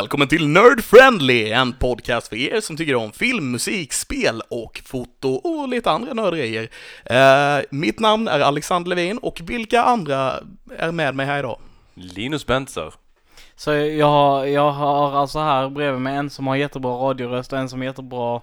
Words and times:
välkommen 0.00 0.28
till 0.28 0.48
Nerd 0.48 0.84
Friendly, 0.84 1.50
en 1.50 1.72
podcast 1.72 2.28
för 2.28 2.36
er 2.36 2.60
som 2.60 2.76
tycker 2.76 2.94
om 2.94 3.12
film, 3.12 3.50
musik, 3.50 3.92
spel 3.92 4.42
och 4.50 4.80
foto 4.84 5.28
och 5.28 5.68
lite 5.68 5.90
andra 5.90 6.14
nördgrejer. 6.14 6.68
Eh, 7.04 7.64
mitt 7.70 8.00
namn 8.00 8.28
är 8.28 8.40
Alexander 8.40 8.88
Levin 8.88 9.18
och 9.18 9.40
vilka 9.44 9.82
andra 9.82 10.34
är 10.78 10.92
med 10.92 11.14
mig 11.14 11.26
här 11.26 11.38
idag? 11.38 11.58
Linus 11.94 12.46
Benzer. 12.46 12.94
Så 13.56 13.72
jag 13.72 14.06
har, 14.06 14.44
jag 14.44 14.70
har 14.72 15.12
alltså 15.12 15.38
här 15.38 15.68
bredvid 15.68 16.00
mig 16.00 16.16
en 16.16 16.30
som 16.30 16.46
har 16.46 16.56
jättebra 16.56 16.92
radioröst 16.92 17.52
och 17.52 17.58
en 17.58 17.68
som 17.68 17.80
har 17.80 17.86
jättebra 17.86 18.40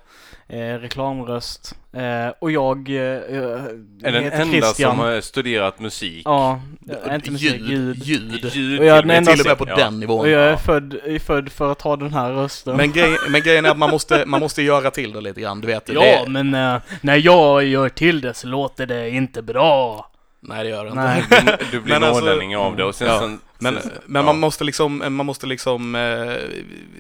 eh, 0.50 0.58
reklamröst. 0.58 1.76
Eh, 1.94 2.34
och 2.40 2.52
jag 2.52 2.90
eh, 2.90 2.96
Är 2.96 4.12
den 4.12 4.24
heter 4.24 4.40
enda 4.42 4.46
Christian. 4.58 4.92
som 4.92 5.00
har 5.00 5.22
studerat 5.22 5.80
musik. 5.80 6.22
Ja, 6.26 6.62
eh, 7.08 7.16
inte 7.16 7.32
musik, 7.32 7.62
ljud. 7.62 8.04
Ljud. 8.04 8.46
Ljud 8.56 8.80
Och 8.80 8.86
jag 8.86 8.98
är 8.98 9.02
till 9.02 9.08
den 9.08 9.18
enda 9.18 9.32
till 9.32 9.42
och 9.42 9.48
med 9.48 9.58
på 9.58 9.68
Ja. 9.70 9.76
den 9.76 10.00
nivån. 10.00 10.20
Och 10.20 10.30
jag 10.30 10.44
är 10.44 10.56
född, 10.56 10.94
är 11.06 11.20
född 11.20 11.52
för 11.52 11.72
att 11.72 11.82
ha 11.82 11.96
den 11.96 12.14
här 12.14 12.32
rösten. 12.32 12.78
Men, 12.78 12.92
grej, 12.92 13.18
men 13.30 13.42
grejen 13.42 13.66
är 13.66 13.70
att 13.70 13.78
man 13.78 13.90
måste, 13.90 14.26
man 14.26 14.40
måste 14.40 14.62
göra 14.62 14.92
till 14.92 15.12
det 15.12 15.22
lite 15.22 15.42
grann, 15.42 15.62
du 15.62 15.68
vet. 15.68 15.90
ja, 15.90 16.02
det, 16.02 16.30
men 16.32 16.54
eh, 16.56 16.82
när 17.02 17.16
jag 17.16 17.64
gör 17.64 17.90
till 17.90 18.22
det 18.22 18.34
så 18.34 18.48
låter 18.48 18.86
det 18.86 19.10
inte 19.10 19.42
bra. 19.42 20.12
Nej, 20.40 20.64
det 20.64 20.70
gör 20.70 20.84
det 20.86 20.90
inte. 20.90 21.02
Nej. 21.04 21.24
Du, 21.30 21.66
du 21.72 21.80
blir 21.80 21.94
Men 22.00 22.04
alltså- 22.04 22.26
norrlänning 22.26 22.58
av 22.58 22.76
det 22.76 22.84
och 22.84 22.96
sen, 22.96 23.08
Ja. 23.08 23.20
sen 23.20 23.40
Men, 23.60 23.82
sen, 23.82 23.92
men 24.06 24.20
ja. 24.20 24.26
man 24.26 24.40
måste 24.40 24.64
liksom, 24.64 24.98
man 24.98 25.26
måste 25.26 25.46
liksom 25.48 25.96
eh, 25.96 26.36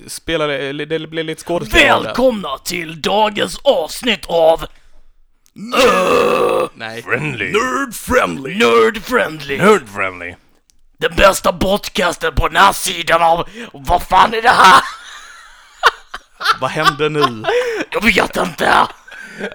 spela 0.08 0.48
det, 0.48 0.74
det 0.86 1.08
blir 1.08 1.24
lite 1.24 1.44
skådespel 1.44 1.92
av 1.92 2.02
det. 2.04 2.08
Välkomna 2.08 2.58
till 2.58 3.02
dagens 3.02 3.60
avsnitt 3.64 4.26
av 4.26 4.66
Nej. 6.74 7.04
Friendly. 7.04 7.52
Nerd 7.52 7.94
Friendly! 7.94 8.56
Nerd 8.58 9.04
Friendly. 9.04 9.58
Nerd 9.58 9.88
friendly. 9.96 10.36
Den 11.00 11.16
bästa 11.16 11.54
podcasten 11.54 12.36
på 12.36 12.48
den 12.48 12.58
här 12.58 12.74
sidan 12.74 13.22
av... 13.24 13.50
Vad 13.74 14.04
fan 14.04 14.34
är 14.34 14.42
det 14.42 14.50
här? 14.50 14.82
Vad 16.62 16.70
hände 16.70 17.10
nu? 17.10 17.44
Jag 17.92 18.04
vet 18.04 18.38
inte. 18.38 18.88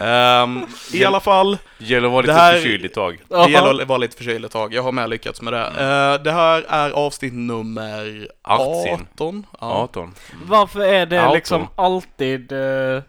Ehm, 0.01 0.67
I 0.93 1.05
alla 1.05 1.21
fall, 1.21 1.59
Gäller 1.79 2.07
att 2.07 2.13
vara 2.13 2.21
lite 2.23 2.33
Det 2.33 2.39
här- 2.41 2.53
förkyld 2.55 2.85
ett 2.85 2.95
tag. 2.95 3.19
det 3.29 3.51
gäller 3.51 3.83
att 3.83 3.89
vara 3.89 3.99
lite 3.99 4.17
förkyld 4.17 4.45
ett 4.45 4.53
tag. 4.53 4.75
Jag 4.75 4.83
har 4.83 4.93
med 4.93 5.11
lyckats 5.11 5.43
med 5.43 5.53
det. 5.53 5.65
Mm. 5.67 6.13
Eh, 6.15 6.23
det 6.23 6.33
här 6.33 6.65
är 6.69 6.91
avsnitt 6.91 7.33
nummer 7.33 8.29
18. 8.43 9.07
18. 9.15 9.47
Ja. 9.61 9.67
18. 9.67 10.15
Varför 10.47 10.81
är 10.81 11.07
det 11.07 11.23
Auto. 11.23 11.35
liksom 11.35 11.69
alltid... 11.77 12.53
Uh, 12.53 13.03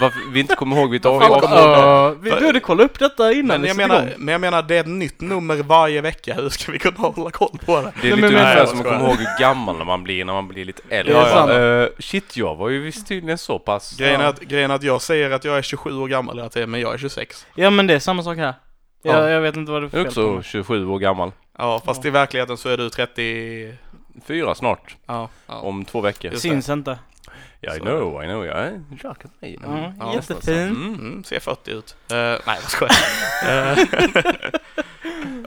Varför 0.00 0.32
vi 0.32 0.40
inte 0.40 0.54
kommer 0.54 0.76
ihåg 0.76 0.90
vilket 0.90 1.10
Fan, 1.10 1.22
avsnitt 1.22 1.40
kommer 1.40 2.06
ihåg 2.06 2.16
vi 2.20 2.30
borde 2.30 2.60
kolla 2.60 2.82
upp 2.84 2.98
detta 2.98 3.32
innan 3.32 3.46
Men 3.46 3.62
vi 3.62 3.68
jag, 3.68 3.76
menar, 3.76 4.14
men 4.18 4.32
jag 4.32 4.40
menar, 4.40 4.62
det 4.62 4.76
är 4.76 4.80
ett 4.80 4.86
nytt 4.86 5.20
nummer 5.20 5.56
varje 5.56 6.00
vecka. 6.00 6.34
Hur 6.34 6.48
ska 6.48 6.72
vi 6.72 6.78
kunna 6.78 6.96
hålla 6.96 7.30
koll 7.30 7.58
på 7.66 7.80
det? 7.80 7.92
Det 8.02 8.08
är 8.08 8.16
lite 8.16 8.16
men- 8.16 8.24
ungefär 8.24 8.66
som 8.66 8.78
jag 8.78 8.86
att 8.86 8.92
komma 8.92 9.08
ihåg 9.08 9.18
hur 9.18 9.40
gammal 9.40 9.84
man 9.84 10.04
blir 10.04 10.24
när 10.24 10.32
man 10.32 10.48
blir 10.48 10.64
lite 10.64 10.82
äldre. 10.88 11.14
Det 11.14 11.20
är 11.20 11.32
sant. 11.32 11.50
Eh, 11.90 11.96
shit, 12.04 12.36
jag 12.36 12.54
var 12.56 12.68
ju 12.68 12.80
visst 12.82 13.08
tydligen 13.08 13.38
så 13.38 13.58
pass. 13.58 13.96
Grejen, 13.98 14.20
är 14.20 14.24
Ja. 14.24 14.30
att, 14.30 14.40
grejen 14.40 14.70
är 14.70 14.74
att 14.74 14.82
jag 14.82 15.02
säger 15.02 15.30
att 15.30 15.44
jag 15.44 15.58
är 15.58 15.62
27 15.62 15.98
år 15.98 16.08
gammal 16.08 16.36
hela 16.36 16.48
tiden, 16.48 16.70
men 16.70 16.80
jag 16.80 16.94
är 16.94 16.98
26. 16.98 17.46
Ja 17.54 17.70
men 17.70 17.86
det 17.86 17.94
är 17.94 17.98
samma 17.98 18.22
sak 18.22 18.36
här. 18.38 18.54
Ja. 19.02 19.12
Jag, 19.20 19.30
jag 19.30 19.40
vet 19.40 19.56
inte 19.56 19.72
vad 19.72 19.82
det 19.82 19.86
är 19.86 19.88
för 19.88 19.98
Jag 19.98 20.06
är 20.06 20.10
fel 20.10 20.14
på 20.24 20.28
också 20.30 20.34
mig. 20.34 20.44
27 20.44 20.86
år 20.86 20.98
gammal. 20.98 21.32
Ja, 21.58 21.82
fast 21.84 22.04
i 22.04 22.10
verkligheten 22.10 22.56
så 22.56 22.68
är 22.68 22.76
du 22.76 22.90
30... 22.90 23.74
Fyra 24.26 24.54
snart. 24.54 24.96
Ja. 25.06 25.28
ja. 25.46 25.54
Om 25.54 25.84
två 25.84 26.00
veckor. 26.00 26.30
Syns 26.30 26.68
inte. 26.68 26.98
Ja, 27.66 27.76
I 27.76 27.80
know, 27.80 28.24
I 28.24 28.26
know. 28.26 28.46
Jag 28.46 28.58
är 28.58 28.82
rak 29.02 29.24
att 29.24 29.42
mig. 29.42 29.58
Ja, 29.98 30.14
jättefin. 30.14 30.54
Mm. 30.54 30.94
Mm, 30.94 31.24
ser 31.24 31.40
40 31.40 31.70
ut. 31.70 31.96
Uh, 32.12 32.16
nej, 32.16 32.38
vad 32.46 32.58
skojar 32.62 32.92
uh, 33.76 33.78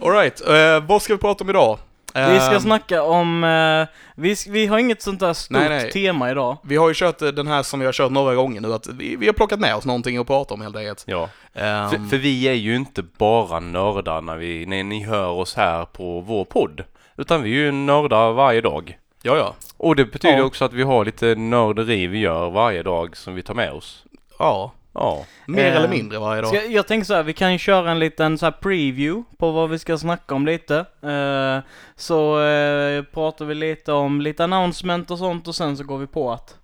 Alright, 0.02 0.42
uh, 0.50 0.88
vad 0.88 1.02
ska 1.02 1.14
vi 1.14 1.20
prata 1.20 1.44
om 1.44 1.50
idag? 1.50 1.80
Vi 2.14 2.40
ska 2.40 2.60
snacka 2.60 3.04
om... 3.04 3.44
eh, 3.44 3.88
vi, 4.16 4.36
vi 4.50 4.66
har 4.68 4.80
inget 4.80 5.02
sånt 5.02 5.20
där 5.20 5.34
stort 5.34 5.58
Nej, 5.58 5.70
nej. 5.70 5.92
tema 5.92 6.32
idag. 6.32 6.58
Vi 6.64 6.76
har 6.76 6.88
ju 6.88 6.94
kört 6.94 7.22
eh, 7.22 7.28
den 7.28 7.48
här 7.48 7.64
som 7.64 7.80
vi 7.80 7.86
har 7.86 7.94
kört 7.94 8.12
några 8.12 8.36
gånger 8.36 8.62
nu, 8.62 8.74
att 8.74 8.88
vi, 8.88 9.16
vi 9.16 9.26
har 9.26 9.34
plockat 9.34 9.60
med 9.60 9.76
oss 9.76 9.86
någonting 9.86 10.18
att 10.18 10.28
prata 10.28 10.54
om 10.54 10.62
helt 10.62 10.76
enkelt. 10.76 11.04
Ja. 11.08 11.30
Ehm, 11.54 11.90
För, 11.90 12.10
för 12.10 12.18
vi 12.18 12.48
är 12.48 12.54
ju 12.54 12.76
inte 12.76 13.04
bara 13.04 13.60
nördar 13.60 14.22
när, 14.22 14.36
vi, 14.36 14.66
när 14.66 14.84
ni 14.84 15.04
hör 15.04 15.30
oss 15.30 15.56
här 15.56 15.86
på 15.86 16.20
vår 16.22 16.46
podd. 16.46 16.84
Utan 17.18 17.42
vi 17.42 17.50
är 17.50 17.54
ju 17.54 17.72
nördar 17.72 18.32
varje 18.32 18.62
dag. 18.62 18.98
Ja, 19.22 19.38
ja. 19.38 19.56
Och 19.78 19.96
det 19.96 20.06
betyder 20.06 20.38
Ja. 20.38 20.44
också 20.44 20.66
att 20.66 20.74
vi 20.74 20.84
har 20.84 21.06
lite 21.06 21.36
nörderi 21.36 22.08
vi 22.08 22.20
gör 22.20 22.50
varje 22.50 22.84
dag 22.84 23.18
som 23.18 23.36
vi 23.36 23.44
tar 23.44 23.54
med 23.54 23.72
oss. 23.72 24.04
Ja, 24.40 24.72
Ja. 24.94 25.26
mer 25.48 25.66
Ehm, 25.66 25.78
eller 25.78 25.88
mindre 25.90 26.20
varje 26.20 26.42
dag. 26.42 26.56
Jag, 26.56 26.72
jag 26.72 26.88
tänker 26.88 27.06
så 27.06 27.14
här, 27.14 27.24
vi 27.24 27.34
kan 27.34 27.52
ju 27.52 27.58
köra 27.58 27.92
en 27.92 28.00
liten 28.00 28.38
så 28.38 28.46
här 28.46 28.52
preview 28.52 29.24
på 29.38 29.52
vad 29.52 29.70
vi 29.70 29.80
ska 29.80 29.98
snacka 29.98 30.36
om 30.36 30.46
lite. 30.46 30.86
Eh, 31.02 31.72
så 31.96 32.42
eh, 32.42 33.04
pratar 33.04 33.46
vi 33.46 33.56
lite 33.56 33.92
om 33.92 34.22
lite 34.22 34.44
announcement 34.44 35.12
och 35.12 35.18
sånt 35.18 35.48
och 35.48 35.56
sen 35.56 35.78
så 35.78 35.84
går 35.84 35.98
vi 35.98 36.08
på 36.08 36.32
att... 36.32 36.56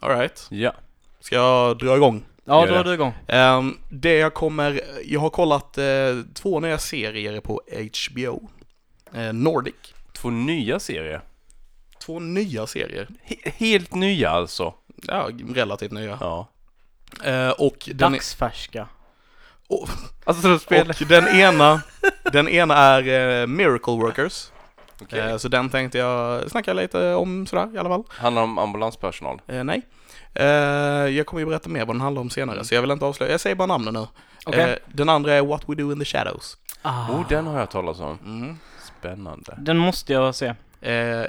Alright, 0.00 0.46
Ja. 0.50 0.72
ska 1.20 1.36
jag 1.36 1.78
dra 1.78 1.96
igång? 1.96 2.24
Ja, 2.44 2.60
Gör 2.66 2.72
då 2.72 2.78
är 2.78 2.84
det. 2.84 2.90
du 2.90 2.94
igång. 2.94 3.12
Ehm, 3.26 3.78
det 3.90 4.14
jag 4.18 4.34
kommer, 4.34 4.80
jag 5.04 5.20
har 5.20 5.30
kollat 5.30 5.78
eh, 5.78 5.84
två 6.34 6.60
nya 6.60 6.78
serier 6.78 7.40
på 7.40 7.60
HBO. 8.10 8.48
Eh, 9.14 9.32
Nordic. 9.32 9.74
Två 10.12 10.30
nya 10.30 10.80
serier. 10.80 11.20
Två 12.04 12.18
nya 12.18 12.66
serier. 12.66 13.08
He- 13.26 13.50
helt 13.56 13.94
nya 13.94 14.30
alltså. 14.30 14.74
Ja, 15.08 15.28
relativt 15.54 15.92
nya. 15.92 16.18
Ja. 16.20 16.48
Eh, 17.24 17.50
och, 17.50 17.76
den, 17.94 18.12
Dagsfärska. 18.12 18.88
och, 19.68 19.88
Alltså 20.24 20.48
de 20.48 20.58
spelar... 20.58 20.96
och 21.02 21.06
den 21.08 21.28
ena, 21.28 21.82
den 22.32 22.48
ena 22.48 22.76
är 22.76 23.40
eh, 23.42 23.46
Miracle 23.46 23.92
Workers. 23.92 24.48
Okej. 25.02 25.18
Eh, 25.20 25.36
så 25.36 25.48
den 25.48 25.70
tänkte 25.70 25.98
jag 25.98 26.50
snacka 26.50 26.72
lite 26.72 27.14
om 27.14 27.46
sådär 27.46 27.74
i 27.74 27.78
alla 27.78 27.88
fall. 27.88 28.04
Handlar 28.08 28.42
om 28.42 28.58
ambulanspersonal. 28.58 29.40
Eh, 29.46 29.64
nej. 29.64 29.82
Eh, 30.34 30.44
jag 31.16 31.26
kommer 31.26 31.40
ju 31.40 31.46
berätta 31.46 31.68
mer 31.68 31.84
vad 31.84 31.96
den 31.96 32.00
handlar 32.00 32.20
om 32.22 32.30
senare, 32.30 32.64
så 32.64 32.74
jag 32.74 32.80
vill 32.80 32.90
inte 32.90 33.04
avslöja. 33.04 33.32
Jag 33.32 33.40
säger 33.40 33.56
bara 33.56 33.66
namnen 33.66 33.94
nu. 33.94 34.06
Okej. 34.46 34.70
Eh, 34.70 34.76
den 34.94 35.08
andra 35.08 35.34
är 35.34 35.42
What 35.42 35.62
We 35.68 35.74
Do 35.74 35.92
In 35.92 35.98
The 35.98 36.04
Shadows. 36.04 36.56
Ah, 36.82 37.10
Oh, 37.10 37.28
den 37.28 37.46
har 37.46 37.58
jag 37.58 37.70
talat 37.70 38.00
om. 38.00 38.18
Mm. 38.24 38.58
Spännande. 38.98 39.54
Den 39.58 39.78
måste 39.78 40.12
jag 40.12 40.34
se. 40.34 40.54
Eh, 40.82 41.24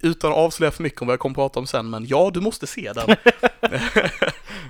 utan 0.00 0.30
att 0.30 0.36
avslöja 0.38 0.70
för 0.70 0.82
mycket 0.82 1.00
om 1.00 1.06
vad 1.06 1.12
jag 1.12 1.20
kommer 1.20 1.34
prata 1.34 1.58
om 1.60 1.66
sen, 1.66 1.90
men 1.90 2.06
ja, 2.06 2.30
du 2.34 2.40
måste 2.40 2.66
se 2.66 2.92
den. 2.92 3.16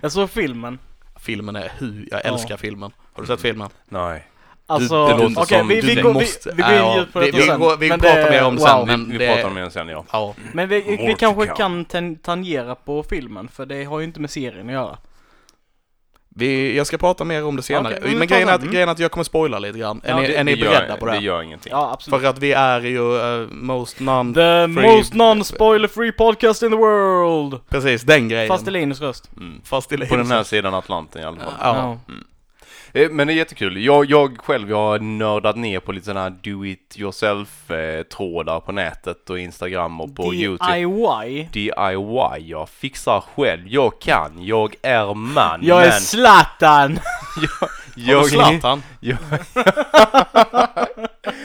Jag 0.00 0.12
såg 0.12 0.30
filmen. 0.30 0.78
filmen 1.20 1.56
är 1.56 1.72
hur, 1.78 2.08
jag 2.10 2.20
Ja. 2.24 2.28
älskar 2.32 2.56
filmen. 2.56 2.90
Har 3.12 3.22
du 3.22 3.26
sett 3.26 3.40
filmen? 3.40 3.68
Nej. 3.88 4.26
Alltså, 4.66 5.06
det 5.06 5.12
låter 5.12 5.40
okej 5.42 5.58
som- 5.58 5.68
vi, 5.68 5.80
du 5.80 5.86
vi, 5.94 6.02
går, 6.02 6.12
måste- 6.14 6.48
vi, 6.50 6.54
vi 6.56 6.62
går 6.62 6.70
in 6.72 6.76
ja, 6.78 6.98
djupt 6.98 7.12
på 7.12 7.20
vi- 7.20 7.26
detta 7.26 7.38
vi 7.38 7.44
sen. 7.46 7.60
går- 7.60 7.76
vi 7.76 7.88
pratar 7.88 8.16
det- 8.24 8.30
mer 8.30 8.44
om 8.44 8.56
det 8.56 8.60
wow. 8.60 8.68
sen, 8.68 8.86
men- 8.86 9.04
vi 9.10 9.18
vi 9.18 9.26
det- 9.26 9.34
pratar 9.34 9.48
om 9.48 9.54
det 9.54 9.70
sen 9.70 9.88
ja. 9.88 10.04
Ja. 10.12 10.34
Men 10.52 10.68
vi, 10.68 10.80
vi 11.06 11.14
kanske 11.18 11.46
kan 11.46 11.84
tan- 11.84 12.18
tangera 12.18 12.74
på 12.74 13.02
filmen, 13.02 13.48
för 13.48 13.66
det 13.66 13.84
har 13.84 13.98
ju 14.00 14.04
inte 14.04 14.20
med 14.20 14.30
serien 14.30 14.66
att 14.66 14.72
göra. 14.72 14.98
Vi, 16.40 16.76
jag 16.76 16.86
ska 16.86 16.98
prata 16.98 17.24
mer 17.24 17.44
om 17.44 17.56
det 17.56 17.62
senare. 17.62 17.96
Okej, 18.00 18.14
men 18.14 18.28
grejen 18.28 18.48
är, 18.48 18.52
att. 18.52 18.60
Mm. 18.60 18.72
grejen 18.72 18.88
är 18.88 18.92
att 18.92 18.98
jag 18.98 19.10
kommer 19.10 19.24
spoila 19.24 19.58
lite 19.58 19.78
grann. 19.78 20.00
Är 20.04 20.10
Ja, 20.10 20.16
ni, 20.20 20.26
Det- 20.28 20.36
är 20.36 20.44
ni 20.44 20.54
det 20.54 20.60
gör- 20.60 20.70
beredda 20.70 20.96
på 20.96 21.06
det? 21.06 21.12
Det 21.12 21.18
gör 21.18 21.42
ingenting. 21.42 21.70
Ja, 21.70 21.90
absolut. 21.92 22.20
För 22.20 22.28
att 22.28 22.38
vi 22.38 22.52
är 22.52 22.80
ju 22.80 23.00
uh, 23.42 23.48
most 23.52 24.00
non... 24.00 24.34
The 24.34 24.40
free- 24.40 24.96
most 24.96 25.14
non-spoiler 25.14 25.88
free 25.88 26.12
podcast 26.12 26.62
in 26.62 26.70
the 26.70 26.76
world! 26.76 27.60
Precis, 27.68 28.02
den 28.02 28.28
grejen. 28.28 28.48
Fast 28.48 28.68
i 28.68 28.70
Linus 28.70 29.00
röst. 29.00 29.30
Mm. 29.36 29.60
Fast 29.64 29.92
i 29.92 29.96
På 29.96 30.16
den 30.16 30.30
här 30.30 30.42
sidan 30.42 30.74
Atlanten 30.74 31.22
i 31.22 31.24
alla 31.24 31.36
fall. 31.36 31.52
Ja. 31.60 31.90
Eh, 31.92 32.14
Men 32.92 33.26
det 33.26 33.32
är 33.32 33.36
jättekul. 33.36 33.84
Jag, 33.84 34.04
jag 34.10 34.38
själv, 34.38 34.70
jag 34.70 34.76
har 34.76 34.98
nördat 34.98 35.56
ner 35.56 35.80
på 35.80 35.92
lite 35.92 36.06
sådana 36.06 36.20
här 36.22 36.30
do 36.30 36.64
it 36.64 36.94
yourself 36.98 37.70
eh, 37.70 38.02
trådar 38.02 38.60
på 38.60 38.72
nätet 38.72 39.30
och 39.30 39.38
Instagram 39.38 40.00
och 40.00 40.16
på 40.16 40.34
Youtube. 40.34 40.74
DIY. 40.74 41.48
DIY, 41.52 42.50
jag 42.50 42.68
fixar 42.68 43.24
själv, 43.36 43.68
jag 43.68 44.00
kan, 44.00 44.32
jag 44.44 44.74
är 44.82 45.14
man. 45.14 45.60
Jag 45.62 45.82
är 45.84 45.90
men 45.90 46.00
Zlatan! 46.00 46.98
Har 48.06 48.22
du 48.22 48.28
Zlatan? 48.28 48.82
jag, 49.00 49.16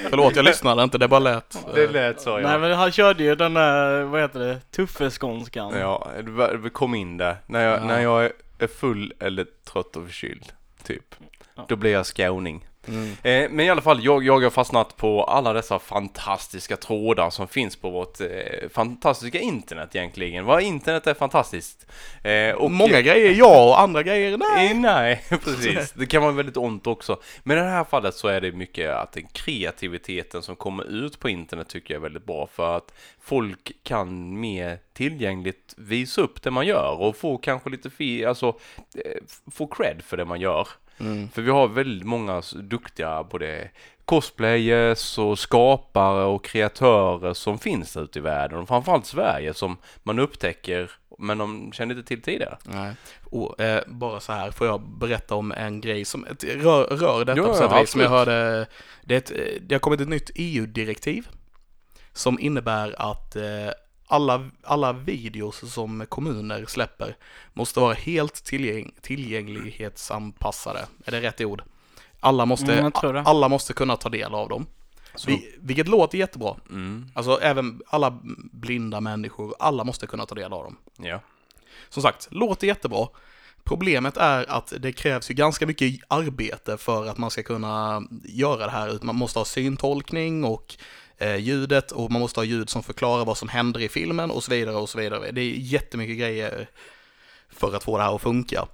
Förlåt, 0.09 0.35
jag 0.35 0.45
lyssnade 0.45 0.83
inte, 0.83 0.97
det 0.97 1.07
bara 1.07 1.19
lät. 1.19 1.65
det 1.75 1.83
eh, 1.83 1.91
lät 1.91 2.21
så 2.21 2.33
Nej 2.37 2.43
ja. 2.51 2.57
men 2.57 2.73
han 2.73 2.91
körde 2.91 3.23
ju 3.23 3.35
den 3.35 3.53
där, 3.53 4.03
vad 4.03 4.21
heter 4.21 4.39
det, 4.39 4.59
tuffeskånskan. 4.75 5.73
Ja, 5.79 6.07
det 6.25 6.31
var- 6.31 6.53
det 6.53 6.69
kom 6.69 6.95
in 6.95 7.17
där. 7.17 7.35
När 7.45 7.63
jag, 7.63 7.79
Ja. 7.79 7.83
när 7.85 7.99
jag 7.99 8.23
är 8.59 8.67
full 8.67 9.13
eller 9.19 9.45
trött 9.73 9.95
och 9.95 10.05
förkyld, 10.05 10.45
typ. 10.85 11.15
Ja. 11.55 11.65
Då 11.67 11.75
blir 11.75 11.91
jag 11.91 12.05
skåning. 12.05 12.65
Mm. 12.87 13.09
Eh, 13.23 13.49
men 13.51 13.59
i 13.59 13.69
alla 13.69 13.81
fall, 13.81 14.03
jag, 14.03 14.23
jag 14.23 14.39
har 14.39 14.49
fastnat 14.49 14.97
på 14.97 15.23
alla 15.23 15.53
dessa 15.53 15.79
fantastiska 15.79 16.77
trådar 16.77 17.29
som 17.29 17.47
finns 17.47 17.75
på 17.75 17.89
vårt 17.89 18.21
eh, 18.21 18.69
fantastiska 18.69 19.39
internet 19.39 19.95
egentligen. 19.95 20.45
Vad 20.45 20.61
internet 20.61 21.07
är 21.07 21.13
fantastiskt. 21.13 21.87
Eh, 22.23 22.55
Och 22.55 22.71
många 22.71 23.01
grejer 23.01 23.31
ja 23.31 23.69
och 23.69 23.79
andra 23.79 24.03
grejer 24.03 24.37
nej. 24.37 24.71
Eh, 24.71 24.77
nej, 24.77 25.23
precis. 25.29 25.91
Det 25.91 26.05
kan 26.05 26.21
vara 26.21 26.31
väldigt 26.31 26.57
ont 26.57 26.87
också. 26.87 27.19
Men 27.43 27.57
i 27.57 27.61
det 27.61 27.67
här 27.67 27.83
fallet 27.83 28.15
så 28.15 28.27
är 28.27 28.41
det 28.41 28.51
mycket 28.51 28.91
att 28.91 29.11
den 29.11 29.27
kreativiteten 29.27 30.41
som 30.41 30.55
kommer 30.55 30.83
ut 30.83 31.19
på 31.19 31.29
internet 31.29 31.69
tycker 31.69 31.93
jag 31.93 31.99
är 31.99 32.03
väldigt 32.03 32.25
bra 32.25 32.47
för 32.47 32.77
att 32.77 32.93
folk 33.21 33.71
kan 33.83 34.39
mer 34.39 34.79
tillgängligt 34.93 35.73
visa 35.77 36.21
upp 36.21 36.41
det 36.41 36.51
man 36.51 36.67
gör 36.67 37.01
och 37.01 37.15
få 37.15 37.37
kanske 37.37 37.69
lite 37.69 37.89
fi, 37.89 38.25
alltså 38.25 38.47
eh, 39.05 39.21
få 39.51 39.67
cred 39.67 40.01
för 40.03 40.17
det 40.17 40.25
man 40.25 40.39
gör. 40.39 40.67
Mm. 40.99 41.29
För 41.29 41.41
vi 41.41 41.51
har 41.51 41.67
väldigt 41.67 42.07
många 42.07 42.41
duktiga 42.55 43.23
både 43.23 43.69
cosplayers 44.05 45.17
och 45.17 45.39
skapare 45.39 46.23
och 46.23 46.45
kreatörer 46.45 47.33
som 47.33 47.59
finns 47.59 47.97
ute 47.97 48.19
i 48.19 48.21
världen 48.21 48.59
och 48.59 48.67
framförallt 48.67 49.05
Sverige 49.05 49.53
som 49.53 49.77
man 50.03 50.19
upptäcker 50.19 50.91
men 51.19 51.37
de 51.37 51.71
kände 51.71 51.95
inte 51.95 52.07
till 52.07 52.21
tidigare. 52.21 52.57
Nej. 52.63 52.93
Och, 53.23 53.59
eh, 53.59 53.83
bara 53.87 54.19
så 54.19 54.31
här 54.31 54.51
får 54.51 54.67
jag 54.67 54.81
berätta 54.81 55.35
om 55.35 55.51
en 55.51 55.81
grej 55.81 56.05
som 56.05 56.25
ett, 56.25 56.43
rör, 56.43 56.83
rör 56.83 57.25
detta 57.25 57.39
Ja, 57.39 57.45
på 57.47 57.53
sätt 57.53 57.71
och 57.71 57.77
ja, 57.77 57.85
som 57.85 58.01
jag 58.01 58.09
hörde. 58.09 58.67
Det, 59.03 59.13
är 59.13 59.17
ett, 59.17 59.31
eh, 59.31 59.61
det 59.61 59.75
har 59.75 59.79
kommit 59.79 60.01
ett 60.01 60.09
nytt 60.09 60.31
EU-direktiv 60.35 61.27
som 62.13 62.39
innebär 62.39 62.95
att 62.97 63.35
eh, 63.35 63.43
alla, 64.07 64.49
alla 64.63 64.93
videos 64.93 65.73
som 65.73 66.05
kommuner 66.09 66.65
släpper 66.67 67.15
måste 67.53 67.79
vara 67.79 67.93
helt 67.93 68.43
tillgäng, 68.43 68.91
tillgänglighetsanpassade. 69.01 70.85
Är 71.05 71.11
det 71.11 71.21
rätt 71.21 71.41
ord? 71.41 71.63
Alla 72.19 72.45
måste, 72.45 72.73
Mm, 72.79 72.91
alla 73.25 73.47
måste 73.49 73.73
kunna 73.73 73.95
ta 73.97 74.09
del 74.09 74.33
av 74.35 74.49
dem. 74.49 74.65
Så, 75.15 75.27
Vi, 75.27 75.55
vilket 75.59 75.87
låter 75.87 76.17
jättebra. 76.17 76.55
mm, 76.69 77.11
Alltså 77.13 77.39
även 77.41 77.81
alla 77.87 78.19
blinda 78.51 79.01
människor, 79.01 79.55
alla 79.59 79.83
måste 79.83 80.07
kunna 80.07 80.25
ta 80.25 80.35
del 80.35 80.53
av 80.53 80.63
dem. 80.63 80.77
ja. 80.97 81.19
Som 81.89 82.03
sagt, 82.03 82.27
låter 82.31 82.67
jättebra. 82.67 83.07
Problemet 83.63 84.17
är 84.17 84.49
att 84.51 84.73
det 84.79 84.91
krävs 84.93 85.31
ju 85.31 85.33
ganska 85.33 85.67
mycket 85.67 85.99
arbete 86.07 86.77
för 86.77 87.05
att 87.07 87.17
man 87.17 87.31
ska 87.31 87.43
kunna 87.43 88.03
göra 88.23 88.65
det 88.65 88.71
här. 88.71 88.99
Man 89.01 89.15
måste 89.15 89.39
ha 89.39 89.45
syntolkning 89.45 90.43
och 90.43 90.75
Eh, 91.17 91.35
ljudet 91.35 91.91
och 91.91 92.11
man 92.11 92.21
måste 92.21 92.39
ha 92.39 92.45
ljud 92.45 92.69
som 92.69 92.83
förklarar 92.83 93.25
vad 93.25 93.37
som 93.37 93.49
händer 93.49 93.79
i 93.79 93.89
filmen 93.89 94.31
och 94.31 94.43
så 94.43 94.51
vidare 94.51 94.75
och 94.75 94.89
så 94.89 94.97
vidare. 94.97 95.31
Det 95.31 95.41
är 95.41 95.49
jättemycket 95.49 96.17
grejer 96.17 96.69
för 97.49 97.75
att 97.75 97.83
få 97.83 97.97
det 97.97 98.03
här 98.03 98.15
att 98.15 98.21
funka. 98.21 98.67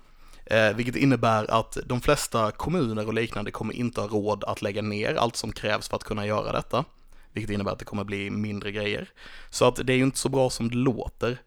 Eh, 0.46 0.74
vilket 0.74 0.96
innebär 0.96 1.52
att 1.52 1.78
de 1.86 2.02
flesta 2.02 2.52
kommuner 2.52 3.08
och 3.08 3.14
liknande 3.14 3.52
kommer 3.52 3.74
inte 3.74 4.02
ha 4.02 4.08
råd 4.08 4.44
att 4.44 4.62
lägga 4.62 4.82
ner 4.82 5.16
allt 5.16 5.36
som 5.36 5.52
krävs 5.52 5.90
för 5.90 5.96
att 5.96 6.04
kunna 6.04 6.26
göra 6.26 6.52
detta. 6.52 6.86
Vilket 7.34 7.54
innebär 7.54 7.72
att 7.72 7.80
det 7.80 7.86
kommer 7.86 8.04
bli 8.04 8.30
mindre 8.30 8.72
grejer. 8.72 9.10
Så 9.50 9.66
att 9.66 9.76
det 9.76 9.94
är 9.94 9.98
ju 9.98 10.04
inte 10.04 10.18
så 10.18 10.30
bra 10.30 10.50
som 10.50 10.70
det 10.70 10.76
låter. 10.76 11.42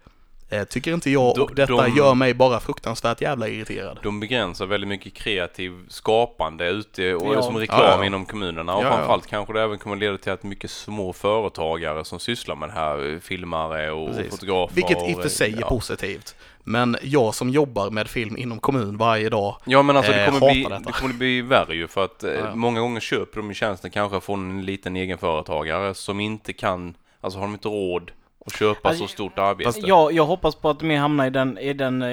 Eh, 0.58 0.64
tycker 0.64 0.94
inte 0.94 1.10
jag 1.10 1.34
De- 1.34 1.40
och 1.42 1.54
detta 1.54 1.82
de- 1.86 1.96
gör 1.96 2.14
mig 2.14 2.34
bara 2.34 2.60
fruktansvärt 2.60 3.20
jävla 3.20 3.48
irriterad. 3.48 3.98
De 4.02 4.20
begränsar 4.20 4.66
väldigt 4.66 4.88
mycket 4.88 5.14
kreativ 5.14 5.72
skapande 5.88 6.68
ute 6.68 7.14
och 7.14 7.34
Ja. 7.34 7.42
som 7.42 7.56
reklam 7.56 7.80
Ja, 7.80 7.96
ja. 7.98 8.04
inom 8.04 8.24
kommunerna 8.26 8.74
och 8.76 8.82
Ja, 8.82 8.86
ja. 8.88 8.96
framförallt 8.96 9.26
kanske 9.26 9.52
det 9.52 9.62
även 9.62 9.78
kommer 9.78 9.96
leda 9.96 10.18
till 10.18 10.32
att 10.32 10.42
mycket 10.42 10.70
små 10.70 11.12
företagare 11.12 12.04
som 12.04 12.18
sysslar 12.20 12.56
med 12.56 12.68
det 12.68 12.72
här, 12.72 13.12
eh, 13.12 13.18
filmare 13.18 13.90
och 13.90 14.08
Precis. 14.08 14.30
fotografer. 14.30 14.74
Vilket 14.74 15.08
i 15.08 15.14
och 15.14 15.22
för 15.22 15.28
sig 15.28 15.52
är 15.52 15.60
ja. 15.60 15.68
positivt. 15.68 16.34
Men 16.66 16.96
jag 17.02 17.34
som 17.34 17.50
jobbar 17.50 17.90
med 17.90 18.08
film 18.08 18.36
inom 18.36 18.58
kommun 18.60 18.96
varje 18.96 19.28
dag, 19.28 19.56
Ja 19.64 19.82
men 19.82 19.96
alltså 19.96 20.12
det 20.12 20.24
Eh, 20.24 20.30
kommer, 20.38 20.52
bli, 20.52 20.62
detta. 20.62 20.78
det 20.78 20.92
kommer 20.92 21.14
bli 21.14 21.40
värre 21.42 21.74
ju 21.74 21.88
för 21.88 22.04
att 22.04 22.24
många 22.54 22.80
gånger 22.80 23.00
köper 23.00 23.36
de 23.40 23.54
tjänsten 23.54 23.90
kanske 23.90 24.20
från 24.20 24.50
en 24.50 24.64
liten 24.64 24.96
egenföretagare 24.96 25.94
som 25.94 26.20
inte 26.20 26.52
kan, 26.52 26.94
alltså 27.20 27.38
har 27.38 27.46
de 27.46 27.52
inte 27.54 27.68
råd 27.68 28.10
att 28.44 28.56
köpa 28.56 28.88
Alltså, 28.88 29.06
så 29.06 29.12
stort 29.12 29.38
arbete. 29.38 29.80
Jag, 29.82 30.12
jag 30.12 30.26
hoppas 30.26 30.54
på 30.54 30.70
att 30.70 30.80
de 30.80 30.96
hamnar 30.96 31.26
i 31.26 31.30
den, 31.30 31.58
i 31.58 31.72
den, 31.72 32.02
eh, 32.02 32.08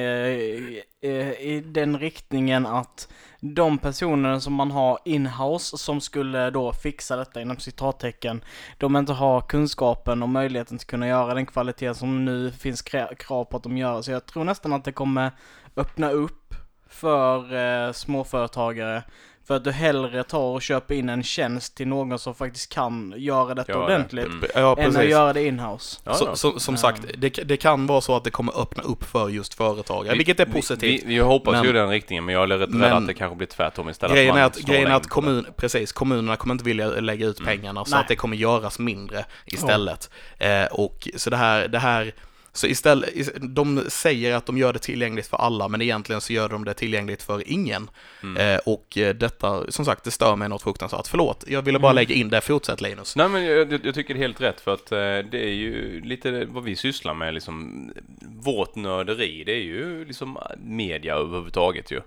eh, 1.01 1.31
i 1.31 1.63
den 1.65 1.99
riktningen 1.99 2.65
att 2.65 3.07
de 3.39 3.77
personer 3.77 4.39
som 4.39 4.53
man 4.53 4.71
har 4.71 4.99
in-house 5.05 5.77
som 5.77 6.01
skulle 6.01 6.49
då 6.49 6.73
fixa 6.73 7.15
detta 7.15 7.41
inom 7.41 7.57
citattecken, 7.57 8.43
de 8.77 8.95
inte 8.95 9.13
har 9.13 9.41
kunskapen 9.41 10.23
och 10.23 10.29
möjligheten 10.29 10.75
att 10.75 10.87
kunna 10.87 11.07
göra 11.07 11.33
den 11.33 11.45
kvalitet 11.45 11.93
som 11.93 12.25
nu 12.25 12.51
finns 12.51 12.83
kra- 12.83 13.15
krav 13.15 13.45
på 13.45 13.57
att 13.57 13.63
de 13.63 13.77
gör. 13.77 14.01
Så 14.01 14.11
jag 14.11 14.25
tror 14.25 14.43
nästan 14.43 14.73
att 14.73 14.83
det 14.83 14.91
kommer 14.91 15.31
öppna 15.75 16.09
upp 16.09 16.55
för 16.89 17.55
eh, 17.55 17.91
småföretagare 17.91 19.03
för 19.51 19.55
att 19.55 19.63
du 19.63 19.71
hellre 19.71 20.23
tar 20.23 20.39
och 20.39 20.61
köper 20.61 20.95
in 20.95 21.09
en 21.09 21.23
tjänst 21.23 21.75
till 21.75 21.87
någon 21.87 22.19
som 22.19 22.35
faktiskt 22.35 22.73
kan 22.73 23.13
göra 23.17 23.53
detta 23.55 23.71
Göra 23.71 23.87
det. 23.87 23.95
ordentligt. 23.95 24.25
Mm. 24.25 24.43
ja 24.55 24.75
Än 24.79 24.97
att 24.97 25.05
göra 25.05 25.33
det 25.33 25.45
in-house. 25.47 25.99
Ja, 26.03 26.13
Så, 26.13 26.25
ja. 26.25 26.35
så, 26.35 26.59
som 26.59 26.77
sagt, 26.77 27.01
det, 27.17 27.29
det 27.29 27.57
kan 27.57 27.87
vara 27.87 28.01
så 28.01 28.15
att 28.15 28.23
det 28.23 28.29
kommer 28.31 28.61
öppna 28.61 28.83
upp 28.83 29.03
för 29.03 29.29
just 29.29 29.53
företagare, 29.53 30.11
Vi- 30.13 30.17
vilket 30.17 30.39
är 30.39 30.45
vi- 30.45 30.51
positivt. 30.51 31.03
Vi, 31.03 31.07
vi 31.07 31.19
hoppas 31.19 31.51
Men- 31.51 31.63
ju 31.65 31.71
den 31.71 31.89
riktningen 31.89 32.25
men 32.25 32.35
jag 32.35 32.51
är 32.51 32.57
rädd 32.57 32.69
Men- 32.69 32.93
att 32.93 33.07
det 33.07 33.13
kanske 33.13 33.35
blir 33.35 33.47
tvärtom 33.47 33.89
istället. 33.89 34.15
Grejen 34.15 34.29
man 34.33 34.41
är 34.41 34.45
att, 34.45 34.57
grejen 34.57 34.91
att 34.91 35.07
kommun, 35.07 35.45
precis, 35.57 35.91
kommunerna 35.91 36.35
kommer 36.35 36.53
inte 36.53 36.65
vilja 36.65 36.87
lägga 36.87 37.27
ut 37.27 37.45
pengarna 37.45 37.85
så 37.85 37.91
Nej. 37.91 37.99
att 38.01 38.07
det 38.07 38.15
kommer 38.15 38.37
göras 38.37 38.79
mindre 38.79 39.25
istället. 39.45 40.09
Eh, 40.37 40.65
och 40.65 41.07
så 41.15 41.29
det 41.29 41.37
här, 41.37 41.67
det 41.67 41.79
här, 41.79 42.13
så 42.53 42.67
istället, 42.67 43.09
is- 43.15 43.31
de 43.41 43.83
säger 43.87 44.35
att 44.35 44.45
de 44.45 44.57
gör 44.57 44.73
det 44.73 44.79
tillgängligt 44.79 45.27
för 45.27 45.37
alla, 45.37 45.67
men 45.67 45.81
egentligen 45.81 46.21
så 46.21 46.33
gör 46.33 46.49
de 46.49 46.65
det 46.65 46.73
tillgängligt 46.73 47.23
för 47.23 47.51
ingen. 47.51 47.89
Mm. 48.23 48.37
Eh, 48.55 48.59
och 48.65 48.97
eh, 48.97 49.15
detta, 49.15 49.71
som 49.71 49.85
sagt, 49.85 50.03
det 50.03 50.11
stör 50.11 50.35
mig 50.35 50.49
något 50.49 50.61
fruktansvärt. 50.61 51.07
Förlåt, 51.07 51.43
jag 51.47 51.61
ville 51.61 51.79
bara 51.79 51.91
Mm. 51.91 51.95
lägga 52.01 52.15
in 52.15 52.29
det. 52.29 52.41
Fortsätt 52.41 52.81
Linus. 52.81 53.15
Nej 53.15 53.29
men 53.29 53.45
jag, 53.45 53.85
jag, 53.85 53.95
tycker 53.95 54.13
det 54.13 54.17
är 54.19 54.21
helt 54.21 54.41
rätt 54.41 54.61
för 54.61 54.73
att 54.73 54.91
eh, 54.91 54.97
det 55.31 55.43
är 55.43 55.53
ju 55.53 56.01
lite 56.01 56.45
vad 56.45 56.63
vi 56.63 56.75
sysslar 56.75 57.13
med 57.13 57.33
liksom 57.33 57.91
vårt 58.21 58.75
nörderi 58.75 59.43
det 59.43 59.51
är 59.51 59.63
ju 59.63 60.05
liksom 60.05 60.37
media 60.57 61.15
överhuvudtaget 61.15 61.91
ju. 61.91 62.01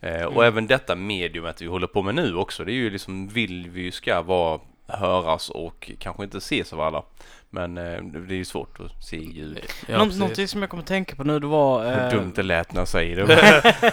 Eh, 0.00 0.24
och 0.24 0.44
även 0.44 0.66
detta 0.66 0.94
mediumet 0.94 1.62
vi 1.62 1.66
håller 1.66 1.86
på 1.86 2.02
med 2.02 2.14
nu 2.14 2.34
också 2.36 2.64
det 2.64 2.72
är 2.72 2.74
ju 2.74 2.90
liksom 2.90 3.28
vill 3.28 3.68
vi 3.70 3.82
ju 3.82 3.90
ska 3.92 4.22
vara 4.22 4.60
höras 4.88 5.50
och 5.50 5.90
kanske 5.98 6.24
inte 6.24 6.38
ses 6.38 6.72
av 6.72 6.80
alla. 6.80 7.02
Men 7.50 7.78
eh, 7.78 8.02
det 8.02 8.34
är 8.34 8.38
ju 8.38 8.44
svårt 8.44 8.80
att 8.80 9.04
se 9.04 9.16
ljud. 9.16 9.60
Ja, 9.88 9.98
Nå- 9.98 10.04
någonting 10.04 10.48
som 10.48 10.60
jag 10.60 10.70
kommer 10.70 10.82
tänka 10.82 11.16
på 11.16 11.24
nu 11.24 11.38
det 11.40 11.46
var... 11.46 11.84
Hur 11.84 12.04
eh, 12.04 12.10
dumt 12.10 12.32
det 12.34 12.42
lät 12.42 12.72
när 12.72 12.80
jag 12.80 12.88
säger 12.88 13.16
det. 13.16 13.26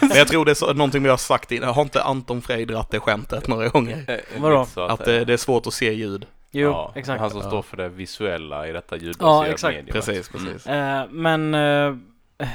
Men 0.00 0.16
jag 0.16 0.28
tror 0.28 0.44
det 0.44 0.50
är 0.50 0.54
så, 0.54 0.72
någonting 0.72 1.02
vi 1.02 1.08
har 1.08 1.16
sagt 1.16 1.52
innan. 1.52 1.74
Har 1.74 1.82
inte 1.82 2.02
Anton 2.02 2.42
Frey 2.42 2.64
dratt 2.64 2.90
det 2.90 3.00
skämtet 3.00 3.48
några 3.48 3.68
gånger? 3.68 4.04
Eh, 4.08 4.18
Vadå? 4.40 4.60
lite 4.60 4.70
så 4.72 4.80
Att 4.82 5.00
eh, 5.00 5.06
det, 5.06 5.24
det 5.24 5.32
är 5.32 5.36
svårt 5.36 5.66
att 5.66 5.74
se 5.74 5.92
ljud. 5.94 6.26
Jo, 6.50 6.68
ja, 6.70 6.92
exakt. 6.94 7.20
Han 7.20 7.30
som 7.30 7.40
Ja. 7.40 7.46
står 7.48 7.62
för 7.62 7.76
det 7.76 7.88
visuella 7.88 8.68
i 8.68 8.72
detta 8.72 8.96
ljudbaserade 8.96 9.50
exakt. 9.52 9.74
mediumet. 9.76 9.92
Precis, 10.06 10.28
precis. 10.28 10.66
Eh, 10.66 11.04
men... 11.10 11.54
Eh, 11.54 11.60
eh, 11.60 11.94
vad 12.38 12.46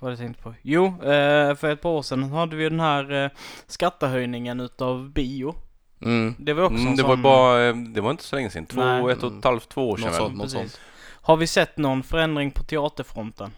var 0.00 0.08
det 0.10 0.12
jag 0.12 0.18
tänkte 0.18 0.42
på? 0.42 0.54
Jo, 0.62 0.86
eh, 0.86 1.54
för 1.54 1.72
ett 1.72 1.80
par 1.82 1.90
år 1.90 2.02
sedan 2.02 2.22
hade 2.32 2.56
vi 2.56 2.68
den 2.68 2.80
här 2.80 3.24
eh, 3.24 3.30
skattehöjningen 3.66 4.60
utav 4.60 5.10
bio. 5.10 5.54
Mm. 6.02 6.34
Det 6.38 6.52
var 6.52 6.64
också 6.64 6.76
Mm, 6.78 6.96
det 6.96 7.00
sån... 7.02 7.08
var 7.10 7.16
bara, 7.16 7.68
eh, 7.68 7.76
det 7.76 8.00
var 8.00 8.10
inte 8.10 8.22
så 8.24 8.36
länge 8.36 8.50
sedan. 8.50 8.66
Två, 8.66 8.80
Nej. 8.84 9.12
ett 9.12 9.22
och 9.22 9.32
ett 9.38 9.44
halvt, 9.44 9.68
två 9.68 9.90
år 9.90 9.96
sedan 9.96 10.12
sånt, 10.14 10.36
något 10.36 10.50
sånt. 10.50 10.80
Har 11.22 11.36
vi 11.36 11.46
sett 11.46 11.76
någon 11.76 12.02
förändring 12.02 12.50
på 12.50 12.62
teaterfronten? 12.62 13.50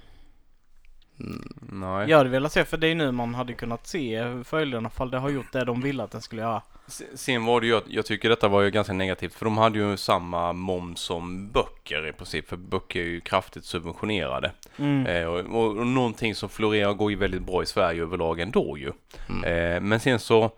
Mm. 1.21 1.53
Nej. 1.73 2.11
Jag 2.11 2.19
hade 2.19 2.31
velat 2.31 2.53
se, 2.53 2.65
för 2.65 2.77
det 2.77 2.89
är 2.89 2.95
nu 2.95 3.13
man 3.13 3.35
hade 3.35 3.53
kunnat 3.53 3.87
se 3.87 4.25
följderna 4.45 4.89
ifall 4.95 5.11
det 5.11 5.19
har 5.19 5.31
gjort 5.31 5.53
det 5.53 5.65
de 5.65 5.81
ville 5.81 6.03
att 6.03 6.11
den 6.11 6.23
skulle 6.23 6.43
göra. 6.43 6.63
Se- 6.87 7.05
Sen 7.17 7.45
var 7.45 7.61
det 7.61 7.67
ju, 7.67 7.77
att- 7.77 7.85
jag 7.89 8.07
tycker 8.07 8.29
detta 8.29 8.49
var 8.49 8.63
ju 8.63 8.71
ganska 8.71 8.93
negativt 8.93 9.35
för 9.35 9.45
de 9.45 9.59
hade 9.59 9.79
ju 9.79 9.97
samma 9.97 10.53
moms 10.53 11.01
som 11.01 11.49
böcker 11.51 12.09
i 12.09 12.13
princip. 12.13 12.49
För 12.49 12.57
böcker 12.57 13.01
är 13.01 13.05
ju 13.05 13.21
kraftigt 13.21 13.65
subventionerade. 13.65 14.53
Mm. 14.77 15.07
Eh, 15.07 15.25
och, 15.27 15.39
och, 15.41 15.77
och 15.77 15.87
någonting 15.87 16.35
som 16.35 16.49
florerar 16.49 16.89
och 16.89 16.97
går 16.97 17.11
ju 17.11 17.17
väldigt 17.17 17.43
bra 17.43 17.63
i 17.63 17.67
Sverige 17.67 18.03
överlag 18.03 18.41
ändå 18.41 18.79
ju. 18.79 18.93
Mm. 19.29 19.45
Eh, 19.75 19.81
men 19.81 20.01
sen 20.01 20.19
så 20.19 20.51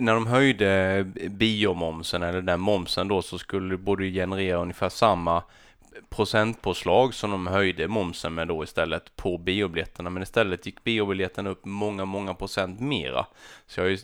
när 0.00 0.14
de 0.14 0.26
höjde 0.26 1.04
biomomsen 1.30 2.22
eller 2.22 2.42
den 2.42 2.60
momsen 2.60 3.08
då 3.08 3.22
så 3.22 3.38
skulle 3.38 3.74
det 3.74 3.78
borde 3.78 4.10
generera 4.10 4.58
ungefär 4.58 4.88
samma 4.88 5.42
procentpåslag 6.08 7.14
som 7.14 7.30
de 7.30 7.46
höjde 7.46 7.88
momsen 7.88 8.34
med 8.34 8.48
då 8.48 8.64
istället 8.64 9.16
på 9.16 9.38
biobiljetterna. 9.38 10.10
Men 10.10 10.22
istället 10.22 10.66
gick 10.66 10.84
biobiljetterna 10.84 11.50
upp 11.50 11.64
många, 11.64 12.04
många 12.04 12.34
procent 12.34 12.80
mera. 12.80 13.26
Så 13.66 13.80
jag 13.80 13.86
är 13.86 13.90
ju, 13.90 13.98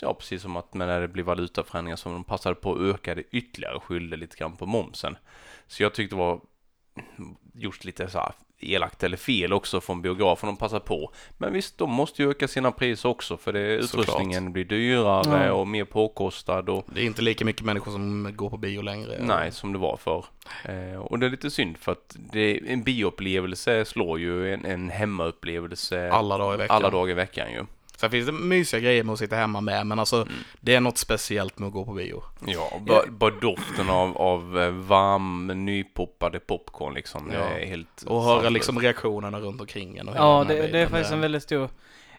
ja 0.00 0.14
precis 0.14 0.42
som 0.42 0.56
att 0.56 0.74
när 0.74 1.00
det 1.00 1.08
blir 1.08 1.24
valutaförändringar 1.24 1.96
som 1.96 2.12
de 2.12 2.24
passade 2.24 2.54
på 2.54 2.72
att 2.72 2.80
öka 2.80 3.14
det 3.14 3.22
ytterligare 3.30 3.74
och 3.74 3.84
skyllde 3.84 4.16
lite 4.16 4.36
grann 4.36 4.56
på 4.56 4.66
momsen. 4.66 5.16
Så 5.66 5.82
jag 5.82 5.94
tyckte 5.94 6.16
det 6.16 6.20
var 6.20 6.40
gjort 7.54 7.84
lite 7.84 8.08
så 8.08 8.18
här 8.18 8.32
elakt 8.60 9.02
eller 9.02 9.16
fel 9.16 9.52
också 9.52 9.80
från 9.80 10.02
biografen. 10.02 10.46
De 10.46 10.56
passar 10.56 10.80
på. 10.80 11.12
Men 11.38 11.52
visst, 11.52 11.78
de 11.78 11.90
måste 11.90 12.22
ju 12.22 12.30
öka 12.30 12.48
sina 12.48 12.72
priser 12.72 13.08
också 13.08 13.36
för 13.36 13.52
det, 13.52 13.60
utrustningen 13.74 14.52
blir 14.52 14.64
dyrare 14.64 15.46
Ja. 15.46 15.52
och 15.52 15.68
mer 15.68 15.84
påkostad 15.84 16.68
och 16.68 16.84
Det 16.94 17.00
är 17.00 17.04
inte 17.04 17.22
lika 17.22 17.44
mycket 17.44 17.62
människor 17.62 17.92
som 17.92 18.32
går 18.36 18.50
på 18.50 18.56
bio 18.56 18.80
längre. 18.82 19.16
nej, 19.20 19.52
som 19.52 19.72
det 19.72 19.78
var 19.78 19.96
för. 19.96 20.24
Eh, 20.64 20.98
och 21.00 21.18
det 21.18 21.26
är 21.26 21.30
lite 21.30 21.50
synd 21.50 21.78
för 21.78 21.92
att 21.92 22.16
det, 22.32 22.60
en 22.72 22.82
bioupplevelse 22.82 23.84
slår 23.84 24.18
ju 24.18 24.54
en, 24.54 24.64
en 24.64 24.90
hemmaupplevelse 24.90 26.10
Alla 26.12 26.38
dagar 26.38 26.54
i 26.54 26.56
veckan. 26.56 26.76
alla 26.76 26.90
dagar 26.90 27.10
i 27.10 27.14
veckan 27.14 27.52
ju. 27.52 27.64
Sen 28.00 28.10
finns 28.10 28.26
det 28.26 28.32
mysiga 28.32 28.80
grejer 28.80 29.04
med 29.04 29.12
att 29.12 29.18
sitta 29.18 29.36
hemma 29.36 29.60
med, 29.60 29.86
men 29.86 29.98
alltså 29.98 30.16
Mm. 30.16 30.28
det 30.60 30.74
är 30.74 30.80
något 30.80 30.98
speciellt 30.98 31.58
med 31.58 31.66
att 31.66 31.72
gå 31.72 31.84
på 31.84 31.92
bio. 31.92 32.22
Ja, 32.46 32.72
bara, 32.86 33.06
bara 33.10 33.30
doften 33.30 33.90
av, 33.90 34.16
av 34.18 34.58
eh, 34.60 34.70
varm, 34.70 35.46
nypoppade 35.64 36.40
popcorn 36.40 36.94
liksom. 36.94 37.30
Ja. 37.32 37.38
Det 37.38 37.44
är 37.62 37.66
helt 37.66 38.02
Och 38.06 38.22
höra 38.22 38.32
sanslöst. 38.34 38.52
liksom 38.54 38.78
reaktionerna 38.80 39.40
runt 39.40 39.60
omkring 39.60 39.96
en 39.96 40.08
och 40.08 40.14
Ja, 40.16 40.44
det, 40.48 40.66
det 40.66 40.78
är 40.78 40.86
faktiskt 40.86 41.12
en 41.12 41.20
väldigt 41.20 41.42
stor... 41.42 41.68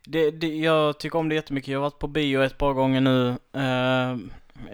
Det, 0.06 0.32
det, 0.32 0.48
jag 0.48 1.00
tycker 1.00 1.20
om 1.20 1.30
det 1.30 1.36
jättemycket. 1.36 1.68
Jag 1.68 1.80
har 1.80 1.84
varit 1.84 2.00
på 2.00 2.08
bio 2.08 2.44
ett 2.44 2.58
par 2.58 2.74
gånger 2.74 3.02
nu. 3.02 3.30
Eh, 3.54 4.18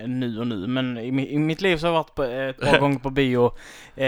nu 0.07 0.39
och 0.39 0.47
nu, 0.47 0.67
men 0.67 0.97
i, 0.97 1.07
i 1.33 1.39
mitt 1.39 1.61
liv 1.61 1.77
så 1.77 1.87
har 1.87 1.93
jag 1.93 1.99
varit 1.99 2.15
på, 2.15 2.23
ett 2.23 2.59
par 2.71 2.79
gånger 2.85 2.99
på 2.99 3.09
bio. 3.09 3.51
Eh, 3.95 4.05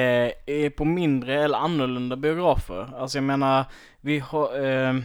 eh, 0.55 0.69
på 0.77 0.85
mindre 0.85 1.43
eller 1.43 1.57
annorlunda 1.57 2.15
biografer. 2.15 2.89
Alltså 2.97 3.17
jag 3.17 3.23
menar, 3.23 3.65
vi 4.01 4.19
har... 4.19 4.65
Eh, 4.65 4.95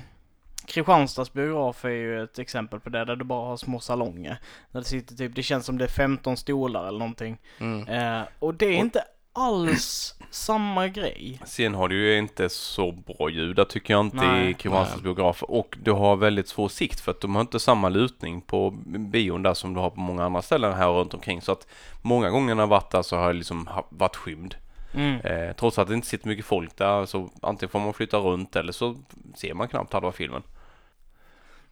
Kristianstads 0.66 1.33
biograf 1.33 1.85
är 1.85 1.88
ju 1.88 2.23
ett 2.25 2.38
exempel 2.38 2.81
på 2.81 2.90
det, 2.90 3.04
där 3.04 3.16
du 3.16 3.25
bara 3.25 3.49
har 3.49 3.57
små 3.57 3.81
salonger. 3.81 4.37
Där 4.73 4.81
det 4.81 4.87
sitter 4.87 5.14
typ, 5.14 5.35
det 5.35 5.42
känns 5.42 5.66
som 5.66 5.78
det 5.78 5.85
är 5.85 5.88
15 5.88 6.37
stolar 6.37 6.88
eller 6.88 6.99
någonting. 6.99 7.38
Mm. 7.59 7.88
Eh, 7.88 8.26
och 8.38 8.54
det 8.54 8.66
är 8.66 8.73
inte 8.78 9.04
alls 9.33 10.14
samma 10.31 10.88
grej. 10.88 11.40
Sen 11.45 11.75
har 11.75 11.88
du 11.88 12.07
ju 12.07 12.19
inte 12.19 12.49
så 12.49 12.92
bra 12.92 13.31
ljud 13.31 13.57
där 13.57 13.64
tycker 13.64 13.95
jag 13.95 14.00
inte 14.00 14.16
Nej. 14.16 14.50
i 14.50 14.54
Kristianstads 14.54 15.02
biografer 15.02 15.50
och 15.50 15.78
du 15.83 15.92
har 15.92 16.16
väldigt 16.16 16.49
svår 16.49 16.69
sikt 16.69 17.00
för 17.00 17.11
att 17.11 17.21
de 17.21 17.35
har 17.35 17.42
inte 17.42 17.61
samma 17.61 17.88
lutning 17.88 18.40
på 18.40 18.71
bion 18.87 19.42
där 19.42 19.54
som 19.54 19.75
du 19.75 19.81
har 19.81 19.90
på 19.90 20.00
många 20.00 20.25
andra 20.25 20.42
ställen 20.42 20.73
här 20.73 20.88
runt 20.88 21.14
omkring 21.14 21.42
så 21.42 21.52
att 21.52 21.66
många 22.02 22.31
gånger 22.31 22.54
när 22.54 22.62
jag 22.62 22.69
varit 22.69 22.90
där 22.90 23.02
så 23.02 23.16
har 23.16 23.26
jag 23.26 23.37
liksom 23.37 23.69
varit 23.88 24.16
skymd. 24.16 24.54
Mm. 24.94 25.20
Eh, 25.20 25.52
trots 25.56 25.78
att 25.78 25.88
det 25.88 25.94
inte 25.94 26.06
sitter 26.06 26.28
mycket 26.28 26.44
folk 26.44 26.76
där 26.76 27.06
så 27.06 27.30
antingen 27.42 27.70
får 27.70 27.80
man 27.80 27.94
flytta 27.94 28.18
runt 28.18 28.56
eller 28.56 28.72
så 28.72 28.96
ser 29.34 29.54
man 29.54 29.68
knappt 29.68 29.92
halva 29.92 30.12
filmen. 30.12 30.42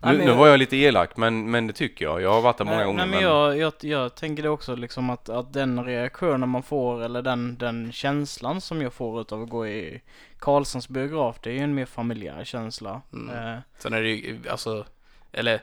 Nej, 0.03 0.13
Nu, 0.13 0.19
men 0.19 0.27
nu 0.27 0.35
var 0.35 0.49
jag 0.49 0.59
lite 0.59 0.77
elak 0.77 1.17
men, 1.17 1.51
men 1.51 1.67
det 1.67 1.73
tycker 1.73 2.05
jag. 2.05 2.23
Jag 2.23 2.33
har 2.33 2.41
varit 2.43 2.59
där 2.59 2.65
många 2.65 2.77
nej, 2.77 2.87
gånger. 2.87 2.99
nej 2.99 3.09
men 3.09 3.21
jag, 3.23 3.59
jag, 3.59 3.73
jag 3.81 4.15
tänker 4.15 4.43
det 4.43 4.49
också 4.49 4.75
liksom 4.75 5.11
att, 5.11 5.29
att 5.29 5.53
den 5.53 5.85
reaktionen 5.85 6.49
man 6.49 6.63
får 6.63 7.03
eller 7.03 7.23
den, 7.23 7.59
den 7.59 7.93
känslan 7.93 8.61
som 8.61 8.83
jag 8.83 8.93
får 8.93 9.21
utav 9.21 9.43
att 9.43 9.49
gå 9.49 9.67
i 9.67 10.03
Karlssons 10.39 10.89
biograf, 10.89 11.37
det 11.43 11.51
är 11.51 11.55
ju 11.55 11.61
en 11.61 11.75
mer 11.75 11.87
familjär 11.87 12.45
känsla. 12.45 13.01
Mm. 13.13 13.55
Eh, 13.55 13.59
Sen 13.79 13.93
är 13.93 14.03
det 14.03 14.09
ju, 14.11 14.39
alltså, 14.51 14.85
eller 15.33 15.61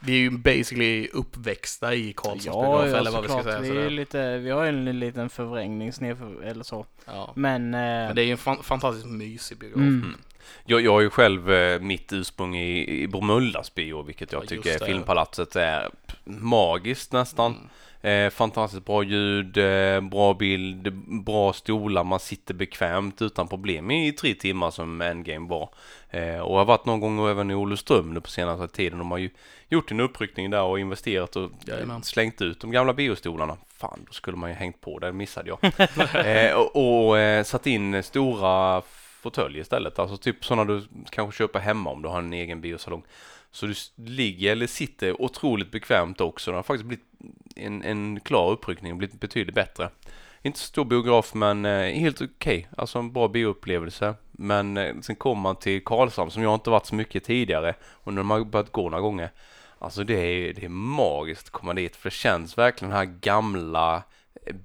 vi 0.00 0.12
är 0.12 0.18
ju 0.18 0.30
basically 0.30 1.08
uppväxta 1.12 1.94
i 1.94 2.12
Karlssons 2.16 2.44
biograf, 2.44 2.90
ja, 2.92 2.96
eller 2.98 3.10
vad 3.10 3.22
vi 3.22 3.28
ska 3.28 3.42
säga. 3.42 3.60
Vi, 3.60 3.68
så 3.68 3.74
är 3.74 3.90
lite, 3.90 4.38
vi 4.38 4.50
har 4.50 4.66
en 4.66 4.98
liten 5.00 5.28
förvrängning 5.28 5.92
sned 5.92 6.16
eller 6.44 6.64
så. 6.64 6.86
ja. 7.06 7.32
Men, 7.36 7.74
eh, 7.74 7.80
Men 7.80 8.16
det 8.16 8.22
är 8.22 8.26
ju 8.26 8.30
en 8.32 8.38
fan, 8.38 8.62
fantastiskt 8.62 9.06
mysig 9.06 9.58
biograf. 9.58 9.78
mm, 9.80 10.14
Jag, 10.64 10.80
jag 10.80 10.92
har 10.92 11.00
ju 11.00 11.10
själv 11.10 11.52
eh, 11.52 11.80
mitt 11.80 12.12
ursprung 12.12 12.56
i, 12.56 13.02
i 13.02 13.08
Bromöllas 13.08 13.74
bio, 13.74 14.02
vilket 14.02 14.32
jag 14.32 14.42
Ja, 14.42 14.46
tycker 14.46 14.78
det. 14.78 14.86
filmpalatset 14.86 15.56
är 15.56 15.88
magiskt 16.24 17.12
nästan. 17.12 17.52
Mm. 17.52 17.66
Eh, 18.26 18.30
fantastiskt 18.30 18.84
bra 18.84 19.02
ljud, 19.02 19.56
eh, 19.58 20.00
bra 20.00 20.34
bild, 20.34 20.92
bra 21.24 21.52
stolar, 21.52 22.04
man 22.04 22.20
sitter 22.20 22.54
bekvämt 22.54 23.22
utan 23.22 23.48
problem 23.48 23.90
i 23.90 24.12
tre 24.12 24.34
timmar 24.34 24.70
som 24.70 25.00
Endgame 25.00 25.48
var. 25.48 25.68
Eh, 26.16 26.40
och 26.40 26.58
har 26.58 26.64
varit 26.64 26.84
någon 26.84 27.00
gång 27.00 27.28
även 27.28 27.50
i 27.50 27.54
Olofström 27.54 28.14
nu 28.14 28.20
på 28.20 28.30
senaste 28.30 28.68
tiden. 28.76 28.98
De 28.98 29.10
har 29.10 29.18
ju 29.18 29.30
gjort 29.68 29.90
en 29.90 30.00
uppryckning 30.00 30.50
där 30.50 30.62
och 30.62 30.80
investerat 30.80 31.36
och 31.36 31.50
Jajamän. 31.66 32.02
slängt 32.02 32.42
ut 32.42 32.60
de 32.60 32.70
gamla 32.70 32.94
biostolarna. 32.94 33.56
Fan, 33.76 34.00
då 34.06 34.12
skulle 34.12 34.36
man 34.36 34.50
ju 34.50 34.56
hängt 34.56 34.80
på, 34.80 34.98
det 34.98 35.12
missade 35.12 35.48
jag. 35.48 35.64
eh, 36.26 36.54
och 36.56 37.06
och 37.08 37.18
eh, 37.18 37.44
satt 37.44 37.66
in 37.66 38.02
stora 38.02 38.82
fåtöljer 39.20 39.60
istället, 39.60 39.98
alltså 39.98 40.16
typ 40.16 40.44
sådana 40.44 40.64
du 40.64 40.82
kanske 41.10 41.38
köper 41.38 41.58
hemma 41.60 41.90
om 41.90 42.02
du 42.02 42.08
har 42.08 42.18
en 42.18 42.32
egen 42.32 42.60
biosalong. 42.60 43.02
Så 43.50 43.66
du 43.66 43.74
ligger 43.96 44.52
eller 44.52 44.66
sitter 44.66 45.22
otroligt 45.22 45.70
bekvämt 45.70 46.20
också. 46.20 46.50
Det 46.50 46.56
har 46.56 46.62
faktiskt 46.62 46.86
blivit 46.86 47.06
en, 47.56 47.82
en 47.82 48.20
klar 48.20 48.50
uppryckning 48.50 48.92
och 48.92 48.98
blivit 48.98 49.20
betydligt 49.20 49.54
bättre. 49.54 49.90
Inte 50.42 50.58
så 50.58 50.66
stor 50.66 50.84
biograf 50.84 51.34
men 51.34 51.64
eh, 51.64 51.92
helt 51.92 52.20
okej. 52.20 52.68
Alltså 52.76 52.98
en 52.98 53.12
bra 53.12 53.28
bioupplevelse. 53.28 54.14
Men 54.38 54.76
eh, 54.76 54.94
sen 55.02 55.16
kommer 55.16 55.42
man 55.42 55.56
till 55.56 55.84
Karlshamn 55.84 56.30
som 56.30 56.42
jag 56.42 56.54
inte 56.54 56.70
varit 56.70 56.86
så 56.86 56.94
mycket 56.94 57.24
tidigare. 57.24 57.74
Och 57.84 58.12
nu 58.12 58.18
har 58.18 58.24
man 58.24 58.50
börjat 58.50 58.72
gå 58.72 58.82
några 58.90 59.00
gånger. 59.02 59.30
Alltså 59.78 60.04
det 60.04 60.14
är, 60.14 60.52
det 60.52 60.64
är 60.64 60.68
magiskt 60.68 61.46
att 61.46 61.52
komma 61.52 61.74
dit. 61.74 61.96
För 61.96 62.10
det 62.10 62.14
känns 62.14 62.58
verkligen 62.58 62.90
den 62.90 62.98
här 62.98 63.14
gamla 63.20 64.02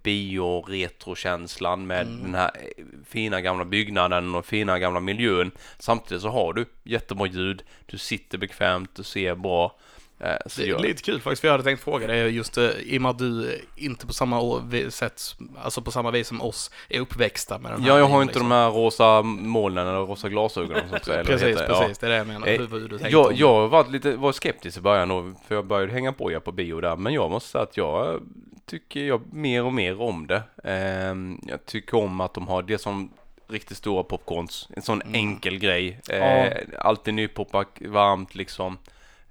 bio-retrokänslan 0.03 1.87
med 1.87 2.07
Mm. 2.07 2.21
den 2.23 2.35
här 2.35 2.51
eh, 2.55 2.83
fina 3.05 3.41
gamla 3.41 3.65
byggnaden 3.65 4.35
och 4.35 4.45
fina 4.45 4.79
gamla 4.79 4.99
miljön. 4.99 5.51
Samtidigt 5.79 6.21
så 6.21 6.29
har 6.29 6.53
du 6.53 6.65
jättebra 6.83 7.27
ljud, 7.27 7.63
du 7.85 7.97
sitter 7.97 8.37
bekvämt, 8.37 8.95
du 8.95 9.03
ser 9.03 9.35
bra. 9.35 9.75
Eh, 10.23 10.35
så 10.45 10.61
Det 10.61 10.69
är 10.69 10.79
lite 10.79 11.03
kul 11.03 11.21
faktiskt, 11.21 11.41
för 11.41 11.47
jag 11.47 11.53
hade 11.53 11.63
tänkt 11.63 11.83
fråga 11.83 12.07
dig 12.07 12.29
just 12.35 12.57
eh, 12.57 12.63
i 12.69 12.97
och 12.97 13.01
med 13.01 13.09
att 13.11 13.17
du 13.19 13.53
eh, 13.53 13.59
inte 13.75 14.07
på 14.07 14.13
samma 14.13 14.61
sätt, 14.89 15.21
alltså 15.63 15.81
på 15.81 15.91
samma 15.91 16.11
vis 16.11 16.27
som 16.27 16.41
oss, 16.41 16.71
är 16.89 16.99
uppväxta 16.99 17.59
med 17.59 17.71
den 17.71 17.81
här 17.81 17.89
ja, 17.89 17.97
jag 17.97 18.05
har 18.05 18.09
bion, 18.09 18.21
inte 18.21 18.33
liksom. 18.33 18.49
de 18.49 18.55
här 18.55 18.69
rosa 18.69 19.21
molnen 19.21 19.87
eller 19.87 19.99
rosa 19.99 20.29
glasögonen 20.29 20.89
som 20.89 20.99
säger. 21.03 21.23
Precis, 21.23 21.57
det? 21.57 21.67
Precis, 21.67 21.97
det 21.97 22.05
är 22.07 22.09
det 22.09 22.17
jag 22.17 22.27
menar. 22.27 22.47
Eh, 22.47 22.59
Hur, 22.59 22.67
hur 22.79 22.87
du 22.87 22.99
Jag, 23.09 23.25
om 23.27 23.35
jag 23.35 23.67
var 23.67 23.85
lite 23.85 24.15
var 24.15 24.31
skeptisk 24.31 24.77
i 24.77 24.81
början 24.81 25.09
då, 25.09 25.33
för 25.47 25.55
jag 25.55 25.65
började 25.65 25.91
hänga 25.93 26.13
på 26.13 26.31
er 26.31 26.39
på 26.39 26.51
bio 26.51 26.81
där. 26.81 26.95
Men 26.95 27.13
jag 27.13 27.31
måste 27.31 27.49
säga 27.49 27.63
att 27.63 27.77
jag 27.77 28.21
tycker 28.65 28.99
jag 28.99 29.33
mer 29.33 29.63
och 29.63 29.73
mer 29.73 30.01
om 30.01 30.27
det. 30.27 30.43
Ehm, 30.63 31.39
jag 31.47 31.65
tycker 31.65 31.97
om 31.97 32.21
att 32.21 32.33
de 32.33 32.47
har 32.47 32.61
det 32.61 32.77
som 32.77 33.11
riktigt 33.49 33.77
stora 33.77 34.03
popcorns. 34.03 34.69
En 34.75 34.81
sån 34.81 35.01
Mm. 35.01 35.15
enkel 35.15 35.57
grej. 35.59 35.99
Ja. 36.07 36.13
Eh, 36.15 36.57
alltid 36.79 37.13
nypoppat, 37.13 37.67
varmt 37.81 38.35
liksom. 38.35 38.77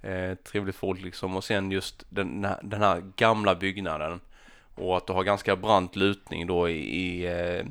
Eh, 0.01 0.35
trevligt 0.35 0.75
folk 0.75 1.01
liksom. 1.01 1.35
Och 1.35 1.43
sen 1.43 1.71
just 1.71 2.05
den, 2.09 2.45
här- 2.45 2.59
den 2.63 2.81
här 2.81 3.03
gamla 3.15 3.55
byggnaden. 3.55 4.19
Och 4.75 4.97
att 4.97 5.07
du 5.07 5.13
har 5.13 5.23
ganska 5.23 5.55
brant 5.55 5.95
lutning 5.95 6.47
då 6.47 6.69
i, 6.69 6.73
i 6.99 7.25
eh, 7.25 7.65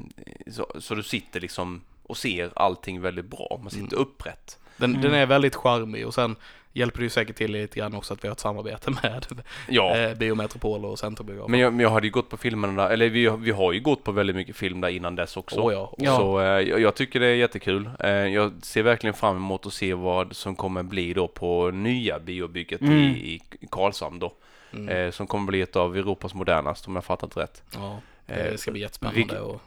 så, 0.52 0.66
så 0.78 0.94
du 0.94 1.02
sitter 1.02 1.40
liksom 1.40 1.80
och 2.02 2.16
ser 2.16 2.50
allting 2.56 3.00
väldigt 3.00 3.24
bra. 3.24 3.60
Man 3.62 3.70
sitter 3.70 3.96
Mm. 3.96 3.98
upprätt. 4.02 4.58
Den, 4.76 4.90
Mm. 4.90 5.02
den 5.02 5.14
är 5.14 5.26
väldigt 5.26 5.54
charmig 5.56 6.06
och 6.06 6.14
sen 6.14 6.36
hjälper 6.72 6.98
det 6.98 7.04
ju 7.04 7.10
säkert 7.10 7.36
till 7.36 7.52
lite 7.52 7.78
grann 7.78 7.94
också 7.94 8.14
att 8.14 8.24
vi 8.24 8.28
har 8.28 8.32
ett 8.32 8.40
samarbete 8.40 8.90
med 9.02 9.26
Ja. 9.68 9.96
eh, 9.96 10.14
Biometropol 10.14 10.84
och 10.84 10.98
Centrumbiografen. 10.98 11.50
Men 11.50 11.60
jag, 11.60 11.72
men 11.72 11.80
jag 11.82 11.90
hade 11.90 12.06
ju 12.06 12.10
gått 12.12 12.28
på 12.28 12.36
filmerna 12.36 12.82
där, 12.82 12.90
eller 12.90 13.08
vi, 13.08 13.28
vi 13.38 13.50
har 13.50 13.72
ju 13.72 13.80
gått 13.80 14.04
på 14.04 14.12
väldigt 14.12 14.36
mycket 14.36 14.56
film 14.56 14.80
där 14.80 14.88
innan 14.88 15.16
dess 15.16 15.36
också. 15.36 15.60
Åh 15.60 15.72
ja. 15.72 15.94
Ja. 15.98 16.16
Så 16.16 16.40
eh, 16.40 16.46
jag, 16.46 16.80
jag 16.80 16.94
tycker 16.94 17.20
det 17.20 17.26
är 17.26 17.34
jättekul. 17.34 17.90
Eh, 18.00 18.10
jag 18.10 18.52
ser 18.62 18.82
verkligen 18.82 19.14
fram 19.14 19.36
emot 19.36 19.66
att 19.66 19.72
se 19.72 19.94
vad 19.94 20.36
som 20.36 20.56
kommer 20.56 20.82
bli 20.82 21.12
då 21.14 21.28
på 21.28 21.70
nya 21.70 22.18
biobygget 22.18 22.80
Mm. 22.80 22.94
i, 22.98 23.40
i 23.60 23.66
Karlshamn 23.70 24.18
då. 24.18 24.32
Mm. 24.72 24.88
Eh, 24.88 25.10
som 25.10 25.26
kommer 25.26 25.46
bli 25.46 25.60
ett 25.60 25.76
av 25.76 25.96
Europas 25.96 26.34
modernaste 26.34 26.88
om 26.90 26.94
jag 26.94 27.04
fattat 27.04 27.36
rätt. 27.36 27.62
ja. 27.74 28.00
Eh, 28.30 28.52
Det 28.52 28.58
ska 28.58 28.70
bli 28.70 28.80
jättespännande. 28.80 29.40
Och, 29.40 29.60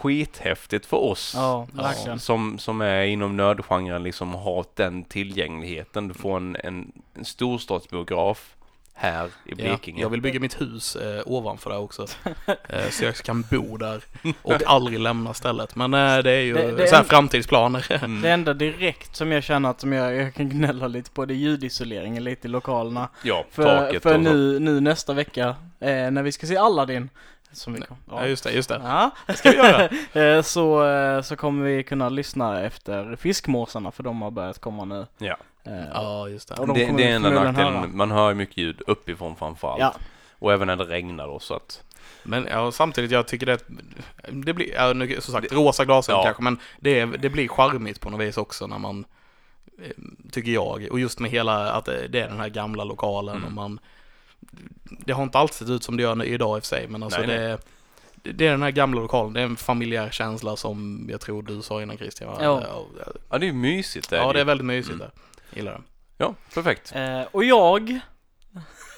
Skithäftigt 0.00 0.86
för 0.86 0.96
oss. 0.96 1.32
Ja, 1.36 1.66
Ja. 2.06 2.18
Som, 2.18 2.58
som 2.58 2.80
är 2.80 3.02
inom 3.04 3.36
nördgenren 3.36 4.02
liksom 4.02 4.34
har 4.34 4.64
den 4.74 5.04
tillgängligheten. 5.04 6.08
Du 6.08 6.14
får 6.14 6.36
en, 6.36 6.56
en, 6.64 6.92
en 7.14 7.24
storstadsbiograf 7.24 8.54
här 8.94 9.26
i 9.26 9.30
ja, 9.46 9.54
Blekinge. 9.56 10.00
jag 10.02 10.10
vill 10.10 10.20
bygga 10.20 10.40
mitt 10.40 10.60
hus 10.60 10.96
eh, 10.96 11.22
ovanför 11.26 11.70
det 11.70 11.76
också. 11.76 12.06
eh, 12.68 12.88
så 12.90 13.04
jag 13.04 13.14
kan 13.14 13.42
bo 13.50 13.76
där 13.76 14.02
och 14.42 14.62
aldrig 14.66 14.98
lämna 15.00 15.34
stället. 15.34 15.76
Men 15.76 15.94
eh, 15.94 16.18
det 16.18 16.30
är 16.30 16.40
ju 16.40 16.54
Det- 16.54 16.72
det 16.76 16.86
så 16.88 16.94
här 16.94 17.02
en- 17.02 17.08
framtidsplaner. 17.08 17.86
Mm. 18.04 18.22
Det 18.22 18.30
enda 18.30 18.54
direkt 18.54 19.16
som 19.16 19.32
jag 19.32 19.42
känner 19.44 19.70
att 19.70 19.80
som 19.80 19.92
jag, 19.92 20.14
jag 20.16 20.34
kan 20.34 20.48
gnälla 20.48 20.88
lite 20.88 21.10
på 21.10 21.24
det 21.24 21.34
är 21.34 21.36
ljudisoleringen 21.36 22.24
lite 22.24 22.48
i 22.48 22.50
lokalerna. 22.50 23.08
Ja, 23.22 23.44
För, 23.50 23.62
taket 23.78 24.02
för 24.02 24.18
nu, 24.18 24.58
nu 24.58 24.80
nästa 24.80 25.12
vecka, 25.12 25.48
eh, 25.80 26.10
när 26.10 26.22
vi 26.22 26.32
ska 26.32 26.46
se 26.46 26.56
Aladdin, 26.56 27.08
som 27.52 27.72
vi 27.72 27.80
kom, 27.80 27.96
ja, 28.10 28.26
just 28.26 28.44
det, 28.44 28.52
just 28.52 28.68
det. 28.68 28.80
Ja. 28.84 29.10
ska 29.34 29.50
vi 29.50 29.56
göra. 29.56 29.88
Eh, 30.12 30.42
så, 30.42 30.86
eh, 30.86 31.22
så 31.22 31.36
kommer 31.36 31.64
vi 31.64 31.82
kunna 31.84 32.08
lyssna 32.08 32.60
efter 32.62 33.16
fiskmåsarna 33.16 33.90
för 33.90 34.02
de 34.02 34.22
har 34.22 34.30
börjat 34.30 34.58
komma 34.58 34.84
nu. 34.84 35.06
Ja. 35.18 35.36
Eh, 35.64 35.72
Ja, 35.94 36.28
just 36.28 36.48
det. 36.48 36.54
De 36.54 36.68
Det, 36.74 36.92
det 36.96 37.04
är 37.10 37.14
enda 37.16 37.30
nackdelen. 37.30 37.96
Man 37.96 38.10
hör 38.10 38.28
ju 38.28 38.34
mycket 38.34 38.56
ljud 38.56 38.82
uppifrån 38.86 39.36
framförallt. 39.36 39.80
Ja, 39.80 39.94
Och 40.38 40.52
även 40.52 40.66
när 40.66 40.76
det 40.76 40.84
regnar 40.84 41.26
då 41.26 41.38
så 41.38 41.54
att. 41.54 41.82
Men 42.22 42.46
ja, 42.50 42.72
samtidigt, 42.72 43.10
jag 43.10 43.28
tycker 43.28 43.46
det, 43.46 43.58
det 44.28 44.54
blir, 44.54 44.74
ja, 44.74 44.92
nu, 44.92 45.20
som 45.20 45.34
sagt, 45.34 45.52
rosa 45.52 45.84
glasögon 45.84 46.18
Ja. 46.20 46.24
kanske, 46.24 46.42
men 46.42 46.58
det, 46.80 47.04
det 47.04 47.30
blir 47.30 47.48
charmigt 47.48 48.00
på 48.00 48.10
något 48.10 48.20
vis 48.20 48.36
också 48.36 48.66
när 48.66 48.78
man, 48.78 49.04
tycker 50.32 50.52
jag, 50.52 50.88
och 50.90 51.00
just 51.00 51.18
med 51.20 51.30
hela, 51.30 51.72
att 51.72 51.84
det, 51.84 52.08
det 52.08 52.20
är 52.20 52.28
den 52.28 52.40
här 52.40 52.48
gamla 52.48 52.84
lokalen 52.84 53.36
Mm. 53.36 53.46
och 53.46 53.52
man, 53.52 53.80
det 54.82 55.12
har 55.12 55.22
inte 55.22 55.38
alltid 55.38 55.56
sett 55.56 55.68
ut 55.68 55.82
som 55.84 55.96
det 55.96 56.02
gör 56.02 56.24
idag 56.24 56.56
i 56.56 56.60
och 56.60 56.62
för 56.64 56.68
sig, 56.68 56.88
men 56.88 57.02
alltså 57.02 57.20
Nej, 57.20 57.26
det, 57.26 57.58
det, 58.22 58.32
det 58.32 58.46
är 58.46 58.50
den 58.50 58.62
här 58.62 58.70
gamla 58.70 59.00
lokalen, 59.00 59.32
det 59.32 59.40
är 59.40 59.44
en 59.44 59.56
familjär 59.56 60.10
känsla 60.10 60.56
som 60.56 61.06
jag 61.10 61.20
tror 61.20 61.42
du 61.42 61.62
sa 61.62 61.82
innan 61.82 61.96
Christian. 61.96 62.36
Ja. 62.40 62.62
ja, 62.68 62.86
Ja, 63.30 63.38
det 63.38 63.44
är 63.44 63.48
ju 63.48 63.52
mysigt. 63.52 64.12
ja, 64.12 64.32
det 64.32 64.40
är 64.40 64.44
väldigt 64.44 64.64
mysigt 64.66 64.94
Mm. 64.94 64.98
där. 64.98 65.10
Gillar 65.56 65.72
det. 65.72 65.80
Ja, 66.18 66.34
perfekt. 66.54 66.92
eh, 66.94 67.22
och 67.22 67.44
jag 67.44 68.00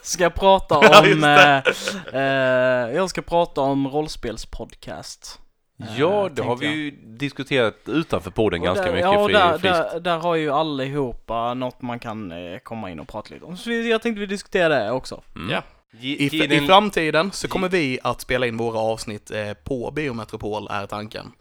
ska 0.03 0.31
prata 0.41 0.79
Ja, 0.83 1.01
om, 1.01 1.07
just 1.09 1.25
eh, 1.25 2.21
eh, 2.21 2.91
jag 2.97 3.11
ska 3.11 3.23
prata 3.23 3.61
om 3.61 3.89
rollspelspodcast. 3.89 5.41
Eh, 5.89 6.01
Ja, 6.01 6.29
det 6.33 6.43
har 6.43 6.57
vi 6.57 6.67
ju 6.67 6.91
diskuterat 6.91 7.75
utanför 7.87 8.31
podden 8.31 8.61
Och 8.61 8.65
ganska 8.67 8.85
där, 8.85 8.93
mycket 8.93 9.05
Ja, 9.13 9.19
och 9.19 9.29
där, 9.31 9.59
där, 9.59 10.01
där 10.01 10.19
har 10.19 10.35
ju 10.35 10.51
allihopa 10.51 11.55
något 11.55 11.83
man 11.83 11.99
kan 11.99 12.33
eh, 12.33 12.59
komma 12.59 12.91
in 12.91 13.01
och 13.01 13.09
prata 13.09 13.35
lite 13.35 13.47
om. 13.47 13.57
Så 13.57 13.71
vi- 13.71 13.91
jag 13.91 14.03
tänkte 14.03 14.21
vi 14.21 14.27
diskutera 14.27 14.69
det 14.85 14.91
också. 14.91 15.23
Mm. 15.37 15.51
Ja. 15.51 15.63
I, 16.01 16.27
I 16.27 16.47
din- 16.47 16.67
framtiden 16.67 17.33
så 17.33 17.49
kommer 17.49 17.69
vi 17.69 17.99
att 18.03 18.21
spela 18.21 18.47
in 18.47 18.57
våra 18.57 18.79
avsnitt 18.79 19.31
eh, 19.31 19.53
på 19.65 19.91
Biometropol, 19.91 20.69
är 20.71 20.87
tanken. 20.87 21.33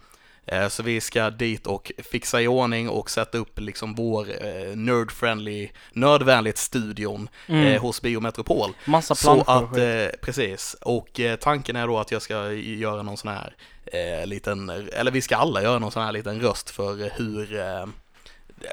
Eh, 0.45 0.67
så 0.67 0.83
vi 0.83 1.01
ska 1.01 1.29
dit 1.29 1.67
och 1.67 1.91
fixa 1.97 2.41
i 2.41 2.47
ordning 2.47 2.89
och 2.89 3.09
sätta 3.09 3.37
upp 3.37 3.59
liksom 3.59 3.95
vår 3.95 4.27
eh, 4.29 4.75
nerd-friendly, 4.75 5.69
nördvänligt 5.93 6.57
studion 6.57 7.29
eh, 7.47 7.81
hos 7.81 8.01
Biometropol. 8.01 8.71
Massa 8.85 9.15
Så 9.15 9.43
planscher 9.43 9.63
och 9.63 9.71
att, 9.71 9.77
eh, 9.77 10.19
precis, 10.21 10.75
och 10.81 11.19
tanken 11.39 11.75
är 11.75 11.87
då 11.87 11.99
att 11.99 12.11
jag 12.11 12.21
ska 12.21 12.51
göra 12.51 13.03
någon 13.03 13.17
sån 13.17 13.31
här 13.31 13.55
eh, 13.85 14.27
liten, 14.27 14.69
eller 14.69 15.11
vi 15.11 15.21
ska 15.21 15.35
alla 15.35 15.63
göra 15.63 15.79
någon 15.79 15.91
sån 15.91 16.03
här 16.03 16.11
liten 16.11 16.41
röst 16.41 16.69
för 16.69 17.11
hur 17.17 17.59
eh, 17.59 17.85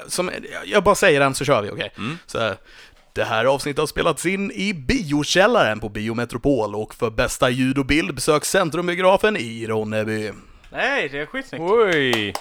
som, 0.07 0.31
jag 0.65 0.85
bara 0.85 0.95
säger 0.95 1.21
den 1.21 1.35
så 1.35 1.45
kör 1.45 1.63
vi, 1.63 1.71
okej? 1.71 1.93
Mm. 1.99 2.19
Så 2.27 2.39
här, 2.39 2.57
det 3.13 3.25
här 3.25 3.45
avsnittet 3.45 3.79
har 3.79 3.87
spelats 3.87 4.27
in 4.27 4.51
i 4.51 4.75
biokällaren 4.75 5.81
på 5.81 5.89
Biometropol 5.89 6.75
och 6.75 6.95
för 6.95 7.11
bästa 7.11 7.51
ljud 7.51 7.79
och 7.79 7.87
bild 7.87 8.15
besök 8.15 8.45
Centrumbiografen 8.45 9.37
i 9.37 9.67
Ronneby. 9.67 10.33
Nej, 10.73 11.09
det 11.09 11.19
är 11.19 11.27
skitsnyggt. 11.27 11.65
Oj! 11.69 12.33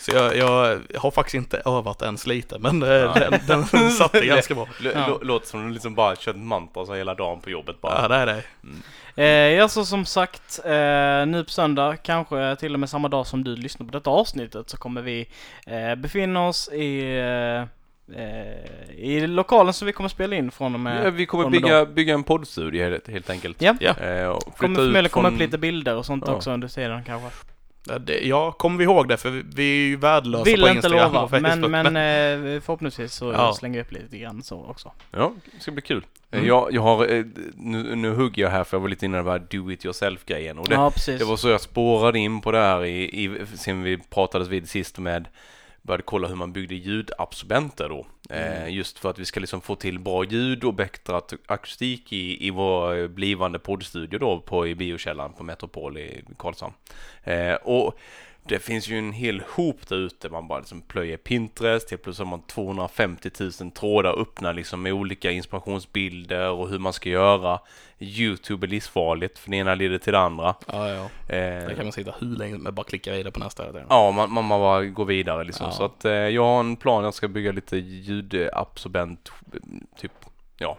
Så 0.00 0.10
jag, 0.14 0.36
jag 0.36 0.80
har 0.98 1.10
faktiskt 1.10 1.34
inte 1.34 1.62
övat 1.66 2.02
ens 2.02 2.26
lite, 2.26 2.58
men 2.58 2.82
eh, 2.82 3.14
den, 3.14 3.40
den 3.46 3.90
satte 3.90 4.26
ganska 4.26 4.54
bra. 4.54 4.68
L- 4.80 4.92
Ja. 4.94 5.06
lå- 5.08 5.24
Låter 5.24 5.46
som 5.46 5.66
du 5.66 5.72
liksom 5.74 5.94
bara 5.94 6.16
kört 6.16 6.36
mantra 6.36 6.86
så 6.86 6.94
hela 6.94 7.14
dagen 7.14 7.40
på 7.40 7.50
jobbet 7.50 7.80
bara. 7.80 8.02
Ja, 8.02 8.08
det 8.08 8.14
är 8.16 8.26
det. 8.26 8.42
Eh, 9.22 9.52
ja, 9.58 9.68
så 9.68 9.84
som 9.84 10.04
sagt, 10.06 10.60
eh, 10.64 11.26
nu 11.26 11.44
på 11.46 11.50
söndag, 11.50 11.96
kanske 11.96 12.56
till 12.56 12.74
och 12.74 12.80
med 12.80 12.90
samma 12.90 13.08
dag 13.08 13.26
som 13.26 13.44
du 13.44 13.56
lyssnar 13.56 13.86
på 13.86 13.92
detta 13.92 14.10
avsnittet, 14.10 14.70
så 14.70 14.76
kommer 14.76 15.02
vi 15.02 15.28
eh, 15.66 15.94
befinna 15.94 16.48
oss 16.48 16.68
i, 16.72 17.00
eh, 17.18 17.64
i 18.96 19.26
lokalen 19.26 19.72
som 19.74 19.86
vi 19.86 19.92
kommer 19.92 20.08
spela 20.08 20.36
in 20.36 20.50
från 20.50 20.74
och 20.74 20.80
med. 20.80 21.06
Ja, 21.06 21.10
vi 21.10 21.26
kommer 21.26 21.50
bygga, 21.50 21.86
bygga 21.86 22.14
en 22.14 22.22
poddstudio 22.22 22.84
helt, 22.84 23.08
helt 23.08 23.30
enkelt. 23.30 23.62
Ja. 23.62 23.74
Ja. 23.80 23.90
Eh, 23.98 24.26
och 24.28 24.56
Kommer 24.56 24.74
förmodligen 24.76 25.08
komma 25.08 25.28
från- 25.28 25.34
upp 25.34 25.40
lite 25.40 25.58
bilder 25.58 25.96
och 25.96 26.06
sånt 26.06 26.24
Ja. 26.26 26.34
också 26.34 26.50
under 26.50 26.68
tiden 26.68 27.04
kanske. 27.04 27.28
Ja, 27.88 27.98
det. 27.98 28.26
Ja, 28.26 28.52
kommer 28.52 28.78
vi 28.78 28.84
ihåg 28.84 29.08
det, 29.08 29.16
för 29.16 29.30
vi- 29.30 29.42
vi 29.54 29.62
är 29.84 29.88
ju 29.88 29.96
värdelösa 29.96 30.44
Vill 30.44 30.60
på 30.60 30.68
inte 30.68 30.76
Instagram 30.76 31.12
lova, 31.12 31.24
och 31.24 31.30
Facebook. 31.30 31.70
men, 31.70 31.92
men 31.92 32.54
eh, 32.54 32.60
förhoppningsvis 32.60 33.14
så 33.14 33.32
Ja. 33.32 33.54
slänger 33.54 33.78
vi 33.78 33.82
upp 33.82 33.92
lite 33.92 34.18
grann 34.18 34.42
så 34.42 34.64
också. 34.64 34.92
Ja, 35.10 35.32
det 35.56 35.60
ska 35.62 35.70
bli 35.72 35.82
kul. 35.82 36.04
Eh, 36.30 36.38
Mm. 36.38 36.48
Jag, 36.48 36.72
jag 36.72 36.82
har, 36.82 37.06
eh, 37.14 37.24
nu, 37.54 37.96
nu 37.96 38.10
hugger 38.14 38.42
jag 38.42 38.50
här 38.50 38.64
för 38.64 38.76
jag 38.76 38.80
var 38.82 38.88
lite 38.88 39.04
inne 39.06 39.22
på 39.22 39.28
den 39.28 39.40
här 39.40 39.46
do 39.50 39.70
it 39.72 39.84
yourself 39.84 40.24
grejen 40.26 40.58
och 40.58 40.68
det, 40.68 40.74
ja, 40.74 40.92
det 41.06 41.24
var 41.24 41.36
så 41.36 41.48
jag 41.48 41.60
spårade 41.60 42.18
in 42.18 42.40
på 42.40 42.52
det 42.52 42.58
här 42.58 42.84
i, 42.84 43.24
i 43.24 43.46
sen 43.56 43.82
vi 43.82 43.98
pratades 43.98 44.48
vid 44.48 44.68
sist 44.68 44.98
med 44.98 45.28
började 45.82 46.02
kolla 46.02 46.28
hur 46.28 46.34
man 46.36 46.52
byggde 46.52 46.74
ljudabsorbenter 46.74 47.88
då. 47.88 48.06
Eh, 48.30 48.68
just 48.68 48.98
för 48.98 49.10
att 49.10 49.18
vi 49.18 49.24
ska 49.24 49.40
liksom 49.40 49.60
få 49.60 49.74
till 49.74 49.98
bra 49.98 50.24
ljud 50.24 50.64
och 50.64 50.74
bättre 50.74 51.12
ak- 51.16 51.38
akustik 51.46 52.12
i, 52.12 52.46
i 52.46 52.50
vår 52.50 52.98
eh, 52.98 53.08
blivande 53.08 53.58
poddstudio 53.58 54.18
då 54.18 54.40
på 54.40 54.66
i 54.66 54.74
biokällaren 54.74 55.32
på 55.32 55.44
Metropol 55.44 55.98
i 55.98 56.24
Karlshamn. 56.38 56.74
Eh, 57.24 57.54
och 57.54 57.98
det 58.44 58.58
finns 58.58 58.88
ju 58.88 58.98
en 58.98 59.12
hel 59.12 59.42
hop 59.56 59.88
där 59.88 59.96
ute. 59.96 60.28
Man 60.28 60.48
bara 60.48 60.58
liksom 60.58 60.80
plöjer 60.82 61.16
Pinterest. 61.16 61.90
Helt 61.90 62.02
plötsligt 62.02 62.28
har 62.28 62.30
man 62.36 62.46
250 62.46 63.30
000 63.60 63.70
trådar 63.70 64.20
öppna 64.20 64.52
liksom 64.52 64.82
med 64.82 64.92
olika 64.92 65.30
inspirationsbilder 65.30 66.50
och 66.50 66.68
hur 66.68 66.78
man 66.78 66.92
ska 66.92 67.08
göra. 67.08 67.60
Youtube 67.98 68.66
är 68.66 68.68
livsfarligt 68.68 69.38
för 69.38 69.50
det 69.50 69.56
ena 69.56 69.74
leder 69.74 69.98
till 69.98 70.12
det 70.12 70.18
andra. 70.18 70.54
Ja, 70.66 70.88
ja. 70.88 71.02
Eh, 71.04 71.08
Där 71.28 71.74
kan 71.74 71.84
man 71.84 71.92
sitta 71.92 72.14
hur 72.20 72.36
länge 72.36 72.58
med 72.58 72.74
bara 72.74 72.84
klicka 72.86 73.12
vidare 73.12 73.32
på 73.32 73.40
nästa. 73.40 73.66
tiden. 73.66 73.86
Ja, 73.88 74.10
man, 74.10 74.32
man, 74.32 74.44
man 74.44 74.60
bara 74.60 74.84
går 74.84 75.04
vidare 75.04 75.44
liksom. 75.44 75.66
Ja. 75.66 75.72
Så 75.72 75.84
att 75.84 76.04
eh, 76.04 76.12
jag 76.12 76.44
har 76.44 76.60
en 76.60 76.76
plan, 76.76 77.04
jag 77.04 77.14
ska 77.14 77.28
bygga 77.28 77.52
lite 77.52 77.76
ljudabsorbent, 77.76 79.32
typ, 79.98 80.12
ja, 80.58 80.78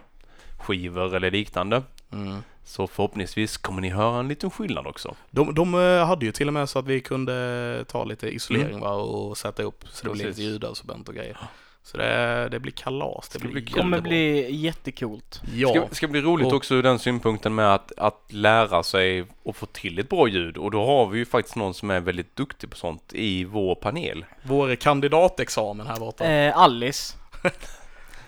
skivor 0.58 1.14
eller 1.16 1.30
liknande. 1.30 1.82
Mm. 2.14 2.42
Så 2.64 2.86
förhoppningsvis 2.86 3.56
kommer 3.56 3.82
ni 3.82 3.88
höra 3.88 4.20
en 4.20 4.28
liten 4.28 4.50
skillnad 4.50 4.86
också. 4.86 5.14
De, 5.30 5.54
de 5.54 5.74
eh, 5.74 6.06
hade 6.06 6.26
ju 6.26 6.32
till 6.32 6.48
och 6.48 6.54
med 6.54 6.68
så 6.68 6.78
att 6.78 6.86
vi 6.86 7.00
kunde 7.00 7.84
ta 7.88 8.04
lite 8.04 8.28
isolering 8.28 8.80
va, 8.80 8.92
och 8.92 9.38
sätta 9.38 9.62
upp 9.62 9.84
så 9.90 10.06
det 10.06 10.12
blir 10.12 10.26
lite 10.26 10.42
ljudabsorbent 10.42 11.08
och 11.08 11.14
grejer. 11.14 11.36
Så 11.82 11.96
det, 11.96 12.48
det 12.50 12.60
blir 12.60 12.72
kalas. 12.72 13.28
Det 13.28 13.38
Ska 13.38 13.48
blir 13.48 13.66
kommer 13.66 14.00
bli 14.00 14.56
jättecoolt. 14.56 15.42
Ja, 15.54 15.68
Ska, 15.68 15.94
ska 15.94 16.08
bli 16.08 16.20
roligt 16.20 16.46
Och- 16.46 16.52
också 16.52 16.74
ur 16.74 16.82
den 16.82 16.98
synpunkten 16.98 17.54
med 17.54 17.74
att, 17.74 17.92
att 17.96 18.24
lära 18.28 18.82
sig 18.82 19.24
och 19.42 19.56
få 19.56 19.66
till 19.66 19.98
ett 19.98 20.08
bra 20.08 20.28
ljud. 20.28 20.56
Och 20.56 20.70
då 20.70 20.86
har 20.86 21.06
vi 21.06 21.18
ju 21.18 21.26
faktiskt 21.26 21.56
någon 21.56 21.74
som 21.74 21.90
är 21.90 22.00
väldigt 22.00 22.36
duktig 22.36 22.70
på 22.70 22.76
sånt 22.76 23.12
i 23.12 23.44
vår 23.44 23.74
panel. 23.74 24.24
vår 24.42 24.74
kandidatexamen 24.74 25.86
här 25.86 25.96
borta. 25.96 26.24
Eh, 26.24 26.58
Alice. 26.58 27.16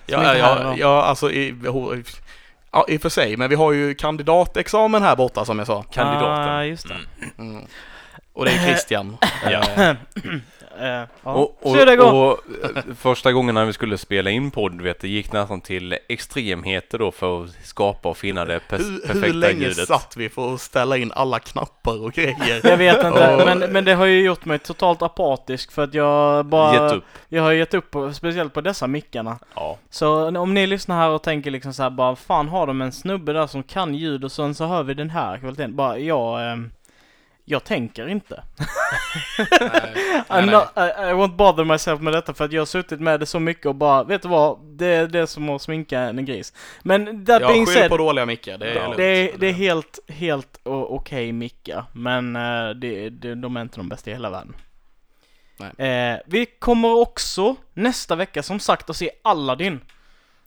ja, 0.07 0.37
ja, 0.37 0.77
ja, 0.79 1.03
alltså 1.03 1.31
i, 1.31 1.55
ja, 2.73 2.85
i 2.89 2.97
och 2.97 3.03
för 3.03 3.09
sig, 3.09 3.37
men 3.37 3.51
vi 3.51 3.57
har 3.57 3.73
ju 3.73 3.95
kandidatexamen 3.95 5.03
här 5.03 5.17
borta 5.17 5.45
som 5.45 5.59
jag 5.59 5.67
sa. 5.67 5.83
Kandidaten. 5.83 6.55
Ah, 6.55 6.65
just 6.65 6.89
det. 6.89 6.97
Mm. 7.39 7.65
Och 8.33 8.45
det 8.45 8.51
är 8.51 8.59
Christian. 8.67 9.17
Ja. 9.51 9.95
Eh, 10.81 10.87
Eh, 10.87 11.05
ja. 11.25 11.33
Och, 11.33 11.57
och, 11.63 11.77
och 12.01 12.39
eh, 12.65 12.83
första 12.99 13.33
gången 13.33 13.55
när 13.55 13.65
vi 13.65 13.73
skulle 13.73 13.99
spela 13.99 14.31
in 14.31 14.51
podd, 14.51 14.81
vet, 14.81 15.01
det 15.01 15.09
gick 15.09 15.33
nästan 15.33 15.61
till 15.61 15.99
extremheter 16.09 16.99
då 16.99 17.11
för 17.13 17.45
att 17.45 17.51
skapa 17.65 18.09
och 18.09 18.17
finna 18.17 18.45
det 18.45 18.61
pers- 18.69 18.79
hur, 18.79 18.99
perfekta 19.01 19.27
hur 19.27 19.33
länge 19.35 19.61
ljudet. 19.61 19.89
satt 19.89 20.15
vi 20.17 20.29
för 20.29 20.55
att 20.55 20.61
ställa 20.61 20.97
in 20.97 21.13
alla 21.15 21.39
knappar 21.39 22.05
och 22.05 22.13
grejer? 22.13 22.61
Jag 22.65 22.77
vet 22.77 22.97
inte, 23.05 23.37
Och- 23.37 23.47
men, 23.47 23.59
men 23.59 23.85
det 23.85 23.95
har 23.95 24.07
ju 24.07 24.23
gjort 24.25 24.45
mig 24.45 24.59
totalt 24.59 25.03
apatisk 25.03 25.73
för 25.73 25.85
att 25.85 25.95
jag 25.95 26.47
bara... 26.47 26.73
Gett 26.85 26.93
upp. 26.97 27.05
Jag 27.29 27.43
har 27.43 27.53
gett 27.53 27.75
upp, 27.75 27.95
speciellt 28.13 28.55
på 28.55 28.61
dessa 28.61 28.87
mickarna. 28.87 29.39
Ja. 29.55 29.79
Så 29.91 30.39
om 30.39 30.55
ni 30.55 30.67
lyssnar 30.67 30.97
här 30.97 31.09
och 31.11 31.23
tänker 31.23 31.51
liksom 31.51 31.73
så 31.75 31.83
här, 31.83 31.91
bara 31.91 32.17
fan 32.17 32.49
har 32.49 32.67
de 32.67 32.81
en 32.83 32.93
snubbe 32.93 33.33
där 33.33 33.47
som 33.47 33.63
kan 33.63 33.95
ljud 33.95 34.25
och 34.25 34.33
sen 34.33 34.55
så 34.55 34.67
hör 34.67 34.83
vi 34.83 34.95
den 34.95 35.11
här 35.11 35.39
kvaliteten. 35.39 35.77
Bara 35.77 35.99
jag, 35.99 36.53
ehm, 36.53 36.71
jag 37.49 37.65
tänker 37.65 38.09
inte. 38.09 38.43
Nej, 39.61 40.17
nej. 40.31 40.47
not, 40.47 40.69
I, 40.77 40.81
I 40.81 41.13
won't 41.13 41.37
bother 41.37 41.65
myself 41.65 42.01
med 42.01 42.13
detta 42.13 42.35
för 42.35 42.45
att 42.45 42.53
jag 42.53 42.61
har 42.61 42.67
suttit 42.67 43.01
med 43.01 43.21
det 43.21 43.27
så 43.27 43.41
mycket 43.41 43.67
och 43.67 43.75
bara, 43.75 44.05
vet 44.05 44.23
du 44.23 44.29
vad? 44.29 44.59
Det 44.65 44.87
är 44.87 45.07
det 45.07 45.27
som 45.27 45.49
att 45.51 45.63
sminka 45.63 46.01
en 46.01 46.25
gris. 46.25 46.53
Men 46.83 47.27
that 47.27 47.41
being 47.43 47.59
Jag 47.59 47.69
skyller 47.69 47.81
said, 47.81 47.91
på 47.91 47.97
dåliga 47.97 48.27
mickar, 48.27 48.59
det 48.59 48.71
är 48.71 48.75
Ja. 48.75 48.95
det 48.97 49.05
är, 49.05 49.31
det 49.39 49.47
är 49.47 49.53
helt, 49.53 49.99
helt 50.09 50.59
okej 50.65 51.33
mickar. 51.33 51.85
Men 51.93 52.37
eh, 52.37 52.71
det, 52.71 53.11
det, 53.11 53.35
de 53.35 53.57
är 53.57 53.61
inte 53.63 53.77
de 53.77 53.89
bästa 53.89 54.11
i 54.11 54.13
hela 54.13 54.31
världen. 54.31 54.57
Eh, 55.79 56.21
vi 56.27 56.47
kommer 56.59 57.01
också 57.01 57.57
nästa 57.75 58.17
vecka 58.17 58.43
som 58.43 58.61
sagt 58.61 58.91
att 58.91 58.97
se 58.97 59.11
Aladdin. 59.25 59.81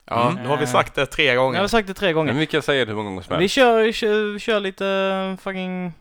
Ja, 0.05 0.29
Mm. 0.29 0.43
nu 0.43 0.49
har 0.49 0.57
vi 0.57 0.67
sagt 0.67 0.95
det 0.95 1.05
tre 1.05 1.23
Jag 1.25 1.31
har 1.31 1.37
gånger. 1.45 1.67
sagt 1.67 1.87
det 1.87 1.93
tre 1.93 2.13
gånger. 2.13 2.31
Men 2.33 2.39
vi 2.39 2.45
kan 2.45 2.61
säga 2.61 2.85
det 2.85 2.91
hur 2.91 2.95
många 2.95 3.09
gånger 3.09 3.21
som 3.21 3.37
Vi 3.37 3.43
helst. 3.43 3.55
kör, 3.55 3.81
vi 3.83 3.93
kör, 3.93 4.33
vi 4.33 4.39
kör 4.39 4.59
lite 4.59 4.87
eh, 4.87 5.37
fucking... 5.43 5.93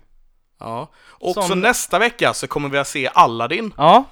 Ja. 0.61 0.89
Och 0.97 1.35
så 1.35 1.43
Som- 1.43 1.61
nästa 1.61 1.99
vecka 1.99 2.35
så 2.35 2.47
kommer 2.47 2.69
vi 2.69 2.79
att 2.79 2.89
se 2.89 3.11
Aladdin. 3.15 3.75
Ja, 3.77 4.05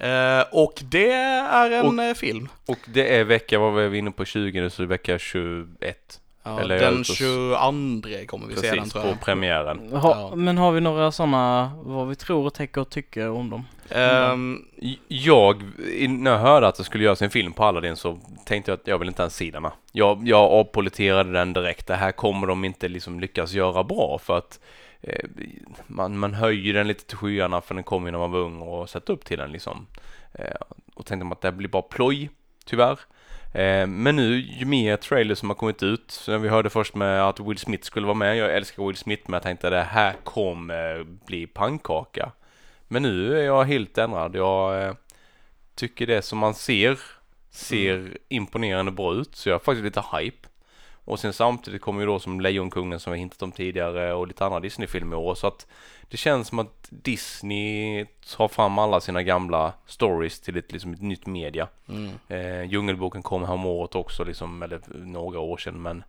Eh, 0.00 0.44
och 0.52 0.82
det 0.90 1.12
är 1.12 1.70
en 1.70 1.98
eh, 1.98 2.14
film. 2.14 2.48
Och 2.66 2.78
det 2.86 3.16
är 3.16 3.24
vecka, 3.24 3.58
vad 3.58 3.72
var 3.72 3.82
vi 3.82 3.98
inne 3.98 4.10
på, 4.10 4.24
20, 4.24 4.70
så 4.70 4.84
vecka 4.84 5.18
21. 5.18 6.20
Ja, 6.42 6.60
Eller 6.60 6.78
den 6.80 6.96
jag- 6.96 7.06
22 7.06 8.26
kommer 8.26 8.46
vi 8.46 8.56
se 8.56 8.70
den 8.74 8.88
tror 8.90 9.02
på 9.02 9.08
jag. 9.08 9.20
premiären. 9.20 9.92
ha, 9.92 10.10
Ja. 10.30 10.36
men 10.36 10.58
har 10.58 10.72
vi 10.72 10.80
några 10.80 11.12
sådana, 11.12 11.72
vad 11.82 12.08
vi 12.08 12.14
tror 12.14 12.46
och 12.46 12.54
tänker 12.54 12.80
och 12.80 12.90
tycker 12.90 13.30
om 13.30 13.50
dem? 13.50 13.66
Ehm, 13.90 14.64
Jag, 15.08 15.62
när 16.08 16.30
jag 16.30 16.38
hörde 16.38 16.68
att 16.68 16.74
det 16.76 16.84
skulle 16.84 17.04
göras 17.04 17.22
en 17.22 17.30
film 17.30 17.52
på 17.52 17.64
Aladdin 17.64 17.96
så 17.96 18.18
tänkte 18.46 18.70
jag 18.70 18.78
att 18.80 18.86
jag 18.86 18.98
vill 18.98 19.08
inte 19.08 19.22
ens 19.22 19.36
se 19.36 19.50
denna. 19.50 19.72
Jag, 19.92 20.28
jag 20.28 20.40
avpoliterade 20.52 21.32
den 21.32 21.52
direkt. 21.52 21.86
Det 21.86 21.96
här 21.96 22.12
kommer 22.12 22.46
de 22.46 22.64
inte 22.64 22.88
liksom 22.88 23.20
lyckas 23.20 23.52
göra 23.52 23.84
bra 23.84 24.18
för 24.22 24.38
att 24.38 24.60
man, 25.86 26.18
man 26.18 26.34
höjer 26.34 26.74
den 26.74 26.88
lite 26.88 27.04
till 27.04 27.16
skyarna 27.16 27.60
för 27.60 27.74
den 27.74 27.84
kom 27.84 28.06
ju 28.06 28.12
när 28.12 28.18
man 28.18 28.30
var 28.30 28.38
ung 28.38 28.60
och 28.60 28.90
satte 28.90 29.12
upp 29.12 29.24
till 29.24 29.38
den 29.38 29.52
liksom. 29.52 29.86
Eh, 30.32 30.60
och 30.94 31.06
tänkte 31.06 31.24
man 31.24 31.32
att 31.32 31.40
det 31.40 31.52
blir 31.52 31.68
bara 31.68 31.82
ploj, 31.82 32.30
tyvärr. 32.64 32.98
Eh, 33.54 33.86
men 33.86 34.16
nu, 34.16 34.36
ju 34.36 34.64
mer 34.64 34.96
trailers 34.96 35.38
som 35.38 35.50
har 35.50 35.56
kommit 35.56 35.82
ut, 35.82 36.10
så 36.10 36.30
när 36.30 36.38
vi 36.38 36.48
hörde 36.48 36.70
först 36.70 36.94
med 36.94 37.28
att 37.28 37.40
Will 37.40 37.58
Smith 37.58 37.84
skulle 37.84 38.06
vara 38.06 38.14
med, 38.14 38.36
jag 38.36 38.56
älskar 38.56 38.86
Will 38.86 38.96
Smith, 38.96 39.22
men 39.26 39.32
jag 39.32 39.42
tänkte 39.42 39.66
att 39.66 39.72
det 39.72 39.82
här 39.82 40.14
kommer 40.24 41.04
bli 41.26 41.46
pannkaka. 41.46 42.32
Men 42.88 43.02
nu 43.02 43.38
är 43.38 43.44
jag 43.44 43.64
helt 43.64 43.98
ändrad. 43.98 44.36
Jag 44.36 44.84
eh, 44.84 44.94
tycker 45.74 46.06
det 46.06 46.22
som 46.22 46.38
man 46.38 46.54
ser 46.54 46.98
ser 47.50 48.18
imponerande 48.28 48.92
bra 48.92 49.14
ut. 49.14 49.36
Så 49.36 49.48
jag 49.48 49.54
är 49.54 49.64
faktiskt 49.64 49.84
lite 49.84 50.04
hype. 50.16 50.48
Och 51.10 51.20
sen 51.20 51.32
samtidigt 51.32 51.82
kommer 51.82 52.00
ju 52.00 52.06
då 52.06 52.18
som 52.18 52.40
Lejonkungen 52.40 53.00
som 53.00 53.12
vi 53.12 53.18
hintat 53.18 53.42
om 53.42 53.52
tidigare 53.52 54.14
och 54.14 54.26
lite 54.26 54.44
andra 54.44 54.60
Disney-filmer 54.60 55.16
i 55.16 55.18
år. 55.18 55.34
Så 55.34 55.46
att 55.46 55.66
det 56.02 56.16
känns 56.16 56.48
som 56.48 56.58
att 56.58 56.88
Disney 56.90 58.06
tar 58.36 58.48
fram 58.48 58.78
alla 58.78 59.00
sina 59.00 59.22
gamla 59.22 59.72
stories 59.86 60.40
till 60.40 60.56
ett, 60.56 60.72
liksom 60.72 60.92
ett 60.92 61.02
nytt 61.02 61.26
media. 61.26 61.68
mm. 61.88 62.10
Eh, 62.28 62.70
Djungelboken 62.70 63.22
kom 63.22 63.44
här 63.44 63.54
om 63.54 63.66
året 63.66 63.94
också, 63.94 64.24
liksom, 64.24 64.62
eller 64.62 64.80
några 64.88 65.38
år 65.40 65.56
sedan. 65.56 65.82
Men 65.82 66.04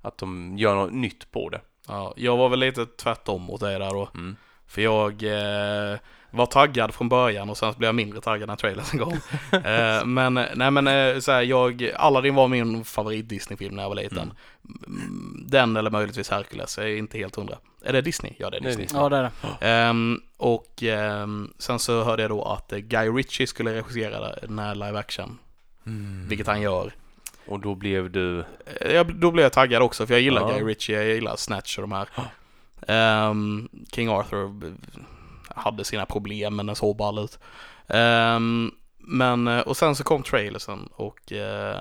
att 0.00 0.18
de 0.18 0.58
gör 0.58 0.74
något 0.74 0.92
nytt 0.92 1.30
på 1.30 1.48
det. 1.48 1.60
ja, 1.88 2.14
jag 2.16 2.36
var 2.36 2.48
väl 2.48 2.58
lite 2.58 2.86
tvärtom 2.86 3.42
mot 3.42 3.60
dig 3.60 3.78
där 3.78 3.90
då. 3.90 4.08
Mm. 4.14 4.36
För 4.66 4.82
jag 4.82 5.22
eh, 5.22 5.98
var 6.36 6.46
taggad 6.46 6.94
från 6.94 7.08
början 7.08 7.50
och 7.50 7.56
sen 7.56 7.74
blev 7.78 7.88
jag 7.88 7.94
mindre 7.94 8.20
taggad 8.20 8.48
när 8.48 8.56
trailern 8.56 8.98
kom. 8.98 9.12
eh, 9.64 10.04
men 10.04 10.34
nej 10.54 10.70
men 10.70 10.86
eh, 10.86 11.18
så 11.18 11.32
här, 11.32 11.42
jag, 11.42 11.90
Aladdin 11.96 12.34
var 12.34 12.48
min 12.48 12.84
favorit 12.84 13.28
Disney-film 13.28 13.74
när 13.76 13.82
jag 13.82 13.88
var 13.88 13.96
liten. 13.96 14.32
Mm. 14.86 15.44
Den 15.48 15.76
eller 15.76 15.90
möjligtvis 15.90 16.30
Hercules, 16.30 16.78
jag 16.78 16.86
är 16.90 16.96
inte 16.96 17.18
helt 17.18 17.36
hundra. 17.36 17.56
Är 17.84 17.92
det 17.92 18.00
Disney? 18.00 18.32
Ja 18.38 18.50
det 18.50 18.56
är 18.56 18.60
Disney. 18.60 18.86
Ja 18.92 19.08
det 19.08 19.16
är 19.16 19.22
det. 19.22 19.66
Ehm, 19.66 20.20
och 20.36 20.82
ehm, 20.82 21.52
sen 21.58 21.78
så 21.78 22.04
hörde 22.04 22.22
jag 22.22 22.30
då 22.30 22.44
att 22.44 22.72
eh, 22.72 22.78
Guy 22.78 23.08
Ritchie 23.08 23.46
skulle 23.46 23.74
regissera 23.74 24.34
den 24.42 24.58
här 24.58 24.74
live 24.74 24.98
action, 24.98 25.38
vilket 26.28 26.46
han 26.46 26.60
gör. 26.60 26.92
Och 27.48 27.60
då 27.60 27.74
blev 27.74 28.10
du... 28.10 28.44
Eh, 28.80 28.92
Jag, 28.92 29.14
då 29.14 29.30
blev 29.30 29.42
jag 29.42 29.52
taggad 29.52 29.82
också 29.82 30.06
för 30.06 30.14
jag 30.14 30.20
gillar 30.20 30.40
Ja. 30.40 30.58
Guy 30.58 30.62
Ritchie, 30.68 30.96
jag 30.96 31.14
gillar 31.14 31.36
Snatch 31.36 31.78
och 31.78 31.82
de 31.82 31.92
här. 31.92 32.08
Ehm, 32.88 33.68
King 33.92 34.08
Arthur 34.08 34.74
hade 35.56 35.84
sina 35.84 36.06
problem 36.06 36.56
men 36.56 36.66
den 36.66 36.76
såg 36.76 36.96
ball 36.96 37.18
ut. 37.18 37.38
Ehm, 37.88 38.70
men, 38.98 39.48
eh, 39.48 39.60
och 39.60 39.76
sen 39.76 39.96
så 39.96 40.04
kom 40.04 40.22
trailersen 40.22 40.88
och 40.92 41.32
eh, 41.32 41.80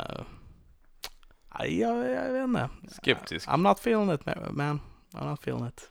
nej, 1.60 1.80
jag, 1.80 1.98
jag 1.98 2.34
vet 2.34 2.44
inte. 2.44 2.70
Skeptisk. 3.02 3.48
I'm 3.48 3.58
not 3.62 3.80
feeling 3.80 4.12
it 4.14 4.26
man. 4.52 4.80
I'm 5.12 5.30
not 5.30 5.40
feeling 5.40 5.68
it. 5.68 5.90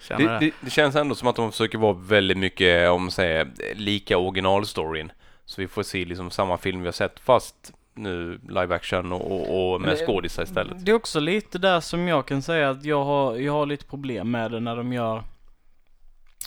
Känner 0.00 0.32
Det, 0.32 0.38
det, 0.46 0.52
det 0.60 0.70
känns 0.70 0.96
ändå 0.96 1.14
som 1.14 1.28
att 1.28 1.36
de 1.36 1.50
försöker 1.52 1.78
vara 1.78 1.92
väldigt 1.92 2.38
mycket, 2.38 2.90
om 2.90 3.02
man 3.02 3.10
säger, 3.10 3.48
lika 3.74 4.18
originalstoryn. 4.18 5.12
Så 5.44 5.60
vi 5.60 5.68
får 5.68 5.82
se 5.82 6.04
liksom 6.04 6.30
samma 6.30 6.58
film 6.58 6.80
vi 6.80 6.86
har 6.86 6.92
sett 6.92 7.20
fast 7.20 7.72
nu 7.94 8.40
live 8.48 8.74
action 8.74 9.12
och, 9.12 9.30
och, 9.32 9.72
och 9.74 9.80
med 9.80 9.90
det- 9.90 10.06
skådisar 10.06 10.42
istället. 10.42 10.84
Det 10.84 10.90
är 10.90 10.94
också 10.94 11.20
lite 11.20 11.58
där 11.58 11.80
som 11.80 12.08
jag 12.08 12.26
kan 12.26 12.42
säga 12.42 12.70
att 12.70 12.84
jag 12.84 13.04
har, 13.04 13.36
jag 13.36 13.52
har 13.52 13.66
lite 13.66 13.84
problem 13.84 14.30
med 14.30 14.50
det 14.50 14.60
när 14.60 14.76
de 14.76 14.92
gör 14.92 15.22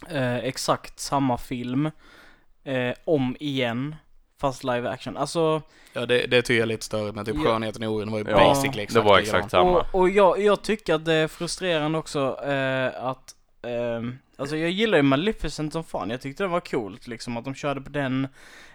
eh, 0.09 0.35
exakt 0.35 0.99
samma 0.99 1.37
film 1.37 1.91
eh, 2.63 2.93
om 3.05 3.35
igen. 3.39 3.95
Fast 4.41 4.63
live 4.63 4.89
action. 4.89 5.17
Alltså, 5.17 5.61
Ja, 5.93 6.05
det, 6.05 6.27
det 6.27 6.41
tycker 6.41 6.53
jag 6.53 6.61
är 6.61 6.65
lite 6.67 6.85
störigt, 6.85 7.15
men 7.15 7.25
typ 7.25 7.35
Ja. 7.35 7.41
Skönheten 7.43 7.83
och 7.83 7.91
odjuren 7.93 8.11
var 8.11 8.19
ju 8.19 8.25
Ja, 8.29 8.37
basically 8.37 8.83
exakt 8.83 8.93
det 9.03 9.09
var 9.09 9.19
exakt 9.19 9.51
samma. 9.51 9.69
och, 9.79 9.95
och 9.95 10.09
jag, 10.09 10.41
jag 10.41 10.61
tycker 10.61 10.93
att 10.95 11.05
det 11.05 11.13
är 11.13 11.27
frustrerande 11.27 11.97
också 11.97 12.39
eh, 12.43 13.03
att 13.05 13.35
ehm, 13.67 14.17
Alltså 14.37 14.57
jag 14.57 14.69
gillar 14.69 14.97
ju 14.97 15.01
Maleficent 15.01 15.73
som 15.73 15.83
fan. 15.83 16.09
Jag 16.09 16.21
tyckte 16.21 16.43
det 16.43 16.47
var 16.47 16.59
coolt 16.59 17.07
liksom 17.07 17.37
att 17.37 17.45
de 17.45 17.55
körde 17.55 17.81
på 17.81 17.89
den, 17.89 18.27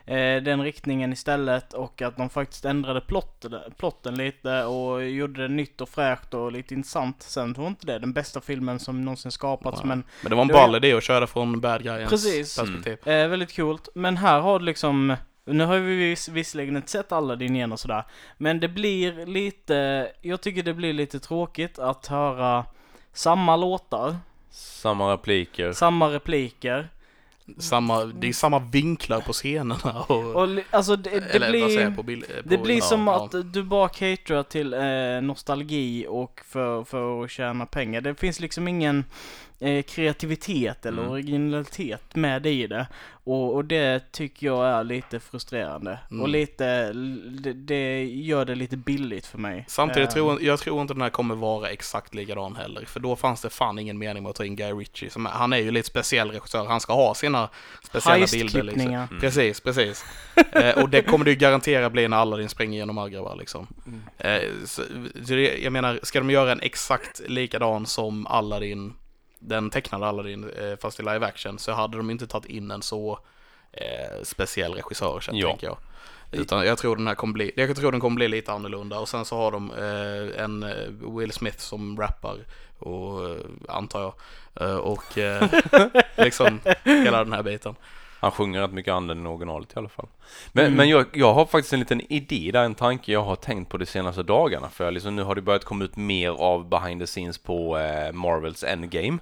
eh, 0.06 0.42
den 0.42 0.62
riktningen 0.62 1.12
istället 1.12 1.72
och 1.72 2.02
att 2.02 2.16
de 2.16 2.30
faktiskt 2.30 2.64
ändrade 2.64 3.00
plotten, 3.00 3.54
plotten 3.76 4.14
lite 4.14 4.64
och 4.64 5.04
gjorde 5.04 5.42
det 5.42 5.48
nytt 5.48 5.80
och 5.80 5.88
fräscht 5.88 6.34
och 6.34 6.52
lite 6.52 6.74
intressant. 6.74 7.22
Sen 7.22 7.52
var 7.52 7.66
inte 7.66 7.86
det 7.86 7.98
den 7.98 8.12
bästa 8.12 8.40
filmen 8.40 8.78
som 8.78 9.04
någonsin 9.04 9.30
skapats 9.30 9.78
Nej. 9.78 9.88
men 9.88 10.04
Men 10.22 10.30
det 10.30 10.36
var 10.36 10.42
en 10.42 10.48
ball 10.48 10.76
idé 10.76 10.92
att 10.92 11.02
köra 11.02 11.26
från 11.26 11.60
bad 11.60 11.82
guyens 11.82 12.10
Precis. 12.10 12.58
perspektiv. 12.58 13.08
Eh, 13.08 13.28
väldigt 13.28 13.56
coolt. 13.56 13.88
Men 13.94 14.16
här 14.16 14.40
har 14.40 14.58
du 14.58 14.64
liksom, 14.64 15.16
nu 15.44 15.64
har 15.64 15.78
vi 15.78 15.96
vis, 15.96 16.28
visserligen 16.28 16.76
inte 16.76 16.90
sett 16.90 17.12
alla 17.12 17.36
din 17.36 17.56
igen 17.56 17.72
och 17.72 17.80
sådär. 17.80 18.04
Men 18.38 18.60
det 18.60 18.68
blir 18.68 19.26
lite, 19.26 20.08
jag 20.20 20.40
tycker 20.40 20.62
det 20.62 20.74
blir 20.74 20.92
lite 20.92 21.20
tråkigt 21.20 21.78
att 21.78 22.06
höra 22.06 22.64
samma 23.12 23.56
låtar, 23.56 24.16
Samma 24.50 25.12
repliker. 25.12 25.72
samma 25.72 26.08
repliker. 26.08 26.88
Samma, 27.58 28.04
det 28.04 28.28
är 28.28 28.32
samma 28.32 28.58
vinklar 28.58 29.20
på 29.20 29.32
scenerna 29.32 30.02
och... 30.02 30.36
Och 30.36 30.48
alltså 30.70 30.96
det, 30.96 31.10
det 31.10 31.34
eller 31.34 31.60
vad 31.60 31.70
säger 31.70 31.70
blir, 31.70 31.80
jag, 31.80 31.96
på 31.96 32.02
bild, 32.02 32.26
på, 32.26 32.48
det 32.48 32.58
blir 32.58 32.74
ja, 32.74 32.80
som 32.84 33.06
ja. 33.06 33.24
att 33.24 33.52
du 33.52 33.62
bara 33.62 33.88
caterar 33.88 34.42
till 34.42 34.74
eh, 34.74 34.80
nostalgi 35.22 36.06
och 36.08 36.40
för, 36.44 36.84
för 36.84 37.24
att 37.24 37.30
tjäna 37.30 37.66
pengar. 37.66 38.00
Det 38.00 38.14
finns 38.14 38.40
liksom 38.40 38.68
ingen 38.68 39.04
eh, 39.60 39.82
kreativitet 39.82 40.86
eller 40.86 40.98
Mm. 41.02 41.12
originalitet 41.12 42.14
med 42.14 42.46
i 42.46 42.66
det. 42.66 42.86
Och, 43.24 43.54
och 43.54 43.64
det 43.64 44.12
tycker 44.12 44.46
jag 44.46 44.66
är 44.68 44.84
lite 44.84 45.20
frustrerande. 45.20 45.98
Mm. 46.10 46.22
Och 46.22 46.28
lite, 46.28 46.92
det, 47.42 47.52
det 47.52 48.04
gör 48.04 48.44
det 48.44 48.54
lite 48.54 48.76
billigt 48.76 49.26
för 49.26 49.38
mig. 49.38 49.64
Samtidigt 49.68 50.08
Eh, 50.08 50.12
tror 50.14 50.42
jag 50.42 50.58
tror 50.58 50.80
inte 50.80 50.94
den 50.94 51.02
här 51.02 51.10
kommer 51.10 51.34
vara 51.34 51.68
exakt 51.70 52.14
likadan 52.14 52.56
heller, 52.56 52.84
för 52.84 53.00
då 53.00 53.16
fanns 53.16 53.40
det 53.42 53.50
fan 53.50 53.78
ingen 53.78 53.98
mening 53.98 54.22
med 54.22 54.30
att 54.30 54.36
ta 54.36 54.44
in 54.44 54.56
Guy 54.56 54.72
Ritchie. 54.72 55.10
Som, 55.10 55.26
han 55.26 55.52
är 55.52 55.56
ju 55.58 55.70
lite 55.70 55.88
speciell 55.88 56.30
regissör, 56.30 56.66
han 56.66 56.80
ska 56.80 56.92
ha 56.94 57.14
sina 57.14 57.48
speciella 57.84 58.16
bilder 58.26 58.36
liksom. 58.44 58.60
Heistklippningar. 58.60 59.06
Mm. 59.10 59.20
Precis, 59.20 59.60
precis. 59.60 60.04
eh, 60.52 60.82
och 60.82 60.88
det 60.88 61.02
kommer 61.02 61.24
det 61.24 61.30
ju 61.30 61.36
garantera 61.36 61.90
bli 61.90 62.08
när 62.08 62.16
Aladdin 62.16 62.48
springer 62.48 62.78
genom 62.78 62.98
Agrabah 62.98 63.36
liksom. 63.36 63.66
Mm. 63.86 64.00
Eh, 64.18 64.48
så, 64.66 64.82
jag 65.62 65.72
menar, 65.72 66.00
ska 66.02 66.18
de 66.20 66.30
göra 66.30 66.52
en 66.52 66.60
exakt 66.60 67.20
likadan 67.28 67.86
som 67.86 68.26
Aladdin, 68.26 68.94
den 69.40 69.70
tecknade 69.70 70.06
Aladdin, 70.06 70.50
eh, 70.50 70.76
fast 70.82 71.00
i 71.00 71.02
live 71.02 71.26
action, 71.26 71.58
så 71.58 71.72
hade 71.72 71.96
de 71.96 72.10
inte 72.10 72.26
tagit 72.26 72.50
in 72.50 72.70
en 72.70 72.82
så 72.82 73.18
eh, 73.72 74.22
speciell 74.22 74.74
regissör, 74.74 75.20
så 75.20 75.30
Ja. 75.34 75.48
tänker 75.48 75.66
jag. 75.66 75.76
Utan 76.32 76.66
jag 76.66 76.78
tror 76.78 76.96
den 76.96 77.06
här 77.06 77.14
kommer 77.14 77.32
bli, 77.34 77.52
jag 77.56 77.76
tror 77.76 77.92
den 77.92 78.00
kommer 78.00 78.14
bli 78.16 78.28
lite 78.28 78.52
annorlunda 78.52 78.98
och 78.98 79.08
sen 79.08 79.24
så 79.24 79.36
har 79.36 79.50
de 79.52 79.70
eh, 79.70 80.44
en 80.44 80.62
eh, 80.62 81.14
Will 81.16 81.32
Smith 81.32 81.58
som 81.58 82.00
rappar 82.00 82.36
och 82.78 83.28
eh, 83.28 83.36
antar 83.68 84.00
jag. 84.00 84.14
Och 84.84 85.18
eh, 85.18 85.48
liksom 86.16 86.60
hela 86.84 87.24
den 87.24 87.32
här 87.32 87.42
biten. 87.42 87.74
Han 88.20 88.30
sjunger 88.30 88.60
rätt 88.60 88.72
mycket 88.72 88.92
andra 88.92 89.12
än 89.14 89.26
originalet 89.26 89.72
i 89.76 89.78
alla 89.78 89.88
fall. 89.88 90.06
Men, 90.52 90.64
Mm. 90.64 90.76
men 90.76 90.88
jag, 90.88 91.06
jag 91.12 91.34
har 91.34 91.46
faktiskt 91.46 91.72
en 91.72 91.80
liten 91.80 92.12
idé 92.12 92.50
där, 92.52 92.62
en 92.64 92.74
tanke 92.74 93.12
jag 93.12 93.22
har 93.22 93.36
tänkt 93.36 93.68
på 93.68 93.76
de 93.78 93.86
senaste 93.86 94.22
dagarna. 94.22 94.68
För 94.68 94.90
liksom, 94.90 95.16
nu 95.16 95.22
har 95.22 95.34
det 95.34 95.42
börjat 95.42 95.64
komma 95.64 95.84
ut 95.84 95.96
mer 95.96 96.30
av 96.30 96.68
behind 96.68 97.00
the 97.00 97.06
scenes 97.06 97.38
på 97.38 97.78
eh, 97.78 98.12
Marvels 98.12 98.64
Endgame. 98.64 99.18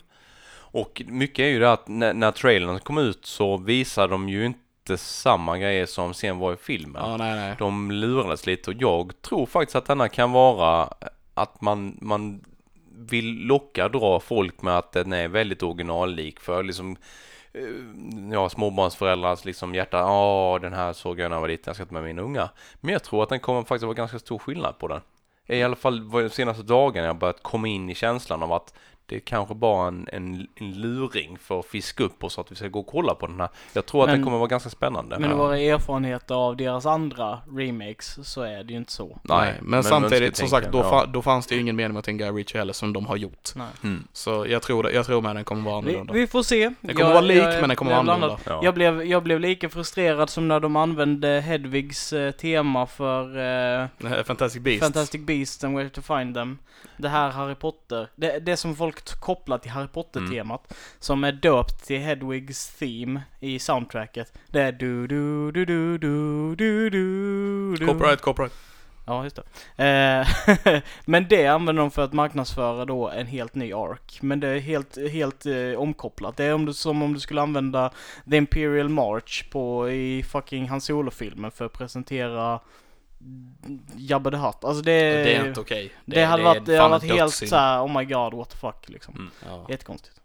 Och 0.70 1.02
mycket 1.06 1.42
är 1.42 1.48
ju 1.48 1.58
det 1.58 1.72
att 1.72 1.88
när, 1.88 2.14
när 2.14 2.30
trailern 2.30 2.78
kom 2.78 2.98
ut 2.98 3.26
så 3.26 3.56
visar 3.56 4.08
de 4.08 4.28
ju 4.28 4.46
inte 4.46 4.98
samma 4.98 5.58
grejer 5.58 5.86
som 5.86 6.14
sen 6.14 6.38
var 6.38 6.52
i 6.52 6.56
filmen. 6.56 7.02
Ja, 7.04 7.16
nej, 7.16 7.36
nej. 7.36 7.54
De 7.58 7.90
lurades 7.90 8.46
lite 8.46 8.70
och 8.70 8.76
jag 8.78 9.22
tror 9.22 9.46
faktiskt 9.46 9.76
att 9.76 9.86
denna 9.86 10.08
kan 10.08 10.32
vara 10.32 10.94
att 11.34 11.60
man, 11.60 11.98
man 12.00 12.44
vill 12.98 13.46
locka, 13.46 13.88
dra 13.88 14.20
folk 14.20 14.62
med 14.62 14.78
att 14.78 14.92
den 14.92 15.12
är 15.12 15.28
väldigt 15.28 15.62
originallik 15.62 16.40
för 16.40 16.62
liksom 16.62 16.96
eh, 17.52 17.62
Ja, 18.32 18.48
småbarnsföräldrars 18.48 19.44
liksom 19.44 19.74
hjärta, 19.74 19.98
ja 19.98 20.58
den 20.62 20.72
här 20.72 20.92
såg 20.92 21.20
jag 21.20 21.28
när 21.28 21.36
jag 21.36 21.40
var 21.40 21.48
liten, 21.48 21.64
jag 21.66 21.76
ska 21.76 21.86
ta 21.86 21.94
med 21.94 22.02
mina 22.02 22.22
unga. 22.22 22.48
Men 22.80 22.92
jag 22.92 23.02
tror 23.02 23.22
att 23.22 23.28
den 23.28 23.40
kommer 23.40 23.62
faktiskt 23.62 23.82
vara 23.84 23.94
ganska 23.94 24.18
stor 24.18 24.38
skillnad 24.38 24.78
på 24.78 24.88
den. 24.88 25.00
I 25.46 25.62
alla 25.62 25.76
fall 25.76 26.10
de 26.10 26.30
senaste 26.30 26.62
dagarna 26.62 27.06
jag 27.06 27.18
börjat 27.18 27.42
komma 27.42 27.68
in 27.68 27.90
i 27.90 27.94
känslan 27.94 28.42
av 28.42 28.52
att 28.52 28.74
det 29.08 29.16
är 29.16 29.20
kanske 29.20 29.54
bara 29.54 29.88
en, 29.88 30.08
en, 30.12 30.46
en 30.54 30.72
luring 30.80 31.38
för 31.38 31.60
att 31.60 31.66
fiska 31.66 32.04
upp 32.04 32.24
oss 32.24 32.32
så 32.32 32.40
att 32.40 32.52
vi 32.52 32.56
ska 32.56 32.68
gå 32.68 32.80
och 32.80 32.86
kolla 32.86 33.14
på 33.14 33.26
den 33.26 33.40
här. 33.40 33.48
Jag 33.72 33.86
tror 33.86 34.02
att 34.02 34.08
Men- 34.08 34.16
den 34.18 34.24
kommer 34.24 34.38
vara 34.38 34.48
ganska 34.48 34.70
spännande. 34.70 35.18
Men 35.18 35.30
Ja. 35.30 35.36
våra 35.36 35.58
erfarenheter 35.58 36.34
av 36.34 36.56
deras 36.56 36.86
andra 36.86 37.38
remakes 37.56 38.28
så 38.32 38.42
är 38.42 38.64
det 38.64 38.72
ju 38.72 38.78
inte 38.78 38.92
så. 38.92 39.18
Nej, 39.22 39.54
men, 39.62 39.82
samtidigt 39.84 40.36
som 40.36 40.48
sagt, 40.48 40.72
då, 40.72 40.82
fa- 40.82 41.06
då 41.12 41.22
fanns 41.22 41.46
det 41.46 41.54
ju 41.54 41.60
ingen 41.60 41.76
mening 41.76 41.92
med 41.92 41.98
att 42.00 42.06
Guy 42.06 42.30
Ritchie 42.30 42.58
heller 42.58 42.72
som 42.72 42.92
de 42.92 43.06
har 43.06 43.16
gjort. 43.16 43.48
Nej. 43.54 43.66
ja. 43.82 43.88
Mm. 43.88 44.04
Så 44.12 44.46
jag 44.48 44.62
tror, 44.62 44.82
det, 44.82 44.92
jag 44.92 45.06
tror 45.06 45.20
med 45.20 45.36
den 45.36 45.44
kommer 45.44 45.62
vara 45.70 45.80
Vi, 45.80 45.88
annorlunda. 45.88 46.12
vi 46.12 46.26
får 46.26 46.42
se. 46.42 46.70
Den 46.80 46.96
kommer 46.96 47.10
vara 47.10 47.20
lik, 47.20 47.42
men 47.42 47.68
den 47.68 47.76
kommer 47.76 47.90
vara 47.92 48.04
jag 48.06 48.14
annorlunda. 48.14 48.38
Ja. 48.46 48.60
Jag 48.64 48.74
blev, 48.74 49.04
jag 49.04 49.22
blev 49.22 49.40
lika 49.40 49.68
frustrerad 49.68 50.30
som 50.30 50.48
när 50.48 50.60
de 50.60 50.76
använde 50.76 51.28
Hedvigs 51.40 52.12
eh, 52.12 52.30
tema 52.30 52.86
för 52.86 53.38
eh, 53.82 54.22
Fantastic 54.24 54.62
Beast. 54.62 54.82
Fantastic 54.82 55.20
Beasts 55.20 55.64
and 55.64 55.76
Where 55.76 55.88
to 55.88 56.02
Find 56.02 56.34
Them. 56.34 56.58
Det 56.96 57.08
här 57.08 57.30
Harry 57.30 57.54
Potter, 57.54 58.08
det, 58.16 58.38
det 58.38 58.56
som 58.56 58.76
folk 58.76 58.97
starkt 58.98 59.20
kopplat 59.20 59.62
till 59.62 59.70
Harry 59.70 59.82
mm. 59.82 59.92
Potter-temat. 59.92 60.70
Mm. 60.70 60.78
Som 60.98 61.24
är 61.24 61.32
döpt 61.32 61.86
till 61.86 62.00
Hedwigs 62.00 62.76
theme 62.78 63.22
i 63.40 63.58
soundtracket. 63.58 64.32
Det 64.50 64.62
är 64.62 64.72
du 64.72 65.06
du 65.06 65.52
du 65.52 65.64
du 65.64 65.98
du 65.98 66.54
du 66.90 66.90
du 66.90 67.86
Copyright, 67.86 68.20
copyright. 68.20 68.52
Ja, 69.06 69.24
just 69.24 69.36
det. 69.36 69.84
Eh, 69.84 70.82
men 71.04 71.28
det 71.28 71.46
använder 71.46 71.82
de 71.82 71.90
för 71.90 72.04
att 72.04 72.12
marknadsföra 72.12 72.84
då 72.84 73.08
en 73.08 73.26
helt 73.26 73.54
ny 73.54 73.72
ark. 73.72 74.18
Men 74.22 74.40
det 74.40 74.48
är 74.48 74.58
helt, 74.58 74.98
helt 75.10 75.46
eh, 75.46 75.78
omkopplat. 75.78 76.36
Det 76.36 76.44
är 76.44 76.54
om 76.54 76.66
du, 76.66 76.74
som 76.74 77.02
om 77.02 77.14
du 77.14 77.20
skulle 77.20 77.42
använda 77.42 77.90
The 78.30 78.36
Imperial 78.36 78.88
March 78.88 79.50
på, 79.50 79.90
i 79.90 80.22
fucking 80.22 80.68
Han 80.68 80.80
Solo-filmen 80.80 81.50
för 81.50 81.66
att 81.66 81.72
presentera 81.72 82.60
Jabba 83.96 84.30
the 84.30 84.36
Hutt. 84.36 84.64
Alltså 84.64 84.82
det, 84.82 84.92
Det 85.24 85.34
är 85.34 85.46
inte 85.48 85.60
okej. 85.60 85.92
det, 86.04 86.24
hade 86.24 86.42
varit, 86.42 86.66
det 86.66 86.76
hade 86.76 86.90
varit 86.90 87.02
helt 87.02 87.18
dödssynd. 87.18 87.48
såhär, 87.48 87.82
oh 87.84 87.98
my 87.98 88.04
god, 88.04 88.34
what 88.34 88.50
the 88.50 88.56
fuck 88.56 88.88
liksom. 88.88 89.14
Mm. 89.14 89.30
Ja. 89.46 89.66
Jättekonstigt. 89.68 90.20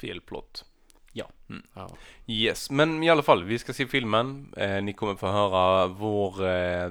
Fel 0.00 0.20
plott. 0.20 0.64
Ja. 1.12 1.26
Ja. 1.74 1.90
Yes, 2.26 2.70
men 2.70 3.02
i 3.02 3.10
alla 3.10 3.22
fall, 3.22 3.44
vi 3.44 3.58
ska 3.58 3.72
se 3.72 3.86
filmen. 3.86 4.54
Eh, 4.56 4.82
ni 4.82 4.92
kommer 4.92 5.14
få 5.14 5.26
höra 5.26 5.86
vår, 5.86 6.46
eh, 6.48 6.90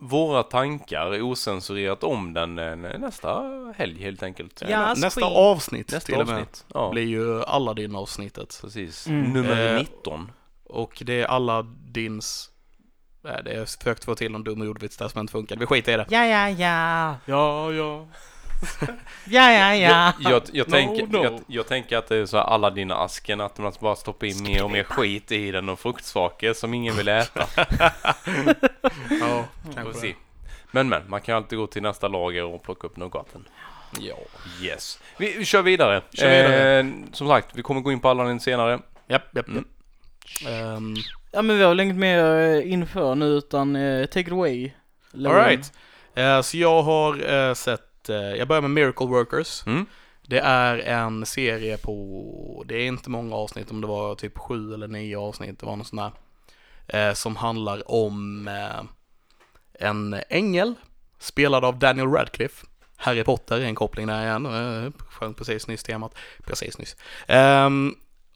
våra 0.00 0.42
tankar 0.42 1.22
osensurerat 1.22 2.04
om 2.04 2.32
den 2.34 2.58
eh, 2.58 2.76
nästa 2.98 3.42
helg 3.76 4.02
helt 4.02 4.22
enkelt. 4.22 4.62
Ja. 4.68 4.94
Nästa 4.94 5.20
skit. 5.20 5.24
avsnitt 5.36 5.92
nästa 5.92 6.06
till 6.12 6.20
och 6.20 6.26
med 6.26 6.36
avsnitt. 6.36 6.64
Ja, 6.74 6.90
blir 6.90 7.02
ju 7.06 7.42
Aladdin-avsnittet. 7.42 8.58
precis. 8.62 9.06
Mm. 9.06 9.32
Nummer 9.32 9.72
Eh, 9.74 9.78
19. 9.78 10.32
Och 10.64 11.02
det 11.06 11.20
är 11.20 11.26
Aladdins... 11.26 12.50
Nej, 13.24 13.40
det 13.44 13.52
är 13.52 13.64
försökt 13.64 14.04
få 14.04 14.14
till 14.14 14.32
någon 14.32 14.44
dum 14.44 14.62
ordvits 14.62 14.96
där 14.96 15.08
som 15.08 15.20
inte 15.20 15.30
funkar. 15.32 15.56
Vi 15.56 15.66
skiter 15.66 15.92
i 15.92 15.96
det. 15.96 16.06
Ja, 16.08 16.26
ja, 16.26 16.48
ja. 16.50 17.16
Ja, 17.26 17.72
ja. 17.72 18.06
Ja, 19.26 19.52
ja, 19.52 19.74
ja. 19.74 20.12
Jag, 20.20 20.32
jag, 20.32 20.42
jag, 20.52 20.68
No, 20.68 20.72
tänker, 20.72 21.06
no. 21.06 21.24
Jag, 21.24 21.40
jag 21.46 21.66
tänker 21.66 21.96
att 21.98 22.08
det 22.08 22.16
är 22.16 22.26
så 22.26 22.36
här 22.36 22.44
alla 22.44 22.70
dina 22.70 22.94
asken 22.94 23.40
att 23.40 23.58
man 23.58 23.72
bara 23.80 23.96
stoppar 23.96 24.26
in 24.26 24.42
mer 24.42 24.64
och 24.64 24.70
mer 24.70 24.82
skit 24.82 25.32
i 25.32 25.50
den 25.50 25.68
och 25.68 25.80
fruktsaker 25.80 26.52
som 26.52 26.74
ingen 26.74 26.96
vill 26.96 27.08
äta. 27.08 27.46
Ja, 29.20 29.44
kanske 29.74 30.00
se. 30.00 30.14
Men 30.70 30.88
men, 30.88 31.02
man 31.08 31.20
kan 31.20 31.36
alltid 31.36 31.58
gå 31.58 31.66
till 31.66 31.82
nästa 31.82 32.08
lager 32.08 32.44
och 32.44 32.62
plocka 32.62 32.86
upp 32.86 32.96
nougaten. 32.96 33.48
Ja. 34.00 34.14
Yes. 34.62 34.98
Vi, 35.18 35.38
vi 35.38 35.44
kör 35.44 35.62
vidare. 35.62 36.02
Kör 36.12 36.30
vidare. 36.30 36.78
Eh, 36.80 36.86
som 37.12 37.28
sagt, 37.28 37.48
vi 37.52 37.62
kommer 37.62 37.80
gå 37.80 37.92
in 37.92 38.00
på 38.00 38.08
alla 38.08 38.38
senare. 38.38 38.80
Japp, 39.06 39.36
japp, 39.36 39.48
Mm. 39.48 39.64
japp. 40.40 41.23
Ja 41.34 41.42
men 41.42 41.56
vi 41.56 41.62
har 41.62 41.68
väl 41.68 41.80
inget 41.80 41.96
mer 41.96 42.18
eh, 42.24 42.72
inför 42.72 43.14
nu 43.14 43.26
utan 43.26 43.76
eh, 43.76 44.06
take 44.06 44.20
it 44.20 44.32
away. 44.32 44.70
Alright. 45.26 45.72
Eh, 46.14 46.40
så 46.40 46.56
jag 46.56 46.82
har 46.82 47.32
eh, 47.32 47.54
sett, 47.54 48.08
eh, 48.08 48.16
jag 48.16 48.48
börjar 48.48 48.62
med 48.62 48.70
Miracle 48.70 49.06
Workers. 49.06 49.66
Mm. 49.66 49.86
Det 50.26 50.38
är 50.38 50.78
en 50.78 51.26
serie 51.26 51.76
på, 51.76 52.64
det 52.66 52.74
är 52.74 52.86
inte 52.86 53.10
många 53.10 53.36
avsnitt, 53.36 53.70
om 53.70 53.80
det 53.80 53.86
var 53.86 54.14
typ 54.14 54.38
sju 54.38 54.74
eller 54.74 54.88
nio 54.88 55.18
avsnitt, 55.18 55.58
det 55.60 55.66
var 55.66 55.76
någon 55.76 55.84
sån 55.84 55.96
där. 55.96 56.12
eh, 57.08 57.14
som 57.14 57.36
handlar 57.36 57.90
om 57.90 58.48
eh, 58.48 58.82
en 59.88 60.16
ängel 60.28 60.74
spelad 61.18 61.64
av 61.64 61.78
Daniel 61.78 62.08
Radcliffe. 62.08 62.66
Harry 62.96 63.24
Potter 63.24 63.56
är 63.60 63.64
en 63.64 63.74
koppling 63.74 64.06
där 64.06 64.22
igen, 64.22 64.92
sjöng 64.98 65.34
precis 65.34 65.68
nyss 65.68 65.82
temat, 65.82 66.14
precis 66.46 66.78
nyss. 66.78 66.96
Ehm, 67.26 67.94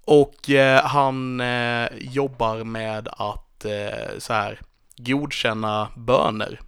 och 0.08 0.50
eh, 0.50 0.84
han 0.84 1.40
eh, 1.40 1.88
jobbar 1.98 2.64
med 2.64 3.08
att 3.12 3.64
eh, 3.64 4.18
så 4.18 4.32
här 4.32 4.60
godkänna 4.96 5.88
böner. 5.96 6.60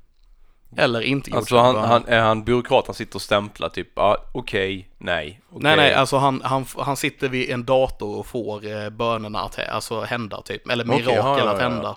Eller 0.77 1.01
inte 1.01 1.37
Alltså 1.37 1.55
godkänna 1.55 1.63
han, 1.63 1.75
böner. 1.75 1.89
han, 1.89 2.05
är 2.07 2.21
han 2.21 2.45
byråkrat, 2.45 2.87
han 2.87 2.95
sitter 2.95 3.17
och 3.17 3.23
stämplar 3.23 3.69
typ, 3.69 3.89
ja 3.97 4.17
okej, 4.33 4.89
nej. 4.99 5.41
okej. 5.51 5.63
Nej, 5.63 5.77
nej, 5.77 5.95
alltså 5.95 6.17
han, 6.17 6.43
han, 6.45 6.67
han 6.79 6.97
sitter 6.97 7.29
vid 7.29 7.51
en 7.51 7.65
dator 7.65 8.19
och 8.19 8.27
får 8.27 8.67
eh, 8.67 8.91
bönerna 8.91 9.41
att 9.41 9.59
alltså, 9.69 10.01
hända 10.01 10.43
typ, 10.43 10.71
eller 10.71 10.85
mirakel 10.85 11.15
ja, 11.15 11.39
ja, 11.39 11.51
att 11.51 11.61
ja. 11.61 11.69
hända. 11.69 11.97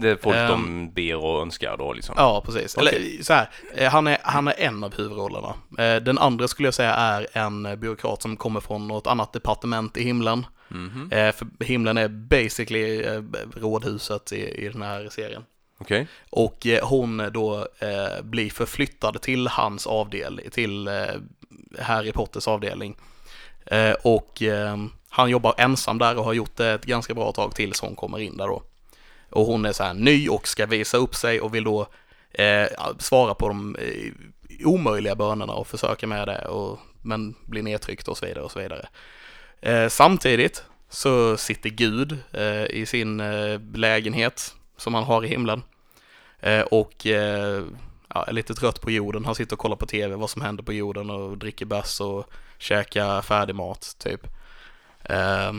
Det 0.00 0.10
är 0.10 0.16
folk 0.22 0.36
Ehm. 0.36 0.48
de 0.48 0.90
ber 0.94 1.16
och 1.16 1.42
önskar 1.42 1.76
då 1.76 1.92
liksom. 1.92 2.14
Ja, 2.18 2.42
precis. 2.46 2.76
Eller 2.78 3.22
så 3.22 3.32
här, 3.32 3.50
eh, 3.74 3.90
han 3.90 4.06
är, 4.06 4.18
han 4.22 4.48
är 4.48 4.54
en 4.58 4.84
av 4.84 4.96
huvudrollerna. 4.96 5.54
Eh, 5.78 6.02
Den 6.02 6.18
andra 6.18 6.48
skulle 6.48 6.66
jag 6.66 6.74
säga 6.74 6.94
är 6.94 7.26
en 7.32 7.66
eh, 7.66 7.76
byråkrat 7.76 8.22
som 8.22 8.36
kommer 8.36 8.60
från 8.60 8.88
något 8.88 9.06
annat 9.06 9.32
departement 9.32 9.96
i 9.96 10.02
himlen. 10.04 10.46
Mhm. 10.68 11.08
Eh, 11.12 11.32
För 11.34 11.64
himlen 11.64 11.98
är 11.98 12.08
basically 12.08 13.02
rådhuset 13.56 14.32
i, 14.32 14.64
i 14.66 14.68
den 14.68 14.82
här 14.82 15.08
serien. 15.10 15.42
Okej. 15.78 16.06
Och 16.30 16.66
hon 16.82 17.30
då 17.32 17.58
eh, 17.78 18.22
blir 18.22 18.50
förflyttad 18.50 19.22
till 19.22 19.46
hans 19.46 19.86
avdelning, 19.86 20.50
till 20.50 20.88
eh, 20.88 20.94
Harry 21.80 22.12
Potters 22.12 22.48
avdelning. 22.48 22.96
Eh, 23.66 23.92
och 24.02 24.42
han 25.08 25.30
jobbar 25.30 25.54
ensam 25.58 25.98
där 25.98 26.18
och 26.18 26.24
har 26.24 26.32
gjort 26.32 26.56
det 26.56 26.70
ett 26.72 26.84
ganska 26.84 27.14
bra 27.14 27.32
tag 27.32 27.54
tills 27.54 27.80
hon 27.80 27.96
kommer 27.96 28.18
in 28.18 28.36
där 28.36 28.46
då. 28.48 28.62
Och 29.34 29.46
hon 29.46 29.64
är 29.64 29.72
så 29.72 29.84
här 29.84 29.94
ny 29.94 30.28
och 30.28 30.48
ska 30.48 30.66
visa 30.66 30.96
upp 30.96 31.14
sig 31.14 31.40
och 31.40 31.54
vill 31.54 31.64
då 31.64 31.86
eh, 32.30 32.68
svara 32.98 33.34
på 33.34 33.48
de 33.48 33.76
eh, 33.76 34.12
omöjliga 34.66 35.14
bönerna 35.14 35.52
och 35.52 35.66
försöka 35.66 36.06
med 36.06 36.28
det, 36.28 36.48
och, 36.48 36.78
men 37.02 37.34
blir 37.46 37.62
nedtryckt 37.62 38.08
och 38.08 38.18
så 38.18 38.26
vidare 38.26 38.44
och 38.44 38.50
så 38.50 38.58
vidare. 38.58 38.88
Eh, 39.60 39.88
samtidigt 39.88 40.64
så 40.88 41.36
sitter 41.36 41.70
Gud 41.70 42.18
eh, 42.32 42.64
i 42.64 42.86
sin 42.86 43.20
eh, 43.20 43.60
lägenhet 43.74 44.54
som 44.76 44.94
han 44.94 45.04
har 45.04 45.24
i 45.24 45.28
himlen 45.28 45.62
eh, 46.40 46.60
och 46.60 47.06
eh, 47.06 47.62
ja, 48.14 48.24
är 48.24 48.32
lite 48.32 48.54
trött 48.54 48.80
på 48.80 48.90
jorden. 48.90 49.24
Han 49.24 49.34
sitter 49.34 49.52
och 49.52 49.58
kollar 49.58 49.76
på 49.76 49.86
tv 49.86 50.14
vad 50.14 50.30
som 50.30 50.42
händer 50.42 50.62
på 50.62 50.72
jorden 50.72 51.10
och 51.10 51.38
dricker 51.38 51.66
bärs 51.66 52.00
och 52.00 52.30
käkar 52.58 53.22
färdig 53.22 53.54
mat 53.54 53.96
typ. 53.98 54.26
Eh, 55.04 55.52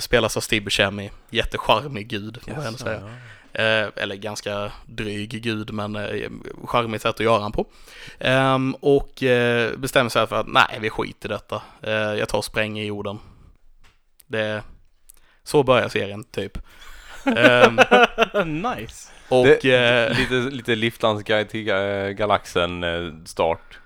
spelas 0.00 0.36
av 0.36 0.40
Steve 0.40 0.64
Buscemi, 0.64 1.10
jättecharmig 1.30 2.08
gud 2.08 2.38
får 2.44 2.52
man 2.64 2.78
säga. 2.78 3.00
Eh, 3.52 3.88
eller 3.96 4.16
ganska 4.16 4.72
dryg 4.86 5.42
gud, 5.42 5.72
men 5.72 5.96
eh, 5.96 6.30
charmigt 6.64 7.02
sätt 7.02 7.14
att 7.14 7.20
göra 7.20 7.42
han 7.42 7.52
på. 7.52 7.66
Ehm, 8.18 8.74
och 8.80 9.22
eh, 9.22 9.76
bestämmer 9.76 10.10
sig 10.10 10.26
för 10.26 10.36
att 10.40 10.46
nej, 10.48 10.78
vi 10.80 10.90
skiter 10.90 11.28
i 11.28 11.32
detta. 11.32 11.62
Eh, 11.82 11.92
jag 11.92 12.28
tar 12.28 12.38
och 12.38 12.44
spränger 12.44 12.84
jorden. 12.84 13.18
Det, 14.26 14.62
så 15.42 15.62
börjar 15.62 15.88
serien 15.88 16.24
typ. 16.24 16.58
Ehm, 17.36 17.76
nice. 18.62 19.10
och 19.28 19.46
Det- 19.46 19.64
Lite, 20.18 20.34
lite 20.34 20.74
Liftlands 20.74 21.22
guide 21.24 21.48
till 21.48 21.64
galaxen 22.14 22.84
start. 23.26 23.78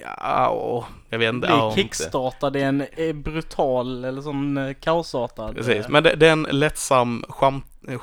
Ja, 0.00 0.50
åh, 0.50 0.84
jag 1.10 1.18
vet 1.18 1.34
inte. 1.34 1.46
Det 1.46 1.52
är 1.52 1.56
ja, 1.56 1.74
kickstartad 1.74 2.56
i 2.56 2.62
en 2.62 2.80
eh, 2.80 3.12
brutal 3.12 4.04
eller 4.04 4.22
sån 4.22 4.56
eh, 4.56 4.74
kaosartad. 4.74 5.54
Precis, 5.56 5.84
eh, 5.84 5.88
men 5.88 6.02
det, 6.02 6.14
det 6.14 6.28
är 6.28 6.32
en 6.32 6.42
lättsam, 6.42 7.24
charm, 7.28 7.62
eh, 7.88 7.98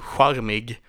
charmig, 0.00 0.80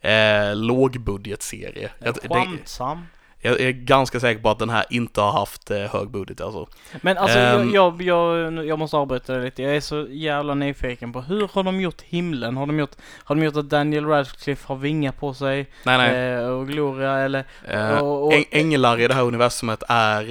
eh, 0.00 0.56
lågbudgetserie. 0.56 1.90
Skämtsam. 2.28 3.06
Jag 3.44 3.60
är 3.60 3.70
ganska 3.70 4.20
säker 4.20 4.42
på 4.42 4.50
att 4.50 4.58
den 4.58 4.70
här 4.70 4.84
inte 4.90 5.20
har 5.20 5.32
haft 5.32 5.70
eh, 5.70 5.78
hög 5.78 6.08
budget 6.10 6.40
alltså. 6.40 6.66
Men 7.02 7.18
alltså 7.18 7.38
Ehm. 7.38 7.74
jag, 7.74 8.02
jag, 8.02 8.66
jag, 8.66 8.78
måste 8.78 8.96
avbryta 8.96 9.32
det 9.34 9.44
lite. 9.44 9.62
Jag 9.62 9.76
är 9.76 9.80
så 9.80 10.06
jävla 10.10 10.54
nyfiken 10.54 11.12
på 11.12 11.20
hur 11.20 11.48
har 11.52 11.62
de 11.62 11.80
gjort 11.80 12.02
himlen? 12.02 12.56
Har 12.56 12.66
de 12.66 12.78
gjort, 12.78 12.90
har 13.24 13.34
de 13.34 13.44
gjort 13.44 13.56
att 13.56 13.70
Daniel 13.70 14.06
Radcliffe 14.06 14.64
har 14.68 14.76
vingar 14.76 15.12
på 15.12 15.34
sig? 15.34 15.66
Nej, 15.84 15.98
nej. 15.98 16.32
Eh, 16.34 16.46
och 16.48 16.68
Gloria 16.68 17.18
eller? 17.18 17.44
Eh, 17.68 17.98
och- 17.98 18.26
och- 18.26 18.32
äng- 18.32 18.46
änglar 18.50 19.00
i 19.00 19.08
det 19.08 19.14
här 19.14 19.22
universumet 19.22 19.82
är 19.88 20.22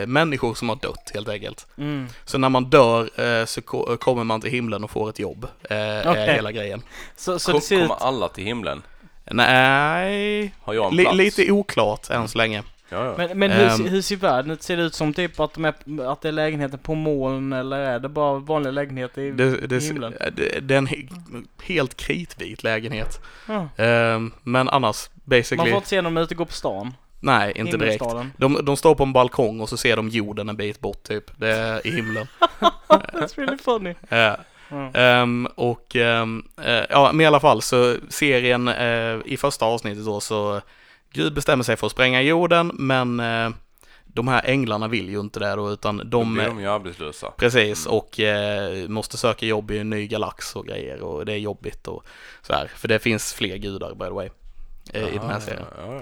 eh, 0.00 0.06
människor 0.06 0.54
som 0.54 0.68
har 0.68 0.76
dött 0.76 1.10
helt 1.14 1.28
enkelt. 1.28 1.66
Mm. 1.78 2.06
Så 2.24 2.38
när 2.38 2.48
man 2.48 2.64
dör 2.64 3.10
eh, 3.40 3.44
så 3.44 3.62
ko- 3.62 3.96
kommer 3.96 4.24
man 4.24 4.40
till 4.40 4.50
himlen 4.50 4.84
och 4.84 4.90
får 4.90 5.08
ett 5.10 5.18
jobb. 5.18 5.46
Eh, 5.70 5.76
Är 5.76 6.10
Okej. 6.10 6.34
hela 6.34 6.52
grejen. 6.52 6.82
Så, 7.16 7.38
så 7.38 7.50
Kom, 7.52 7.60
det 7.60 7.66
ser 7.66 7.76
ut... 7.76 7.88
kommer 7.88 8.02
alla 8.08 8.28
till 8.28 8.44
himlen? 8.44 8.82
Nej, 9.30 10.54
Har 10.62 10.74
jag 10.74 10.92
en 10.92 10.96
plats? 10.98 11.16
lite 11.16 11.50
oklart 11.52 12.10
än 12.10 12.28
så 12.28 12.38
länge. 12.38 12.62
Ja, 12.88 13.04
ja. 13.04 13.14
Men, 13.18 13.38
men 13.38 13.50
hur, 13.50 13.68
ser- 13.68 13.88
hur 13.88 14.02
ser 14.02 14.16
världen 14.16 14.50
ut? 14.50 14.62
Ser 14.62 14.76
det 14.76 14.82
ut 14.82 14.94
som 14.94 15.14
typ 15.14 15.40
att, 15.40 15.54
de 15.54 15.64
är, 15.64 15.74
att 16.12 16.20
det 16.22 16.28
är 16.28 16.32
lägenheter 16.32 16.78
på 16.78 16.94
moln 16.94 17.52
eller 17.52 17.78
är 17.78 17.98
det 17.98 18.08
bara 18.08 18.38
vanliga 18.38 18.70
lägenheter 18.70 19.22
i, 19.22 19.30
Det, 19.30 19.44
i 19.58 19.66
det, 19.66 19.82
himlen? 19.82 20.14
det, 20.36 20.60
det 20.60 20.74
är 20.74 20.78
en 20.78 20.88
he- 20.88 21.46
helt 21.62 21.96
kritvit 21.96 22.62
lägenhet. 22.62 23.20
Ja. 23.48 23.84
Eh, 23.84 24.20
men 24.42 24.68
annars, 24.68 25.08
Man 25.14 25.20
basically, 25.24 25.70
får 25.70 25.76
inte 25.76 25.88
se 25.88 26.00
dem 26.00 26.16
ute 26.16 26.34
och 26.34 26.38
gå 26.38 26.44
på 26.44 26.52
stan. 26.52 26.94
nej, 27.20 27.52
inte 27.56 27.76
direkt. 27.76 28.04
De, 28.36 28.58
de 28.64 28.76
står 28.76 28.94
på 28.94 29.02
en 29.02 29.12
balkong 29.12 29.60
och 29.60 29.68
så 29.68 29.76
ser 29.76 29.96
de 29.96 30.08
jorden 30.08 30.48
en 30.48 30.56
bit 30.56 30.80
bort 30.80 31.02
typ. 31.02 31.30
Det 31.36 31.48
är 31.52 31.86
i 31.86 31.90
himlen. 31.90 32.26
That's 32.88 33.36
really 33.36 33.58
funny. 33.58 33.94
Eh, 34.08 34.32
Ja. 34.68 34.90
Ehm, 34.94 35.48
och 35.54 35.96
ehm, 35.96 36.44
eh, 36.62 36.84
ja, 36.90 37.12
men 37.12 37.20
i 37.20 37.26
alla 37.26 37.40
fall 37.40 37.62
så 37.62 37.96
serien 38.08 38.68
eh, 38.68 39.18
i 39.24 39.36
första 39.40 39.64
avsnittet 39.64 40.04
då 40.04 40.20
så 40.20 40.60
Gud 41.12 41.34
bestämmer 41.34 41.64
sig 41.64 41.76
för 41.76 41.86
att 41.86 41.92
spränga 41.92 42.22
jorden 42.22 42.70
men 42.74 43.20
eh, 43.20 43.50
de 44.04 44.28
här 44.28 44.42
änglarna 44.44 44.88
vill 44.88 45.08
ju 45.08 45.20
inte 45.20 45.40
det 45.40 45.54
då 45.54 45.70
utan 45.72 45.96
Då 45.96 46.04
de, 46.04 46.34
blir 46.34 46.44
de 46.46 46.60
ju 46.60 46.66
arbetslösa. 46.66 47.30
precis 47.36 47.86
och 47.86 48.20
eh, 48.20 48.88
måste 48.88 49.16
söka 49.16 49.46
jobb 49.46 49.70
i 49.70 49.78
en 49.78 49.90
ny 49.90 50.06
galax 50.06 50.56
och 50.56 50.66
grejer 50.66 51.00
och 51.02 51.26
det 51.26 51.32
är 51.32 51.36
jobbigt 51.38 51.88
och 51.88 52.04
så 52.42 52.52
här 52.52 52.66
för 52.66 52.88
det 52.88 52.98
finns 52.98 53.34
fler 53.34 53.56
gudar 53.56 53.94
by 53.94 54.04
the 54.04 54.10
way 54.10 54.28
eh, 54.92 55.08
i 55.14 55.18
den 55.18 55.30
här 55.30 55.40
serien. 55.40 55.64
Ja, 55.78 55.94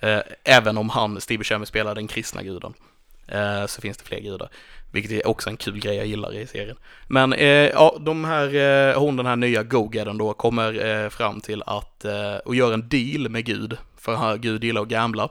ja. 0.00 0.08
Eh, 0.08 0.22
även 0.44 0.78
om 0.78 0.88
han, 0.90 1.20
Steve 1.20 1.38
Buscemi 1.38 1.66
spelar 1.66 1.94
den 1.94 2.08
kristna 2.08 2.42
guden, 2.42 2.74
så 3.66 3.80
finns 3.80 3.96
det 3.96 4.04
fler 4.04 4.20
gudar. 4.20 4.48
Vilket 4.92 5.12
är 5.12 5.26
också 5.26 5.50
en 5.50 5.56
kul 5.56 5.78
grej 5.78 5.96
jag 5.96 6.06
gillar 6.06 6.34
i 6.34 6.46
serien. 6.46 6.76
Men 7.06 7.32
eh, 7.32 7.46
ja, 7.48 7.96
de 8.00 8.24
här, 8.24 8.54
eh, 8.54 8.98
hon 9.00 9.16
den 9.16 9.26
här 9.26 9.36
nya 9.36 9.62
go-geddern 9.62 10.18
då 10.18 10.32
kommer 10.32 10.86
eh, 10.86 11.08
fram 11.08 11.40
till 11.40 11.62
att, 11.66 12.04
eh, 12.04 12.36
och 12.36 12.54
gör 12.54 12.72
en 12.72 12.88
deal 12.88 13.28
med 13.28 13.44
Gud, 13.44 13.76
för 13.96 14.16
här, 14.16 14.36
Gud 14.36 14.64
gillar 14.64 14.82
att 14.82 14.88
gambla. 14.88 15.28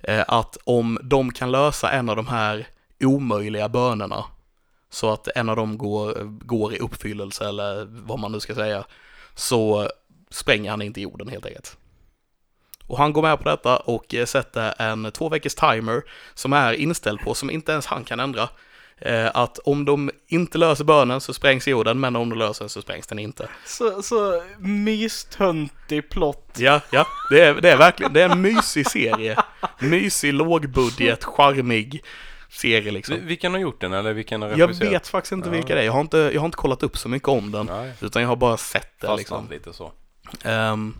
Eh, 0.00 0.24
att 0.28 0.56
om 0.64 0.98
de 1.02 1.32
kan 1.32 1.50
lösa 1.50 1.90
en 1.90 2.08
av 2.08 2.16
de 2.16 2.26
här 2.26 2.66
omöjliga 3.00 3.68
bönerna, 3.68 4.24
så 4.90 5.12
att 5.12 5.28
en 5.28 5.48
av 5.48 5.56
dem 5.56 5.78
går, 5.78 6.14
går 6.44 6.74
i 6.74 6.78
uppfyllelse 6.78 7.48
eller 7.48 7.86
vad 7.88 8.18
man 8.18 8.32
nu 8.32 8.40
ska 8.40 8.54
säga, 8.54 8.84
så 9.34 9.88
spränger 10.30 10.70
han 10.70 10.82
inte 10.82 11.00
jorden 11.00 11.28
helt 11.28 11.46
enkelt. 11.46 11.76
Och 12.86 12.98
han 12.98 13.12
går 13.12 13.22
med 13.22 13.38
på 13.38 13.44
detta 13.44 13.76
och 13.76 14.14
eh, 14.14 14.26
sätter 14.26 14.74
en 14.78 15.12
två 15.12 15.28
veckors 15.28 15.54
timer 15.54 16.02
som 16.34 16.52
är 16.52 16.72
inställd 16.72 17.20
på, 17.20 17.34
som 17.34 17.50
inte 17.50 17.72
ens 17.72 17.86
han 17.86 18.04
kan 18.04 18.20
ändra. 18.20 18.48
Eh, 19.04 19.30
att 19.34 19.58
om 19.58 19.84
de 19.84 20.10
inte 20.28 20.58
löser 20.58 20.84
bönen 20.84 21.20
så 21.20 21.34
sprängs 21.34 21.68
jorden, 21.68 22.00
men 22.00 22.16
om 22.16 22.28
de 22.28 22.38
löser 22.38 22.64
den 22.64 22.68
så 22.68 22.82
sprängs 22.82 23.06
den 23.06 23.18
inte. 23.18 23.48
Så, 23.66 24.02
så 24.02 24.42
mystöntig 24.58 26.08
plott. 26.10 26.56
Ja, 26.58 26.80
ja, 26.90 27.06
det 27.30 27.40
är, 27.40 27.54
det 27.54 27.70
är 27.70 27.76
verkligen, 27.76 28.12
det 28.12 28.22
är 28.22 28.28
en 28.28 28.40
mysig 28.42 28.86
serie. 28.86 29.36
Mysig, 29.78 30.32
lågbudget, 30.34 31.24
charmig 31.24 32.02
serie 32.50 32.90
liksom. 32.92 33.14
Vi- 33.14 33.20
Vilken 33.26 33.52
har 33.52 33.60
gjort 33.60 33.80
den 33.80 33.92
eller 33.92 34.12
vilken 34.12 34.42
har 34.42 34.54
Jag 34.56 34.74
vet 34.78 35.08
faktiskt 35.08 35.32
inte 35.32 35.48
Ja. 35.48 35.52
vilka 35.52 35.74
det 35.74 35.80
är. 35.80 35.84
Jag 35.84 35.92
har 35.92 36.00
inte, 36.00 36.18
jag 36.18 36.40
har 36.40 36.46
inte 36.46 36.56
kollat 36.56 36.82
upp 36.82 36.98
så 36.98 37.08
mycket 37.08 37.28
om 37.28 37.52
den, 37.52 37.66
Nej, 37.66 37.92
utan 38.00 38.22
jag 38.22 38.28
har 38.28 38.36
bara 38.36 38.56
sett 38.56 38.82
det 39.00 39.06
fastnat 39.06 39.18
liksom. 39.18 39.48
lite 39.50 39.72
så. 39.72 39.92
Ehm, 40.44 40.94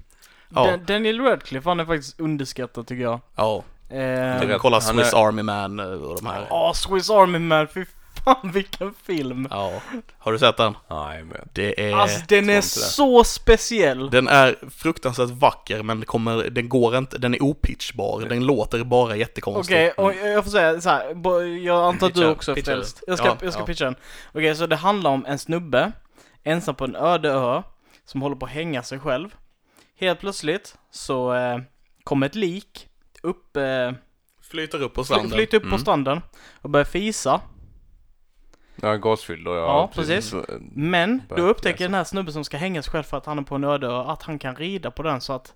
ja, 0.55 0.67
Dan- 0.67 0.85
Daniel 0.87 1.21
Radcliffe, 1.21 1.69
han 1.69 1.81
är 1.81 1.85
faktiskt 1.85 2.21
underskattad 2.21 2.87
tycker 2.87 3.03
jag. 3.03 3.21
ja. 3.37 3.65
Eh. 3.93 4.59
Kolla 4.59 4.81
Swiss 4.81 5.13
är- 5.13 5.27
Army 5.29 5.43
Man 5.43 5.81
eh, 5.81 5.87
och 5.87 6.17
de 6.17 6.27
här. 6.27 6.47
Ja, 6.51 6.73
Swiss 6.75 7.11
Army 7.11 7.39
Man, 7.39 7.69
fy 7.75 7.85
fan 8.25 8.51
vilken 8.53 8.95
film! 9.07 9.49
Ja. 9.51 9.73
Har 10.19 10.33
du 10.33 10.39
sett 10.39 10.57
den? 10.57 10.77
Nej, 10.91 11.25
men 11.25 11.49
Det 11.53 11.91
är... 11.91 11.97
Alltså 11.97 12.21
den 12.29 12.51
är 12.51 12.61
så 12.61 13.25
speciell! 13.25 14.11
Den 14.11 14.29
är 14.29 14.57
fruktansvärt 14.71 15.31
vacker 15.31 15.83
men 15.83 16.01
det 16.01 16.07
kommer, 16.07 16.51
den 16.51 16.69
går 16.69 16.97
inte, 16.97 17.19
den 17.19 17.35
är 17.35 17.43
opitchbar, 17.43 18.21
den 18.29 18.47
låter 18.47 18.85
bara 18.85 19.17
jättekonstigt. 19.17 19.95
Okej, 19.97 20.23
och 20.23 20.29
jag 20.29 20.45
får 20.45 20.51
säga 20.51 20.81
så 20.81 20.91
här, 20.91 21.47
jag 21.65 21.85
antar 21.85 22.07
att 22.07 22.15
du 22.15 22.27
också 22.29 22.53
är 22.57 22.63
frälst. 22.63 23.03
Jag 23.07 23.19
ska, 23.19 23.27
Ja, 23.27 23.37
jag 23.43 23.53
ska 23.53 23.63
ja. 23.63 23.67
pitcha 23.67 23.85
den. 23.85 23.97
Okej, 24.33 24.57
så 24.57 24.67
det 24.67 24.77
handlar 24.77 25.11
om 25.11 25.27
en 25.27 25.39
snubbe, 25.39 25.93
ensam 26.43 26.75
på 26.75 26.85
en 26.85 26.97
öde 26.97 27.29
ö, 27.31 27.63
som 28.05 28.23
håller 28.23 28.37
på 28.37 28.47
att 28.47 28.53
hänga 28.53 28.83
sig 28.83 28.99
själv. 29.01 29.35
Helt 30.01 30.21
plötsligt 30.21 30.75
så 30.91 31.35
eh, 31.35 31.59
kommer 32.05 32.27
ett 32.27 32.35
lik 32.35 32.89
upp, 33.23 33.57
eh, 33.57 33.93
Flyter 34.43 34.83
upp 34.83 34.95
på 34.95 35.05
fly, 35.05 35.15
stranden. 35.15 35.31
flyter 35.39 35.57
upp 35.57 35.63
på 35.63 35.67
Mm. 35.69 35.79
stranden 35.79 36.21
och 36.61 36.71
börjar 36.71 36.85
fisa. 36.85 37.41
Ja, 38.77 38.97
gasfylld 38.97 39.49
och 39.49 39.55
ja. 39.57 39.59
Ja, 39.61 39.91
precis. 39.95 40.33
Eh, 40.33 40.41
Men 40.75 41.23
då 41.29 41.43
upptäcker 41.43 41.79
läsa. 41.79 41.85
den 41.85 41.95
här 41.95 42.05
snubben 42.05 42.33
som 42.33 42.45
ska 42.45 42.57
hänga 42.57 42.83
sig 42.83 42.93
själv 42.93 43.03
för 43.03 43.17
att 43.17 43.27
han 43.27 43.39
är 43.39 43.43
på 43.43 43.55
en 43.55 43.65
öde 43.65 44.01
att 44.01 44.23
han 44.23 44.39
kan 44.39 44.57
rida 44.57 44.91
på 44.91 45.03
den 45.03 45.21
så 45.21 45.33
att 45.33 45.55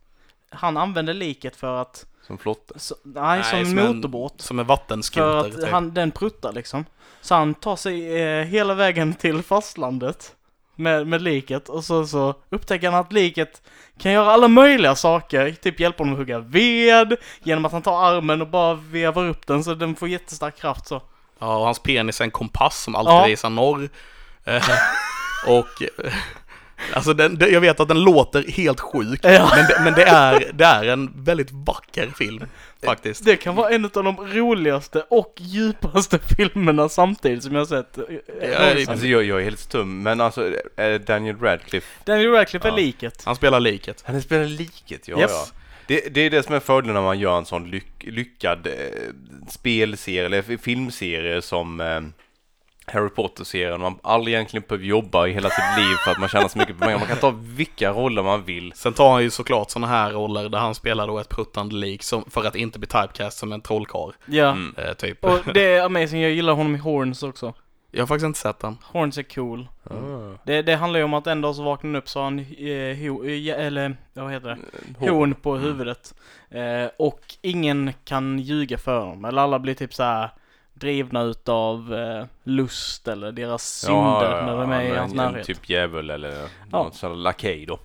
han 0.51 0.77
använder 0.77 1.15
liket 1.15 1.57
för 1.57 1.81
att, 1.83 2.07
Som 2.27 2.39
flotte. 2.39 2.79
så, 2.79 2.95
nej, 3.03 3.45
som 3.45 3.59
en 3.59 3.79
en- 3.79 3.97
motorbåt. 3.97 4.41
Som 4.41 4.59
en 4.59 4.65
För 4.65 4.69
vattenskoter. 4.69 5.37
att 5.39 5.53
typ. 5.57 5.69
han, 5.69 5.95
den 5.95 6.11
pruttar 6.11 6.53
liksom. 6.53 6.85
Så 7.21 7.35
han 7.35 7.55
tar 7.55 7.77
sig 7.77 8.23
eh, 8.23 8.45
hela 8.45 8.75
vägen 8.75 9.15
till 9.15 9.43
fastlandet 9.43 10.36
med, 10.77 11.07
med 11.07 11.23
liket 11.23 11.69
och 11.69 11.85
så, 11.85 12.07
så 12.07 12.35
upptäcker 12.51 12.91
han 12.91 13.01
att 13.01 13.13
liket 13.13 13.63
kan 13.99 14.13
göra 14.13 14.33
alla 14.33 14.49
möjliga 14.49 14.95
saker. 14.95 15.53
Typ 15.53 15.81
hjälpa 15.81 16.03
honom 16.03 16.15
att 16.15 16.19
hugga 16.19 16.39
ved 16.39 17.17
genom 17.43 17.65
att 17.65 17.73
han 17.73 17.83
tar 17.83 18.05
armen 18.05 18.41
och 18.43 18.49
bara 18.49 18.75
vevar 18.75 19.25
upp 19.29 19.47
den 19.47 19.65
så 19.65 19.75
den 19.75 19.97
får 19.97 20.09
jättestark 20.09 20.57
kraft 20.61 20.87
så. 20.87 21.03
Ja, 21.39 21.57
och 21.57 21.65
hans 21.65 21.79
penis 21.79 22.21
är 22.21 22.25
en 22.25 22.31
kompass 22.31 22.83
som 22.83 22.95
alltid 22.97 23.13
Ja. 23.15 23.25
visar 23.27 23.51
norr. 23.51 23.89
Eh, 24.45 24.65
och 25.47 25.83
eh, 26.05 26.13
alltså 26.93 27.13
den, 27.15 27.39
det- 27.39 27.49
jag 27.49 27.61
vet 27.61 27.81
att 27.81 27.89
den 27.89 28.01
låter 28.05 28.43
helt 28.51 28.81
sjuk, 28.81 29.21
Ja. 29.23 29.51
men, 29.57 29.67
det, 29.67 29.81
men 29.85 29.95
det, 29.95 30.03
är, 30.03 30.51
det 30.55 30.65
är 30.65 30.85
en 30.85 31.13
väldigt 31.25 31.51
vacker 31.53 32.09
film 32.19 32.45
faktiskt. 32.85 33.25
Det 33.25 33.37
kan 33.37 33.55
vara 33.55 33.71
en 33.71 33.85
av 33.85 33.91
de 33.91 34.17
roligaste 34.17 35.05
och 35.11 35.35
djupaste 35.41 36.19
filmerna 36.19 36.89
samtidigt 36.89 37.43
som 37.43 37.53
jag 37.53 37.61
har 37.61 37.67
sett. 37.67 37.99
eh, 37.99 38.05
Ja. 38.51 38.91
Alltså 38.93 39.07
jag, 39.07 39.25
jag 39.25 39.41
är 39.41 39.45
helt 39.45 39.59
stum, 39.59 40.03
men 40.03 40.21
alltså 40.21 40.53
är 40.77 40.99
Daniel 40.99 41.37
Radcliffe, 41.41 41.87
Daniel 42.05 42.31
Radcliffe 42.33 42.69
är 42.69 42.73
Ja. 42.73 42.77
liket. 42.77 43.23
Han 43.25 43.37
spelar 43.37 43.61
liket. 43.61 44.03
han 44.07 44.23
spelar 44.23 44.45
liket, 44.45 45.09
ja 45.09 45.19
Yes. 45.21 45.31
ja. 45.31 45.47
Det, 45.89 46.15
det 46.15 46.21
är 46.21 46.31
det 46.31 46.43
som 46.43 46.55
är 46.55 46.61
fördelen 46.61 46.95
när 46.95 47.03
man 47.03 47.19
gör 47.19 47.39
en 47.39 47.45
sån 47.45 47.71
lyck, 47.71 47.87
lyckad 48.05 48.67
eh, 48.67 48.73
spelserie 49.49 50.27
eller 50.27 50.57
filmserie 50.59 51.43
som 51.43 51.81
eh, 51.81 52.01
Harry 52.87 53.09
Potter-serien. 53.09 53.81
Man 53.81 53.99
aldrig 54.03 54.35
egentligen 54.35 54.65
behöver 54.69 54.87
jobba 54.87 55.27
i 55.27 55.33
hela 55.33 55.51
sitt 55.51 55.79
liv 55.79 55.95
för 56.05 56.11
att 56.11 56.19
man 56.19 56.29
tjänar 56.29 56.49
så 56.49 56.59
mycket 56.59 56.79
pengar. 56.79 56.99
Man 56.99 57.09
kan 57.09 57.17
ta 57.17 57.35
vilka 57.37 57.91
roller 57.91 58.23
man 58.23 58.45
vill. 58.45 58.73
Sen 58.73 58.93
tar 58.93 59.13
han 59.13 59.23
ju 59.23 59.31
såklart 59.31 59.71
sådana 59.71 59.87
här 59.87 60.11
roller 60.11 60.49
där 60.49 60.59
han 60.59 60.75
spelar 60.75 61.07
då 61.07 61.19
ett 61.19 61.29
pruttande 61.29 61.75
lik 61.75 62.03
som, 62.03 62.25
för 62.31 62.45
att 62.45 62.57
inte 62.57 62.79
bli 62.79 62.89
typecast 62.89 63.39
som 63.39 63.53
en 63.53 63.61
trollkarl. 63.61 64.13
Ja. 64.27 64.51
Mm. 64.51 64.75
Eh, 64.79 64.93
typ. 64.93 65.25
Och 65.25 65.39
det 65.55 65.75
är 65.75 65.85
amazing, 65.85 66.23
jag 66.23 66.31
gillar 66.31 66.53
honom 66.53 66.75
i 66.75 66.79
Horns 66.79 67.23
också. 67.23 67.55
Jag 67.91 68.03
har 68.03 68.07
faktiskt 68.07 68.27
inte 68.27 68.39
sett 68.39 68.59
den. 68.59 68.77
Horns 68.83 69.19
är 69.19 69.23
cool. 69.23 69.69
Ah. 69.85 69.95
Det, 70.45 70.63
det 70.63 70.77
handlar 70.77 71.01
ju 71.01 71.05
om 71.05 71.15
att 71.15 71.27
en 71.27 71.41
dag 71.41 71.57
så 71.57 71.63
vaknar 71.63 71.89
han 71.89 71.97
upp 71.97 72.09
så 72.09 72.19
har 72.19 72.25
han, 72.25 72.39
eh, 72.39 72.97
ho, 72.97 73.25
eh, 73.25 73.67
eller 73.67 73.97
vad 74.13 74.33
heter 74.33 74.49
det? 74.49 74.59
Hår. 74.99 75.11
Horn 75.11 75.35
på 75.35 75.57
huvudet. 75.57 76.15
Eh, 76.51 76.91
och 76.99 77.21
ingen 77.43 77.93
kan 78.05 78.39
ljuga 78.39 78.79
för 78.79 79.01
honom. 79.01 79.25
Eller 79.25 79.43
alla 79.43 79.59
blir 79.59 79.75
typ 79.75 79.95
så 79.95 80.03
här 80.03 80.31
drivna 80.81 81.23
utav 81.23 81.95
eh, 81.95 82.25
lust 82.45 83.09
eller 83.09 83.33
deras 83.33 83.65
synder 83.81 84.43
när 84.47 84.61
de 84.61 84.71
är 84.73 84.83
i 84.83 84.97
hans 84.97 85.11
en 85.13 85.17
närhet. 85.17 85.47
Typ 85.47 85.69
djävul 85.69 86.11
eller 86.11 86.31
Ja. 86.73 86.83
något 86.83 86.95
sånt 86.95 87.19
lakej 87.19 87.67
då. 87.67 87.79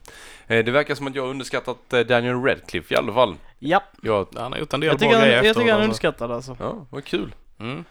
Eh, 0.48 0.66
Det 0.66 0.72
verkar 0.72 0.96
som 0.96 1.08
att 1.08 1.16
jag 1.16 1.30
underskattat 1.30 1.94
eh, 1.94 2.00
Daniel 2.00 2.36
Radcliffe 2.44 2.94
i 2.94 2.98
alla 2.98 3.14
fall. 3.14 3.36
Ja, 3.60 3.84
Jag, 4.02 4.28
Han 4.36 4.52
har 4.52 4.60
gjort 4.60 4.74
en 4.74 4.80
del 4.80 4.88
jag 4.88 4.98
bra 4.98 5.00
tycker, 5.08 5.14
han, 5.16 5.22
grejer 5.24 5.38
jag 5.38 5.46
efteråt, 5.46 5.64
tycker 5.64 5.72
han 5.74 5.82
är 5.82 5.86
alltså. 5.88 6.08
underskattad 6.08 6.32
alltså. 6.32 6.58
ja, 6.60 6.86
vad 6.90 7.04
kul. 7.06 7.34
Mm. 7.60 7.84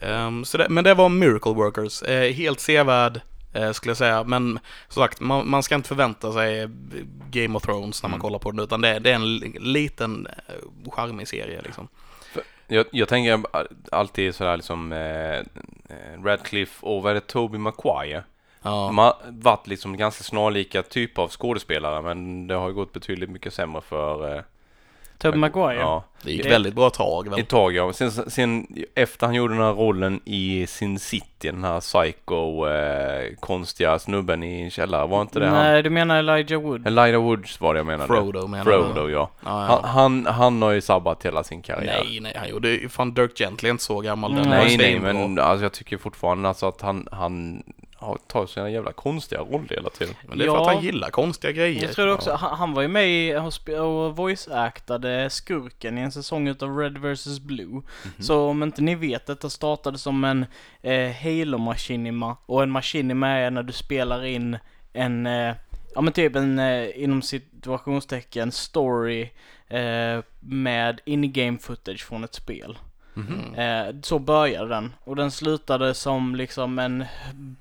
Ehm, 0.00 0.44
så 0.44 0.58
det, 0.58 0.68
men 0.68 0.84
det 0.84 0.94
var 0.94 1.08
Miracle 1.08 1.52
Workers. 1.52 2.02
Eh, 2.02 2.32
helt 2.32 2.60
sevärd 2.60 3.20
eh, 3.52 3.72
skulle 3.72 3.90
jag 3.90 3.96
säga. 3.96 4.24
Men 4.24 4.58
som 4.88 5.02
sagt, 5.02 5.20
man, 5.20 5.50
man 5.50 5.62
ska 5.62 5.74
inte 5.74 5.88
förvänta 5.88 6.32
sig 6.32 6.68
Game 7.30 7.56
of 7.56 7.62
Thrones 7.62 8.02
när 8.02 8.10
man 8.10 8.14
Mm. 8.16 8.20
kollar 8.22 8.38
på 8.38 8.50
den. 8.50 8.60
Utan 8.60 8.80
det, 8.80 8.98
det 8.98 9.10
är 9.10 9.14
en 9.14 9.36
li- 9.36 9.58
liten 9.60 10.26
eh, 10.48 10.90
charmig 10.90 11.28
serie 11.28 11.60
liksom. 11.62 11.88
Jag, 12.70 12.86
jag 12.90 13.08
tänker 13.08 13.42
alltid 13.92 14.34
sådär 14.34 14.56
liksom 14.56 14.92
eh, 14.92 15.38
eh, 15.38 16.22
Radcliffe 16.24 16.86
och 16.86 17.02
vad 17.02 17.10
är 17.10 17.14
det, 17.14 17.20
Toby 17.20 17.58
Maguire. 17.58 18.24
Ja. 18.62 18.70
De 18.70 18.98
har 18.98 19.16
varit 19.28 19.66
liksom 19.66 19.96
ganska 19.96 20.24
snarlika 20.24 20.82
typer 20.82 21.22
av 21.22 21.28
skådespelare 21.28 22.02
men 22.02 22.46
det 22.46 22.54
har 22.54 22.70
gått 22.70 22.92
betydligt 22.92 23.30
mycket 23.30 23.54
sämre 23.54 23.82
för 23.82 24.36
eh, 24.36 24.42
Tobey 25.20 25.38
Maguire. 25.40 25.80
Ja, 25.80 26.04
Det 26.22 26.32
gick 26.32 26.42
Det- 26.42 26.48
väldigt 26.48 26.74
bra 26.74 26.90
tag 26.90 27.28
väl? 27.30 27.40
ett 27.40 27.48
tag 27.48 27.72
ja. 27.74 27.92
Sen, 27.92 28.10
sen 28.10 28.66
efter 28.94 29.26
han 29.26 29.34
gjorde 29.34 29.54
den 29.54 29.62
här 29.62 29.72
rollen 29.72 30.20
i 30.24 30.66
Sin 30.68 30.98
City, 30.98 31.26
den 31.50 31.64
här 31.64 31.80
psycho 31.80 32.66
eh, 32.68 33.34
konstiga 33.40 33.98
snubben 33.98 34.42
i 34.42 34.60
en 34.62 34.70
källare, 34.70 35.06
var 35.06 35.22
inte 35.22 35.40
det 35.40 35.46
han? 35.46 35.54
Nej, 35.56 35.82
du 35.82 35.90
menar 35.90 36.18
Elijah 36.18 36.60
Wood? 36.62 36.86
Elijah 36.86 37.22
Woods 37.22 37.60
var 37.60 37.74
det 37.74 37.78
jag 37.78 37.86
menade. 37.86 38.06
Frodo 38.06 38.46
menar 38.46 38.64
Frodo 38.64 39.06
du? 39.06 39.12
ja. 39.12 39.30
Ja, 39.44 39.50
Han, 39.50 39.80
ja. 39.82 39.88
han, 39.88 40.26
han 40.26 40.62
har 40.62 40.70
ju 40.70 40.80
sabbat 40.80 41.26
hela 41.26 41.44
sin 41.44 41.62
karriär. 41.62 42.02
Nej, 42.04 42.20
nej, 42.20 42.32
han 42.36 42.48
gjorde 42.48 42.68
ju 42.68 42.88
fan 42.88 43.14
Dirk 43.14 43.38
Gently 43.38 43.70
inte 43.70 43.82
så 43.84 44.00
gammal. 44.00 44.30
Den 44.34 44.40
Mm. 44.46 44.50
var 44.58 44.64
Nej, 44.64 44.76
nej, 44.76 44.98
men 45.00 45.38
alltså, 45.38 45.64
jag 45.64 45.72
tycker 45.72 45.98
fortfarande 45.98 46.48
alltså 46.48 46.66
att 46.68 46.80
han, 46.80 47.08
han 47.12 47.62
har, 48.00 48.18
tar 48.26 48.46
sina 48.46 48.70
jävla 48.70 48.92
konstiga 48.92 49.40
roller 49.40 49.68
hela 49.76 49.90
tiden. 49.90 50.14
Men 50.28 50.38
det 50.38 50.44
är 50.44 50.48
för 50.50 50.56
att 50.56 50.66
Ja. 50.66 50.72
han 50.74 50.82
gillar 50.84 51.10
konstiga 51.10 51.52
grejer. 51.52 51.82
Jag 51.82 51.92
tror 51.92 52.06
det 52.06 52.12
också, 52.12 52.32
han, 52.32 52.58
han 52.58 52.74
var 52.74 52.82
ju 52.82 52.88
med 52.88 53.08
i 53.08 53.36
och, 53.36 54.16
voice-actade 54.16 55.28
skurken 55.30 55.98
i 55.98 56.00
en 56.00 56.12
säsong 56.12 56.48
utav 56.48 56.78
Red 56.78 56.98
vs 56.98 57.40
Blue. 57.40 57.66
Mhm. 57.66 57.82
Så 58.18 58.48
om 58.48 58.62
inte 58.62 58.82
ni 58.82 58.94
vet, 58.94 59.26
detta 59.26 59.50
startade 59.50 59.98
som 59.98 60.24
en 60.24 60.46
eh, 60.82 61.12
Halo 61.22 61.58
Machinima. 61.58 62.36
Och 62.46 62.62
en 62.62 62.70
Machinima 62.70 63.28
är 63.28 63.50
när 63.50 63.62
du 63.62 63.72
spelar 63.72 64.24
in 64.24 64.58
en, 64.92 65.26
eh, 65.26 65.54
ja 65.94 66.00
men 66.00 66.12
typ 66.12 66.36
en 66.36 66.58
eh, 66.58 67.02
inom 67.02 67.22
situationstecken 67.22 68.52
story 68.52 69.30
eh, 69.68 70.20
med 70.40 71.00
in-game 71.04 71.58
footage 71.58 72.04
från 72.06 72.24
ett 72.24 72.34
spel. 72.34 72.78
Mhm. 73.14 73.54
Eh, 73.54 73.94
så 74.02 74.18
började 74.18 74.68
den. 74.68 74.94
Och 75.04 75.16
den 75.16 75.30
slutade 75.30 75.94
som 75.94 76.34
liksom 76.34 76.78
en 76.78 77.04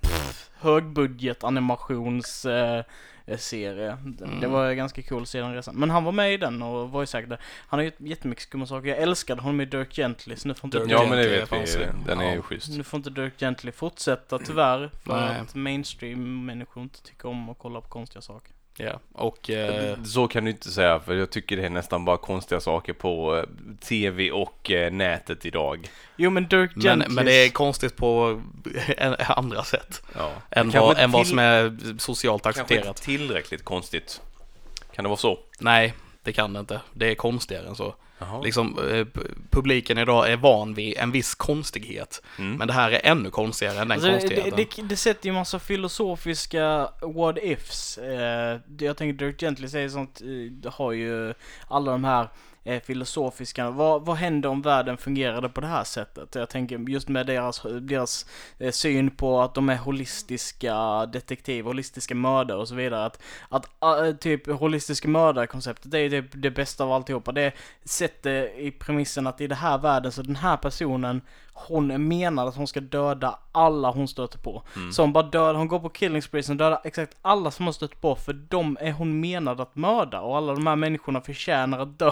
pff, 0.02 0.19
högbudget 0.60 1.44
animations 1.44 2.46
eh, 2.46 2.84
eh, 3.26 3.38
serie. 3.38 3.98
Det- 4.06 4.26
Mm. 4.26 4.52
var 4.52 4.74
ganska 4.74 5.02
cool 5.04 5.26
sedan 5.26 5.54
resan. 5.54 5.76
Men 5.76 5.90
han 5.90 6.04
var 6.04 6.12
med 6.12 6.34
i 6.34 6.38
den 6.38 6.62
och 6.62 6.90
voice 6.92 7.16
actade. 7.16 7.38
Han 7.68 7.80
har 7.80 7.86
gjort 7.86 7.94
jättemycket 8.00 8.44
skumma 8.44 8.66
saker. 8.66 8.88
Jag 8.90 8.98
älskade 8.98 9.42
honom 9.42 9.62
i 9.62 9.66
Dirk 9.66 9.94
Gently 9.96 10.36
så 10.36 10.48
nu 10.48 10.54
får 10.54 10.68
inte, 10.68 10.80
Dirk 10.80 10.92
Ja, 10.92 11.00
men 11.10 11.18
det 11.18 11.30
vet 11.30 11.52
vi. 11.76 11.88
Den 12.06 12.20
är 12.20 12.36
ju 12.36 12.42
schysst. 12.42 12.78
nu 12.78 12.84
får 12.84 12.98
inte 12.98 13.10
Dirk 13.10 13.34
Gently 13.40 13.72
fortsätta 13.72 14.40
tyvärr. 14.40 14.90
För 15.04 15.22
Nej. 15.22 15.40
att 15.40 15.56
mainstream-människor 15.56 16.84
inte 16.84 17.02
tycker 17.04 17.30
om 17.30 17.50
att 17.50 17.58
kolla 17.58 17.82
på 17.82 17.88
konstiga 17.88 18.22
saker. 18.22 18.52
Ja, 18.78 19.00
och... 19.14 19.50
Eh, 19.50 20.04
Så 20.04 20.28
kan 20.28 20.44
du 20.46 20.52
inte 20.52 20.72
säga, 20.72 21.00
för 21.00 21.16
jag 21.16 21.30
tycker 21.30 21.58
det 21.58 21.66
är 21.66 21.70
nästan 21.70 22.06
bara 22.06 22.18
konstiga 22.18 22.62
saker 22.62 22.94
på 22.94 23.38
eh, 23.38 23.44
tv 23.80 24.32
och 24.32 24.72
eh, 24.72 24.92
nätet 24.92 25.46
idag. 25.46 25.90
Jo 26.16 26.30
men 26.30 26.48
Dirk 26.48 26.72
men, 26.76 26.84
Gently. 26.84 27.16
men 27.16 27.26
det 27.26 27.34
är 27.46 27.50
konstigt 27.50 27.96
på 27.96 28.42
en- 28.98 29.16
andra 29.20 29.64
sätt. 29.64 30.02
Ja. 30.16 30.32
Än, 30.50 30.70
vad, 30.70 30.98
än 30.98 31.12
vad 31.12 31.28
som 31.28 31.40
är 31.40 31.78
socialt 32.00 32.44
Kanske 32.44 32.62
inte 32.62 32.74
accepterat. 32.74 32.96
tillräckligt 33.02 33.64
konstigt. 33.64 34.22
Kan 34.96 35.04
det 35.04 35.10
vara 35.10 35.18
så? 35.18 35.40
Nej, 35.60 35.94
det 36.24 36.34
kan 36.34 36.54
det 36.54 36.60
inte. 36.60 36.82
Det 36.94 37.12
är 37.12 37.16
konstigare 37.16 37.68
än 37.68 37.76
så. 37.76 37.96
Jaha. 38.20 38.42
Liksom, 38.42 38.80
eh, 38.92 39.08
publiken 39.50 39.98
idag 39.98 40.32
är 40.32 40.38
van 40.38 40.74
vid 40.74 40.98
en 40.98 41.12
viss 41.12 41.36
konstighet. 41.36 42.22
Mm. 42.38 42.56
Men 42.58 42.68
det 42.68 42.74
här 42.74 42.92
är 42.92 43.00
ännu 43.04 43.30
konstigare 43.30 43.74
än 43.74 43.88
den 43.88 43.92
Alltså, 43.92 44.12
konstigheten. 44.12 44.54
det, 44.56 44.76
det, 44.76 44.82
det 44.82 44.96
sätter 44.98 45.28
ju 45.28 45.34
massa 45.34 45.60
filosofiska 45.60 46.90
what 47.02 47.38
ifs. 47.44 47.98
Eh, 47.98 48.60
jag 48.80 48.98
tänker 48.98 49.26
Dirk 49.26 49.42
Gently 49.42 49.68
säger 49.68 49.90
sånt, 49.90 50.22
eh, 50.22 50.52
det 50.52 50.70
har 50.70 50.92
ju 50.92 51.34
alla 51.68 51.92
de 51.92 52.04
här 52.04 52.28
eh, 52.64 52.82
filosofiska, 52.82 53.70
vad, 53.70 54.06
vad 54.06 54.16
händer 54.16 54.50
om 54.50 54.62
världen 54.62 54.98
fungerade 54.98 55.50
på 55.50 55.62
det 55.62 55.68
här 55.68 55.84
sättet? 55.84 56.36
Jag 56.36 56.50
tänker 56.50 56.90
just 56.90 57.08
med 57.08 57.26
deras, 57.26 57.62
deras 57.82 58.26
eh, 58.58 58.72
syn 58.72 59.12
på 59.12 59.42
att 59.42 59.54
de 59.54 59.70
är 59.70 59.78
holistiska 59.78 61.06
detektiver, 61.06 61.68
holistiska 61.70 62.16
mördare 62.16 62.58
och 62.58 62.68
så 62.68 62.76
vidare. 62.76 63.06
Att, 63.06 63.20
att 63.50 63.70
äh, 63.82 64.12
typ 64.12 64.48
holistiska 64.48 65.08
mördare-konceptet, 65.08 65.92
det 65.92 66.00
är 66.00 66.10
typ 66.10 66.32
det 66.34 66.52
bästa 66.52 66.84
av 66.84 66.92
alltihopa. 66.92 67.32
Det 67.32 67.54
sätter 67.84 68.60
i 68.60 68.72
premissen 68.72 69.28
att 69.28 69.42
i 69.42 69.48
den 69.48 69.58
här 69.58 69.78
världen 69.78 70.12
så 70.12 70.22
den 70.22 70.36
här 70.36 70.58
personen 70.58 71.22
hon 71.54 72.08
menar 72.08 72.48
att 72.48 72.56
hon 72.56 72.68
ska 72.68 72.80
döda 72.80 73.40
alla 73.52 73.92
hon 73.92 74.08
stöter 74.08 74.38
på. 74.38 74.64
Mm. 74.76 74.92
Så 74.92 75.02
hon 75.02 75.14
bara 75.14 75.24
dödar, 75.24 75.54
hon 75.54 75.68
går 75.68 75.80
på 75.80 75.90
killing 75.90 76.22
sprees 76.22 76.50
och 76.50 76.56
dödar 76.56 76.82
exakt 76.84 77.18
alla 77.22 77.52
som 77.52 77.66
hon 77.66 77.74
stött 77.74 78.02
på 78.02 78.16
för 78.16 78.34
de 78.34 78.78
är 78.82 78.92
hon 78.92 79.20
menad 79.20 79.62
att 79.62 79.76
mörda 79.76 80.22
och 80.22 80.38
alla 80.38 80.54
de 80.54 80.68
här 80.68 80.76
människorna 80.76 81.22
förtjänar 81.22 81.80
att 81.80 82.00
dö. 82.00 82.12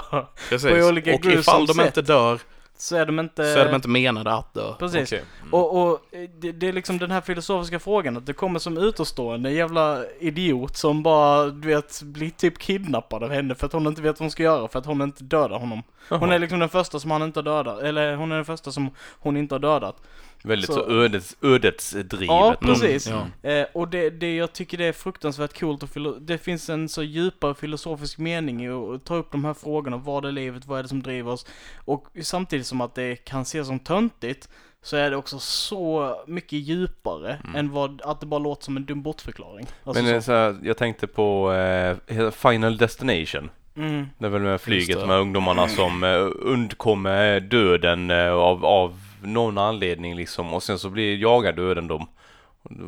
Precis. 0.49 0.71
på 0.71 0.87
olika 0.87 1.15
och 1.15 1.25
ifall 1.25 1.65
de 1.65 1.73
sätt. 1.73 1.85
inte 1.85 2.01
dör, 2.01 2.39
Så 2.77 2.95
är 2.95 3.05
de 3.05 3.19
inte... 3.19 3.53
så 3.53 3.59
är 3.59 3.65
de 3.65 3.75
inte 3.75 3.87
menade 3.87 4.33
att 4.33 4.53
dö. 4.53 4.73
Precis. 4.79 5.09
Okej. 5.09 5.23
Mm. 5.41 5.53
Och, 5.53 5.81
och 5.81 5.99
eh, 6.11 6.29
det, 6.39 6.51
det 6.51 6.67
är 6.67 6.73
liksom 6.73 6.97
den 6.97 7.11
här 7.11 7.21
filosofiska 7.21 7.79
frågan 7.79 8.17
att 8.17 8.25
det 8.25 8.33
kommer 8.33 8.59
som 8.59 8.77
utomstående 8.77 9.49
en 9.49 9.55
jävla 9.55 10.03
idiot 10.19 10.77
som 10.77 11.03
bara, 11.03 11.45
du 11.45 11.67
vet, 11.67 12.01
blir 12.01 12.29
typ 12.29 12.57
kidnappad 12.57 13.23
av 13.23 13.31
henne 13.31 13.55
för 13.55 13.65
att 13.65 13.73
hon 13.73 13.87
inte 13.87 14.01
vet 14.01 14.19
vad 14.19 14.25
hon 14.25 14.31
ska 14.31 14.43
göra 14.43 14.67
för 14.67 14.79
att 14.79 14.85
hon 14.85 15.01
inte 15.01 15.23
dödar 15.23 15.59
honom. 15.59 15.83
Hon 16.09 16.21
Jaha. 16.21 16.33
är 16.33 16.39
liksom 16.39 16.59
den 16.59 16.69
första 16.69 16.99
som 16.99 17.11
han 17.11 17.21
inte 17.21 17.39
har 17.39 17.43
dödat, 17.43 17.81
eller 17.81 18.15
hon 18.15 18.31
är 18.31 18.35
den 18.35 18.45
första 18.45 18.71
som 18.71 18.89
hon 19.19 19.37
inte 19.37 19.55
har 19.55 19.59
dödat. 19.59 20.01
Väldigt 20.47 20.67
så, 20.67 20.73
så- 20.73 20.89
ödets, 20.91 21.35
ödetsdrivet. 21.41 22.27
Ja, 22.27 22.55
då. 22.61 22.67
precis. 22.67 23.07
Ja. 23.07 23.49
Eh, 23.49 23.65
och 23.73 23.87
det, 23.87 24.09
det, 24.09 24.35
jag 24.35 24.53
tycker 24.53 24.77
det 24.77 24.85
är 24.85 24.93
fruktansvärt 24.93 25.59
coolt 25.59 25.83
och 25.83 26.21
det 26.21 26.37
finns 26.37 26.69
en 26.69 26.89
så 26.89 27.03
djupare 27.03 27.55
filosofisk 27.55 28.17
mening 28.17 28.65
i 28.65 28.69
att 28.69 29.05
ta 29.05 29.15
upp 29.15 29.31
de 29.31 29.45
här 29.45 29.53
frågorna. 29.53 29.97
Vad 29.97 30.25
är 30.25 30.31
livet? 30.31 30.65
Vad 30.65 30.79
är 30.79 30.83
det 30.83 30.89
som 30.89 31.03
driver 31.03 31.31
oss? 31.31 31.45
Och 31.85 32.07
samtidigt 32.21 32.67
som 32.67 32.81
att 32.81 32.95
det 32.95 33.15
kan 33.15 33.41
ses 33.41 33.67
som 33.67 33.79
töntigt 33.79 34.49
så 34.81 34.97
är 34.97 35.11
det 35.11 35.17
också 35.17 35.39
så 35.39 36.15
mycket 36.27 36.59
djupare 36.59 37.37
än 37.55 37.71
vad, 37.71 38.01
att 38.01 38.19
det 38.19 38.25
bara 38.25 38.39
låter 38.39 38.63
som 38.63 38.77
en 38.77 38.85
dum 38.85 39.01
bortförklaring. 39.01 39.67
Alltså 39.83 40.03
Men 40.03 40.21
så. 40.21 40.25
så 40.25 40.31
här, 40.31 40.57
jag 40.63 40.77
tänkte 40.77 41.07
på 41.07 41.53
eh, 41.53 42.31
Final 42.31 42.77
Destination. 42.77 43.49
Mm. 43.77 44.05
Det 44.17 44.25
är 44.25 44.29
väl 44.29 44.41
med 44.41 44.61
flyget 44.61 45.07
med 45.07 45.19
ungdomarna 45.19 45.67
som 45.67 46.03
eh, 46.03 46.27
undkommer 46.35 47.39
döden 47.39 48.11
eh, 48.11 48.31
av, 48.31 48.65
av 48.65 48.99
någon 49.27 49.57
anledning 49.57 50.15
liksom 50.15 50.53
och 50.53 50.63
sen 50.63 50.79
så 50.79 50.89
blir 50.89 51.17
jagar 51.17 51.53
döden 51.53 51.87
dem. 51.87 52.07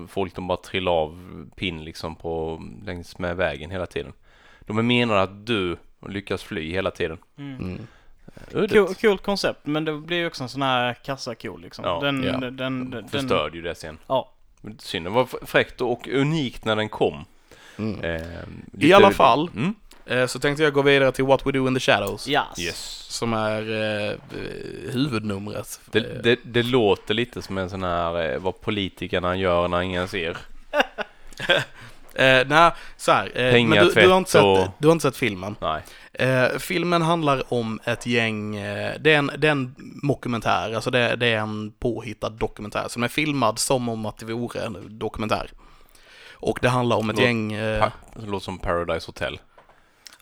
Folk 0.07 0.35
de 0.35 0.47
bara 0.47 0.57
trillar 0.57 0.91
av 0.91 1.45
pinn 1.55 1.83
liksom 1.83 2.15
på 2.15 2.63
längs 2.85 3.17
med 3.17 3.35
vägen 3.35 3.69
hela 3.69 3.85
tiden. 3.85 4.13
De 4.59 4.77
är 4.77 4.81
menade 4.81 5.21
att 5.21 5.45
dö 5.45 5.75
och 5.99 6.09
lyckas 6.09 6.43
fly 6.43 6.71
hela 6.71 6.91
tiden. 6.91 7.17
Mm. 7.37 7.59
Mm. 7.59 7.87
Ödet 8.53 8.71
Cool, 8.71 8.95
coolt 8.95 9.23
koncept, 9.23 9.65
men 9.65 9.85
det 9.85 9.93
blir 9.93 10.17
ju 10.17 10.27
också 10.27 10.43
en 10.43 10.49
sån 10.49 10.61
här 10.61 10.93
kassako 10.93 11.57
liksom. 11.57 11.85
Ja, 11.85 11.99
den, 11.99 12.23
ja. 12.23 12.31
den, 12.31 12.57
den, 12.57 12.89
den, 12.89 13.07
förstörde 13.07 13.57
ju 13.57 13.63
det 13.63 13.75
sen. 13.75 13.97
Ja. 14.07 14.31
Synd, 14.77 15.05
det 15.05 15.09
var 15.09 15.45
fräckt 15.45 15.81
och 15.81 16.07
unikt 16.07 16.65
när 16.65 16.75
den 16.75 16.89
kom. 16.89 17.25
Mm. 17.77 18.01
Eh, 18.03 18.21
I 18.79 18.93
alla 18.93 19.11
fall 19.11 19.49
Mm. 19.55 19.75
Eh, 20.09 20.25
så 20.27 20.39
tänkte 20.39 20.63
jag 20.63 20.73
gå 20.73 20.81
vidare 20.81 21.11
till 21.11 21.25
What 21.25 21.45
We 21.47 21.51
Do 21.51 21.67
In 21.67 21.73
The 21.73 21.79
Shadows. 21.79 22.27
Yes. 22.27 22.43
Yes. 22.59 23.05
Som 23.09 23.33
är 23.33 23.61
eh, 23.61 24.13
huvudnumret. 24.91 25.79
Det, 25.91 26.23
det, 26.23 26.39
det 26.43 26.63
låter 26.63 27.13
lite 27.13 27.41
som 27.41 27.57
en 27.57 27.69
sån 27.69 27.83
här 27.83 28.31
eh, 28.33 28.39
vad 28.39 28.61
politikerna 28.61 29.35
gör 29.35 29.67
när 29.67 29.81
ingen 29.81 30.07
ser. 30.07 30.37
Eh, 32.15 32.47
nej, 32.47 32.71
så 32.97 33.11
här. 33.11 33.31
Eh, 33.37 33.65
men 33.67 33.69
du, 33.87 33.93
du, 33.93 34.09
har 34.09 34.17
inte 34.17 34.31
sett, 34.31 34.43
och- 34.43 34.67
du 34.77 34.87
har 34.87 34.91
inte 34.91 35.03
sett 35.03 35.17
filmen. 35.17 35.55
Nej. 35.61 35.81
Eh, 36.13 36.57
filmen 36.59 37.01
handlar 37.01 37.53
om 37.53 37.79
ett 37.83 38.05
gäng, 38.05 38.55
eh, 38.55 38.93
det, 38.99 39.13
är 39.13 39.17
en, 39.17 39.31
det 39.37 39.47
är 39.47 39.51
en 39.51 39.75
mockumentär, 40.03 40.73
alltså 40.73 40.91
det, 40.91 41.15
det 41.15 41.27
är 41.27 41.37
en 41.37 41.71
påhittad 41.79 42.29
dokumentär 42.29 42.85
som 42.87 43.03
är 43.03 43.07
filmad 43.07 43.59
som 43.59 43.89
om 43.89 44.05
att 44.05 44.17
det 44.17 44.25
vore 44.25 44.61
en 44.61 44.99
dokumentär. 44.99 45.51
Och 46.33 46.59
det 46.61 46.69
handlar 46.69 46.97
om 46.97 47.09
ett 47.09 47.15
Låt- 47.15 47.25
gäng... 47.25 47.53
Eh, 47.53 47.87
det 48.15 48.25
låter 48.25 48.43
som 48.45 48.59
Paradise 48.59 49.07
Hotel. 49.07 49.39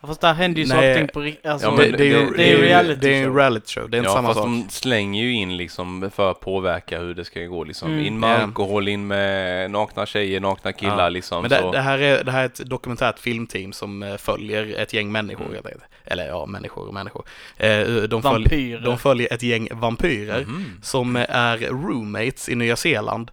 Fast 0.01 0.21
där 0.21 0.33
händer 0.33 0.59
ju 0.61 0.67
saker 0.67 0.95
ting 0.95 1.07
på 1.07 1.19
riktigt. 1.19 1.45
Alltså, 1.45 1.67
Ja, 1.67 1.71
det, 1.71 1.77
men 1.77 1.91
det, 1.91 2.07
är 2.09 2.13
det- 2.25 2.37
det, 2.37 2.43
är 2.43 2.57
ju 2.57 2.61
reality 2.61 2.99
det 3.01 3.15
är 3.17 3.23
en 3.23 3.35
reality 3.35 3.73
show, 3.73 3.89
det 3.89 3.97
är 3.97 3.99
inte 3.99 4.09
ja, 4.09 4.13
samma 4.15 4.27
fast 4.27 4.37
sak. 4.39 4.45
de 4.45 4.65
slänger 4.69 5.23
ju 5.23 5.33
in 5.33 5.57
liksom 5.57 6.11
för 6.15 6.31
att 6.31 6.39
påverka 6.39 6.99
hur 6.99 7.13
det 7.13 7.25
ska 7.25 7.39
gå 7.39 7.63
liksom. 7.63 7.91
Mm. 7.91 8.05
In 8.05 8.19
med 8.19 8.29
Ja. 8.39 8.43
alkohol, 8.43 8.87
in 8.87 9.07
med 9.07 9.71
nakna 9.71 10.05
tjejer, 10.05 10.39
nakna 10.39 10.73
killar 10.73 11.03
Ja. 11.03 11.09
liksom. 11.09 11.41
Men 11.41 11.49
det, 11.49 11.59
så. 11.59 11.71
det, 11.71 11.79
här 11.79 11.99
är, 11.99 12.23
det 12.23 12.31
här 12.31 12.41
är 12.41 12.45
ett 12.45 12.61
dokumentärt 12.69 13.19
filmteam 13.19 13.73
som 13.73 14.03
eh, 14.03 14.17
följer 14.17 14.75
ett 14.79 14.93
gäng 14.93 15.11
människor, 15.11 15.45
Mm. 15.45 15.63
eller 16.05 16.27
ja, 16.27 16.45
människor 16.45 16.87
och 16.87 16.93
människor. 16.93 17.25
Eh, 17.57 17.69
de, 17.69 17.85
följer, 17.85 18.21
Vampyrer. 18.21 18.81
de 18.81 18.97
följer 18.97 19.33
ett 19.33 19.43
gäng 19.43 19.67
vampyrer 19.71 20.41
Mhm. 20.41 20.65
som 20.81 21.15
är 21.29 21.57
roommates 21.57 22.49
i 22.49 22.55
Nya 22.55 22.75
Zeeland. 22.75 23.31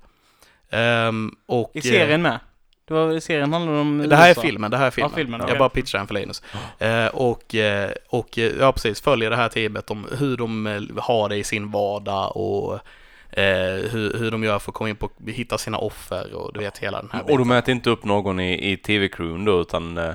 Ehm, 0.71 1.35
och, 1.47 1.71
I 1.75 1.79
eh, 1.79 1.83
serien 1.83 2.23
med. 2.23 2.39
Det 2.89 2.95
var, 2.95 3.21
serien 3.21 3.53
handlade 3.53 3.81
om 3.81 3.99
Det 4.09 4.17
här 4.17 4.25
är 4.25 4.29
USA. 4.29 4.41
filmen, 4.43 4.71
det 4.71 4.77
här 4.77 4.87
är 4.87 4.91
filmen. 4.91 5.11
Ja, 5.11 5.17
filmen, 5.17 5.41
Jag 5.41 5.47
okej. 5.49 5.59
bara 5.59 5.69
pitchar 5.69 5.99
den 5.99 6.07
för 6.07 6.15
Linus. 6.15 6.43
Eh, 6.79 7.07
och, 7.07 7.55
eh, 7.55 7.91
och 8.09 8.39
eh, 8.39 8.53
ja, 8.59 8.73
precis, 8.73 9.01
följer 9.01 9.31
det 9.31 9.37
här 9.37 9.49
teamet 9.49 9.91
om 9.91 10.07
hur 10.19 10.37
de 10.37 10.67
eh, 10.67 10.83
har 11.03 11.29
det 11.29 11.37
i 11.37 11.45
sin 11.45 11.71
vardag 11.71 12.37
och 12.37 12.75
eh, 13.39 13.91
hur, 13.91 14.19
hur 14.19 14.31
de 14.31 14.45
gör 14.45 14.59
för 14.59 14.71
att 14.71 14.75
komma 14.75 14.91
in 14.91 14.97
på, 14.97 15.11
hitta 15.27 15.59
sina 15.59 15.79
offer 15.79 16.35
och 16.35 16.53
du 16.53 16.61
vet 16.61 16.79
hela 16.79 17.01
den 17.01 17.11
här 17.13 17.31
Och 17.31 17.39
de 17.39 17.49
mäter 17.49 17.73
inte 17.75 17.91
upp 17.91 18.05
någon 18.05 18.41
i, 18.41 18.73
i 18.73 18.77
tv-crewen 18.77 19.45
då 19.45 19.61
utan... 19.61 19.99
eh, 19.99 20.13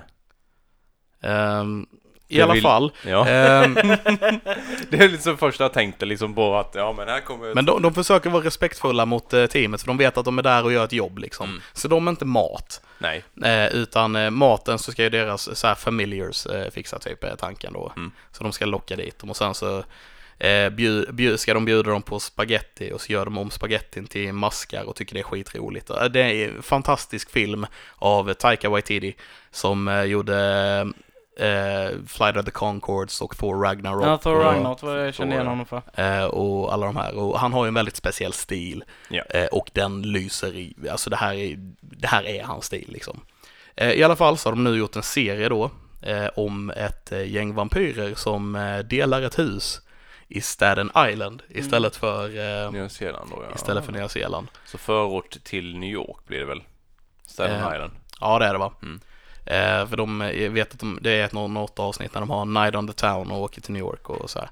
Ehm, 1.21 1.85
I 2.31 2.37
Jag 2.37 2.43
alla 2.43 2.53
vill- 2.53 2.63
fall. 2.63 2.91
Ja. 3.05 3.27
ehm, 3.27 3.73
det 4.89 4.97
är 4.97 5.09
liksom 5.09 5.37
första 5.37 5.63
jag 5.63 5.73
tänkte 5.73 6.05
liksom 6.05 6.35
på 6.35 6.55
att 6.57 6.71
ja 6.75 6.93
men 6.97 7.07
här 7.07 7.21
kommer... 7.21 7.53
men 7.55 7.65
de, 7.65 7.81
de 7.81 7.93
försöker 7.93 8.29
vara 8.29 8.43
respektfulla 8.43 9.05
mot 9.05 9.33
eh, 9.33 9.45
teamet 9.45 9.81
för 9.81 9.87
de 9.87 9.97
vet 9.97 10.17
att 10.17 10.25
de 10.25 10.37
är 10.39 10.43
där 10.43 10.63
och 10.63 10.71
gör 10.73 10.85
ett 10.85 10.93
jobb 10.93 11.17
liksom. 11.17 11.49
Mm. 11.49 11.61
Så 11.73 11.87
de 11.87 12.07
är 12.07 12.11
inte 12.11 12.25
mat. 12.25 12.81
Nej. 12.97 13.23
Eh, 13.43 13.65
utan 13.75 14.15
eh, 14.15 14.29
maten 14.29 14.79
så 14.79 14.91
ska 14.91 15.03
ju 15.03 15.09
deras 15.09 15.57
så 15.59 15.67
här 15.67 15.75
familiars 15.75 16.45
eh, 16.45 16.69
fixa 16.71 16.99
typ 16.99 17.23
är 17.23 17.35
tanken 17.35 17.73
då. 17.73 17.91
Mm. 17.95 18.11
Så 18.31 18.43
de 18.43 18.51
ska 18.51 18.65
locka 18.65 18.95
dit 18.95 19.19
dem 19.19 19.29
och 19.29 19.37
sen 19.37 19.53
så 19.55 19.83
eh, 20.39 20.69
bjud, 20.69 21.15
bjud, 21.15 21.39
ska 21.39 21.53
de 21.53 21.65
bjuda 21.65 21.89
dem 21.91 22.01
på 22.01 22.19
spaghetti 22.19 22.91
och 22.93 23.01
så 23.01 23.11
gör 23.13 23.25
de 23.25 23.37
om 23.37 23.51
spagettin 23.51 24.07
till 24.07 24.33
maskar 24.33 24.83
och 24.83 24.95
tycker 24.95 25.13
det 25.13 25.19
är 25.19 25.23
skitroligt. 25.23 25.89
Eh, 25.89 26.03
Det 26.05 26.21
är 26.21 26.49
en 26.49 26.63
fantastisk 26.63 27.29
film 27.31 27.65
av 27.95 28.33
Taika 28.33 28.69
Waititi 28.69 29.15
som 29.51 29.87
eh, 29.87 30.03
gjorde 30.03 30.35
eh, 31.39 31.89
Flight 32.07 32.37
of 32.37 32.45
the 32.45 32.51
Conchords 32.51 33.21
och 33.21 33.37
Thor 33.37 33.61
Ragnarok. 33.63 34.05
Ja, 34.05 34.17
Thor 34.17 34.35
och- 34.35 34.43
Ragnarok 34.43 34.81
var 34.81 34.95
jag 34.95 35.13
kände 35.13 35.31
Thor, 35.35 35.41
igen 35.41 35.47
honom 35.47 35.65
för. 35.65 35.81
Eh, 35.95 36.25
och 36.25 36.73
alla 36.73 36.85
de 36.85 36.95
här. 36.97 37.17
Och 37.17 37.39
han 37.39 37.53
har 37.53 37.65
ju 37.65 37.67
en 37.67 37.73
väldigt 37.73 37.95
speciell 37.95 38.33
stil. 38.33 38.83
Ja. 39.09 39.23
Eh, 39.29 39.45
och 39.45 39.69
den 39.73 40.01
lyser 40.01 40.55
i, 40.55 40.75
alltså 40.91 41.09
det 41.09 41.15
här 41.15 41.33
är, 41.33 41.55
det 41.81 42.07
här 42.07 42.23
är 42.27 42.43
hans 42.43 42.65
stil 42.65 42.85
liksom. 42.87 43.19
Eh, 43.75 43.91
I 43.91 44.03
alla 44.03 44.15
fall 44.15 44.37
så 44.37 44.49
har 44.49 44.55
de 44.55 44.63
nu 44.63 44.75
gjort 44.77 44.95
en 44.95 45.03
serie 45.03 45.49
då 45.49 45.71
eh, 46.01 46.27
om 46.35 46.69
ett 46.69 47.11
eh, 47.11 47.31
gäng 47.31 47.53
vampyrer 47.55 48.15
som 48.15 48.55
eh, 48.55 48.79
delar 48.79 49.21
ett 49.21 49.39
hus 49.39 49.81
i 50.27 50.41
Staten 50.41 50.91
Island 51.09 51.41
istället 51.49 51.95
för, 51.95 52.25
eh, 52.65 52.71
Nya 52.71 52.89
Zeeland 52.89 53.29
då 53.31 53.43
ja. 53.49 53.55
istället 53.55 53.85
för 53.85 53.91
Nya 53.91 54.09
Zeeland. 54.09 54.47
Så 54.65 54.77
förort 54.77 55.37
till 55.43 55.77
New 55.77 55.89
York 55.89 56.27
blir 56.27 56.39
det 56.39 56.45
väl? 56.45 56.61
Staten 57.25 57.55
Eh, 57.55 57.73
Island. 57.73 57.91
Ja, 58.21 58.39
det 58.39 58.45
är 58.45 58.53
det 58.53 58.59
va? 58.59 58.71
Mm. 58.81 58.99
Eh, 59.49 59.87
för 59.87 59.97
de, 59.97 60.21
jag 60.21 60.49
vet 60.49 60.73
att 60.73 60.79
de, 60.79 60.99
det 61.01 61.11
är 61.11 61.25
ett 61.25 61.33
nå- 61.33 61.47
något 61.47 61.79
avsnitt 61.79 62.13
när 62.13 62.21
de 62.21 62.29
har 62.29 62.45
Night 62.45 62.75
on 62.75 62.87
the 62.87 62.93
Town 62.93 63.31
och 63.31 63.41
åker 63.41 63.61
till 63.61 63.73
New 63.73 63.79
York 63.79 64.09
och 64.09 64.29
så 64.29 64.39
här. 64.39 64.49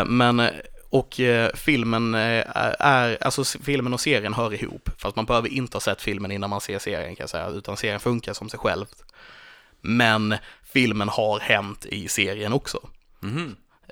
Eh, 0.00 0.04
men, 0.04 0.40
eh, 0.40 0.48
och 0.90 1.20
eh, 1.20 1.50
filmen 1.54 2.14
eh, 2.14 2.44
är, 2.78 3.18
alltså 3.24 3.44
filmen 3.44 3.94
och 3.94 4.00
serien 4.00 4.34
hör 4.34 4.54
ihop. 4.54 4.88
Fast 4.98 5.16
man 5.16 5.24
behöver 5.24 5.48
inte 5.48 5.76
ha 5.76 5.80
sett 5.80 6.02
filmen 6.02 6.30
innan 6.30 6.50
man 6.50 6.60
ser 6.60 6.78
serien 6.78 7.16
kan 7.16 7.22
jag 7.22 7.30
säga, 7.30 7.48
utan 7.48 7.76
serien 7.76 8.00
funkar 8.00 8.32
som 8.32 8.48
sig 8.48 8.58
själv. 8.60 8.86
Men 9.80 10.34
filmen 10.62 11.08
har 11.08 11.40
hänt 11.40 11.86
i 11.86 12.08
serien 12.08 12.52
också. 12.52 12.78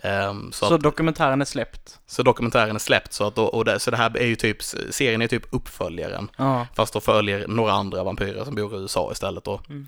Ehm, 0.03 0.53
så, 0.53 0.67
Så, 0.67 0.75
att, 0.75 0.81
dokumentären 0.83 1.41
är 1.41 1.45
släppt. 1.45 1.99
så 2.07 2.23
dokumentären 2.23 2.75
är 2.75 2.79
släppt, 2.81 3.13
så, 3.13 3.27
att, 3.27 3.35
då- 3.35 3.45
och 3.47 3.65
det, 3.65 3.81
så 3.81 3.91
det 3.91 3.97
här 3.97 4.17
är 4.17 4.27
ju 4.27 4.37
typ, 4.37 4.63
serien 4.91 5.23
är 5.23 5.27
typ 5.27 5.47
uppföljaren. 5.51 6.31
Ja. 6.37 6.67
Fast 6.75 6.93
de 6.93 7.03
följer 7.03 7.49
några 7.49 7.73
andra 7.73 8.05
vampyrer 8.05 8.45
som 8.45 8.55
bor 8.55 8.75
i 8.75 8.79
USA 8.83 9.09
istället 9.13 9.45
då. 9.45 9.61
Mm. 9.69 9.87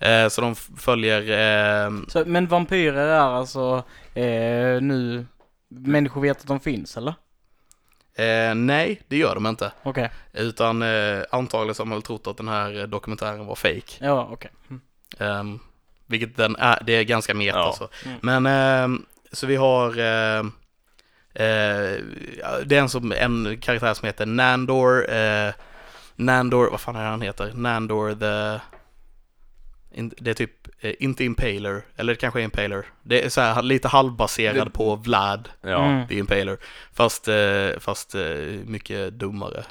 Eh, 0.00 0.28
så 0.28 0.40
de 0.40 0.54
följer, 0.54 1.20
eh, 1.86 1.90
Så, 2.08 2.24
men 2.26 2.46
vampyrer 2.46 3.06
är 3.06 3.18
alltså 3.20 3.84
eh, 4.14 4.80
nu 4.80 5.26
människor 5.68 6.20
vet 6.20 6.40
att 6.40 6.46
de 6.46 6.60
finns 6.60 6.96
eller? 6.96 7.14
eh, 8.14 8.54
nej 8.54 9.02
det 9.08 9.16
gör 9.16 9.34
de 9.34 9.46
inte. 9.46 9.72
Okej. 9.82 10.10
Utan 10.32 10.82
eh, 10.82 11.22
antagligen 11.30 11.74
så 11.74 11.82
har 11.82 11.86
man 11.86 11.96
väl 11.98 12.02
trott 12.02 12.26
att 12.26 12.36
den 12.36 12.48
här 12.48 12.86
dokumentären 12.86 13.46
var 13.46 13.54
fake. 13.54 13.92
Ja, 14.00 14.28
okej. 14.32 14.50
Mm. 14.70 14.80
Ehm, 15.18 15.58
vilket 16.06 16.36
den 16.36 16.56
är, 16.56 16.82
det 16.86 16.92
är 16.92 17.02
ganska 17.04 17.34
meta 17.34 17.58
Ja. 17.58 17.66
alltså. 17.66 17.88
Mm. 18.04 18.18
Men, 18.22 18.46
ehm, 18.46 19.06
så 19.32 19.46
vi 19.46 19.56
har 19.56 19.98
eh, 19.98 20.38
eh, 21.34 21.96
det 22.64 22.76
är 22.76 22.80
en, 22.80 22.88
som, 22.88 23.12
en 23.12 23.58
karaktär 23.60 23.94
som 23.94 24.06
heter 24.06 24.26
Nandor, 24.26 25.10
eh, 25.10 25.52
Nandor, 26.16 26.70
vad 26.70 26.80
fan 26.80 26.96
är 26.96 27.04
han 27.04 27.22
heter? 27.22 27.52
Nandor 27.54 28.14
the... 28.14 28.60
Det 30.18 30.30
är 30.30 30.34
typ, 30.34 30.68
eh, 30.80 30.94
inte 30.98 31.24
Impaler, 31.24 31.82
eller 31.96 32.12
det 32.12 32.20
kanske 32.20 32.40
är 32.40 32.44
Impaler. 32.44 32.86
Det 33.02 33.24
är 33.24 33.28
så 33.28 33.40
här 33.40 33.62
lite 33.62 33.88
halvbaserad 33.88 34.66
Det- 34.66 34.70
på 34.70 34.96
Vlad, 34.96 35.48
Ja. 35.62 35.84
Mm. 35.84 36.08
the 36.08 36.18
Impaler. 36.18 36.58
Fast, 36.92 37.28
eh, 37.28 37.78
fast 37.78 38.14
eh, 38.14 38.22
mycket 38.66 39.12
dummare. 39.12 39.64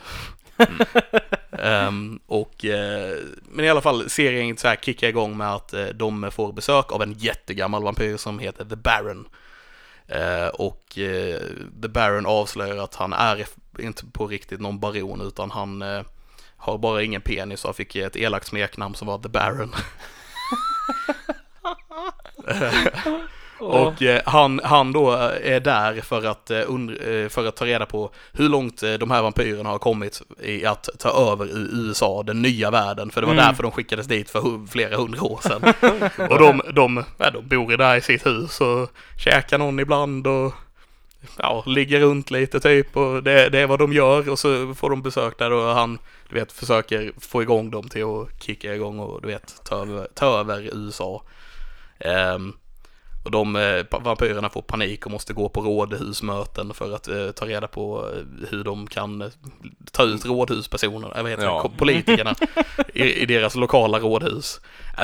Ehm, 1.59 2.19
och, 2.25 2.65
eh, 2.65 3.17
men 3.51 3.65
i 3.65 3.69
alla 3.69 3.81
fall, 3.81 4.09
serien 4.09 4.57
så 4.57 4.67
här 4.67 4.75
kickar 4.75 5.07
igång 5.07 5.37
med 5.37 5.53
att 5.53 5.73
de 5.93 6.31
får 6.31 6.53
besök 6.53 6.91
av 6.91 7.01
en 7.01 7.13
jättegammal 7.13 7.83
vampyr 7.83 8.17
som 8.17 8.39
heter 8.39 8.65
The 8.65 8.75
Baron. 8.75 9.27
Eh, 10.07 10.47
och 10.47 10.83
The 11.81 11.87
Baron 11.87 12.25
avslöjar 12.25 12.77
att 12.77 12.95
han 12.95 13.13
är 13.13 13.45
inte 13.79 14.05
på 14.05 14.27
riktigt 14.27 14.59
någon 14.61 14.79
baron 14.79 15.21
utan 15.21 15.51
han 15.51 15.83
har 16.57 16.77
bara 16.77 17.03
ingen 17.03 17.21
penis 17.21 17.65
och 17.65 17.75
fick 17.75 17.95
ett 17.95 18.15
elakt 18.15 18.47
smeknamn 18.47 18.95
som 18.95 19.07
var 19.07 19.17
The 19.19 19.29
Baron. 19.29 19.75
Och 23.59 24.01
eh, 24.01 24.21
han, 24.25 24.61
han 24.63 24.91
då 24.93 25.13
eh, 25.13 25.53
är 25.55 25.59
där 25.59 26.01
för 26.01 26.25
att, 26.25 26.51
eh, 26.51 26.57
und- 26.59 27.23
eh, 27.23 27.29
för 27.29 27.45
att 27.47 27.55
ta 27.55 27.65
reda 27.65 27.85
på 27.85 28.11
hur 28.31 28.49
långt 28.49 28.83
eh, 28.83 28.93
de 28.93 29.11
här 29.11 29.21
vampyrerna 29.21 29.69
har 29.69 29.77
kommit 29.79 30.21
i 30.43 30.65
att 30.65 30.89
ta 30.99 31.31
över 31.31 31.45
i 31.45 31.67
USA, 31.71 32.23
den 32.23 32.41
nya 32.41 32.71
världen. 32.71 33.09
För 33.11 33.21
det 33.21 33.27
var 33.27 33.33
Mm. 33.33 33.45
därför 33.45 33.63
de 33.63 33.71
skickades 33.71 34.07
dit 34.07 34.29
för 34.29 34.39
hu- 34.39 34.67
flera 34.67 34.97
hundra 34.97 35.23
år 35.23 35.39
sedan. 35.43 35.73
och 36.29 36.39
de, 36.39 36.61
de, 36.73 37.03
ja, 37.17 37.29
de 37.31 37.47
bor 37.47 37.77
där 37.77 37.95
i 37.95 38.01
sitt 38.01 38.25
hus 38.25 38.61
och 38.61 38.91
käkar 39.17 39.57
någon 39.57 39.79
ibland 39.79 40.27
och 40.27 40.53
ja, 41.37 41.63
ligger 41.65 41.99
runt 41.99 42.31
lite 42.31 42.59
typ 42.59 42.97
och 42.97 43.23
det, 43.23 43.49
det 43.49 43.59
är 43.59 43.67
vad 43.67 43.79
de 43.79 43.93
gör 43.93 44.29
och 44.29 44.39
så 44.39 44.73
får 44.73 44.89
de 44.89 45.01
besök 45.01 45.37
där 45.37 45.51
och 45.51 45.75
han, 45.75 45.99
du 46.29 46.35
vet, 46.35 46.51
försöker 46.51 47.11
få 47.19 47.41
igång 47.41 47.71
dem 47.71 47.89
till 47.89 48.03
att 48.03 48.43
kicka 48.43 48.75
igång 48.75 48.99
och 48.99 49.21
du 49.21 49.27
vet, 49.27 49.61
ta 49.63 49.81
över, 49.81 50.07
ta 50.13 50.39
över 50.39 50.69
USA. 50.73 51.23
Um, 51.99 52.11
ehm, 52.11 52.53
och 53.27 53.31
de 53.31 53.55
eh, 53.55 53.99
vampyrerna 54.01 54.49
får 54.49 54.61
panik 54.61 55.05
och 55.05 55.11
måste 55.11 55.33
gå 55.33 55.49
på 55.49 55.61
rådhusmöten 55.61 56.73
för 56.73 56.95
att 56.95 57.07
eh, 57.07 57.29
ta 57.31 57.45
reda 57.45 57.67
på 57.67 58.05
eh, 58.15 58.47
hur 58.49 58.63
de 58.63 58.87
kan 58.87 59.21
eh, 59.21 59.27
ta 59.91 60.03
ut 60.03 60.25
rådhuspersoner, 60.25 61.11
jag 61.15 61.23
vet 61.23 61.41
Ja. 61.41 61.61
inte, 61.65 61.77
politikerna 61.77 62.35
i, 62.93 63.13
i 63.13 63.25
deras 63.25 63.55
lokala 63.55 63.99
rådhus. 63.99 64.61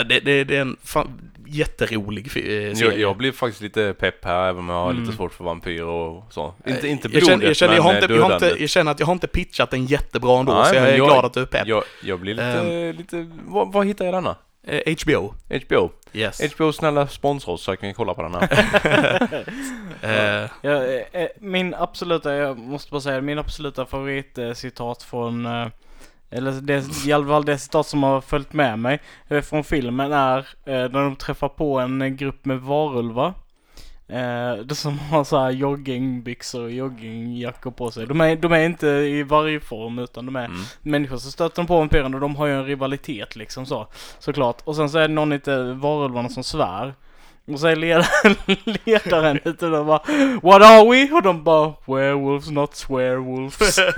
Det, 0.09 0.19
det, 0.19 0.43
det 0.43 0.57
är 0.57 0.61
en 0.61 0.77
fan, 0.83 1.21
jätterolig 1.47 2.31
eh, 2.37 2.53
Jag, 2.53 2.77
serie. 2.77 2.99
jag 2.99 3.17
blir 3.17 3.31
faktiskt 3.31 3.61
lite 3.61 3.93
pepp 3.99 4.25
här 4.25 4.49
även 4.49 4.59
om 4.59 4.69
jag 4.69 4.75
har 4.75 4.91
Mm. 4.91 5.03
lite 5.03 5.15
svårt 5.17 5.33
för 5.33 5.43
vampyrer 5.43 5.85
och 5.85 6.23
så. 6.33 6.53
Inte, 6.67 6.87
inte 6.87 7.07
jag 7.07 7.11
blodet 7.11 7.27
känner, 7.27 7.45
jag, 7.45 7.55
känner, 7.55 7.75
jag, 7.75 7.83
har 7.83 7.93
men 7.93 8.03
inte, 8.03 8.13
jag, 8.13 8.21
har 8.21 8.33
inte, 8.33 8.39
dödandet. 8.45 8.61
jag 8.61 8.69
känner 8.69 8.91
att 8.91 8.99
jag 8.99 9.07
har 9.07 9.13
inte 9.13 9.27
pitchat 9.27 9.71
den 9.71 9.85
jättebra 9.85 10.39
ändå, 10.39 10.53
Nej, 10.53 10.65
så 10.69 10.75
jag 10.75 10.83
är 10.89 10.97
jag- 10.97 11.07
glad 11.07 11.25
att 11.25 11.33
du 11.33 11.41
är 11.41 11.45
pepp. 11.45 11.67
Jag, 11.67 11.83
jag 12.03 12.19
blir 12.19 12.33
lite, 12.33 12.45
Ehm. 12.45 12.95
lite, 12.97 13.29
vad, 13.45 13.73
vad 13.73 13.85
hittar 13.87 14.05
jag 14.05 14.13
denna? 14.13 14.35
Eh, 14.67 14.95
HBO, 15.03 15.33
HBO. 15.49 15.89
yes. 16.13 16.41
HBO 16.53 16.71
snälla 16.73 17.07
sponsra 17.07 17.53
oss 17.53 17.63
så 17.63 17.71
jag 17.71 17.79
kan 17.79 17.93
kolla 17.93 18.13
på 18.13 18.21
den 18.21 18.35
här. 18.35 18.49
Eh, 20.43 20.49
Ja, 20.61 20.83
eh, 20.85 21.21
eh, 21.21 21.27
min 21.39 21.73
absoluta, 21.73 22.33
jag 22.35 22.57
måste 22.57 22.91
bara 22.91 23.01
säga, 23.01 23.21
min 23.21 23.39
absoluta 23.39 23.85
favoritcitat 23.85 25.03
från, 25.03 25.45
eh, 25.45 25.67
eller 26.31 26.51
det, 26.51 27.05
i 27.05 27.11
alla 27.13 27.27
fall 27.27 27.45
det 27.45 27.57
citat 27.57 27.87
som 27.87 28.03
har 28.03 28.21
följt 28.21 28.53
med 28.53 28.79
mig 28.79 28.99
från 29.43 29.63
filmen 29.63 30.11
är 30.11 30.47
när 30.65 30.89
de 31.03 31.15
träffar 31.15 31.49
på 31.49 31.79
en 31.79 32.17
grupp 32.17 32.45
med 32.45 32.59
varulvar. 32.61 33.33
Eh, 34.13 34.67
som 34.67 34.99
har 34.99 35.23
så 35.23 35.39
här 35.39 35.51
joggingbyxor 35.51 36.63
och 36.63 36.71
joggingjackor 36.71 37.71
på 37.71 37.91
sig. 37.91 38.07
De 38.07 38.21
är, 38.21 38.35
de 38.35 38.51
är 38.51 38.65
inte 38.65 38.87
i 38.87 39.23
vargform 39.23 39.99
utan 39.99 40.25
de 40.25 40.35
är 40.35 40.45
Mm. 40.45 40.61
människor. 40.81 41.17
Så 41.17 41.31
stöter 41.31 41.63
på 41.63 41.77
vampyren 41.77 42.13
och 42.13 42.19
de 42.19 42.35
har 42.35 42.45
ju 42.47 42.53
en 42.53 42.65
rivalitet 42.65 43.35
liksom 43.35 43.65
så. 43.65 43.87
Såklart. 44.19 44.57
Och 44.63 44.75
sen 44.75 44.89
så 44.89 44.97
är 44.97 45.07
det 45.07 45.13
någon 45.13 45.31
ute 45.31 45.63
varulvarna 45.73 46.29
som 46.29 46.43
svär. 46.43 46.93
Och 47.47 47.59
så 47.59 47.67
är 47.67 47.75
ledaren, 47.75 48.35
ledaren 48.85 49.39
ute 49.43 49.65
där 49.65 49.83
bara 49.83 50.01
What 50.41 50.61
are 50.63 50.89
we? 50.91 51.11
Och 51.13 51.21
de 51.23 51.43
bara 51.43 51.73
Werewolves 51.85 52.49
not 52.49 52.75
swearwolves. 52.75 53.79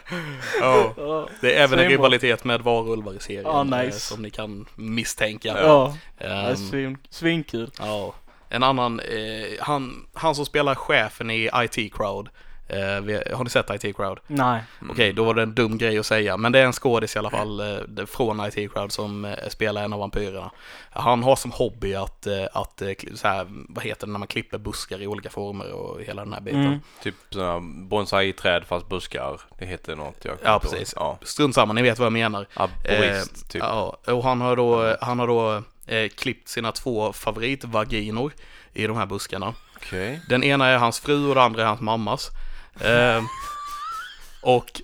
ja. 0.59 0.93
Ja. 0.97 1.27
Det 1.41 1.55
är 1.55 1.63
även 1.63 1.79
en 1.79 1.89
rivalitet 1.89 2.43
med 2.43 2.61
varulvar 2.61 3.13
i 3.13 3.19
serien, 3.19 3.43
Ja, 3.45 3.61
eh, 3.61 3.85
nice. 3.85 3.99
som 3.99 4.21
ni 4.21 4.29
kan 4.29 4.65
misstänka. 4.75 5.47
Ja, 5.61 5.97
det 6.17 6.23
är 6.25 6.55
svin, 6.55 6.97
svinkul. 7.09 7.71
Ja, 7.79 8.13
en 8.49 8.63
annan, 8.63 8.99
eh, 8.99 9.15
han, 9.59 10.07
han 10.13 10.35
som 10.35 10.45
spelar 10.45 10.75
chefen 10.75 11.31
i 11.31 11.49
IT 11.55 11.93
Crowd, 11.93 12.29
eh, 12.71 13.01
vi- 13.01 13.33
har 13.33 13.43
ni 13.43 13.49
sett 13.49 13.69
IT 13.83 13.95
Crowd? 13.95 14.19
Nej. 14.27 14.63
Okej, 14.89 15.13
då 15.13 15.23
var 15.23 15.33
det 15.33 15.41
en 15.41 15.55
dum 15.55 15.77
grej 15.77 15.99
att 15.99 16.05
säga, 16.05 16.37
men 16.37 16.51
det 16.51 16.59
är 16.59 16.65
en 16.65 16.73
skådis 16.73 17.15
i 17.15 17.19
alla 17.19 17.29
fall 17.29 17.59
eh, 17.59 18.05
från 18.05 18.45
IT 18.53 18.73
Crowd 18.73 18.91
som 18.91 19.25
eh, 19.25 19.31
spelar 19.49 19.83
en 19.83 19.93
av 19.93 19.99
vampyrerna. 19.99 20.51
Han 20.89 21.23
har 21.23 21.35
som 21.35 21.51
hobby 21.51 21.93
att, 21.95 22.27
eh, 22.27 22.45
att 22.53 22.81
eh, 22.81 22.91
så 23.15 23.27
här, 23.27 23.45
vad 23.69 23.83
heter 23.83 24.07
det 24.07 24.11
när 24.11 24.19
man 24.19 24.27
klipper 24.27 24.57
buskar 24.57 25.01
i 25.01 25.07
olika 25.07 25.29
former 25.29 25.71
och 25.71 26.01
hela 26.01 26.23
den 26.23 26.33
här 26.33 26.41
biten. 26.41 26.65
Mm. 26.65 26.79
Typ 27.03 27.15
sådana 27.29 27.59
bonsai-träd 27.59 28.63
fast 28.67 28.89
buskar. 28.89 29.41
Det 29.59 29.65
heter 29.65 29.95
något 29.95 30.25
jag 30.25 30.37
Ja, 30.43 30.59
precis. 30.59 30.93
Ja. 30.95 31.17
Strunt 31.21 31.55
samma, 31.55 31.73
ni 31.73 31.81
vet 31.81 31.99
vad 31.99 32.05
jag 32.05 32.13
menar. 32.13 32.45
Aborist, 32.53 33.49
typ. 33.51 33.61
Ja, 33.63 33.97
och 34.07 34.23
han 34.23 34.41
har 34.41 34.55
då, 34.55 34.95
han 35.01 35.19
har 35.19 35.27
då 35.27 35.63
eh, 35.87 36.09
klippt 36.09 36.47
sina 36.49 36.71
två 36.71 37.13
favoritvaginor 37.13 38.31
i 38.73 38.87
de 38.87 38.97
här 38.97 39.05
buskarna. 39.05 39.53
Okej. 39.75 40.21
Den 40.29 40.43
ena 40.43 40.67
är 40.67 40.77
hans 40.77 40.99
fru 40.99 41.27
och 41.29 41.35
den 41.35 41.43
andra 41.43 41.61
är 41.61 41.65
hans 41.65 41.81
mammas. 41.81 42.29
Eh, 42.85 43.23
och, 44.43 44.81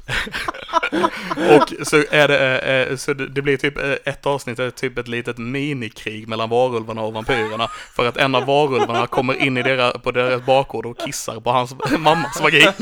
och 1.56 1.74
så 1.88 2.04
är 2.12 2.28
det, 2.28 2.60
eh, 2.60 2.96
så 2.98 3.14
det 3.14 3.42
blir 3.42 3.58
typ 3.58 3.78
eh, 3.78 3.92
ett 4.14 4.26
avsnitt, 4.26 4.60
är 4.60 4.70
typ 4.70 4.98
ett 4.98 5.08
litet 5.08 5.38
minikrig 5.38 6.28
mellan 6.28 6.50
varulvarna 6.50 7.02
och 7.02 7.14
vampyrerna. 7.14 7.68
För 7.96 8.06
att 8.08 8.18
en 8.18 8.36
av 8.36 8.46
varulvarna 8.46 9.08
kommer 9.08 9.42
in 9.42 9.58
i 9.58 9.64
deras, 9.64 9.94
på 9.94 10.12
deras 10.12 10.46
bakgård 10.46 10.86
och 10.86 10.98
kissar 11.00 11.40
på 11.40 11.52
hans 11.52 11.76
mammas 11.98 12.42
vagina. 12.42 12.74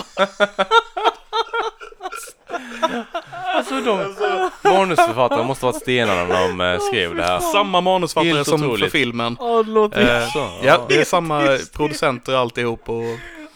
Alltså 3.56 3.82
de 3.82 4.16
manusförfattarna 4.64 5.44
måste 5.44 5.66
varit 5.66 5.76
stenar 5.82 6.26
när 6.26 6.48
de 6.48 6.62
eh, 6.62 6.80
skrev 6.80 7.16
det 7.16 7.24
här. 7.24 7.40
Samma 7.40 7.82
manusfattare 7.82 8.34
Helt 8.34 8.48
som 8.48 8.60
för 8.60 8.68
otroligt. 8.68 8.92
filmen. 8.92 9.38
Ja, 9.40 9.64
det 9.64 9.72
låter 9.72 10.22
Eh, 10.22 10.28
Så, 10.30 10.50
ja, 10.64 10.86
det 10.90 10.96
är 10.98 11.06
samma 11.06 11.58
producenter 11.74 12.34
alltihop 12.34 12.90
och 12.90 13.04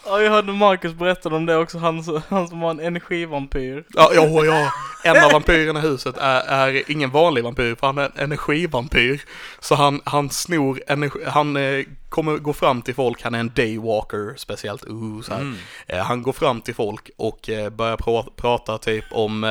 Ja, 0.10 0.22
jag 0.22 0.32
hörde 0.32 0.52
Marcus 0.54 0.94
berätta 0.94 1.30
om 1.30 1.46
det 1.46 1.58
också, 1.58 1.78
han, 1.78 2.04
som- 2.04 2.22
han 2.30 2.48
som 2.48 2.60
var 2.60 2.72
en 2.72 2.80
energivampyr. 2.80 3.84
Ja, 3.90 4.12
ja, 4.14 4.46
ja. 4.46 4.72
En 5.04 5.24
av 5.26 5.32
vampyrerna 5.32 5.80
i 5.80 5.82
huset 5.82 6.18
är, 6.18 6.42
är 6.42 6.92
ingen 6.92 7.10
vanlig 7.10 7.44
vampyr, 7.44 7.76
för 7.76 7.88
han 7.88 7.98
är 7.98 8.04
en 8.04 8.12
energivampyr. 8.18 9.22
Så 9.60 9.76
han, 9.76 10.02
han 10.04 10.30
snor 10.30 10.82
energi, 10.88 11.20
han 11.28 11.58
eh, 11.58 11.86
kommer 12.10 12.38
gå 12.38 12.54
fram 12.54 12.82
till 12.82 12.96
folk, 12.96 13.22
han 13.24 13.36
är 13.36 13.40
en 13.40 13.52
daywalker 13.56 14.34
speciellt, 14.38 14.88
uh, 14.90 15.22
så 15.22 15.34
här. 15.34 15.42
Mm. 15.42 15.56
Eh, 15.88 16.00
han 16.00 16.22
går 16.22 16.34
fram 16.34 16.62
till 16.62 16.76
folk 16.76 17.10
och 17.18 17.50
eh, 17.50 17.70
börjar 17.70 17.98
pra- 17.98 18.30
prata 18.36 18.78
typ 18.78 19.06
om 19.12 19.44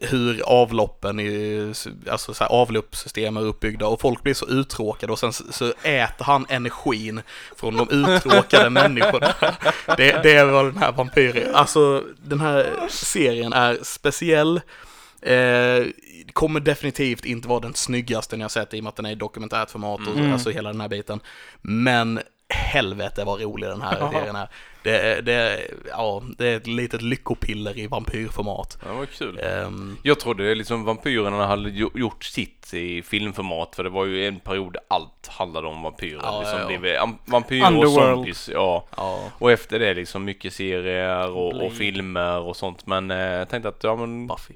hur 0.00 0.42
avloppen 0.46 1.20
i, 1.20 1.72
alltså 2.10 2.34
så 2.34 2.44
här, 2.44 2.50
avloppssystem 2.50 3.36
är 3.36 3.40
uppbyggda 3.40 3.86
och 3.86 4.00
folk 4.00 4.22
blir 4.22 4.34
så 4.34 4.46
uttråkade 4.48 5.12
och 5.12 5.18
sen 5.18 5.32
så, 5.32 5.72
äter 5.82 6.24
han 6.24 6.46
energin 6.48 7.20
från 7.56 7.76
de 7.76 7.90
uttråkade 7.90 8.70
människorna. 8.80 9.34
Det, 9.96 10.22
det 10.22 10.32
är 10.32 10.44
vad 10.44 10.64
den 10.64 10.76
här 10.76 10.92
vampyren, 10.92 11.54
alltså 11.54 12.04
den 12.22 12.40
här 12.40 12.72
serien 12.88 13.52
är 13.52 13.78
speciell. 13.82 14.60
Eh, 15.22 15.86
kommer 16.32 16.60
definitivt 16.60 17.24
inte 17.24 17.48
vara 17.48 17.60
den 17.60 17.74
snyggaste 17.74 18.36
ni 18.36 18.42
har 18.42 18.48
sett 18.48 18.74
i 18.74 18.78
och 18.80 18.84
med 18.84 18.88
att 18.88 18.96
den 18.96 19.06
är 19.06 19.10
i 19.10 19.14
dokumentärt 19.14 19.70
format 19.70 20.00
och 20.00 20.16
Mm. 20.16 20.32
alltså 20.32 20.50
hela 20.50 20.72
den 20.72 20.80
här 20.80 20.88
biten. 20.88 21.20
Men 21.62 22.20
helvete 22.54 23.24
vad 23.24 23.40
rolig 23.40 23.68
den 23.68 23.82
här 23.82 23.96
Ja. 24.00 24.10
serien 24.12 24.36
är. 24.36 24.48
Det, 24.82 24.98
är- 24.98 25.22
det, 25.22 25.60
ja, 25.88 26.22
det 26.38 26.46
är 26.48 26.56
ett 26.56 26.66
litet 26.66 27.02
lyckopiller 27.02 27.78
i 27.78 27.86
vampyrformat. 27.86 28.78
Ja, 28.86 28.92
vad 28.94 29.10
kul. 29.10 29.40
Ehm, 29.42 29.96
Jag 30.02 30.20
trodde 30.20 30.54
liksom 30.54 30.84
vampyrerna 30.84 31.46
hade 31.46 31.70
gjo- 31.70 31.98
gjort 31.98 32.24
sitt 32.24 32.74
i 32.74 33.02
filmformat 33.02 33.76
för 33.76 33.84
det 33.84 33.90
var 33.90 34.04
ju 34.04 34.26
en 34.28 34.40
period 34.40 34.72
där 34.72 34.82
allt 34.88 35.26
handlade 35.28 35.66
om 35.68 35.82
vampyrer. 35.82 36.20
Ja, 36.22 36.40
liksom, 36.40 36.58
ja, 36.58 36.70
ja. 36.72 36.78
Det 36.80 36.92
var 36.98 37.06
am- 37.06 37.18
vampyrer 37.24 37.78
och 37.78 37.88
zombies, 37.92 38.48
ja. 38.52 38.84
ja, 38.96 39.20
Och 39.38 39.50
efter 39.52 39.78
det 39.78 39.94
liksom 39.94 40.24
mycket 40.24 40.52
serier 40.52 41.30
och, 41.30 41.62
och 41.66 41.72
filmer 41.72 42.38
och 42.38 42.56
sånt. 42.56 42.86
Men 42.86 43.10
eh, 43.10 43.16
jag 43.18 43.48
tänkte 43.48 43.68
att, 43.68 43.84
ja 43.84 43.96
men, 43.96 44.26
Buffy. 44.26 44.54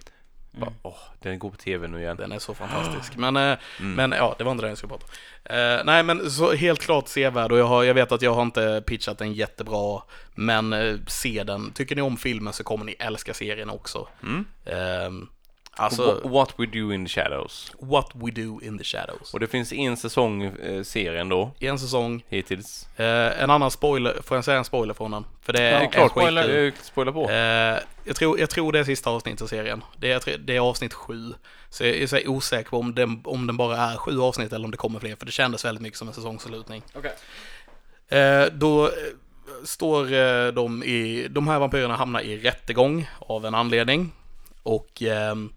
Bara, 0.52 0.72
åh, 0.82 0.96
den 1.22 1.38
går 1.38 1.50
på 1.50 1.56
tv 1.56 1.88
nu 1.88 1.98
igen. 2.00 2.16
Den 2.16 2.32
är 2.32 2.38
så 2.38 2.54
fantastisk. 2.54 3.16
Men, 3.16 3.36
eh, 3.36 3.58
Mm. 3.80 3.94
men 3.94 4.12
ja, 4.18 4.34
det 4.38 4.44
var 4.44 4.52
inte 4.52 4.64
det 4.64 4.68
jag 4.68 4.78
skulle 4.78 4.90
prata 4.90 5.06
om. 5.06 5.12
Eh, 5.56 5.84
nej, 5.84 6.02
men 6.02 6.30
så 6.30 6.52
helt 6.52 6.80
klart 6.80 7.08
sevärd 7.08 7.52
och 7.52 7.58
jag, 7.58 7.64
har, 7.64 7.82
jag 7.84 7.94
vet 7.94 8.12
att 8.12 8.22
jag 8.22 8.34
har 8.34 8.42
inte 8.42 8.82
pitchat 8.86 9.18
den 9.18 9.32
jättebra, 9.32 10.02
men 10.34 10.72
eh, 10.72 10.96
se 11.06 11.42
den. 11.44 11.72
Tycker 11.72 11.96
ni 11.96 12.02
om 12.02 12.16
filmen 12.16 12.52
så 12.52 12.64
kommer 12.64 12.84
ni 12.84 12.96
älska 12.98 13.34
serien 13.34 13.70
också. 13.70 14.08
Mm. 14.22 14.44
Ehm, 14.66 15.28
alltså, 15.76 16.20
Wha- 16.24 16.28
What 16.30 16.54
We 16.56 16.66
Do 16.66 16.92
In 16.92 17.06
The 17.06 17.10
Shadows. 17.12 17.72
What 17.78 18.06
We 18.14 18.30
Do 18.30 18.60
In 18.62 18.78
The 18.78 18.84
Shadows. 18.84 19.34
Och 19.34 19.40
det 19.40 19.46
finns 19.46 19.72
en 19.72 19.96
säsong 19.96 20.42
eh, 20.42 20.82
serien 20.82 21.28
då, 21.28 21.50
En 21.60 21.78
säsong, 21.78 22.24
hittills. 22.28 22.88
eh, 22.96 23.42
en 23.42 23.50
annan 23.50 23.70
spoiler, 23.70 24.16
får 24.24 24.36
jag 24.36 24.44
säga 24.44 24.58
en 24.58 24.64
spoiler 24.64 24.94
från 24.94 25.10
den? 25.10 25.24
För 25.42 25.52
det 25.52 25.62
Ja, 25.62 25.68
är 25.68 25.78
Klart, 25.80 25.92
skitkul. 25.94 26.10
spoiler, 26.10 26.64
eh, 26.66 26.72
spoiler 26.82 27.12
på. 27.12 27.30
Eh, 27.30 27.78
jag, 28.04 28.16
tror, 28.16 28.40
jag 28.40 28.50
tror 28.50 28.72
det 28.72 28.78
är 28.78 28.84
sista 28.84 29.10
avsnittet 29.10 29.42
av 29.42 29.46
serien. 29.46 29.84
Det 29.96 30.12
är, 30.12 30.18
tre- 30.18 30.36
det 30.36 30.56
är 30.56 30.60
avsnitt 30.60 30.94
sju. 30.94 31.34
Så 31.70 31.84
jag 31.84 31.96
är 31.96 32.06
så 32.06 32.18
osäker 32.26 32.70
på 32.70 32.78
om 32.78 32.94
den, 32.94 33.20
om 33.24 33.46
den 33.46 33.56
bara 33.56 33.76
är 33.76 33.96
sju 33.96 34.20
avsnitt 34.20 34.52
eller 34.52 34.64
om 34.64 34.70
det 34.70 34.76
kommer 34.76 35.00
fler, 35.00 35.16
för 35.16 35.26
det 35.26 35.32
kändes 35.32 35.64
väldigt 35.64 35.82
mycket 35.82 35.98
som 35.98 36.08
en 36.08 36.14
säsongsavslutning. 36.14 36.82
Okej. 36.94 37.12
Eh, 38.08 38.46
då 38.52 38.84
eh, 38.86 38.90
står 39.64 40.12
eh, 40.12 40.46
de 40.52 40.82
i, 40.82 41.26
de 41.30 41.48
här 41.48 41.58
vampyrerna 41.58 41.96
hamnar 41.96 42.20
i 42.20 42.38
rättegång 42.38 43.10
av 43.18 43.46
en 43.46 43.54
anledning. 43.54 44.12
Och 44.62 45.02
ehm, 45.02 45.52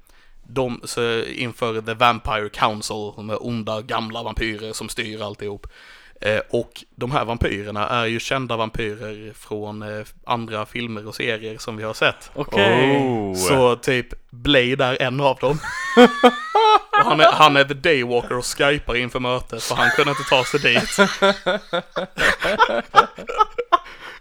de, 0.48 0.82
så 0.84 1.24
inför 1.24 1.82
The 1.82 1.94
Vampire 1.94 2.50
Council, 2.50 3.12
de 3.16 3.30
är 3.30 3.48
onda 3.48 3.82
gamla 3.82 4.24
vampyrer 4.24 4.74
som 4.74 4.90
styr 4.90 5.22
alltihop. 5.22 5.68
Eh, 6.22 6.40
och 6.50 6.84
de 6.96 7.12
här 7.12 7.26
vampyrerna 7.26 7.90
är 7.90 8.06
ju 8.06 8.20
kända 8.20 8.58
vampyrer 8.58 9.34
från 9.34 9.82
eh, 9.82 10.06
andra 10.26 10.66
filmer 10.66 11.08
och 11.08 11.16
serier 11.16 11.58
som 11.58 11.78
vi 11.78 11.84
har 11.84 11.94
sett. 11.94 12.32
Okej. 12.34 12.98
Oh. 12.98 13.36
Så 13.36 13.76
typ 13.76 14.08
Blade 14.30 14.86
är 14.86 15.02
en 15.02 15.22
av 15.22 15.38
dem. 15.38 15.60
och 17.00 17.06
han, 17.06 17.20
är, 17.20 17.32
han 17.32 17.58
är 17.58 17.64
the 17.64 17.74
daywalker 17.74 18.38
och 18.38 18.46
skypar 18.46 18.96
inför 18.96 19.20
mötet 19.20 19.64
för 19.64 19.76
han 19.76 19.90
kunde 19.90 20.12
inte 20.12 20.24
ta 20.30 20.44
sig 20.44 20.60
dit. 20.60 20.98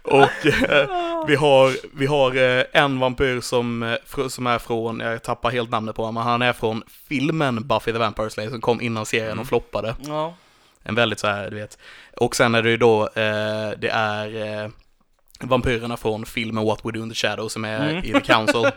och 0.05 0.45
eh, 0.45 1.23
vi 1.27 1.35
har, 1.35 1.97
vi 1.97 2.05
har 2.05 2.35
eh, 2.35 2.63
en 2.73 2.99
vampyr 2.99 3.41
som, 3.41 3.83
eh, 3.83 4.27
som 4.27 4.47
är 4.47 4.59
från, 4.59 4.99
jag 4.99 5.23
tappar 5.23 5.51
helt 5.51 5.69
namnet 5.69 5.95
på 5.95 6.01
honom, 6.01 6.13
men 6.15 6.23
han 6.23 6.41
är 6.41 6.53
från 6.53 6.83
filmen 7.07 7.67
Buffy 7.67 7.91
the 7.91 7.97
Vampire 7.97 8.29
Slayer 8.29 8.49
som 8.49 8.61
kom 8.61 8.81
innan 8.81 9.05
serien 9.05 9.39
och 9.39 9.47
floppade. 9.47 9.95
Ja. 10.07 10.33
En 10.83 10.95
väldigt 10.95 11.19
så 11.19 11.27
här, 11.27 11.49
du 11.49 11.55
vet. 11.55 11.77
Och 12.17 12.35
sen 12.35 12.55
är 12.55 12.61
det 12.61 12.69
ju 12.69 12.77
då, 12.77 13.03
eh, 13.03 13.69
det 13.77 13.89
är 13.91 14.61
eh, 14.63 14.69
vampyrerna 15.39 15.97
från 15.97 16.25
filmen 16.25 16.65
What 16.65 16.79
We 16.85 16.91
Do 16.91 16.99
In 17.03 17.09
The 17.09 17.15
Shadow 17.15 17.47
som 17.47 17.65
är 17.65 17.89
Mm. 17.89 18.03
i 18.03 18.11
The 18.11 18.19
Council. 18.21 18.65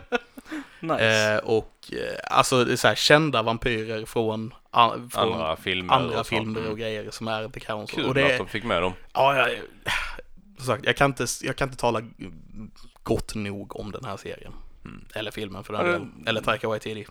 Nice. 0.81 1.33
Eh, 1.33 1.37
och 1.37 1.73
eh, 1.91 2.37
alltså 2.37 2.63
det 2.65 2.71
är 2.73 2.75
så 2.75 2.87
här, 2.87 2.95
kända 2.95 3.41
vampyrer 3.41 4.05
från 4.05 4.53
an, 4.71 5.09
från 5.13 5.33
Andra 5.33 5.55
filmer 5.55 5.93
andra 5.93 6.19
och 6.19 6.27
filmer 6.27 6.59
Mm. 6.59 6.71
och 6.71 6.77
grejer 6.77 7.11
som 7.11 7.27
är 7.27 7.47
The 7.49 7.59
Council. 7.59 7.95
Kul 7.95 8.05
och 8.07 8.13
det, 8.13 8.31
att 8.31 8.37
de 8.37 8.47
fick 8.47 8.63
med 8.63 8.81
dem. 8.81 8.93
ja, 9.13 9.35
jag, 9.37 9.49
som 10.59 10.65
sagt, 10.65 10.85
jag 10.85 10.97
kan 10.97 11.11
inte, 11.11 11.25
jag 11.41 11.55
kan 11.55 11.67
inte 11.67 11.77
tala 11.77 12.01
gott 13.03 13.35
nog 13.35 13.75
om 13.75 13.91
den 13.91 14.05
här 14.05 14.17
serien. 14.17 14.53
Mm. 14.85 15.05
Eller 15.13 15.31
filmen 15.31 15.63
för 15.63 15.73
den 15.73 15.85
delen. 15.85 16.23
Eller 16.27 16.41
Taika 16.41 16.67
Waititi. 16.67 17.07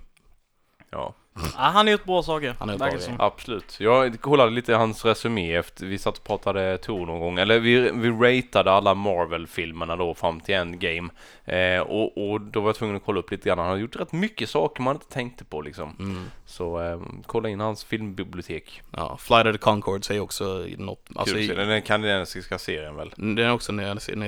Ja, 0.91 1.15
Ja, 1.43 1.51
han 1.63 1.87
har 1.87 1.93
gjort 1.93 2.05
bra 2.05 2.23
saker. 2.23 2.55
Han 2.59 2.69
har 2.69 2.75
gjort 2.75 2.81
verkar 2.83 2.97
bra 2.97 3.07
som. 3.07 3.21
absolut. 3.21 3.81
Jag 3.81 4.21
kollade 4.21 4.51
lite 4.51 4.75
hans 4.75 5.05
resumé 5.05 5.57
efter 5.57 5.87
vi 5.87 5.99
satt 5.99 6.19
och 6.19 6.25
pratade 6.25 6.79
Tor 6.79 7.07
någon 7.07 7.21
gång. 7.21 7.39
Eller 7.39 7.59
vi, 7.59 7.91
vi 7.95 8.11
ratade 8.11 8.73
alla 8.73 8.95
Marvel-filmerna 8.95 9.97
då 9.97 10.15
fram 10.15 10.41
till 10.41 10.55
Endgame. 10.55 11.09
Eh, 11.45 11.81
och, 11.81 12.31
och 12.31 12.41
då 12.41 12.61
var 12.61 12.69
jag 12.69 12.77
tvungen 12.77 12.97
att 12.97 13.05
kolla 13.05 13.21
upp 13.21 13.31
lite 13.31 13.49
grann. 13.49 13.59
Han 13.59 13.67
har 13.69 13.77
gjort 13.77 13.97
rätt 13.97 14.13
mycket 14.13 14.51
saker 14.51 14.83
man 14.83 14.97
inte 14.97 15.09
tänkte 15.09 15.45
på 15.45 15.61
liksom. 15.61 15.97
Mm. 15.99 16.25
Så 16.47 16.83
eh, 16.83 17.01
kolla 17.27 17.49
in 17.49 17.61
hans 17.61 17.85
filmbibliotek. 17.85 18.83
Ja, 18.91 19.17
Flight 19.17 19.47
of 19.47 19.53
the 19.53 19.59
Concords 19.59 20.11
är 20.11 20.21
också 20.21 20.67
något, 20.79 21.09
alltså, 21.17 21.35
Kul 21.35 21.45
i, 21.51 21.55
Den 21.55 21.71
är 21.71 21.81
kanadensiska 21.81 22.59
serien 22.59 22.97
väl? 22.97 23.13
den 23.17 23.39
är 23.39 23.53
också 23.53 23.73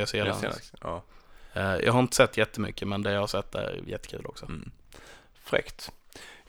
Zeeland. 0.07 0.41
Senast. 0.41 0.75
Ja. 0.81 1.03
Eh, 1.55 1.75
Jag 1.77 1.93
har 1.93 2.01
inte 2.01 2.17
sett 2.17 2.37
jättemycket, 2.37 2.89
men 2.89 3.03
det 3.03 3.13
jag 3.13 3.21
har 3.21 3.27
sett 3.27 3.55
är 3.55 3.81
jättekul 3.87 4.27
också. 4.27 4.45
Mm. 4.47 4.71
Fräckt. 5.45 5.93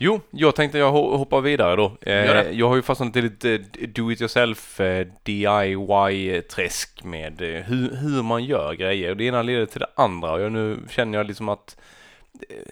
Jo, 0.04 0.20
jag 0.32 0.56
tänkte 0.56 0.78
jag 0.78 0.92
ho- 0.94 1.18
hoppar 1.18 1.42
vidare 1.42 1.76
då. 1.76 1.98
Eh, 2.02 2.14
jag 2.52 2.68
har 2.70 2.76
ju 2.76 2.82
fastnat 2.82 3.16
i 3.16 3.22
lite 3.22 3.58
do 3.96 4.12
it 4.12 4.22
yourself 4.22 4.80
eh, 4.80 5.08
DIY-träsk 5.24 7.04
med 7.04 7.42
eh, 7.42 7.64
hur, 7.64 7.96
hur 7.96 8.24
man 8.24 8.44
gör 8.44 8.74
grejer. 8.74 9.16
Det 9.16 9.24
ena 9.24 9.42
leder 9.42 9.66
till 9.66 9.80
det 9.80 9.90
andra 9.96 10.32
och 10.32 10.42
jag, 10.42 10.52
nu 10.52 10.80
känner 10.90 11.18
jag 11.18 11.28
liksom 11.28 11.50
att 11.50 11.78
eh, 11.78 11.84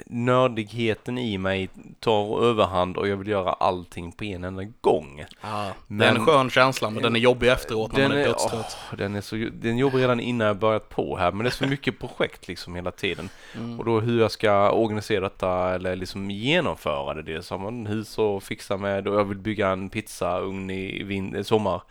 nördigheten 0.05 1.17
i 1.17 1.37
mig 1.37 1.69
tar 1.99 2.43
överhand 2.43 2.97
och 2.97 3.07
jag 3.07 3.17
vill 3.17 3.27
göra 3.27 3.53
allting 3.53 4.11
på 4.11 4.23
en 4.23 4.43
enda 4.43 4.63
gång. 4.81 5.25
Ja, 5.41 5.71
det 5.87 6.05
är 6.05 6.09
en 6.09 6.13
Men- 6.15 6.25
skön 6.25 6.49
känsla, 6.49 6.89
men 6.89 7.03
den 7.03 7.15
är 7.15 7.19
jobbig 7.19 7.47
efteråt 7.51 7.91
när 7.91 8.09
man 8.09 8.17
är 8.17 8.25
dödstrött. 8.25 8.77
åh, 8.91 8.97
den 8.97 9.15
är 9.15 9.21
så, 9.21 9.35
den 9.53 9.77
jobbar 9.77 9.99
redan 9.99 10.19
innan 10.19 10.47
jag 10.47 10.57
börjat 10.57 10.89
på 10.89 11.17
här, 11.17 11.31
men 11.31 11.43
det 11.43 11.49
är 11.49 11.51
så 11.51 11.67
mycket 11.67 11.99
projekt 11.99 12.47
liksom 12.47 12.75
hela 12.75 12.91
tiden. 12.91 13.29
Mm. 13.55 13.79
Och 13.79 13.85
då 13.85 13.99
hur 13.99 14.21
jag 14.21 14.31
ska 14.31 14.71
organisera 14.71 15.19
detta 15.21 15.75
eller 15.75 15.95
liksom 15.95 16.31
genomföra 16.31 17.13
det. 17.13 17.23
Dels 17.23 17.49
har 17.49 17.57
man 17.57 17.85
hus 17.85 18.19
att 18.19 18.43
fixa 18.43 18.77
med 18.77 19.07
och 19.07 19.15
jag 19.19 19.25
vill 19.25 19.37
bygga 19.37 19.69
en 19.69 19.89
pizzaugn 19.89 20.69
i 20.69 21.03
vin- 21.03 21.35
i 21.35 21.43
sommar. 21.43 21.81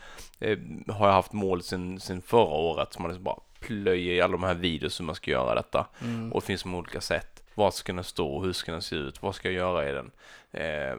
Eh, 0.41 0.59
har 0.89 1.07
jag 1.07 1.15
haft 1.15 1.33
mål 1.33 1.63
sen, 1.63 2.01
sen 2.01 2.23
förra 2.23 2.43
året 2.55 2.93
som 2.93 3.03
man 3.03 3.11
liksom 3.11 3.25
bara 3.25 3.39
plöjer 3.61 4.15
i 4.15 4.21
alla 4.21 4.33
de 4.33 4.43
här 4.43 4.55
videos 4.55 5.01
hur 5.01 5.05
man 5.05 5.15
ska 5.15 5.31
göra 5.31 5.55
detta. 5.55 5.87
Mm. 6.03 6.33
Och 6.33 6.41
det 6.41 6.47
finns 6.47 6.65
med 6.65 6.79
olika 6.79 7.01
sätt. 7.01 7.38
Vad 7.59 7.75
ska 7.75 7.93
den 7.93 8.05
stå? 8.05 8.43
Hur 8.43 8.53
ska 8.53 8.73
den 8.73 8.83
se 8.83 8.97
ut? 8.97 9.23
Vad 9.23 9.35
ska 9.35 9.49
jag 9.49 9.55
göra 9.55 9.89
i 9.89 9.93
den? 9.93 10.11
Eh, 10.51 10.95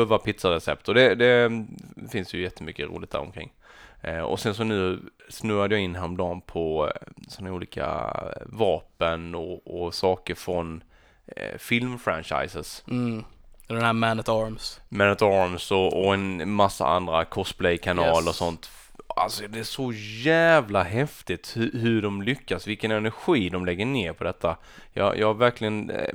öva 0.00 0.18
pizzarecept 0.18 0.88
och 0.88 0.94
det, 0.94 1.14
det 1.14 1.66
finns 2.10 2.34
ju 2.34 2.42
jättemycket 2.42 2.88
roligt 2.88 3.10
där 3.10 3.18
omkring. 3.18 3.52
Eh, 4.00 4.18
och 4.20 4.40
sen 4.40 4.54
så 4.54 4.64
nu 4.64 5.00
snurrade 5.28 5.74
jag 5.74 5.82
in 5.84 5.94
häromdagen 5.94 6.40
på 6.40 6.86
eh, 6.94 7.08
sådana 7.28 7.54
olika 7.54 8.16
vapen 8.46 9.34
och, 9.34 9.84
och 9.84 9.94
saker 9.94 10.34
från 10.34 10.82
eh, 11.26 11.58
filmfranchises. 11.58 12.84
Mm. 12.90 13.24
Den 13.66 13.82
här 13.82 13.92
Man 13.92 14.20
at 14.20 14.28
Arms. 14.28 14.80
Man 14.88 15.08
at 15.10 15.22
Arms 15.22 15.70
och, 15.70 16.06
och 16.06 16.14
en 16.14 16.50
massa 16.50 16.86
andra 16.86 17.24
cosplay-kanaler 17.24 18.16
Yes. 18.16 18.28
och 18.28 18.34
sånt. 18.34 18.70
Alltså 19.18 19.48
det 19.48 19.58
är 19.58 19.64
så 19.64 19.92
jävla 20.22 20.82
häftigt 20.82 21.52
hur, 21.56 21.70
hur 21.72 22.02
de 22.02 22.22
lyckas, 22.22 22.66
vilken 22.66 22.90
energi 22.90 23.48
de 23.48 23.66
lägger 23.66 23.86
ner 23.86 24.12
på 24.12 24.24
detta. 24.24 24.56
Jag, 24.92 25.18
jag 25.18 25.26
har 25.26 25.34
verkligen 25.34 25.90
eh, 25.90 26.14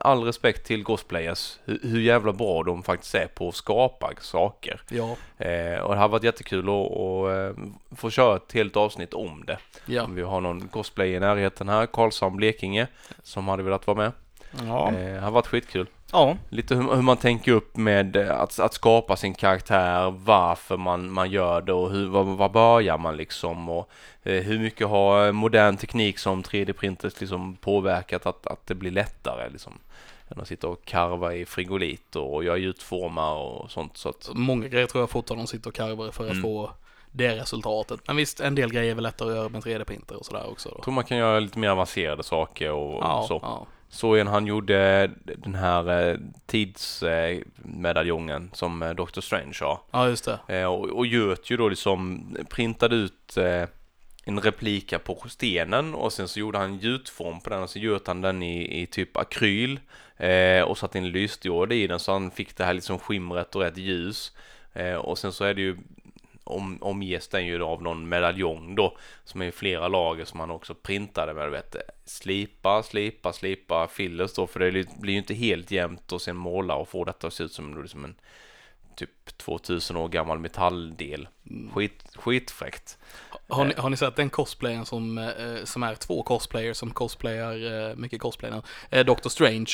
all 0.00 0.24
respekt 0.24 0.66
till 0.66 0.84
cosplayers, 0.84 1.58
hur, 1.64 1.80
hur 1.82 2.00
jävla 2.00 2.32
bra 2.32 2.62
de 2.62 2.82
faktiskt 2.82 3.14
är 3.14 3.26
på 3.26 3.48
att 3.48 3.54
skapa 3.54 4.12
saker. 4.20 4.80
Ja. 4.88 5.16
Eh, 5.46 5.80
och 5.80 5.94
det 5.94 6.00
har 6.00 6.08
varit 6.08 6.24
jättekul 6.24 6.68
att, 6.68 6.92
att 6.92 7.58
eh, 7.58 7.64
få 7.96 8.10
köra 8.10 8.36
ett 8.36 8.52
helt 8.52 8.76
avsnitt 8.76 9.14
om 9.14 9.44
det. 9.46 9.58
Ja. 9.86 10.02
Om 10.02 10.14
vi 10.14 10.22
har 10.22 10.40
någon 10.40 10.68
cosplay 10.68 11.14
i 11.14 11.20
närheten 11.20 11.68
här, 11.68 11.86
Karlshamn, 11.86 12.36
Blekinge, 12.36 12.86
som 13.22 13.48
hade 13.48 13.62
velat 13.62 13.86
vara 13.86 13.96
med. 13.96 14.12
Ja. 14.66 14.88
Eh, 14.88 15.14
det 15.14 15.20
har 15.20 15.30
varit 15.30 15.46
skitkul. 15.46 15.86
Ja, 16.16 16.36
Lite 16.48 16.74
hur, 16.74 16.94
hur 16.94 17.02
man 17.02 17.16
tänker 17.16 17.52
upp 17.52 17.76
med 17.76 18.16
eh, 18.16 18.40
att, 18.40 18.58
att 18.58 18.74
skapa 18.74 19.16
sin 19.16 19.34
karaktär, 19.34 20.10
varför 20.24 20.76
man, 20.76 21.10
man 21.10 21.30
gör 21.30 21.60
det 21.62 21.72
och 21.72 21.90
hur, 21.90 22.06
vad, 22.08 22.26
vad 22.26 22.52
börjar 22.52 22.98
man 22.98 23.16
liksom 23.16 23.68
och 23.68 23.90
eh, 24.22 24.42
hur 24.42 24.58
mycket 24.58 24.88
har 24.88 25.32
modern 25.32 25.76
teknik 25.76 26.18
som 26.18 26.42
3D-printers 26.42 27.20
liksom 27.20 27.56
påverkat 27.56 28.26
att, 28.26 28.46
att 28.46 28.66
det 28.66 28.74
blir 28.74 28.90
lättare 28.90 29.48
liksom. 29.50 29.72
Än 30.28 30.40
att 30.40 30.48
sitta 30.48 30.68
och 30.68 30.84
karva 30.84 31.34
i 31.34 31.44
frigolit 31.44 32.16
och 32.16 32.44
göra 32.44 32.56
gjutformar 32.56 33.34
och 33.34 33.70
sånt 33.70 33.96
så 33.96 34.08
att 34.08 34.30
Många 34.34 34.68
grejer 34.68 34.86
tror 34.86 35.02
jag 35.02 35.10
fortfarande 35.10 35.46
sitter 35.46 35.68
och 35.70 35.74
karvar 35.74 36.10
för 36.10 36.24
att 36.24 36.30
Mm. 36.30 36.42
få 36.42 36.70
det 37.12 37.36
resultatet. 37.36 38.00
Men 38.06 38.16
visst, 38.16 38.40
en 38.40 38.54
del 38.54 38.72
grejer 38.72 38.90
är 38.90 38.94
väl 38.94 39.02
lättare 39.02 39.30
att 39.30 39.36
göra 39.36 39.48
med 39.48 39.62
3D-printer 39.62 40.14
och 40.14 40.26
sådär 40.26 40.50
också. 40.50 40.68
Då. 40.68 40.74
jag 40.78 40.84
tror 40.84 40.94
man 40.94 41.04
kan 41.04 41.18
göra 41.18 41.40
lite 41.40 41.58
mer 41.58 41.68
avancerade 41.68 42.22
saker 42.22 42.70
och 42.72 43.02
Ja, 43.04 43.24
så. 43.28 43.38
ja. 43.42 43.66
Så 43.88 44.16
en 44.16 44.26
han 44.26 44.46
gjorde 44.46 45.10
den 45.24 45.54
här 45.54 46.10
eh, 46.10 46.16
tidsmedaljongen 46.46 48.50
som 48.52 48.82
eh, 48.82 48.90
Doctor 48.90 49.22
Strange 49.22 49.58
har. 49.60 49.80
ja, 49.90 50.08
just 50.08 50.24
det. 50.24 50.38
Eh, 50.48 50.64
och, 50.64 50.84
och 50.84 51.06
göt 51.06 51.50
ju 51.50 51.56
då 51.56 51.68
liksom, 51.68 52.26
printade 52.50 52.96
ut 52.96 53.38
en 54.28 54.40
replika 54.40 54.98
på 54.98 55.28
stenen 55.28 55.94
och 55.94 56.12
sen 56.12 56.28
så 56.28 56.40
gjorde 56.40 56.58
han 56.58 56.78
gjutform 56.78 57.40
på 57.40 57.50
den 57.50 57.62
och 57.62 57.70
så 57.70 57.78
göt 57.78 58.06
han 58.06 58.20
den 58.20 58.42
i, 58.42 58.82
i 58.82 58.86
typ 58.86 59.16
akryl 59.16 59.80
eh, 60.16 60.62
och 60.62 60.78
satte 60.78 60.98
in 60.98 61.08
lysdiod 61.08 61.72
i 61.72 61.86
den 61.86 61.98
så 61.98 62.12
han 62.12 62.30
fick 62.30 62.56
det 62.56 62.64
här 62.64 62.74
liksom 62.74 62.98
skimret 62.98 63.56
och 63.56 63.62
rätt 63.62 63.76
ljus. 63.76 64.32
Eh, 64.72 64.94
och 64.94 65.18
sen 65.18 65.32
så 65.32 65.44
är 65.44 65.54
det 65.54 65.60
ju 65.60 65.76
om, 66.46 66.78
omges 66.80 67.28
den 67.28 67.46
ju 67.46 67.62
av 67.62 67.82
någon 67.82 68.08
medaljong 68.08 68.74
då 68.74 68.96
som 69.24 69.42
är 69.42 69.46
i 69.46 69.52
flera 69.52 69.88
lager 69.88 70.24
som 70.24 70.40
han 70.40 70.50
också 70.50 70.74
printade 70.74 71.34
med, 71.34 71.46
du 71.46 71.50
vet, 71.50 71.76
slipa, 72.04 72.82
slipa, 72.82 73.32
slipa, 73.32 73.88
fillers 73.88 74.34
då 74.34 74.46
för 74.46 74.60
det 74.60 74.98
blir 75.00 75.12
ju 75.12 75.18
inte 75.18 75.34
helt 75.34 75.70
jämnt 75.70 76.12
och 76.12 76.22
sen 76.22 76.36
måla 76.36 76.74
och 76.74 76.88
få 76.88 77.04
detta 77.04 77.26
att 77.26 77.34
se 77.34 77.44
ut 77.44 77.52
som 77.52 77.82
liksom 77.82 78.04
en 78.04 78.14
typ 78.96 79.38
2000 79.38 79.96
år 79.96 80.08
gammal 80.08 80.38
metalldel. 80.38 81.28
Skit, 81.74 82.04
skitfräckt. 82.14 82.98
Har 83.48 83.64
ni, 83.64 83.74
har 83.76 83.90
ni 83.90 83.96
sett 83.96 84.16
den 84.16 84.30
cosplayen 84.30 84.86
som, 84.86 85.18
eh, 85.18 85.64
som 85.64 85.82
är 85.82 85.94
två 85.94 86.22
cosplayers 86.22 86.76
som 86.76 86.90
cosplayar, 86.90 87.88
eh, 87.90 87.96
mycket 87.96 88.20
cosplay 88.20 88.50
nu? 88.50 88.62
Eh, 88.90 89.04
Doctor 89.04 89.30
Strange. 89.30 89.70